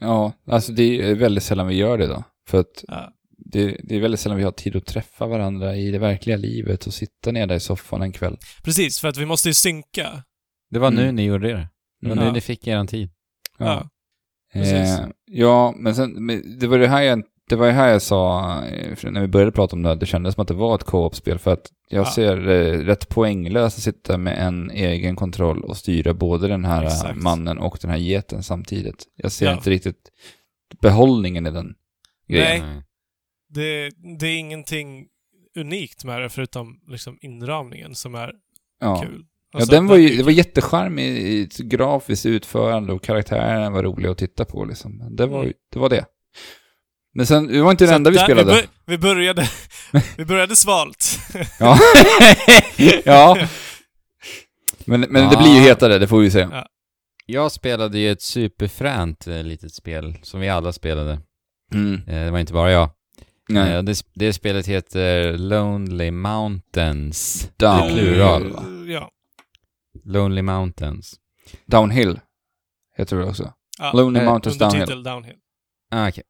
Ja, 0.00 0.32
alltså 0.46 0.72
det 0.72 0.82
är 1.10 1.14
väldigt 1.14 1.44
sällan 1.44 1.66
vi 1.66 1.74
gör 1.74 1.98
det 1.98 2.06
då. 2.06 2.24
För 2.48 2.60
att 2.60 2.84
Ja. 2.88 3.12
det, 3.38 3.80
det 3.84 3.96
är 3.96 4.00
väldigt 4.00 4.20
sällan 4.20 4.38
vi 4.38 4.44
har 4.44 4.52
tid 4.52 4.76
att 4.76 4.86
träffa 4.86 5.26
varandra 5.26 5.76
i 5.76 5.90
det 5.90 5.98
verkliga 5.98 6.36
livet 6.36 6.86
och 6.86 6.94
sitta 6.94 7.30
ner 7.32 7.46
där 7.46 7.54
i 7.56 7.60
soffan 7.60 8.02
en 8.02 8.12
kväll. 8.12 8.38
Precis, 8.62 9.00
för 9.00 9.08
att 9.08 9.16
vi 9.16 9.26
måste 9.26 9.48
ju 9.48 9.54
synka. 9.54 10.22
Det 10.70 10.78
var 10.78 10.90
nu 10.90 11.02
Mm. 11.02 11.14
ni 11.16 11.24
gjorde 11.24 11.48
det. 11.48 11.68
Det 12.00 12.06
var 12.08 12.12
Mm. 12.12 12.18
nu 12.24 12.28
Ja. 12.28 12.32
ni 12.32 12.40
fick 12.40 12.66
er 12.66 12.84
tid. 12.86 13.10
Ja. 13.58 13.88
Precis. 14.52 14.72
Eh, 15.00 15.08
ja, 15.24 15.74
men 15.76 15.94
sen, 15.94 16.26
men 16.26 16.58
det 16.58 16.66
var 16.66 16.78
det 16.78 16.88
här 16.88 17.02
jag, 17.02 17.22
det 17.48 17.56
var 17.56 17.66
det 17.66 17.72
här 17.72 17.88
jag 17.88 18.02
sa 18.02 18.50
när 19.02 19.20
vi 19.20 19.26
började 19.26 19.52
prata 19.52 19.76
om 19.76 19.82
det, 19.82 19.88
här, 19.88 19.96
det 19.96 20.06
kändes 20.06 20.34
som 20.34 20.42
att 20.42 20.48
det 20.48 20.54
var 20.54 20.74
ett 20.74 20.84
co-op-spel 20.84 21.38
för 21.38 21.52
att 21.52 21.70
jag 21.88 22.00
Ja. 22.06 22.10
ser 22.10 22.48
eh, 22.48 22.78
rätt 22.78 23.08
poänglöst 23.08 23.76
att 23.78 23.82
sitta 23.84 24.18
med 24.18 24.46
en 24.46 24.70
egen 24.70 25.16
kontroll 25.16 25.64
och 25.64 25.76
styra 25.76 26.14
både 26.14 26.48
den 26.48 26.64
här 26.64 26.84
Exakt. 26.84 27.16
mannen 27.22 27.58
och 27.58 27.78
den 27.80 27.90
här 27.90 27.98
geten 27.98 28.42
samtidigt. 28.42 29.04
Jag 29.16 29.32
ser 29.32 29.46
Ja. 29.46 29.52
inte 29.52 29.70
riktigt 29.70 30.10
behållningen 30.82 31.46
i 31.46 31.50
den 31.50 31.74
grejen. 32.28 32.66
Nej. 32.66 32.82
Det, 33.48 33.90
det 34.18 34.26
är 34.26 34.38
ingenting 34.38 35.06
unikt 35.56 36.04
med 36.04 36.20
det 36.20 36.28
förutom 36.28 36.80
liksom 36.88 37.18
inramningen 37.20 37.94
som 37.94 38.14
är 38.14 38.32
Ja. 38.80 39.02
kul. 39.06 39.24
Ja, 39.52 39.58
Alltså, 39.58 39.74
den 39.74 39.86
var 39.86 39.96
ju, 39.96 40.16
det 40.16 40.22
var 40.22 40.30
jättecharmig 40.30 41.04
i 41.06 41.48
grafiskt 41.58 42.26
utförande 42.26 42.92
och 42.92 43.02
karaktärerna 43.02 43.70
var 43.70 43.82
roliga 43.82 44.10
att 44.10 44.18
titta 44.18 44.44
på 44.44 44.64
liksom. 44.64 45.16
Det 45.16 45.26
var, 45.26 45.38
ju- 45.38 45.44
Mm. 45.44 45.54
det 45.72 45.78
var 45.78 45.88
det. 45.88 46.04
Men 47.14 47.26
sen, 47.26 47.46
det 47.46 47.62
var 47.62 47.70
inte 47.70 47.84
det 47.84 47.88
Så 47.88 47.94
enda 47.94 48.10
vi 48.10 48.16
där- 48.16 48.24
spelade. 48.24 48.52
Vi, 48.52 48.58
bör, 48.60 48.68
vi 48.86 48.98
började, 48.98 49.48
vi 50.16 50.24
började 50.24 50.56
svalt. 50.56 51.18
Ja. 51.60 51.78
ja. 53.04 53.48
Men, 54.84 55.00
men 55.00 55.12
det 55.28 55.34
Ja. 55.34 55.42
blir 55.42 55.54
ju 55.54 55.60
hetare, 55.60 55.98
det 55.98 56.06
får 56.08 56.18
vi 56.20 56.30
säga. 56.30 56.48
Ja. 56.52 56.66
Jag 57.26 57.52
spelade 57.52 57.98
ju 57.98 58.12
ett 58.12 58.22
superfränt 58.22 59.26
eh, 59.26 59.42
litet 59.42 59.74
spel 59.74 60.18
som 60.22 60.40
vi 60.40 60.48
alla 60.48 60.72
spelade. 60.72 61.20
Mm. 61.72 61.94
Eh, 62.08 62.24
det 62.24 62.30
var 62.30 62.38
inte 62.38 62.52
bara 62.52 62.70
jag. 62.72 62.90
Nej. 63.48 63.72
Eh, 63.74 63.82
det, 63.82 64.02
det 64.14 64.32
spelet 64.32 64.66
heter 64.66 65.38
Lonely 65.38 66.10
Mountains. 66.10 67.50
Down. 67.56 67.90
I 67.90 67.92
plural, 67.92 68.52
va? 68.52 68.64
Ja. 68.86 69.10
Lonely 70.04 70.42
Mountains. 70.42 71.14
Downhill. 71.66 72.20
Heter 72.96 73.16
det 73.16 73.24
också. 73.24 73.52
ja. 73.78 73.92
Lonely 73.92 74.24
Mountains 74.24 74.58
Downhill. 74.58 74.80
Undertitel 74.82 75.02
Downhill. 75.02 75.36
Ah, 75.90 76.08
okej. 76.08 76.22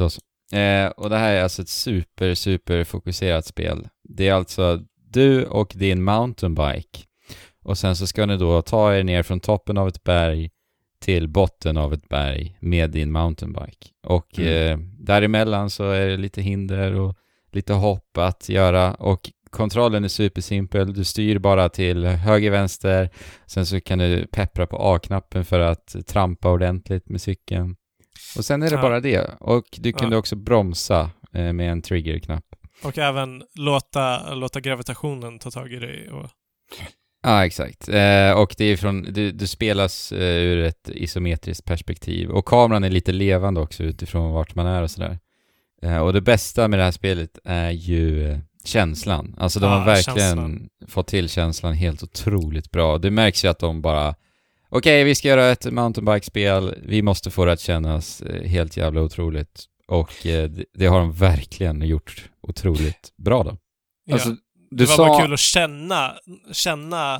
Då. 0.00 0.10
Eh, 0.58 0.86
och 0.88 1.10
det 1.10 1.16
här 1.16 1.32
är 1.34 1.42
alltså 1.42 1.62
ett 1.62 1.68
super, 1.68 2.34
super 2.34 2.84
fokuserat 2.84 3.46
spel. 3.46 3.88
Det 4.08 4.28
är 4.28 4.32
alltså 4.34 4.80
du 5.10 5.44
och 5.44 5.72
din 5.76 6.02
mountainbike. 6.02 6.98
Och 7.62 7.78
sen 7.78 7.96
så 7.96 8.06
ska 8.06 8.26
ni 8.26 8.36
då 8.36 8.62
ta 8.62 8.94
er 8.94 9.02
ner 9.04 9.22
från 9.22 9.40
toppen 9.40 9.78
av 9.78 9.88
ett 9.88 10.04
berg 10.04 10.50
till 11.00 11.28
botten 11.28 11.76
av 11.76 11.92
ett 11.94 12.08
berg 12.08 12.56
med 12.60 12.90
din 12.90 13.12
mountainbike. 13.12 13.88
Och 14.06 14.38
Mm. 14.38 14.72
eh, 14.72 14.86
däremellan 14.98 15.70
så 15.70 15.90
är 15.90 16.06
det 16.08 16.16
lite 16.16 16.42
hinder 16.42 16.94
och 16.94 17.16
lite 17.52 17.72
hopp 17.72 18.18
att 18.18 18.48
göra 18.48 18.94
och 18.94 19.30
kontrollen 19.50 20.04
är 20.04 20.08
supersimpel. 20.08 20.94
Du 20.94 21.04
styr 21.04 21.38
bara 21.38 21.68
till 21.68 22.06
höger, 22.06 22.50
vänster. 22.50 23.10
Sen 23.46 23.66
så 23.66 23.80
kan 23.80 23.98
du 23.98 24.26
peppra 24.26 24.66
på 24.66 24.76
A-knappen 24.76 25.44
för 25.44 25.60
att 25.60 25.96
trampa 26.06 26.50
ordentligt 26.50 27.08
med 27.08 27.20
cykeln. 27.20 27.76
Och 28.36 28.44
sen 28.44 28.62
är 28.62 28.70
det 28.70 28.76
Ja. 28.76 28.82
bara 28.82 29.00
det. 29.00 29.30
Och 29.40 29.64
du 29.72 29.92
kunde 29.92 30.16
Ja. 30.16 30.18
också 30.20 30.36
bromsa 30.36 31.10
eh, 31.32 31.52
med 31.52 31.72
en 31.72 31.82
triggerknapp. 31.82 32.44
Och 32.84 32.98
även 32.98 33.42
låta, 33.54 34.34
låta 34.34 34.60
gravitationen 34.60 35.38
ta 35.38 35.50
tag 35.50 35.72
i 35.72 35.76
dig. 35.76 36.10
Och, 36.10 36.26
Ja, 37.22 37.46
exakt. 37.46 37.88
Eh, 37.88 38.32
och 38.32 38.54
det 38.58 38.64
är 38.64 38.76
från, 38.76 39.02
du, 39.02 39.30
du 39.32 39.46
spelas 39.46 40.12
eh, 40.12 40.36
ur 40.42 40.58
ett 40.64 40.88
isometriskt 40.94 41.64
perspektiv. 41.64 42.30
Och 42.30 42.44
kameran 42.46 42.84
är 42.84 42.90
lite 42.90 43.12
levande 43.12 43.60
också 43.60 43.82
utifrån 43.82 44.32
vart 44.32 44.54
man 44.54 44.66
är 44.66 44.82
och 44.82 44.90
sådär. 44.90 45.18
Eh, 45.82 45.98
och 45.98 46.12
det 46.12 46.20
bästa 46.20 46.68
med 46.68 46.78
det 46.78 46.84
här 46.84 46.90
spelet 46.90 47.38
är 47.44 47.70
ju 47.70 48.38
känslan. 48.64 49.34
Alltså 49.38 49.60
de 49.60 49.66
Ja, 49.70 49.78
har 49.78 49.86
verkligen 49.86 50.18
känslan. 50.18 50.68
fått 50.88 51.06
till 51.06 51.28
känslan 51.28 51.74
helt 51.74 52.02
otroligt 52.02 52.70
bra. 52.70 52.98
Det 52.98 53.10
märks 53.10 53.44
ju 53.44 53.48
att 53.48 53.58
de 53.58 53.82
bara 53.82 54.14
Okej, 54.72 55.04
vi 55.04 55.14
ska 55.14 55.28
göra 55.28 55.50
ett 55.50 55.72
mountainbike-spel. 55.72 56.74
Vi 56.82 57.02
måste 57.02 57.30
få 57.30 57.44
det 57.44 57.52
att 57.52 57.60
kännas 57.60 58.22
eh, 58.22 58.42
helt 58.42 58.76
jävla 58.76 59.00
otroligt. 59.00 59.64
Och 59.88 60.26
eh, 60.26 60.50
det, 60.74 60.86
har 60.86 60.98
de 60.98 61.12
verkligen 61.12 61.82
gjort 61.82 62.30
otroligt 62.42 63.12
bra 63.16 63.42
då. 63.42 63.56
ja. 64.04 64.14
Alltså, 64.14 64.28
du 64.28 64.36
det 64.70 64.84
var 64.84 64.96
sa... 64.96 65.06
bara 65.06 65.22
kul 65.22 65.32
att 65.32 65.40
känna, 65.40 66.14
känna 66.52 67.14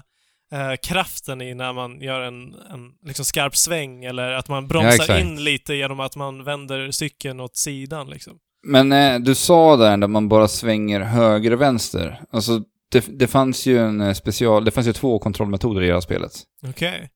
eh, 0.52 0.76
kraften 0.82 1.40
i 1.40 1.54
när 1.54 1.72
man 1.72 2.00
gör 2.00 2.20
en, 2.20 2.54
en 2.54 2.92
liksom 3.06 3.24
skarp 3.24 3.56
sväng 3.56 4.04
eller 4.04 4.32
att 4.32 4.48
man 4.48 4.68
bromsar 4.68 4.88
exakt. 4.90 5.20
in 5.20 5.44
lite 5.44 5.74
genom 5.74 6.00
att 6.00 6.16
man 6.16 6.44
vänder 6.44 6.90
cykeln 6.90 7.40
åt 7.40 7.56
sidan 7.56 8.10
liksom. 8.10 8.38
Men 8.66 8.92
eh, 8.92 9.18
du 9.20 9.34
sa 9.34 9.76
där 9.76 9.96
när 9.96 10.06
man 10.06 10.28
bara 10.28 10.48
svänger 10.48 11.00
höger 11.00 11.52
och 11.52 11.60
vänster. 11.60 12.20
Alltså, 12.30 12.62
det, 12.92 13.18
det 13.18 13.26
fanns 13.26 13.66
ju 13.66 13.78
en 13.78 14.00
eh, 14.00 14.12
special... 14.12 14.64
Det 14.64 14.70
fanns 14.70 14.86
ju 14.86 14.92
två 14.92 15.18
kontrollmetoder 15.18 15.82
i 15.82 15.86
det 15.86 15.92
här 15.92 16.00
spelet. 16.00 16.32
Okej. 16.68 17.10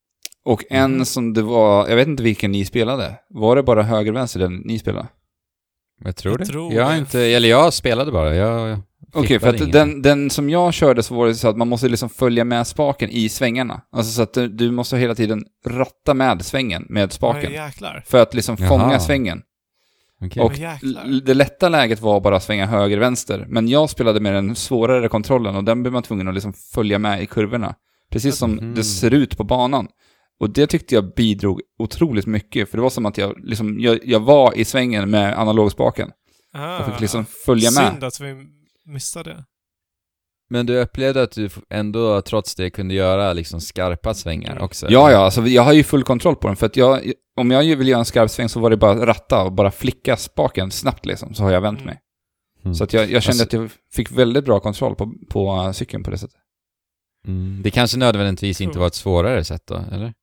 Och 0.45 0.63
en 0.69 0.95
Mhm. 0.95 1.05
som 1.05 1.33
det 1.33 1.41
var... 1.41 1.87
Jag 1.89 1.95
vet 1.95 2.07
inte 2.07 2.23
vilken 2.23 2.51
ni 2.51 2.65
spelade. 2.65 3.15
Var 3.29 3.55
det 3.55 3.63
bara 3.63 3.83
höger 3.83 4.11
och 4.11 4.17
vänster 4.17 4.39
den 4.39 4.55
ni 4.55 4.79
spelade? 4.79 5.07
Jag 6.03 6.15
tror 6.15 6.31
Jag 6.33 6.39
det. 6.39 6.45
tror 6.45 6.73
jag 6.73 6.85
har 6.85 6.95
inte, 6.95 7.19
eller 7.21 7.49
jag 7.49 7.73
spelade 7.73 8.11
bara. 8.11 8.35
Jag, 8.35 8.69
jag 8.69 8.79
Okej, 9.13 9.39
för 9.39 9.49
flippade 9.51 9.81
att 9.81 9.87
ingen. 9.87 10.01
den, 10.01 10.01
den 10.01 10.29
som 10.29 10.49
jag 10.49 10.73
körde 10.73 11.03
så 11.03 11.15
var 11.15 11.27
det 11.27 11.35
så 11.35 11.47
att 11.47 11.57
man 11.57 11.67
måste 11.67 11.89
liksom 11.89 12.09
följa 12.09 12.43
med 12.43 12.67
spaken 12.67 13.09
i 13.09 13.29
svängarna. 13.29 13.81
Alltså 13.91 14.11
så 14.11 14.21
att 14.21 14.33
du, 14.33 14.47
du 14.47 14.71
måste 14.71 14.97
hela 14.97 15.15
tiden 15.15 15.45
ratta 15.67 16.13
med 16.13 16.45
svängen 16.45 16.85
med 16.89 17.11
spaken. 17.13 17.51
Jäklar. 17.51 18.03
För 18.07 18.21
att 18.21 18.33
liksom 18.33 18.57
fånga 18.57 18.83
Jaha. 18.91 18.99
svängen. 18.99 19.41
Okej. 20.21 20.43
Och 20.43 20.53
det 21.23 21.33
lätta 21.33 21.69
läget 21.69 22.01
var 22.01 22.19
bara 22.21 22.35
att 22.35 22.43
svänga 22.43 22.65
höger, 22.65 22.97
vänster. 22.97 23.45
Men 23.49 23.67
jag 23.67 23.89
spelade 23.89 24.19
med 24.19 24.33
den 24.33 24.55
svårare 24.55 25.07
kontrollen 25.09 25.55
och 25.55 25.63
den 25.63 25.83
blev 25.83 25.93
man 25.93 26.03
tvungen 26.03 26.27
att 26.27 26.33
liksom 26.33 26.53
följa 26.53 26.99
med 26.99 27.23
i 27.23 27.25
kurvorna. 27.25 27.75
Precis 28.11 28.35
som 28.37 28.51
Mhm. 28.51 28.75
det 28.75 28.83
ser 28.83 29.13
ut 29.13 29.37
på 29.37 29.43
banan. 29.43 29.87
Och 30.39 30.49
det 30.49 30.67
tyckte 30.67 30.95
jag 30.95 31.13
bidrog 31.13 31.61
otroligt 31.79 32.25
mycket, 32.25 32.69
för 32.69 32.77
det 32.77 32.81
var 32.81 32.89
som 32.89 33.05
att 33.05 33.17
jag, 33.17 33.35
liksom, 33.45 33.79
jag, 33.79 33.99
jag 34.03 34.19
var 34.19 34.57
i 34.57 34.65
svängen 34.65 35.09
med 35.09 35.39
analogspaken. 35.39 36.11
Ah, 36.53 36.75
Jag 36.77 36.85
fick 36.85 36.99
liksom 37.01 37.25
följa 37.25 37.71
med. 37.71 37.91
Synd 37.91 38.03
att 38.03 38.19
vi 38.21 38.35
missade 38.85 39.29
det. 39.33 39.45
Men 40.49 40.65
du 40.65 40.77
upplevde 40.81 41.21
att 41.21 41.31
du 41.31 41.49
ändå 41.69 42.21
trots 42.21 42.55
det 42.55 42.69
kunde 42.69 42.93
göra 42.93 43.33
liksom 43.33 43.61
skarpa 43.61 44.13
svängar 44.13 44.59
också? 44.61 44.87
Ja, 44.89 45.11
ja, 45.11 45.17
alltså 45.17 45.41
jag 45.47 45.61
har 45.63 45.73
ju 45.73 45.83
full 45.83 46.03
kontroll 46.03 46.35
på 46.35 46.47
den, 46.47 46.55
för 46.57 46.65
att 46.65 46.77
jag, 46.77 47.11
om 47.37 47.51
jag 47.51 47.75
vill 47.75 47.87
göra 47.87 47.99
en 47.99 48.05
skarp 48.05 48.31
sväng 48.31 48.49
så 48.49 48.59
var 48.59 48.69
det 48.69 48.77
bara 48.77 49.05
ratta 49.05 49.43
och 49.43 49.51
bara 49.53 49.71
flicka 49.71 50.17
spaken 50.17 50.71
snabbt 50.71 51.05
liksom, 51.05 51.33
så 51.33 51.43
har 51.43 51.51
jag 51.51 51.61
vänt 51.61 51.79
Mm. 51.79 51.85
mig. 51.85 51.99
Mm. 52.63 52.75
Så 52.75 52.83
att 52.83 52.93
jag, 52.93 53.11
jag 53.11 53.23
kände 53.23 53.43
Alltså- 53.43 53.57
att 53.57 53.61
jag 53.61 53.71
fick 53.93 54.11
väldigt 54.11 54.45
bra 54.45 54.59
kontroll 54.59 54.95
på, 54.95 55.13
på 55.29 55.71
cykeln 55.73 56.03
på 56.03 56.11
det 56.11 56.17
sättet. 56.17 56.37
Mm. 57.27 57.61
Det 57.63 57.71
kanske 57.71 57.97
nödvändigtvis 57.97 58.61
inte 58.61 58.79
var 58.79 58.87
ett 58.87 58.95
svårare 58.95 59.43
sätt 59.43 59.61
då, 59.67 59.75
eller? 59.91 60.13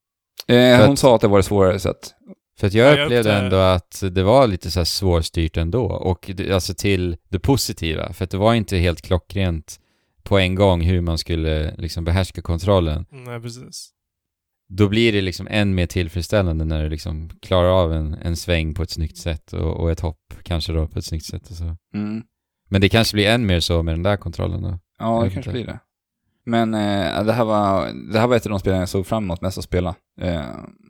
Eh, 0.49 0.81
hon 0.81 0.93
att- 0.93 0.99
sa 0.99 1.15
att 1.15 1.21
det 1.21 1.29
var 1.29 1.37
det 1.37 1.43
svårare 1.43 1.79
sätt. 1.79 2.15
För 2.59 2.67
att 2.67 2.75
jag 2.75 2.87
Ja, 2.93 2.97
jag 2.97 3.05
upplevde 3.05 3.31
upplever- 3.31 3.45
ändå 3.45 3.57
att 3.57 4.03
det 4.11 4.23
var 4.23 4.47
lite 4.47 4.71
så 4.71 4.81
här 4.81 4.85
svårstyrt 4.85 5.57
ändå. 5.57 5.85
Och 5.85 6.31
det, 6.35 6.53
alltså 6.53 6.75
till 6.75 7.17
det 7.29 7.39
positiva. 7.39 8.13
För 8.13 8.25
att 8.25 8.31
det 8.31 8.37
var 8.39 8.55
inte 8.55 8.77
helt 8.77 9.03
klockrent 9.03 9.79
på 10.23 10.39
en 10.39 10.55
gång 10.55 10.83
hur 10.83 11.01
man 11.01 11.19
skulle 11.19 11.75
liksom 11.79 12.05
behärska 12.05 12.43
kontrollen. 12.43 13.07
Nej, 13.11 13.41
precis. 13.41 13.91
Då 14.69 14.89
blir 14.89 15.13
det 15.13 15.21
liksom 15.21 15.49
än 15.51 15.75
mer 15.75 15.87
tillfredsställande 15.87 16.65
när 16.65 16.83
du 16.83 16.89
liksom 16.89 17.31
klarar 17.43 17.69
av 17.83 17.93
en, 17.93 18.15
en 18.15 18.37
sväng 18.37 18.75
på 18.75 18.83
ett 18.83 18.91
snyggt 18.91 19.17
sätt 19.17 19.53
och, 19.53 19.77
och 19.81 19.91
ett 19.91 20.01
hopp 20.01 20.35
kanske 20.43 20.73
då 20.73 20.89
på 20.89 20.99
ett 20.99 21.05
snyggt 21.05 21.25
sätt 21.27 21.51
och 21.51 21.57
så. 21.57 21.77
Mm. 21.95 22.23
Men 22.69 22.81
det 22.81 22.89
kanske 22.89 23.15
blir 23.17 23.27
än 23.29 23.47
mer 23.47 23.61
så 23.61 23.83
med 23.83 23.95
den 23.95 24.03
där 24.03 24.17
kontrollen 24.17 24.63
då. 24.63 24.79
Ja, 24.99 25.17
Jag 25.17 25.25
det 25.25 25.31
kanske 25.35 25.51
inte. 25.51 25.63
blir 25.63 25.67
det. 25.67 25.79
Men 26.47 26.75
eh, 26.75 27.25
det, 27.25 27.33
här 27.33 27.45
var, 27.45 27.89
det 28.13 28.19
här 28.19 28.27
var 28.27 28.37
ett 28.37 28.47
av 28.47 28.51
de 28.51 28.59
spelen 28.61 28.79
jag 28.79 28.89
såg 28.89 29.07
fram 29.07 29.25
emot 29.25 29.41
mest 29.41 29.59
att 29.59 29.65
spela. 29.65 29.95
Eh, 30.21 30.45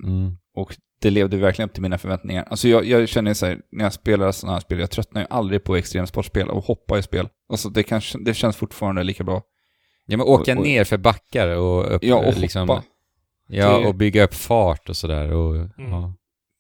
Mm. 0.05 0.37
och 0.57 0.77
det 1.03 1.11
levde 1.11 1.37
verkligen 1.37 1.69
upp 1.69 1.73
till 1.75 1.83
mina 1.83 1.99
förväntningar. 1.99 2.45
Alltså 2.51 2.69
jag, 2.69 2.85
jag 2.85 3.09
känner 3.09 3.35
så 3.35 3.47
här, 3.47 3.61
när 3.73 3.85
jag 3.85 3.93
spelar 3.93 4.33
sådana 4.33 4.53
här 4.55 4.61
spel, 4.61 4.79
jag 4.81 4.91
tröttnar 4.91 5.21
ju 5.21 5.27
aldrig 5.31 5.65
på 5.65 5.77
extremsportspel 5.77 6.49
och 6.49 6.65
hoppa 6.65 6.99
i 6.99 7.03
spel. 7.03 7.29
Alltså 7.49 7.69
det, 7.69 7.83
kanske, 7.83 8.19
det 8.19 8.35
känns 8.35 8.57
fortfarande 8.57 9.03
lika 9.03 9.25
bra. 9.25 9.43
Ja 10.07 10.17
men 10.17 10.27
åka 10.27 10.53
Och- 10.53 10.59
och- 10.59 10.65
ner 10.65 10.85
för 10.85 10.97
backar 10.99 11.49
och 11.49 11.95
upp, 11.95 12.05
Ja, 12.05 12.17
och 12.17 12.39
liksom, 12.39 12.69
hoppa. 12.69 12.83
Ja, 13.49 13.79
Det- 13.79 13.87
och 13.87 13.95
bygga 13.95 14.25
upp 14.25 14.35
fart 14.35 14.89
och 14.89 14.97
sådär 14.97 15.33
och 15.33 15.69
ja. 15.77 16.15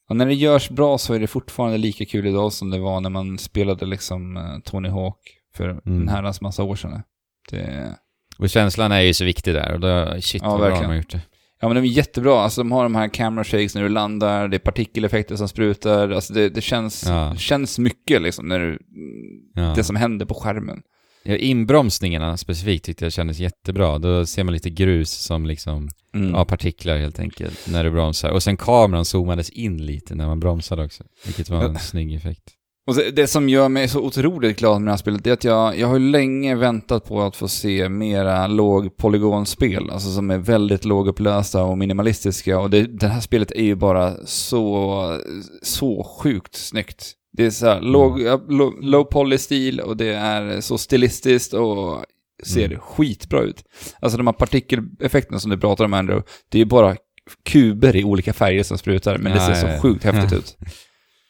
Och 0.08 0.16
när 0.16 0.26
det 0.26 0.34
görs 0.34 0.70
bra 0.70 0.98
så 0.98 1.14
är 1.14 1.20
det 1.20 1.26
fortfarande 1.26 1.78
lika 1.78 2.04
kul 2.04 2.26
idag 2.26 2.52
som 2.52 2.70
det 2.70 2.78
var 2.78 3.00
när 3.00 3.10
man 3.10 3.38
spelade 3.38 3.86
liksom 3.86 4.36
eh, 4.36 4.58
Tony 4.64 4.88
Hawk 4.88 5.16
för 5.54 5.68
Mm. 5.68 5.82
en 6.02 6.08
herrans 6.08 6.40
massa 6.40 6.62
år 6.62 6.76
sedan. 6.76 7.02
Det, 7.50 7.94
Och 8.38 8.50
känslan 8.50 8.92
är 8.92 9.00
ju 9.00 9.14
så 9.14 9.24
viktig 9.24 9.54
där 9.54 9.72
och 9.74 9.80
då, 9.80 10.20
shit 10.20 10.42
Ja, 10.42 10.48
vad 10.50 10.58
bra 10.58 10.68
verkligen. 10.68 10.82
de 10.82 10.88
har 10.88 10.96
gjort 10.96 11.10
det. 11.12 11.20
ja 11.60 11.68
men 11.68 11.74
de 11.82 11.88
är 11.88 11.92
jättebra, 11.92 12.40
alltså 12.40 12.60
de 12.60 12.72
har 12.72 12.82
de 12.82 12.94
här 12.94 13.08
camera 13.08 13.44
shakes 13.44 13.74
när 13.74 13.82
du 13.82 13.88
landar, 13.88 14.48
det 14.48 14.56
är 14.56 14.58
partikeleffekter 14.58 15.36
som 15.36 15.48
sprutar, 15.48 16.10
alltså 16.10 16.32
det, 16.32 16.48
det 16.48 16.60
känns, 16.60 17.04
Ja. 17.08 17.34
känns 17.36 17.78
mycket 17.78 18.22
liksom 18.22 18.48
när 18.48 18.58
du, 18.58 18.78
Ja. 19.54 19.72
det 19.76 19.84
som 19.84 19.96
händer 19.96 20.26
på 20.26 20.34
skärmen. 20.34 20.82
Ja, 21.24 21.36
inbromsningarna 21.36 22.36
specifikt 22.36 22.84
tyckte 22.84 23.04
jag 23.04 23.12
kändes 23.12 23.38
jättebra. 23.38 23.98
Då 23.98 24.26
ser 24.26 24.44
man 24.44 24.54
lite 24.54 24.70
grus 24.70 25.10
som 25.10 25.46
liksom, 25.46 25.88
Mm. 26.14 26.30
ja 26.34 26.44
partiklar 26.44 26.96
helt 26.98 27.18
enkelt, 27.18 27.66
när 27.72 27.84
du 27.84 27.90
bromsar. 27.90 28.30
Och 28.30 28.42
sen 28.42 28.56
kameran 28.56 29.04
zoomades 29.04 29.50
in 29.50 29.86
lite 29.86 30.14
när 30.14 30.26
man 30.26 30.40
bromsade 30.40 30.84
också. 30.84 31.04
Vilket 31.26 31.50
var 31.50 31.64
en 31.64 31.78
snygg 31.78 32.14
effekt. 32.14 32.42
Och 32.86 32.94
det, 32.94 33.10
det 33.10 33.26
som 33.26 33.48
gör 33.48 33.68
mig 33.68 33.88
så 33.88 34.00
otroligt 34.00 34.58
glad 34.58 34.80
med 34.80 34.86
det 34.88 34.92
här 34.92 34.96
spelet, 34.96 35.24
det 35.24 35.30
är 35.30 35.34
att 35.34 35.44
jag, 35.44 35.78
jag 35.78 35.88
har 35.88 35.98
länge 35.98 36.54
väntat 36.54 37.04
på 37.04 37.22
att 37.22 37.36
få 37.36 37.48
se 37.48 37.88
mera 37.88 38.46
lågpolygonspel, 38.46 39.90
alltså 39.90 40.10
som 40.10 40.30
är 40.30 40.38
väldigt 40.38 40.84
lågupplösta 40.84 41.62
och 41.64 41.78
minimalistiska. 41.78 42.58
Och 42.60 42.70
det, 42.70 42.82
det 42.82 43.08
här 43.08 43.20
spelet 43.20 43.50
är 43.52 43.62
ju 43.62 43.74
bara 43.74 44.14
så, 44.26 45.18
så 45.62 46.04
sjukt 46.20 46.54
snyggt. 46.54 47.12
Det 47.32 47.46
är 47.46 47.50
så 47.50 47.66
här 47.66 47.80
låg, 47.80 48.20
ja, 48.22 48.40
low, 48.48 48.74
low 48.82 49.04
poly-stil 49.04 49.80
och 49.80 49.96
det 49.96 50.14
är 50.14 50.60
så 50.60 50.78
stilistiskt 50.78 51.52
och 51.54 52.04
ser 52.44 52.66
Mm. 52.66 52.80
skitbra 52.80 53.40
ut. 53.40 53.64
Alltså 54.00 54.16
de 54.18 54.26
här 54.26 54.34
partikeleffekterna 54.34 55.38
som 55.38 55.50
du 55.50 55.58
pratar 55.58 55.84
om 55.84 55.94
Andrew, 55.94 56.28
det 56.48 56.58
är 56.58 56.60
ju 56.60 56.64
bara 56.64 56.96
kuber 57.44 57.96
i 57.96 58.04
olika 58.04 58.32
färger 58.32 58.62
som 58.62 58.78
sprutar, 58.78 59.18
men 59.18 59.32
det 59.32 59.38
Ja, 59.38 59.46
ser 59.46 59.52
ja, 59.54 59.60
så 59.60 59.66
ja. 59.66 59.80
sjukt 59.80 60.04
häftigt 60.04 60.32
ut. 60.38 60.56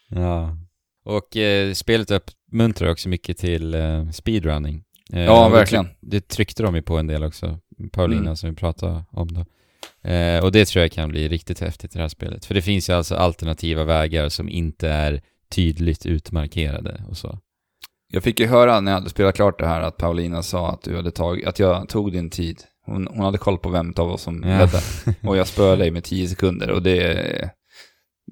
Ja. 0.09 0.57
Och 1.05 1.37
eh, 1.37 1.73
spelet 1.73 2.11
uppmuntrar 2.11 2.91
också 2.91 3.09
mycket 3.09 3.39
till 3.39 3.75
eh, 3.75 4.11
speedrunning. 4.11 4.85
Eh, 5.13 5.25
Ja, 5.25 5.45
det 5.49 5.55
verkligen. 5.55 5.85
tryck- 5.87 5.97
Det 6.01 6.29
tryckte 6.29 6.63
de 6.63 6.75
ju 6.75 6.83
på 6.83 6.99
en 6.99 7.07
del 7.07 7.25
också, 7.25 7.59
Paulina 7.93 8.21
Mm. 8.23 8.37
som 8.37 8.51
vi 8.51 8.57
pratade 8.57 9.05
om 9.11 9.29
då. 9.33 9.45
Eh, 10.11 10.45
och 10.45 10.53
det 10.53 10.65
tror 10.65 10.83
jag 10.83 10.93
kan 10.93 11.09
bli 11.09 11.29
riktigt 11.29 11.61
häftigt 11.61 11.95
i 11.95 11.99
det 11.99 12.03
här 12.03 12.09
spelet. 12.09 12.45
För 12.45 12.55
det 12.55 12.63
finns 12.63 12.91
ju 12.91 12.93
alltså 12.95 13.15
alternativa 13.15 13.85
vägar 13.85 14.29
som 14.29 14.49
inte 14.49 14.89
är 14.89 15.21
tydligt 15.51 16.07
utmarkerade 16.07 17.05
och 17.09 17.17
så. 17.17 17.39
Jag 18.09 18.23
fick 18.23 18.41
ju 18.41 18.47
höra 18.47 18.81
när 18.81 18.93
jag 18.93 18.99
hade 18.99 19.11
spelat 19.11 19.35
klart 19.35 19.59
det 19.59 19.67
här 19.67 19.81
att 19.81 19.97
Paulina 19.97 20.43
sa 20.43 20.71
att, 20.73 20.83
du 20.83 20.97
hade 20.97 21.11
tag, 21.11 21.45
att 21.45 21.59
jag 21.59 21.89
tog 21.89 22.13
din 22.13 22.31
tid. 22.31 22.63
Hon, 22.87 23.09
hon 23.11 23.21
hade 23.25 23.39
koll 23.39 23.59
på 23.59 23.71
vem 23.71 23.95
av 23.97 24.11
oss 24.13 24.23
som 24.23 24.43
Ja. 24.43 24.59
ledde. 24.59 24.81
Och 25.29 25.37
jag 25.37 25.47
spöade 25.47 25.77
dig 25.83 25.91
med 25.91 26.05
10 26.05 26.29
sekunder 26.29 26.71
och 26.71 26.83
det, 26.83 27.51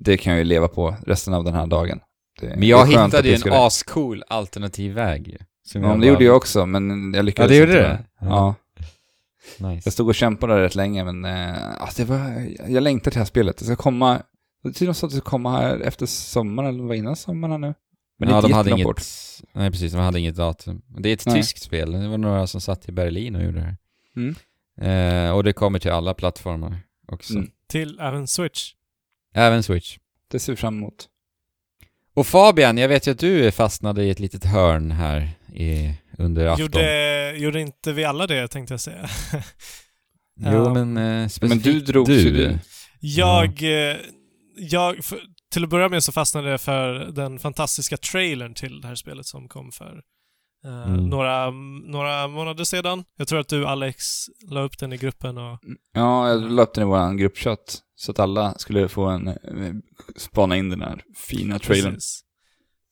det 0.00 0.16
kan 0.16 0.32
jag 0.32 0.38
ju 0.38 0.44
leva 0.44 0.68
på 0.68 0.96
resten 1.06 1.34
av 1.34 1.44
den 1.44 1.54
här 1.54 1.66
dagen. 1.66 2.00
Det, 2.40 2.56
Men 2.56 2.68
jag 2.68 2.86
det 2.86 2.90
hittade 2.90 3.16
ju 3.16 3.22
du 3.22 3.34
en 3.34 3.40
skulle- 3.40 3.58
ascool 3.58 4.24
alternativ 4.28 4.92
väg. 4.94 5.36
Som 5.62 5.82
Ja, 5.82 5.88
men 5.88 6.00
det 6.00 6.06
bara- 6.06 6.12
gjorde 6.12 6.24
jag 6.24 6.36
också, 6.36 6.66
men 6.66 7.14
jag 7.14 7.24
lyckades 7.24 7.50
Ja, 7.52 7.54
det 7.54 7.60
gjorde 7.60 7.72
inte 7.72 7.88
det? 7.88 8.04
det. 8.20 8.26
Ja. 8.26 8.54
Ja. 9.58 9.68
Nice. 9.68 9.82
Jag 9.86 9.92
stod 9.92 10.08
och 10.08 10.14
kämpade 10.14 10.60
rätt 10.62 10.74
länge, 10.74 11.04
men 11.04 11.24
äh, 11.24 11.80
alltså 11.82 12.02
det 12.02 12.08
var, 12.08 12.46
jag 12.68 12.82
längtar 12.82 13.10
till 13.10 13.16
det 13.16 13.20
här 13.20 13.24
spelet. 13.26 13.58
Det 13.58 13.64
ska 13.64 13.76
komma, 13.76 14.22
det 14.62 14.68
är 14.68 14.72
tydligen 14.72 14.94
så 14.94 15.06
att 15.06 15.12
det 15.12 15.18
ska 15.18 15.30
komma 15.30 15.58
här 15.60 15.80
efter 15.80 16.06
sommaren, 16.06 16.68
eller 16.68 16.84
var 16.84 16.94
innan 16.94 17.16
sommaren 17.16 17.60
nu. 17.60 17.74
Men 18.18 18.28
ja, 18.28 18.36
inte 18.36 18.48
de 18.48 18.52
hade 18.54 18.70
inget... 18.70 18.84
bort. 18.84 19.02
Nej, 19.52 19.70
precis. 19.70 19.92
De 19.92 19.98
hade 19.98 20.20
inget 20.20 20.36
datum. 20.36 20.82
Det 20.98 21.08
är 21.08 21.12
ett 21.14 21.26
Nej. 21.26 21.36
tyskt 21.36 21.62
spel. 21.62 21.92
Det 21.92 22.08
var 22.08 22.18
några 22.18 22.46
som 22.46 22.60
satt 22.60 22.88
i 22.88 22.92
Berlin 22.92 23.36
och 23.36 23.42
gjorde 23.42 23.58
det 23.58 23.64
här. 23.64 23.76
Mm. 24.16 24.34
Eh, 25.26 25.30
och 25.36 25.44
det 25.44 25.52
kommer 25.52 25.78
till 25.78 25.90
alla 25.90 26.14
plattformar 26.14 26.76
också. 27.08 27.34
Mm. 27.34 27.50
Till 27.68 28.00
även 28.00 28.26
Switch. 28.26 28.72
Även 29.34 29.62
Switch. 29.62 29.98
Det 30.30 30.38
ser 30.38 30.52
vi 30.52 30.56
fram 30.56 30.76
emot. 30.78 31.08
Och 32.20 32.26
Fabian, 32.26 32.78
jag 32.78 32.88
vet 32.88 33.06
ju 33.06 33.10
att 33.10 33.18
du 33.18 33.50
fastnade 33.52 34.04
i 34.04 34.10
ett 34.10 34.20
litet 34.20 34.44
hörn 34.44 34.90
här 34.90 35.28
i, 35.54 35.94
under 36.18 36.46
afton. 36.46 36.64
Gjorde, 36.66 37.34
gjorde 37.36 37.60
inte 37.60 37.92
vi 37.92 38.04
alla 38.04 38.26
det, 38.26 38.48
tänkte 38.48 38.72
jag 38.74 38.80
säga. 38.80 39.08
Jo, 40.40 40.52
Ja. 40.52 40.74
men 40.74 40.96
eh, 40.96 41.02
Men 41.02 41.30
specifikt 41.30 41.64
du 41.64 41.80
drog 41.80 42.08
ju 42.10 42.30
det. 42.32 42.58
Jag, 43.00 43.62
eh, 43.62 43.96
jag 44.56 45.04
för, 45.04 45.18
till 45.52 45.64
att 45.64 45.70
börja 45.70 45.88
med 45.88 46.02
så 46.02 46.12
fastnade 46.12 46.50
jag 46.50 46.60
för 46.60 46.92
den 47.12 47.38
fantastiska 47.38 47.96
trailern 47.96 48.54
till 48.54 48.80
det 48.80 48.88
här 48.88 48.94
spelet 48.94 49.26
som 49.26 49.48
kom 49.48 49.72
för 49.72 50.00
eh, 50.64 50.82
Mm. 50.92 51.08
några, 51.08 51.50
några 51.90 52.28
månader 52.28 52.64
sedan. 52.64 53.04
Jag 53.18 53.28
tror 53.28 53.40
att 53.40 53.48
du 53.48 53.66
Alex 53.66 54.04
la 54.50 54.60
upp 54.60 54.78
den 54.78 54.92
i 54.92 54.96
gruppen 54.96 55.38
och 55.38 55.58
Ja, 55.94 56.28
jag 56.28 56.50
la 56.52 56.62
upp 56.62 56.74
den 56.74 56.82
i 56.82 56.86
vår 56.86 57.14
gruppchatt. 57.18 57.78
Så 58.00 58.10
att 58.10 58.18
alla 58.18 58.54
skulle 58.58 58.88
få 58.88 59.04
en, 59.04 59.28
eh, 59.28 59.34
spana 60.16 60.56
in 60.56 60.70
den 60.70 60.80
här 60.80 61.02
fina 61.16 61.58
trailern. 61.58 61.94
Precis. 61.94 62.20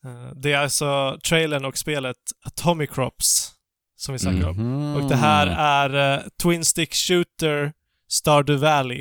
Eh, 0.05 0.33
Det 0.37 0.53
är 0.53 0.59
alltså 0.59 1.19
trailern 1.29 1.65
och 1.65 1.79
spelet 1.79 2.17
Atomic 2.47 2.91
Crops 2.91 3.51
som 3.97 4.13
vi 4.13 4.19
snackar 4.19 4.49
om. 4.49 4.57
Mhm. 4.57 4.97
Och 4.97 5.09
det 5.09 5.17
här 5.17 5.47
är 5.47 6.15
eh, 6.19 6.23
Twin 6.43 6.65
Stick 6.65 6.95
Shooter 6.95 7.73
Stardew 8.09 8.67
Valley. 8.67 8.99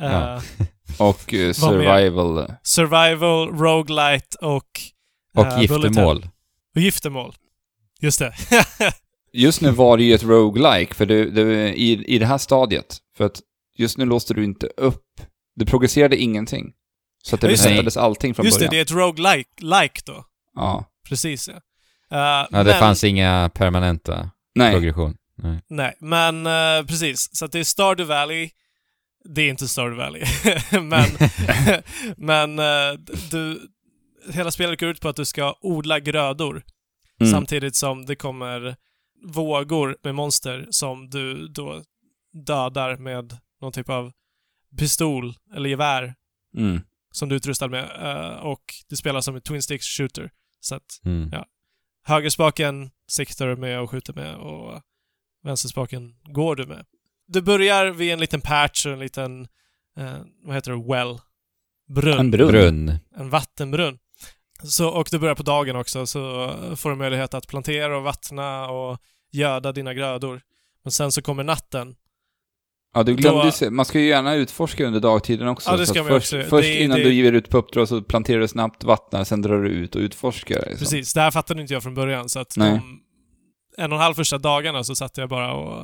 Eh, 0.00 0.12
Ja. 0.12 0.42
Och 0.98 1.32
mer? 1.32 1.52
survival. 1.52 2.52
Survival, 2.62 3.48
Roguelite 3.48 4.36
och... 4.40 4.66
Och 5.34 5.46
giftermål. 5.60 6.28
Och 6.74 6.80
giftermål. 6.80 7.34
Just 8.00 8.18
det. 8.18 8.34
Just 9.32 9.60
nu 9.60 9.70
var 9.70 9.96
det 9.96 10.04
ju 10.04 10.14
ett 10.14 10.22
roguelike 10.22 10.94
för 10.94 11.06
det, 11.06 11.30
det, 11.30 11.74
i, 11.74 12.04
i 12.14 12.18
det 12.18 12.26
här 12.26 12.38
stadiet. 12.38 12.98
För 13.16 13.24
att 13.24 13.40
just 13.76 13.98
nu 13.98 14.04
låste 14.04 14.34
du 14.34 14.44
inte 14.44 14.66
upp. 14.66 15.20
Du 15.54 15.66
progresserade 15.66 16.16
ingenting. 16.16 16.72
Så 17.22 17.34
att 17.34 17.40
det 17.40 17.50
just 17.50 17.62
det. 17.64 17.70
resetades 17.70 17.96
allting 17.96 18.34
från 18.34 18.46
Just 18.46 18.58
det, 18.58 18.68
början. 18.68 18.70
det 18.70 18.78
är 18.78 18.82
ett 18.82 18.90
roguelike 18.90 19.50
like 19.60 20.00
då. 20.06 20.24
Ja. 20.54 20.84
Precis 21.08 21.48
ja. 21.48 21.54
Eh, 21.54 22.46
Ja, 22.50 22.58
det 22.58 22.64
men, 22.64 22.78
fanns 22.80 23.04
inga 23.04 23.50
permanenta 23.54 24.30
Nej. 24.54 24.72
progression. 24.72 25.16
Nej. 25.38 25.60
Nej, 25.68 25.96
men 26.00 26.46
eh, 26.46 26.86
precis. 26.86 27.28
Så 27.32 27.44
att 27.44 27.52
det 27.52 27.58
är 27.58 27.64
Stardew 27.64 28.14
Valley. 28.14 28.50
Det 29.24 29.42
är 29.42 29.48
inte 29.48 29.68
Stardew 29.68 30.04
Valley. 30.04 30.24
men 30.82 31.08
men 32.16 32.58
eh, 32.58 32.98
du, 33.30 33.60
hela 34.32 34.50
spelet 34.50 34.80
går 34.80 34.88
ut 34.88 35.00
på 35.00 35.08
att 35.08 35.16
du 35.16 35.24
ska 35.24 35.54
odla 35.60 36.00
grödor. 36.00 36.62
Mm. 37.20 37.32
Samtidigt 37.32 37.76
som 37.76 38.06
det 38.06 38.16
kommer 38.16 38.76
vågor 39.24 39.96
med 40.02 40.14
monster 40.14 40.66
som 40.70 41.10
du 41.10 41.48
då 41.48 41.82
dödar 42.46 42.96
med 42.96 43.38
någon 43.60 43.72
typ 43.72 43.88
av 43.88 44.12
pistol 44.78 45.34
eller 45.54 45.68
gevär. 45.70 46.14
Mm. 46.56 46.80
som 47.10 47.28
du 47.28 47.34
är 47.34 47.36
utrustad 47.36 47.68
med. 47.68 47.84
eh, 47.84 48.36
och 48.38 48.62
det 48.88 48.96
spelas 48.96 49.24
som 49.24 49.34
en 49.36 49.40
Twin 49.42 49.62
Sticks 49.62 49.86
shooter. 49.86 50.30
Så 50.60 50.74
att 50.74 51.00
Mm. 51.04 51.28
Ja. 51.32 51.46
högerspaken 52.04 52.90
siktar 53.08 53.46
du 53.46 53.56
med 53.56 53.80
och 53.80 53.90
skjuter 53.90 54.12
med 54.12 54.36
och 54.36 54.82
vänsterspaken 55.44 56.14
går 56.24 56.56
du 56.56 56.66
med. 56.66 56.86
Du 57.26 57.42
börjar 57.42 57.86
vid 57.86 58.12
en 58.12 58.20
liten 58.20 58.40
patch 58.40 58.86
och 58.86 58.92
en 58.92 58.98
liten, 58.98 59.48
eh, 59.98 60.16
vad 60.42 60.54
heter 60.54 60.70
det, 60.72 60.92
well? 60.94 61.18
Brunn. 61.88 62.18
En. 62.18 62.30
Brunn. 62.30 62.92
En 63.16 63.30
vattenbrunn. 63.30 63.98
Så, 64.62 64.88
och 64.88 65.08
du 65.10 65.18
börjar 65.18 65.34
på 65.34 65.42
dagen 65.42 65.76
också, 65.76 66.06
så 66.06 66.20
får 66.76 66.90
du 66.90 66.96
möjlighet 66.96 67.34
att 67.34 67.46
plantera 67.48 67.96
och 67.96 68.02
vattna 68.02 68.68
och 68.70 68.98
göda 69.32 69.72
dina 69.72 69.94
grödor. 69.94 70.40
Men 70.82 70.92
sen 70.92 71.12
så 71.12 71.22
kommer 71.22 71.44
natten. 71.44 71.96
Ja, 72.96 73.02
du 73.02 73.14
glömde 73.14 73.52
Då- 73.60 73.70
Man 73.70 73.84
ska 73.84 74.00
ju 74.00 74.06
gärna 74.06 74.34
utforska 74.34 74.86
under 74.86 75.00
dagtiden 75.00 75.48
också. 75.48 75.70
Ja, 75.70 75.76
det 75.76 75.86
ska 75.86 75.98
man 76.02 76.08
först, 76.08 76.32
också. 76.34 76.50
Först 76.50 76.68
Det- 76.68 76.82
innan 76.82 76.98
det- 76.98 77.04
du 77.04 77.12
ger 77.14 77.32
ut 77.32 77.48
på 77.50 77.58
uppdrag 77.58 77.88
så 77.88 78.02
planterar 78.02 78.40
du 78.40 78.48
snabbt, 78.48 78.84
vattnar, 78.84 79.24
sen 79.24 79.42
drar 79.42 79.62
du 79.62 79.68
ut 79.70 79.94
och 79.94 80.00
utforskar. 80.00 80.54
Liksom. 80.56 80.78
Precis, 80.78 81.12
det 81.14 81.20
här 81.20 81.30
fattade 81.30 81.60
inte 81.62 81.72
jag 81.74 81.82
från 81.82 81.94
början, 81.94 82.28
så 82.28 82.38
att 82.40 82.54
Nej. 82.56 82.70
de 82.70 83.00
en 83.82 83.92
och 83.92 83.96
en 83.98 84.02
halv 84.02 84.14
första 84.14 84.38
dagarna 84.38 84.84
så 84.84 84.94
satt 84.96 85.16
jag 85.18 85.28
bara 85.28 85.52
och 85.54 85.82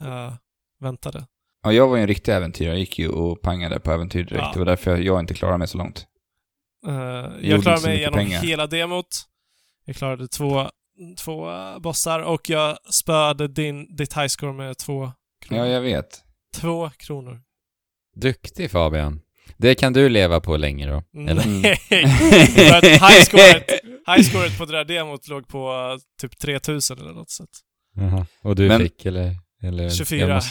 eh, 0.00 0.32
väntade. 0.80 1.26
Ja, 1.62 1.72
jag 1.72 1.88
var 1.88 1.96
ju 1.96 2.02
en 2.02 2.08
riktig 2.08 2.32
äventyrare. 2.32 2.72
Jag 2.74 2.80
gick 2.80 2.98
ju 2.98 3.08
och 3.08 3.42
pangade 3.42 3.80
på 3.80 3.92
äventyr 3.92 4.24
direkt. 4.24 4.42
Ja. 4.44 4.50
Det 4.52 4.58
var 4.58 4.66
därför 4.66 4.90
jag, 4.90 5.02
jag 5.02 5.20
inte 5.20 5.34
klarade 5.34 5.58
mig 5.58 5.68
så 5.68 5.78
långt. 5.78 6.06
Gjorde 6.86 7.38
jag 7.40 7.42
inte 7.56 7.62
klarade 7.62 7.86
mig 7.86 7.98
genom 8.00 8.14
pengar. 8.18 8.40
hela 8.40 8.66
demot. 8.66 9.06
Jag 9.84 9.96
klarade 9.96 10.28
två, 10.28 10.68
två 11.18 11.50
bossar 11.80 12.20
och 12.20 12.50
jag 12.50 12.78
spöade 12.92 13.48
din, 13.48 13.96
ditt 13.96 14.16
highscore 14.16 14.52
med 14.52 14.78
två 14.78 15.12
kronor. 15.46 15.66
Ja, 15.66 15.72
jag 15.72 15.80
vet. 15.80 16.23
Två 16.60 16.90
kronor. 16.96 17.40
Duktig 18.16 18.70
Fabian. 18.70 19.20
Det 19.56 19.74
kan 19.74 19.92
du 19.92 20.08
leva 20.08 20.40
på 20.40 20.56
länge 20.56 20.86
då? 20.86 21.02
Eller? 21.30 21.44
Nej! 21.46 21.76
För 22.68 22.76
att 22.76 22.84
highscoret, 22.84 23.70
highscoret 24.06 24.58
på 24.58 24.64
det 24.64 24.72
där 24.72 24.84
demot 24.84 25.28
låg 25.28 25.48
på 25.48 25.68
eh, 25.68 26.00
typ 26.20 26.38
3000 26.38 26.98
eller 26.98 27.12
något 27.12 27.30
sånt. 27.30 27.50
Jaha. 27.96 28.26
Och 28.42 28.56
du 28.56 28.68
Men- 28.68 28.80
fick 28.80 29.06
eller? 29.06 29.36
eller 29.62 29.90
24. 29.90 30.20
jag 30.28 30.34
måste- 30.34 30.50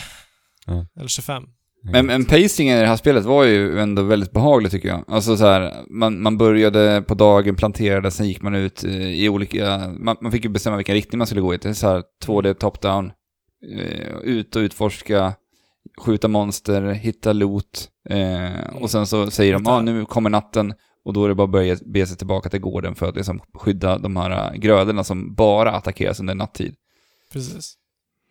Ja. 0.66 0.86
Eller 0.98 1.08
25. 1.08 1.44
Men, 1.86 2.06
men 2.06 2.26
pacingen 2.26 2.78
i 2.78 2.82
det 2.82 2.88
här 2.88 2.96
spelet 2.96 3.26
var 3.26 3.44
ju 3.44 3.80
ändå 3.80 4.02
väldigt 4.04 4.32
behaglig 4.32 4.72
tycker 4.72 4.88
jag. 4.90 5.04
Alltså 5.08 5.38
så 5.38 5.46
här, 5.46 5.74
man, 5.90 6.22
man 6.22 6.38
började 6.38 7.02
på 7.08 7.14
dagen, 7.16 7.56
planterade, 7.56 8.12
sen 8.12 8.28
gick 8.28 8.42
man 8.42 8.56
ut 8.56 8.84
eh, 8.84 8.92
i 9.10 9.30
olika... 9.30 9.78
Man, 10.00 10.18
man 10.22 10.32
fick 10.32 10.44
ju 10.44 10.50
bestämma 10.50 10.76
vilken 10.78 10.96
riktning 10.96 11.18
man 11.18 11.28
skulle 11.28 11.42
gå 11.42 11.54
i. 11.54 11.58
Det 11.58 11.70
är 11.70 11.74
så 11.74 11.88
här 11.88 12.04
2D 12.26 12.54
top-down. 12.54 13.12
Eh, 13.78 14.18
ut 14.24 14.56
och 14.56 14.60
utforska, 14.60 15.34
skjuta 16.02 16.28
monster, 16.28 16.82
hitta 16.91 17.34
loot. 17.34 17.90
Eh, 18.10 18.76
och 18.82 18.91
sen 18.91 19.07
så 19.07 19.32
säger 19.32 19.53
de, 19.53 19.64
ja 19.65 19.72
ah, 19.72 19.82
nu 19.82 20.06
kommer 20.06 20.30
natten. 20.30 20.74
Och 21.06 21.14
då 21.14 21.24
är 21.26 21.30
det 21.30 21.36
bara 21.36 21.44
att 21.44 21.49
börja 21.52 21.78
be 21.86 22.06
sig 22.07 22.18
tillbaka 22.18 22.49
till 22.49 22.60
gården 22.60 22.95
för 22.95 23.10
att 23.10 23.15
liksom 23.15 23.41
skydda 23.53 23.98
de 23.98 24.15
här 24.15 24.32
eh, 24.53 24.57
grödorna 24.60 25.03
som 25.03 25.36
bara 25.36 25.72
attackeras 25.72 26.20
under 26.20 26.36
nattid. 26.36 26.76
Precis. 27.34 27.76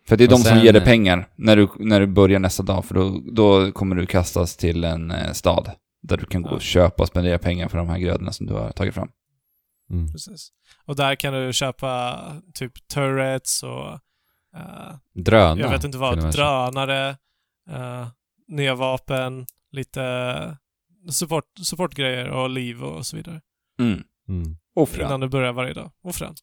För 0.07 0.17
det 0.17 0.23
är 0.23 0.27
Och 0.27 0.31
de 0.31 0.35
som 0.35 0.43
sen- 0.55 0.63
ger 0.65 0.73
dig 0.73 0.81
pengar 0.83 1.27
när 1.35 1.55
du, 1.55 1.67
när 1.79 1.99
du 1.99 2.07
börjar 2.07 2.39
nästa 2.39 2.63
dag, 2.63 2.85
för 2.85 2.95
då, 2.95 3.21
då 3.31 3.71
kommer 3.71 3.95
du 3.95 4.05
kastas 4.05 4.57
till 4.57 4.83
en 4.83 5.11
eh, 5.11 5.31
stad 5.31 5.71
där 6.01 6.17
du 6.17 6.25
kan 6.25 6.41
gå 6.41 6.49
Ja. 6.49 6.55
och 6.55 6.61
köpa 6.61 7.03
och 7.03 7.07
spendera 7.09 7.39
pengar 7.39 7.67
för 7.67 7.77
de 7.77 7.89
här 7.89 7.97
grödorna 7.97 8.31
som 8.31 8.45
du 8.45 8.53
har 8.53 8.71
tagit 8.71 8.93
fram. 8.93 9.09
Mm. 9.91 10.11
Precis. 10.11 10.49
Och 10.85 10.95
där 10.95 11.15
kan 11.15 11.33
du 11.33 11.53
köpa 11.53 12.19
typ 12.53 12.87
turrets 12.87 13.63
och 13.63 13.91
eh, 14.55 14.95
Drönare. 15.15 15.59
jag 15.59 15.69
vet 15.69 15.83
inte 15.83 15.97
vad, 15.97 16.31
drönare, 16.31 17.17
eh, 17.69 18.07
nya 18.47 18.75
vapen, 18.75 19.45
lite 19.71 20.57
support, 21.11 21.45
supportgrejer 21.63 22.29
och 22.29 22.49
liv 22.49 22.83
och 22.83 23.05
så 23.05 23.17
vidare. 23.17 23.41
Mm. 23.79 24.03
Mm. 24.29 24.57
Offra. 24.75 25.05
Innan 25.05 25.19
du 25.19 25.29
börjar 25.29 25.53
varje 25.53 25.73
dag. 25.73 25.91
Och 26.03 26.15
frön. 26.15 26.35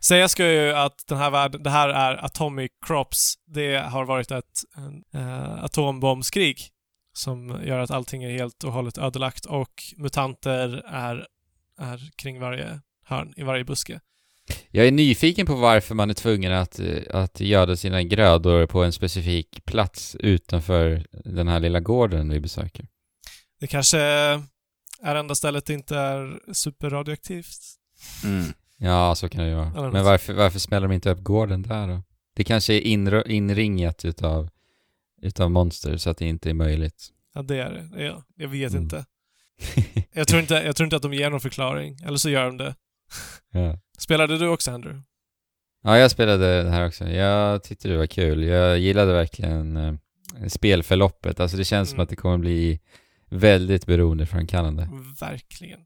Säga 0.00 0.28
ska 0.28 0.50
ju 0.52 0.72
att 0.72 1.04
den 1.06 1.18
här 1.18 1.30
världen, 1.30 1.62
det 1.62 1.70
här 1.70 1.88
är 1.88 2.24
Atomic 2.24 2.70
Crops. 2.86 3.34
Det 3.46 3.76
har 3.76 4.04
varit 4.04 4.30
ett 4.30 4.44
en, 4.76 5.04
eh, 5.14 5.64
atombombskrig 5.64 6.68
som 7.12 7.60
gör 7.64 7.78
att 7.78 7.90
allting 7.90 8.24
är 8.24 8.30
helt 8.30 8.64
och 8.64 8.72
hållet 8.72 8.98
ödelagt 8.98 9.46
och 9.46 9.72
mutanter 9.96 10.82
är, 10.86 11.26
är 11.78 12.10
kring 12.16 12.40
varje 12.40 12.80
hörn, 13.04 13.34
i 13.36 13.42
varje 13.42 13.64
buske. 13.64 14.00
Jag 14.70 14.86
är 14.86 14.92
nyfiken 14.92 15.46
på 15.46 15.54
varför 15.54 15.94
man 15.94 16.10
är 16.10 16.14
tvungen 16.14 16.52
att, 16.52 16.80
att 17.10 17.40
göda 17.40 17.76
sina 17.76 18.02
grödor 18.02 18.66
på 18.66 18.84
en 18.84 18.92
specifik 18.92 19.64
plats 19.64 20.16
utanför 20.20 21.06
den 21.24 21.48
här 21.48 21.60
lilla 21.60 21.80
gården 21.80 22.28
vi 22.30 22.40
besöker. 22.40 22.86
Det 23.60 23.66
kanske 23.66 23.98
är 25.02 25.14
enda 25.16 25.34
stället 25.34 25.66
det 25.66 25.74
inte 25.74 25.96
är 25.96 26.38
superradioaktivt. 26.52 27.58
Mm. 28.24 28.52
Ja, 28.76 29.14
så 29.14 29.28
kan 29.28 29.42
det 29.44 29.48
ju 29.50 29.54
vara. 29.54 29.90
Men 29.92 30.04
varför, 30.04 30.32
varför 30.32 30.58
smäller 30.58 30.88
de 30.88 30.94
inte 30.94 31.10
upp 31.10 31.20
gården 31.22 31.62
där 31.62 31.88
då? 31.88 32.02
Det 32.36 32.44
kanske 32.44 32.74
är 32.74 32.80
inr- 32.80 33.28
inringat 33.28 34.04
utav, 34.04 34.48
utav 35.22 35.50
monster 35.50 35.96
så 35.96 36.10
att 36.10 36.18
det 36.18 36.26
inte 36.26 36.50
är 36.50 36.54
möjligt. 36.54 37.08
Ja, 37.34 37.42
det 37.42 37.56
är 37.56 37.70
det. 37.70 38.04
Ja, 38.04 38.24
jag 38.36 38.48
vet 38.48 38.70
Mm. 38.72 38.82
inte. 38.82 39.04
Jag 40.12 40.28
tror 40.28 40.40
inte. 40.40 40.54
Jag 40.54 40.76
tror 40.76 40.84
inte 40.84 40.96
att 40.96 41.02
de 41.02 41.14
ger 41.14 41.30
någon 41.30 41.40
förklaring. 41.40 41.98
Eller 42.06 42.16
så 42.16 42.30
gör 42.30 42.44
de 42.44 42.56
det. 42.56 42.74
ja. 43.52 43.78
Spelade 43.98 44.38
du 44.38 44.48
också, 44.48 44.70
Andrew? 44.70 45.02
ja, 45.84 45.98
jag 45.98 46.10
spelade 46.10 46.62
det 46.62 46.70
här 46.70 46.86
också. 46.86 47.08
Jag 47.08 47.62
tyckte 47.62 47.88
det 47.88 47.96
var 47.96 48.06
kul. 48.06 48.44
Jag 48.44 48.78
gillade 48.78 49.12
verkligen 49.12 49.76
eh, 49.76 49.94
spelförloppet. 50.48 51.40
Alltså 51.40 51.56
det 51.56 51.64
känns 51.64 51.88
som 51.88 51.96
Mm. 51.96 52.02
att 52.02 52.08
det 52.08 52.16
kommer 52.16 52.38
bli 52.38 52.80
väldigt 53.30 53.86
beroendeframkallande. 53.86 54.88
Verkligen. 55.20 55.80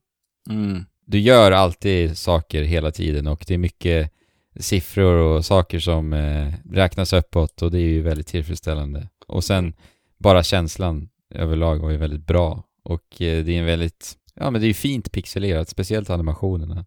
Mm. 0.49 0.85
du 1.05 1.19
gör 1.19 1.51
alltid 1.51 2.17
saker 2.17 2.63
hela 2.63 2.91
tiden 2.91 3.27
och 3.27 3.43
det 3.47 3.53
är 3.53 3.57
mycket 3.57 4.11
siffror 4.59 5.13
och 5.17 5.45
saker 5.45 5.79
som 5.79 6.13
eh, 6.13 6.53
räknas 6.71 7.13
uppåt 7.13 7.61
och 7.61 7.71
det 7.71 7.77
är 7.77 7.87
ju 7.87 8.01
väldigt 8.01 8.27
tillfredsställande. 8.27 9.09
Och 9.27 9.43
sen 9.43 9.73
bara 10.17 10.43
känslan 10.43 11.09
överlag 11.35 11.79
var 11.79 11.89
ju 11.91 11.97
väldigt 11.97 12.27
bra 12.27 12.63
och 12.83 13.21
eh, 13.21 13.45
det 13.45 13.51
är 13.55 13.59
en 13.59 13.65
väldigt, 13.65 14.13
ja 14.35 14.49
men 14.51 14.61
det 14.61 14.65
är 14.65 14.67
ju 14.67 14.73
fint 14.73 15.11
pixelerat, 15.11 15.69
speciellt 15.69 16.09
animationerna. 16.09 16.85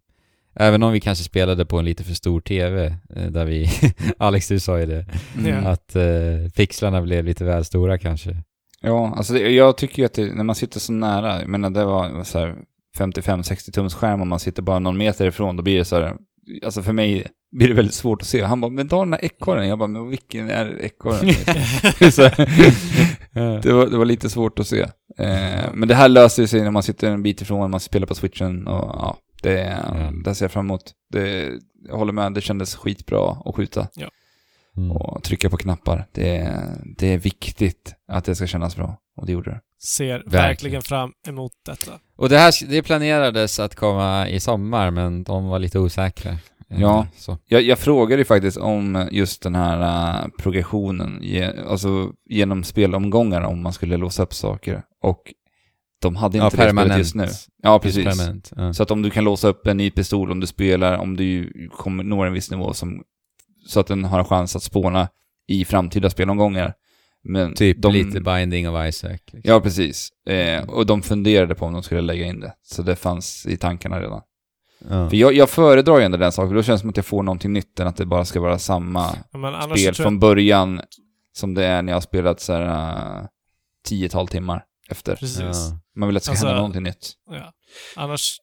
Även 0.59 0.83
om 0.83 0.91
vi 0.91 0.99
kanske 0.99 1.23
spelade 1.23 1.65
på 1.65 1.79
en 1.79 1.85
lite 1.85 2.03
för 2.03 2.13
stor 2.13 2.41
TV, 2.41 2.85
eh, 3.15 3.25
där 3.25 3.45
vi, 3.45 3.69
Alex 4.17 4.47
du 4.47 4.59
sa 4.59 4.79
ju 4.79 4.85
det, 4.85 5.05
Mm. 5.39 5.65
Att 5.65 5.95
eh, 5.95 6.03
pixlarna 6.55 7.01
blev 7.01 7.25
lite 7.25 7.43
väl 7.43 7.65
stora 7.65 7.97
kanske. 7.97 8.35
Ja, 8.81 9.13
alltså 9.17 9.33
det, 9.33 9.39
jag 9.39 9.77
tycker 9.77 9.99
ju 9.99 10.05
att 10.05 10.13
det, 10.13 10.35
när 10.35 10.43
man 10.43 10.55
sitter 10.55 10.79
så 10.79 10.93
nära, 10.93 11.39
jag 11.39 11.49
menar 11.49 11.69
det 11.69 11.85
var 11.85 12.23
så 12.23 12.39
här 12.39 12.55
55-60 12.97 13.71
tums 13.71 13.95
skärm 13.95 14.21
och 14.21 14.27
man 14.27 14.39
sitter 14.39 14.61
bara 14.61 14.79
någon 14.79 14.97
meter 14.97 15.27
ifrån, 15.27 15.55
då 15.55 15.63
blir 15.63 15.77
det 15.77 15.85
så 15.85 15.95
här, 15.95 16.15
alltså 16.65 16.83
för 16.83 16.93
mig 16.93 17.27
blir 17.51 17.67
det 17.67 17.73
väldigt 17.73 17.93
svårt 17.93 18.21
att 18.21 18.27
se. 18.27 18.43
Han 18.43 18.61
bara, 18.61 18.71
men 18.71 18.87
ta 18.87 18.99
den 18.99 19.13
här 19.13 19.25
ekorren. 19.25 19.67
Jag 19.67 19.79
bara, 19.79 19.87
men 19.87 20.09
vilken 20.09 20.49
är 20.49 20.81
ekorren? 20.81 21.19
det, 23.61 23.73
var, 23.73 23.87
det 23.87 23.97
var 23.97 24.05
lite 24.05 24.29
svårt 24.29 24.59
att 24.59 24.67
se. 24.67 24.81
Eh, 25.17 25.63
men 25.73 25.87
det 25.87 25.95
här 25.95 26.09
löser 26.09 26.45
sig 26.45 26.61
när 26.61 26.71
man 26.71 26.83
sitter 26.83 27.11
en 27.11 27.23
bit 27.23 27.41
ifrån, 27.41 27.71
man 27.71 27.79
spelar 27.79 28.07
på 28.07 28.15
switchen 28.15 28.67
och 28.67 28.95
ja, 28.95 29.17
det, 29.41 29.83
Ja. 29.87 30.11
det 30.25 30.35
ser 30.35 30.45
jag 30.45 30.51
fram 30.51 30.65
emot. 30.65 30.93
Det, 31.11 31.51
jag 31.87 31.97
håller 31.97 32.13
med, 32.13 32.33
det 32.33 32.41
kändes 32.41 32.75
skitbra 32.75 33.37
att 33.45 33.55
skjuta 33.55 33.87
Mm. 34.77 34.91
och 34.91 35.23
trycka 35.23 35.49
på 35.49 35.57
knappar. 35.57 36.05
Det, 36.11 36.59
det 36.97 37.07
är 37.13 37.17
viktigt 37.17 37.95
att 38.07 38.25
det 38.25 38.35
ska 38.35 38.47
kännas 38.47 38.75
bra 38.75 38.97
och 39.17 39.25
det 39.25 39.31
gjorde 39.31 39.51
det. 39.51 39.59
Ser 39.83 40.13
verkligen, 40.13 40.31
Verkligen. 40.31 40.81
fram 40.81 41.11
emot 41.27 41.51
detta. 41.65 41.91
Och 42.15 42.29
det 42.29 42.37
här 42.37 42.53
det 42.69 42.83
planerades 42.83 43.59
att 43.59 43.75
komma 43.75 44.29
i 44.29 44.39
sommar 44.39 44.91
men 44.91 45.23
de 45.23 45.45
var 45.47 45.59
lite 45.59 45.79
osäkra. 45.79 46.31
Eh, 46.31 46.81
Ja. 46.81 47.07
Så. 47.17 47.37
Jag, 47.45 47.61
jag 47.61 47.79
frågade 47.79 48.21
ju 48.21 48.25
faktiskt 48.25 48.57
om 48.57 49.07
just 49.11 49.41
den 49.43 49.55
här 49.55 49.79
äh, 50.21 50.27
progressionen, 50.37 51.19
ge, 51.21 51.51
alltså 51.69 52.11
genom 52.25 52.63
spelomgångar 52.63 53.41
om 53.41 53.61
man 53.63 53.73
skulle 53.73 53.97
låsa 53.97 54.23
upp 54.23 54.33
saker. 54.33 54.83
Och 55.01 55.33
de 56.01 56.15
hade 56.15 56.37
Ja, 56.37 56.43
inte 56.45 56.57
det 56.57 56.61
spelet 56.61 56.75
permanent. 56.75 56.97
just 56.97 57.15
nu. 57.15 57.27
Ja, 57.63 57.79
precis. 57.79 58.05
Ja. 58.55 58.73
Så 58.73 58.83
att 58.83 58.91
om 58.91 59.01
du 59.01 59.09
kan 59.09 59.23
låsa 59.23 59.47
upp 59.47 59.67
en 59.67 59.77
ny 59.77 59.91
pistol 59.91 60.31
om 60.31 60.39
du 60.39 60.47
spelar, 60.47 60.97
om 60.97 61.17
du 61.17 61.51
kommer, 61.77 62.03
når 62.03 62.25
en 62.25 62.33
viss 62.33 62.51
nivå 62.51 62.73
som, 62.73 63.03
så 63.67 63.79
att 63.79 63.87
den 63.87 64.03
har 64.03 64.19
en 64.19 64.25
chans 64.25 64.55
att 64.55 64.63
spåna 64.63 65.09
i 65.47 65.65
framtida 65.65 66.09
spelomgångar. 66.09 66.73
Men 67.23 67.53
Typ 67.53 67.81
de, 67.81 67.93
lite 67.93 68.21
Binding 68.21 68.69
of 68.69 68.87
Isaac. 68.87 69.11
Liksom. 69.11 69.41
Ja, 69.43 69.59
precis. 69.59 70.09
Eh, 70.29 70.69
och 70.69 70.85
de 70.85 71.01
funderade 71.01 71.55
på 71.55 71.65
om 71.65 71.73
de 71.73 71.83
skulle 71.83 72.01
lägga 72.01 72.25
in 72.25 72.39
det. 72.39 72.53
Så 72.63 72.81
det 72.81 72.95
fanns 72.95 73.45
i 73.45 73.57
tankarna 73.57 73.99
redan. 74.01 74.21
Ja. 74.89 75.09
För 75.09 75.17
jag, 75.17 75.33
jag 75.33 75.49
föredrar 75.49 75.99
ju 75.99 76.03
ändå 76.05 76.17
den 76.17 76.31
saken, 76.31 76.49
för 76.49 76.55
då 76.55 76.63
känns 76.63 76.79
det 76.79 76.81
som 76.81 76.89
att 76.89 76.97
jag 76.97 77.05
får 77.05 77.23
någonting 77.23 77.53
nytt 77.53 77.79
än 77.79 77.87
att 77.87 77.97
det 77.97 78.05
bara 78.05 78.25
ska 78.25 78.39
vara 78.41 78.59
samma 78.59 79.15
Ja, 79.31 79.61
spel 79.77 79.93
från 79.93 80.13
jag, 80.13 80.19
början 80.19 80.81
som 81.33 81.53
det 81.53 81.65
är 81.65 81.81
när 81.81 81.91
jag 81.91 81.95
har 81.95 82.01
spelat 82.01 82.39
så 82.39 82.53
här 82.53 83.19
uh, 83.21 83.25
tiotal 83.87 84.27
timmar 84.27 84.63
efter. 84.89 85.15
Precis. 85.15 85.39
Ja. 85.39 85.79
Man 85.95 86.07
vill 86.09 86.17
att 86.17 86.21
det 86.21 86.25
ska 86.25 86.31
Alltså- 86.31 86.45
hända 86.45 86.57
någonting 86.59 86.83
nytt. 86.83 87.13
Ja. 87.31 87.53
Annars 87.95 88.37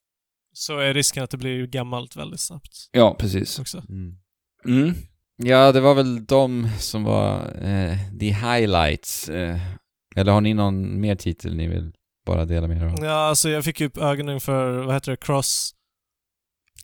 så 0.52 0.78
är 0.78 0.94
risken 0.94 1.24
att 1.24 1.30
det 1.30 1.36
blir 1.36 1.66
gammalt 1.66 2.16
väldigt 2.16 2.40
snabbt 2.40 2.88
Ja, 2.92 3.14
precis. 3.18 3.58
också. 3.58 3.78
Mm. 3.88 4.16
Mm. 4.64 4.94
ja, 5.36 5.72
det 5.72 5.80
var 5.80 5.94
väl 5.94 6.24
de 6.26 6.68
som 6.78 7.04
var 7.04 7.36
eh, 7.62 7.98
the 8.20 8.26
highlights. 8.32 9.28
Eh, 9.28 9.60
eller 10.16 10.32
har 10.32 10.40
ni 10.40 10.54
någon 10.54 11.00
mer 11.00 11.14
titel 11.16 11.56
ni 11.56 11.66
vill 11.68 11.92
bara 12.26 12.44
dela 12.44 12.66
med 12.68 12.76
er 12.82 12.84
av. 12.84 13.04
Ja, 13.04 13.10
alltså 13.28 13.48
jag 13.50 13.64
fick 13.64 13.80
upp 13.80 13.96
ögonen 13.98 14.40
för, 14.40 14.72
vad 14.84 14.94
heter 14.94 15.10
det, 15.10 15.16
cross 15.16 15.74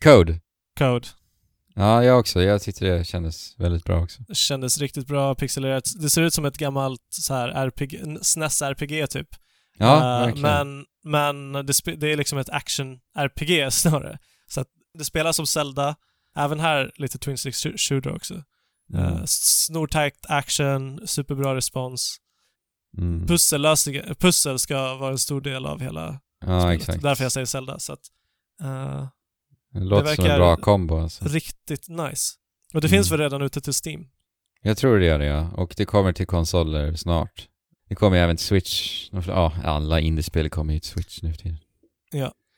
Code. 0.03 0.39
code. 0.79 1.07
Ja, 1.75 2.03
jag 2.03 2.19
också. 2.19 2.41
Jag 2.43 2.61
tyckte 2.61 2.85
det 2.85 3.03
kändes 3.03 3.59
väldigt 3.59 3.83
bra 3.85 4.03
också. 4.03 4.21
Det 4.27 4.35
kändes 4.35 4.77
riktigt 4.79 5.07
bra 5.07 5.35
pixelerat. 5.35 5.83
Det 6.01 6.09
ser 6.09 6.21
ut 6.21 6.33
som 6.33 6.45
ett 6.45 6.57
gammalt 6.57 7.01
så 7.09 7.33
här 7.33 7.49
RPG, 7.49 8.01
SNES-RPG 8.21 9.07
typ. 9.07 9.27
Ja, 9.81 9.99
verkligen. 10.25 10.85
Men, 11.03 11.51
men 11.51 11.65
det, 11.65 11.95
det 11.95 12.11
är 12.11 12.17
liksom 12.17 12.37
ett 12.39 12.49
action-RPG 12.49 13.69
snarare. 13.71 14.19
Så 14.47 14.61
att 14.61 14.67
det 14.97 15.05
spelas 15.05 15.35
som 15.35 15.47
Zelda. 15.47 15.95
Även 16.35 16.59
här 16.59 16.91
lite 16.95 17.17
Twin 17.17 17.37
Stick 17.37 17.53
Sh- 17.53 17.77
Shooter 17.77 18.15
också. 18.15 18.43
Mm. 18.93 19.05
Uh, 19.13 19.21
Snortajt 19.25 20.25
action, 20.29 21.07
superbra 21.07 21.55
respons. 21.55 22.17
Mm. 22.97 23.27
Pussellösningar, 23.27 24.13
pussel 24.19 24.59
ska 24.59 24.95
vara 24.95 25.11
en 25.11 25.19
stor 25.19 25.41
del 25.41 25.65
av 25.65 25.79
hela 25.81 26.19
Ja, 26.45 26.61
spelet. 26.61 26.79
exakt. 26.81 27.01
Därför 27.03 27.23
jag 27.25 27.31
säger 27.31 27.45
Zelda. 27.45 27.79
Så 27.79 27.93
att, 27.93 27.99
eh, 28.61 29.07
Det 29.73 29.79
låter 29.79 30.15
som 30.15 30.25
en 30.25 30.37
bra 30.37 30.55
kombo 30.55 30.97
alltså. 31.01 31.25
riktigt 31.25 31.89
nice. 31.89 32.33
Och 32.73 32.81
det 32.81 32.87
Mm. 32.87 32.97
finns 32.97 33.11
väl 33.11 33.19
redan 33.19 33.41
ute 33.41 33.61
till 33.61 33.73
Steam? 33.85 34.07
Jag 34.61 34.77
tror 34.77 34.99
det 34.99 35.05
gör 35.05 35.19
det 35.19 35.25
ja. 35.25 35.51
Och 35.55 35.73
det 35.77 35.85
kommer 35.85 36.13
till 36.13 36.27
konsoler 36.27 36.95
snart. 36.95 37.47
Det 37.91 37.95
kommer 37.95 38.17
ju 38.17 38.23
även 38.23 38.37
till 38.37 38.45
Switch. 38.45 39.09
Ja, 39.27 39.53
alla 39.63 39.99
indiespel 39.99 40.49
kommer 40.49 40.73
ju 40.73 40.79
till 40.79 40.89
Switch 40.89 41.21
nu 41.21 41.33
för 41.33 41.39
tiden. 41.39 41.57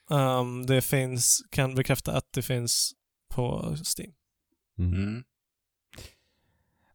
Um, 0.10 0.65
det 0.65 0.81
finns, 0.81 1.43
kan 1.49 1.76
bekräfta 1.76 2.11
att 2.11 2.34
det 2.34 2.41
finns 2.41 2.93
på 3.30 3.76
Steam. 3.97 4.11
Mm. 4.80 4.93
Mm. 4.93 5.23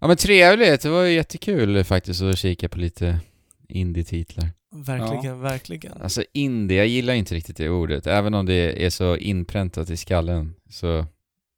Ja 0.01 0.06
men 0.06 0.16
trevligt. 0.16 0.82
Det 0.82 0.90
var 0.90 1.02
ju 1.02 1.15
jättekul 1.15 1.85
faktiskt 1.85 2.23
att 2.23 2.39
kika 2.39 2.69
på 2.69 2.78
lite 2.78 3.20
indie-titlar. 3.69 4.51
Verkligen, 4.70 5.40
verkligen. 5.40 6.02
Alltså 6.02 6.24
indie, 6.32 6.78
jag 6.78 6.86
gillar 6.86 7.15
inte 7.15 7.35
riktigt 7.35 7.56
det 7.56 7.69
ordet. 7.69 8.06
Även 8.06 8.35
om 8.35 8.47
det 8.47 8.85
är 8.86 8.90
så 8.90 9.16
inpräntat 9.16 9.90
i 9.90 9.97
skallen 9.97 10.55
så 10.70 11.06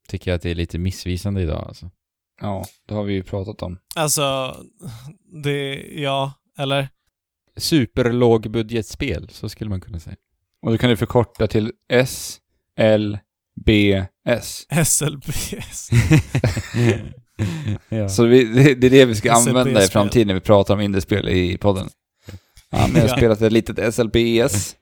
tycker 0.07 0.31
jag 0.31 0.35
att 0.35 0.41
det 0.41 0.51
är 0.51 0.55
lite 0.55 0.77
missvisande 0.77 1.41
idag 1.41 1.67
alltså. 1.67 1.91
Ja, 2.41 2.65
det 2.85 2.93
har 2.93 3.03
vi 3.03 3.13
ju 3.13 3.23
pratat 3.23 3.61
om. 3.61 3.77
Alltså, 3.95 4.55
det, 5.43 5.75
ja, 5.93 6.33
eller? 6.59 6.89
Superlågbudgetspel, 7.57 9.29
så 9.31 9.49
skulle 9.49 9.69
man 9.69 9.81
kunna 9.81 9.99
säga. 9.99 10.15
Och 10.61 10.71
då 10.71 10.77
kan 10.77 10.89
du 10.89 10.97
förkorta 10.97 11.47
till 11.47 11.71
S, 11.89 12.37
L, 12.79 13.19
B, 13.65 14.05
S. 14.27 14.65
SLBS. 14.85 15.89
ja. 17.89 18.09
Så 18.09 18.25
vi, 18.25 18.43
det, 18.43 18.75
det 18.75 18.87
är 18.87 18.91
det 18.91 19.05
vi 19.05 19.15
ska 19.15 19.31
använda 19.31 19.83
i 19.83 19.87
framtiden 19.87 20.27
när 20.27 20.33
vi 20.33 20.39
pratar 20.39 20.73
om 20.73 20.81
indiespel 20.81 21.29
i 21.29 21.57
podden. 21.57 21.89
Ja, 22.69 22.87
men 22.87 22.95
jag 22.95 23.01
har 23.01 23.09
Ja. 23.09 23.17
spelat 23.17 23.41
ett 23.41 23.51
litet 23.51 23.95
SLBS. 23.95 24.75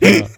Men 0.00 0.22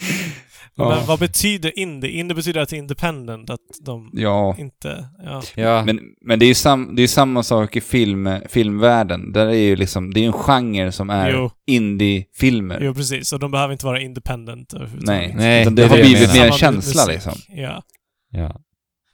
Ja. 0.80 1.04
vad 1.06 1.18
betyder 1.18 1.78
indie? 1.78 2.10
Indie 2.10 2.34
betyder 2.34 2.60
att 2.60 2.68
det 2.68 2.76
är 2.76 2.78
independent, 2.78 3.50
att 3.50 3.60
de 3.84 4.10
Ja, 4.12 4.56
inte, 4.58 5.08
ja. 5.24 5.42
ja. 5.54 5.84
men, 5.84 6.00
men 6.20 6.38
det 6.38 6.44
är 6.44 6.48
ju 6.48 6.54
sam, 6.54 6.96
det 6.96 7.02
är 7.02 7.08
samma 7.08 7.42
sak 7.42 7.76
i 7.76 7.80
film, 7.80 8.30
filmvärlden. 8.48 9.32
Där 9.32 9.46
är 9.46 9.52
ju 9.52 9.76
liksom, 9.76 10.14
det 10.14 10.20
är 10.20 10.22
ju 10.22 10.26
en 10.26 10.32
genre 10.32 10.92
som 10.92 11.10
är 11.10 11.50
indie-filmer. 11.66 12.78
Jo, 12.82 12.94
precis. 12.94 13.32
Och 13.32 13.38
de 13.38 13.50
behöver 13.50 13.72
inte 13.72 13.86
vara 13.86 14.00
independent. 14.00 14.74
Nej, 15.00 15.32
Nej, 15.36 15.64
det 15.64 15.70
det 15.70 15.86
har 15.86 15.96
blivit 15.96 16.32
mer 16.34 16.46
en 16.46 16.52
känsla 16.52 17.02
musik. 17.06 17.14
liksom. 17.14 17.32
Ja. 17.48 17.82
ja. 18.30 18.60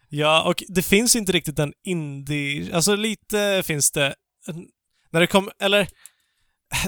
Ja, 0.09 0.43
och 0.43 0.62
det 0.68 0.82
finns 0.82 1.16
inte 1.16 1.32
riktigt 1.32 1.59
en 1.59 1.72
indie... 1.84 2.74
Alltså 2.74 2.97
lite 2.97 3.62
finns 3.64 3.90
det... 3.93 4.14
När 5.10 5.20
det 5.20 5.26
kommer... 5.26 5.52
Eller... 5.60 5.88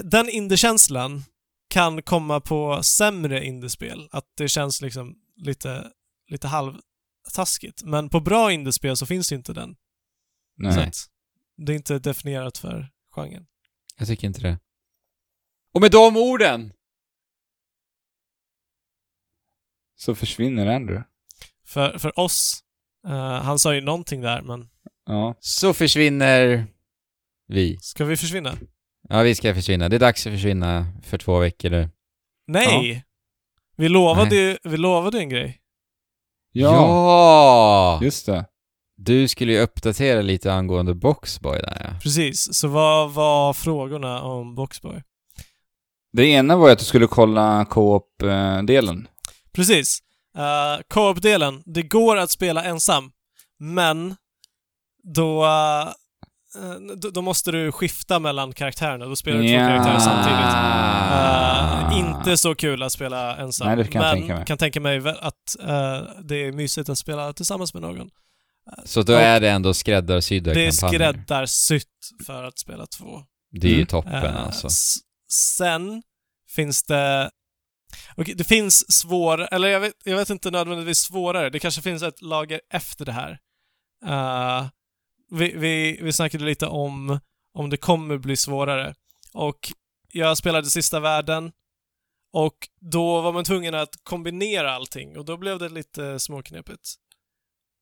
Den 0.03 0.29
indie-känslan 0.29 1.23
kan 1.69 2.01
komma 2.01 2.39
på 2.41 2.83
sämre 2.83 3.45
indiespel. 3.45 4.09
Att 4.11 4.25
det 4.37 4.49
känns 4.49 4.81
liksom 4.81 5.15
lite, 5.35 5.91
lite 6.27 6.47
halvtaskigt. 6.47 7.83
Men 7.83 8.09
på 8.09 8.19
bra 8.19 8.51
indiespel 8.51 8.97
så 8.97 9.05
finns 9.05 9.31
inte 9.31 9.53
den. 9.53 9.75
Så 10.55 10.63
Nej. 10.63 10.87
att 10.87 10.95
det 11.57 11.71
är 11.71 11.75
inte 11.75 11.99
definierat 11.99 12.57
för 12.57 12.89
genren. 13.15 13.47
Jag 13.97 14.07
tycker 14.07 14.27
inte 14.27 14.41
det. 14.41 14.59
Och 15.73 15.81
med 15.81 15.91
de 15.91 16.17
orden 16.17 16.73
Så 19.95 20.15
försvinner 20.15 20.67
Andrew. 20.67 21.07
För, 21.65 21.97
för 21.97 22.19
oss, 22.19 22.63
eh, 23.07 23.41
han 23.41 23.59
sa 23.59 23.75
ju 23.75 23.81
någonting 23.81 24.21
där, 24.21 24.41
men 24.41 24.69
Ja. 25.05 25.35
så 25.39 25.73
försvinner 25.73 26.67
vi. 27.47 27.77
ska 27.81 28.05
vi 28.05 28.17
försvinna? 28.17 28.57
Ja, 29.11 29.21
vi 29.21 29.35
ska 29.35 29.55
försvinna. 29.55 29.89
Det 29.89 29.95
är 29.95 29.99
dags 29.99 30.27
att 30.27 30.33
försvinna 30.33 30.85
för 31.03 31.17
två 31.17 31.39
veckor 31.39 31.69
nu. 31.69 31.89
Nej! 32.47 33.05
Vi 33.77 33.89
lovade 33.89 34.35
ju, 34.35 34.57
vi 34.63 34.77
lovade 34.77 35.19
en 35.19 35.29
grej. 35.29 35.59
Ja, 36.51 36.71
ja! 36.71 37.99
just 38.03 38.25
det. 38.25 38.45
Du 38.97 39.27
skulle 39.27 39.53
ju 39.53 39.59
uppdatera 39.59 40.21
lite 40.21 40.53
angående 40.53 40.93
Boxboy 40.93 41.59
där 41.59 41.81
ja. 41.83 41.99
Precis, 42.03 42.53
så 42.53 42.67
vad 42.67 43.11
var 43.11 43.53
frågorna 43.53 44.21
om 44.21 44.55
Boxboy? 44.55 45.03
Det 46.13 46.25
ena 46.25 46.55
var 46.55 46.67
ju 46.67 46.73
att 46.73 46.79
du 46.79 46.85
skulle 46.85 47.07
kolla 47.07 47.65
co-op-delen. 47.65 49.07
Precis. 49.51 49.99
Uh, 50.37 50.81
Co-op-delen, 50.87 51.63
det 51.65 51.81
går 51.81 52.17
att 52.17 52.31
spela 52.31 52.63
ensam, 52.63 53.11
men 53.59 54.15
då, 55.03 55.45
eh, 55.45 55.89
då, 56.97 57.09
då 57.09 57.21
måste 57.21 57.51
du 57.51 57.71
skifta 57.71 58.19
mellan 58.19 58.53
karaktärerna. 58.53 59.05
Då 59.05 59.15
spelar 59.15 59.39
du 59.39 59.47
två 59.47 59.55
karaktärer 59.57 59.99
samtidigt. 59.99 60.55
Eh, 61.13 61.99
inte 61.99 62.37
så 62.37 62.55
kul 62.55 62.83
att 62.83 62.91
spela 62.91 63.37
ensam. 63.37 63.67
Nej, 63.67 63.75
det 63.77 63.87
kan 63.87 64.01
jag 64.01 64.09
men 64.11 64.19
tänka 64.21 64.35
mig. 64.35 64.45
kan 64.45 64.57
tänka 64.57 64.79
mig 64.79 64.97
att 65.19 65.59
eh, 65.59 66.01
det 66.23 66.35
är 66.35 66.51
mysigt 66.51 66.89
att 66.89 66.97
spela 66.97 67.33
tillsammans 67.33 67.73
med 67.73 67.81
någon. 67.81 68.09
Så 68.85 69.01
då 69.01 69.13
Och 69.13 69.19
är 69.21 69.39
det 69.39 69.49
ändå 69.49 69.73
skräddarsydda 69.73 70.53
Det 70.53 70.65
är 70.67 70.71
kampanjer. 70.81 71.11
skräddarsytt 71.13 71.85
för 72.25 72.43
att 72.43 72.59
spela 72.59 72.85
två. 72.85 73.21
Det 73.51 73.67
är 73.67 73.71
ju 73.71 73.75
Mm. 73.75 73.87
toppen 73.87 74.13
Eh, 74.35 74.45
alltså. 74.45 74.67
sen 75.57 76.03
finns 76.55 76.83
det... 76.83 77.29
Okej, 78.15 78.33
det 78.35 78.43
finns 78.43 78.91
svår... 78.99 79.53
Eller 79.53 79.67
jag 79.67 79.79
vet, 79.79 79.93
jag 80.03 80.17
vet 80.17 80.29
inte 80.29 80.51
nödvändigtvis 80.51 80.99
svårare. 80.99 81.49
Det 81.49 81.59
kanske 81.59 81.81
finns 81.81 82.03
ett 82.03 82.21
lager 82.21 82.61
efter 82.73 83.05
det 83.05 83.11
här. 83.11 83.37
Eh, 84.05 84.65
vi, 85.31 85.53
vi, 85.55 85.99
vi 86.01 86.13
snackade 86.13 86.45
lite 86.45 86.67
om 86.67 87.19
om 87.53 87.69
det 87.69 87.77
kommer 87.77 88.17
bli 88.17 88.35
svårare. 88.35 88.95
Och 89.33 89.71
jag 90.11 90.37
spelade 90.37 90.69
sista 90.69 90.99
världen 90.99 91.51
och 92.33 92.55
då 92.81 93.21
var 93.21 93.33
man 93.33 93.43
tvungen 93.43 93.75
att 93.75 94.03
kombinera 94.03 94.71
allting 94.71 95.17
och 95.17 95.25
då 95.25 95.37
blev 95.37 95.59
det 95.59 95.69
lite 95.69 96.19
småknepigt. 96.19 96.95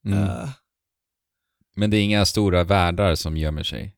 Mm. 0.06 0.24
Eh, 0.24 0.50
Men 1.76 1.90
det 1.90 1.98
är 1.98 2.02
inga 2.02 2.26
stora 2.26 2.64
världar 2.64 3.16
som 3.16 3.38
gömmer 3.38 3.64
sig 3.64 3.94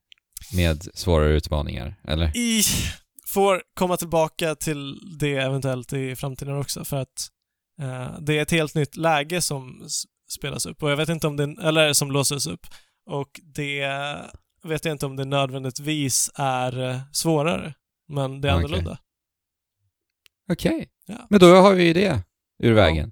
med 0.54 0.88
svårare 0.94 1.34
utmaningar, 1.34 1.96
eller? 2.04 2.38
i, 2.38 2.64
får 3.26 3.64
komma 3.74 3.98
tillbaka 3.98 4.56
till 4.56 5.18
det 5.20 5.36
eventuellt 5.36 5.94
i 5.94 6.16
framtiden 6.16 6.58
också 6.58 6.86
för 6.86 6.98
att 6.98 7.30
eh, 7.82 8.20
det 8.20 8.38
är 8.38 8.42
ett 8.42 8.52
helt 8.52 8.76
nytt 8.76 8.96
läge 8.96 9.42
som 9.42 9.88
spelas 10.30 10.66
upp 10.66 10.84
och 10.84 10.92
jag 10.92 10.98
vet 10.98 11.10
inte 11.10 11.28
om 11.28 11.38
det, 11.38 11.56
eller 11.62 11.94
som 11.94 12.12
låses 12.12 12.48
upp 12.48 12.68
och 13.10 13.40
det 13.44 13.88
vet 14.64 14.86
jag 14.86 14.91
inte 14.91 15.06
om 15.06 15.15
det 15.15 15.26
nödvändigtvis 15.26 16.31
är 16.36 16.90
eh, 16.90 16.99
svårare, 17.11 17.73
men 18.07 18.41
det 18.41 18.48
är 18.49 18.53
Okej. 18.53 18.65
annorlunda. 18.65 18.98
Okej. 20.52 20.90
Ja. 21.06 21.27
Men 21.30 21.40
då 21.40 21.56
har 21.56 21.73
vi 21.73 21.84
ju 21.84 21.94
det 21.94 22.23
ur 22.60 22.73
vägen. 22.73 23.11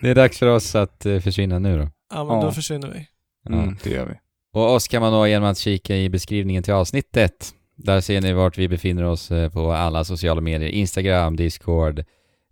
Det 0.00 0.10
är 0.10 0.14
dags 0.14 0.38
för 0.38 0.46
oss 0.46 0.74
att 0.74 1.06
eh, 1.06 1.20
försvinna 1.20 1.58
nu 1.58 1.78
då. 1.78 1.88
Ja, 2.14 2.24
men 2.24 2.36
Ja. 2.36 2.42
då 2.42 2.52
försvinner 2.52 2.88
vi. 2.88 3.08
Mm, 3.54 3.76
det 3.82 3.90
gör 3.90 4.06
vi. 4.06 4.14
Och 4.52 4.70
oss 4.74 4.88
kan 4.88 5.02
man 5.02 5.12
nå 5.12 5.26
genom 5.26 5.48
att 5.48 5.58
kika 5.58 5.96
i 5.96 6.08
beskrivningen 6.08 6.62
till 6.62 6.72
avsnittet. 6.72 7.54
Där 7.76 8.00
ser 8.00 8.20
ni 8.20 8.32
vart 8.32 8.58
vi 8.58 8.68
befinner 8.68 9.02
oss 9.02 9.30
eh, 9.30 9.52
på 9.52 9.72
alla 9.72 10.04
sociala 10.04 10.40
medier. 10.40 10.68
Instagram, 10.70 11.36
Discord, 11.36 11.98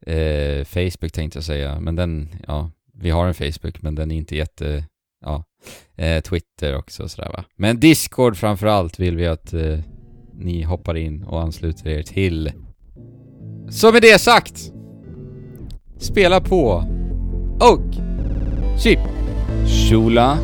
eh, 0.06 0.64
Facebook 0.64 1.12
tänkte 1.12 1.36
jag 1.36 1.44
säga. 1.44 1.81
Men 1.81 1.97
den, 1.97 2.28
ja, 2.47 2.70
vi 2.94 3.10
har 3.10 3.27
en 3.27 3.35
Facebook 3.35 3.82
men 3.82 3.94
den 3.94 4.10
är 4.10 4.16
inte 4.16 4.36
jätte, 4.36 4.85
ja, 5.21 5.45
eh, 5.97 6.21
Twitter 6.21 6.77
också 6.77 7.03
och 7.03 7.11
sådär 7.11 7.33
va. 7.33 7.45
Men 7.57 7.81
Discord 7.81 8.37
framförallt 8.37 9.01
vill 9.01 9.17
vi 9.17 9.27
att 9.27 9.53
eh, 9.53 9.79
ni 10.35 10.63
hoppar 10.63 10.97
in 10.97 11.23
och 11.23 11.43
ansluter 11.43 11.91
er 11.91 12.03
till. 12.03 12.53
Så 13.71 13.93
med 13.93 14.03
det 14.03 14.21
sagt, 14.21 14.73
spela 15.99 16.41
på 16.41 16.85
och 17.61 17.95
chip 18.79 19.01
Shula 19.67 20.39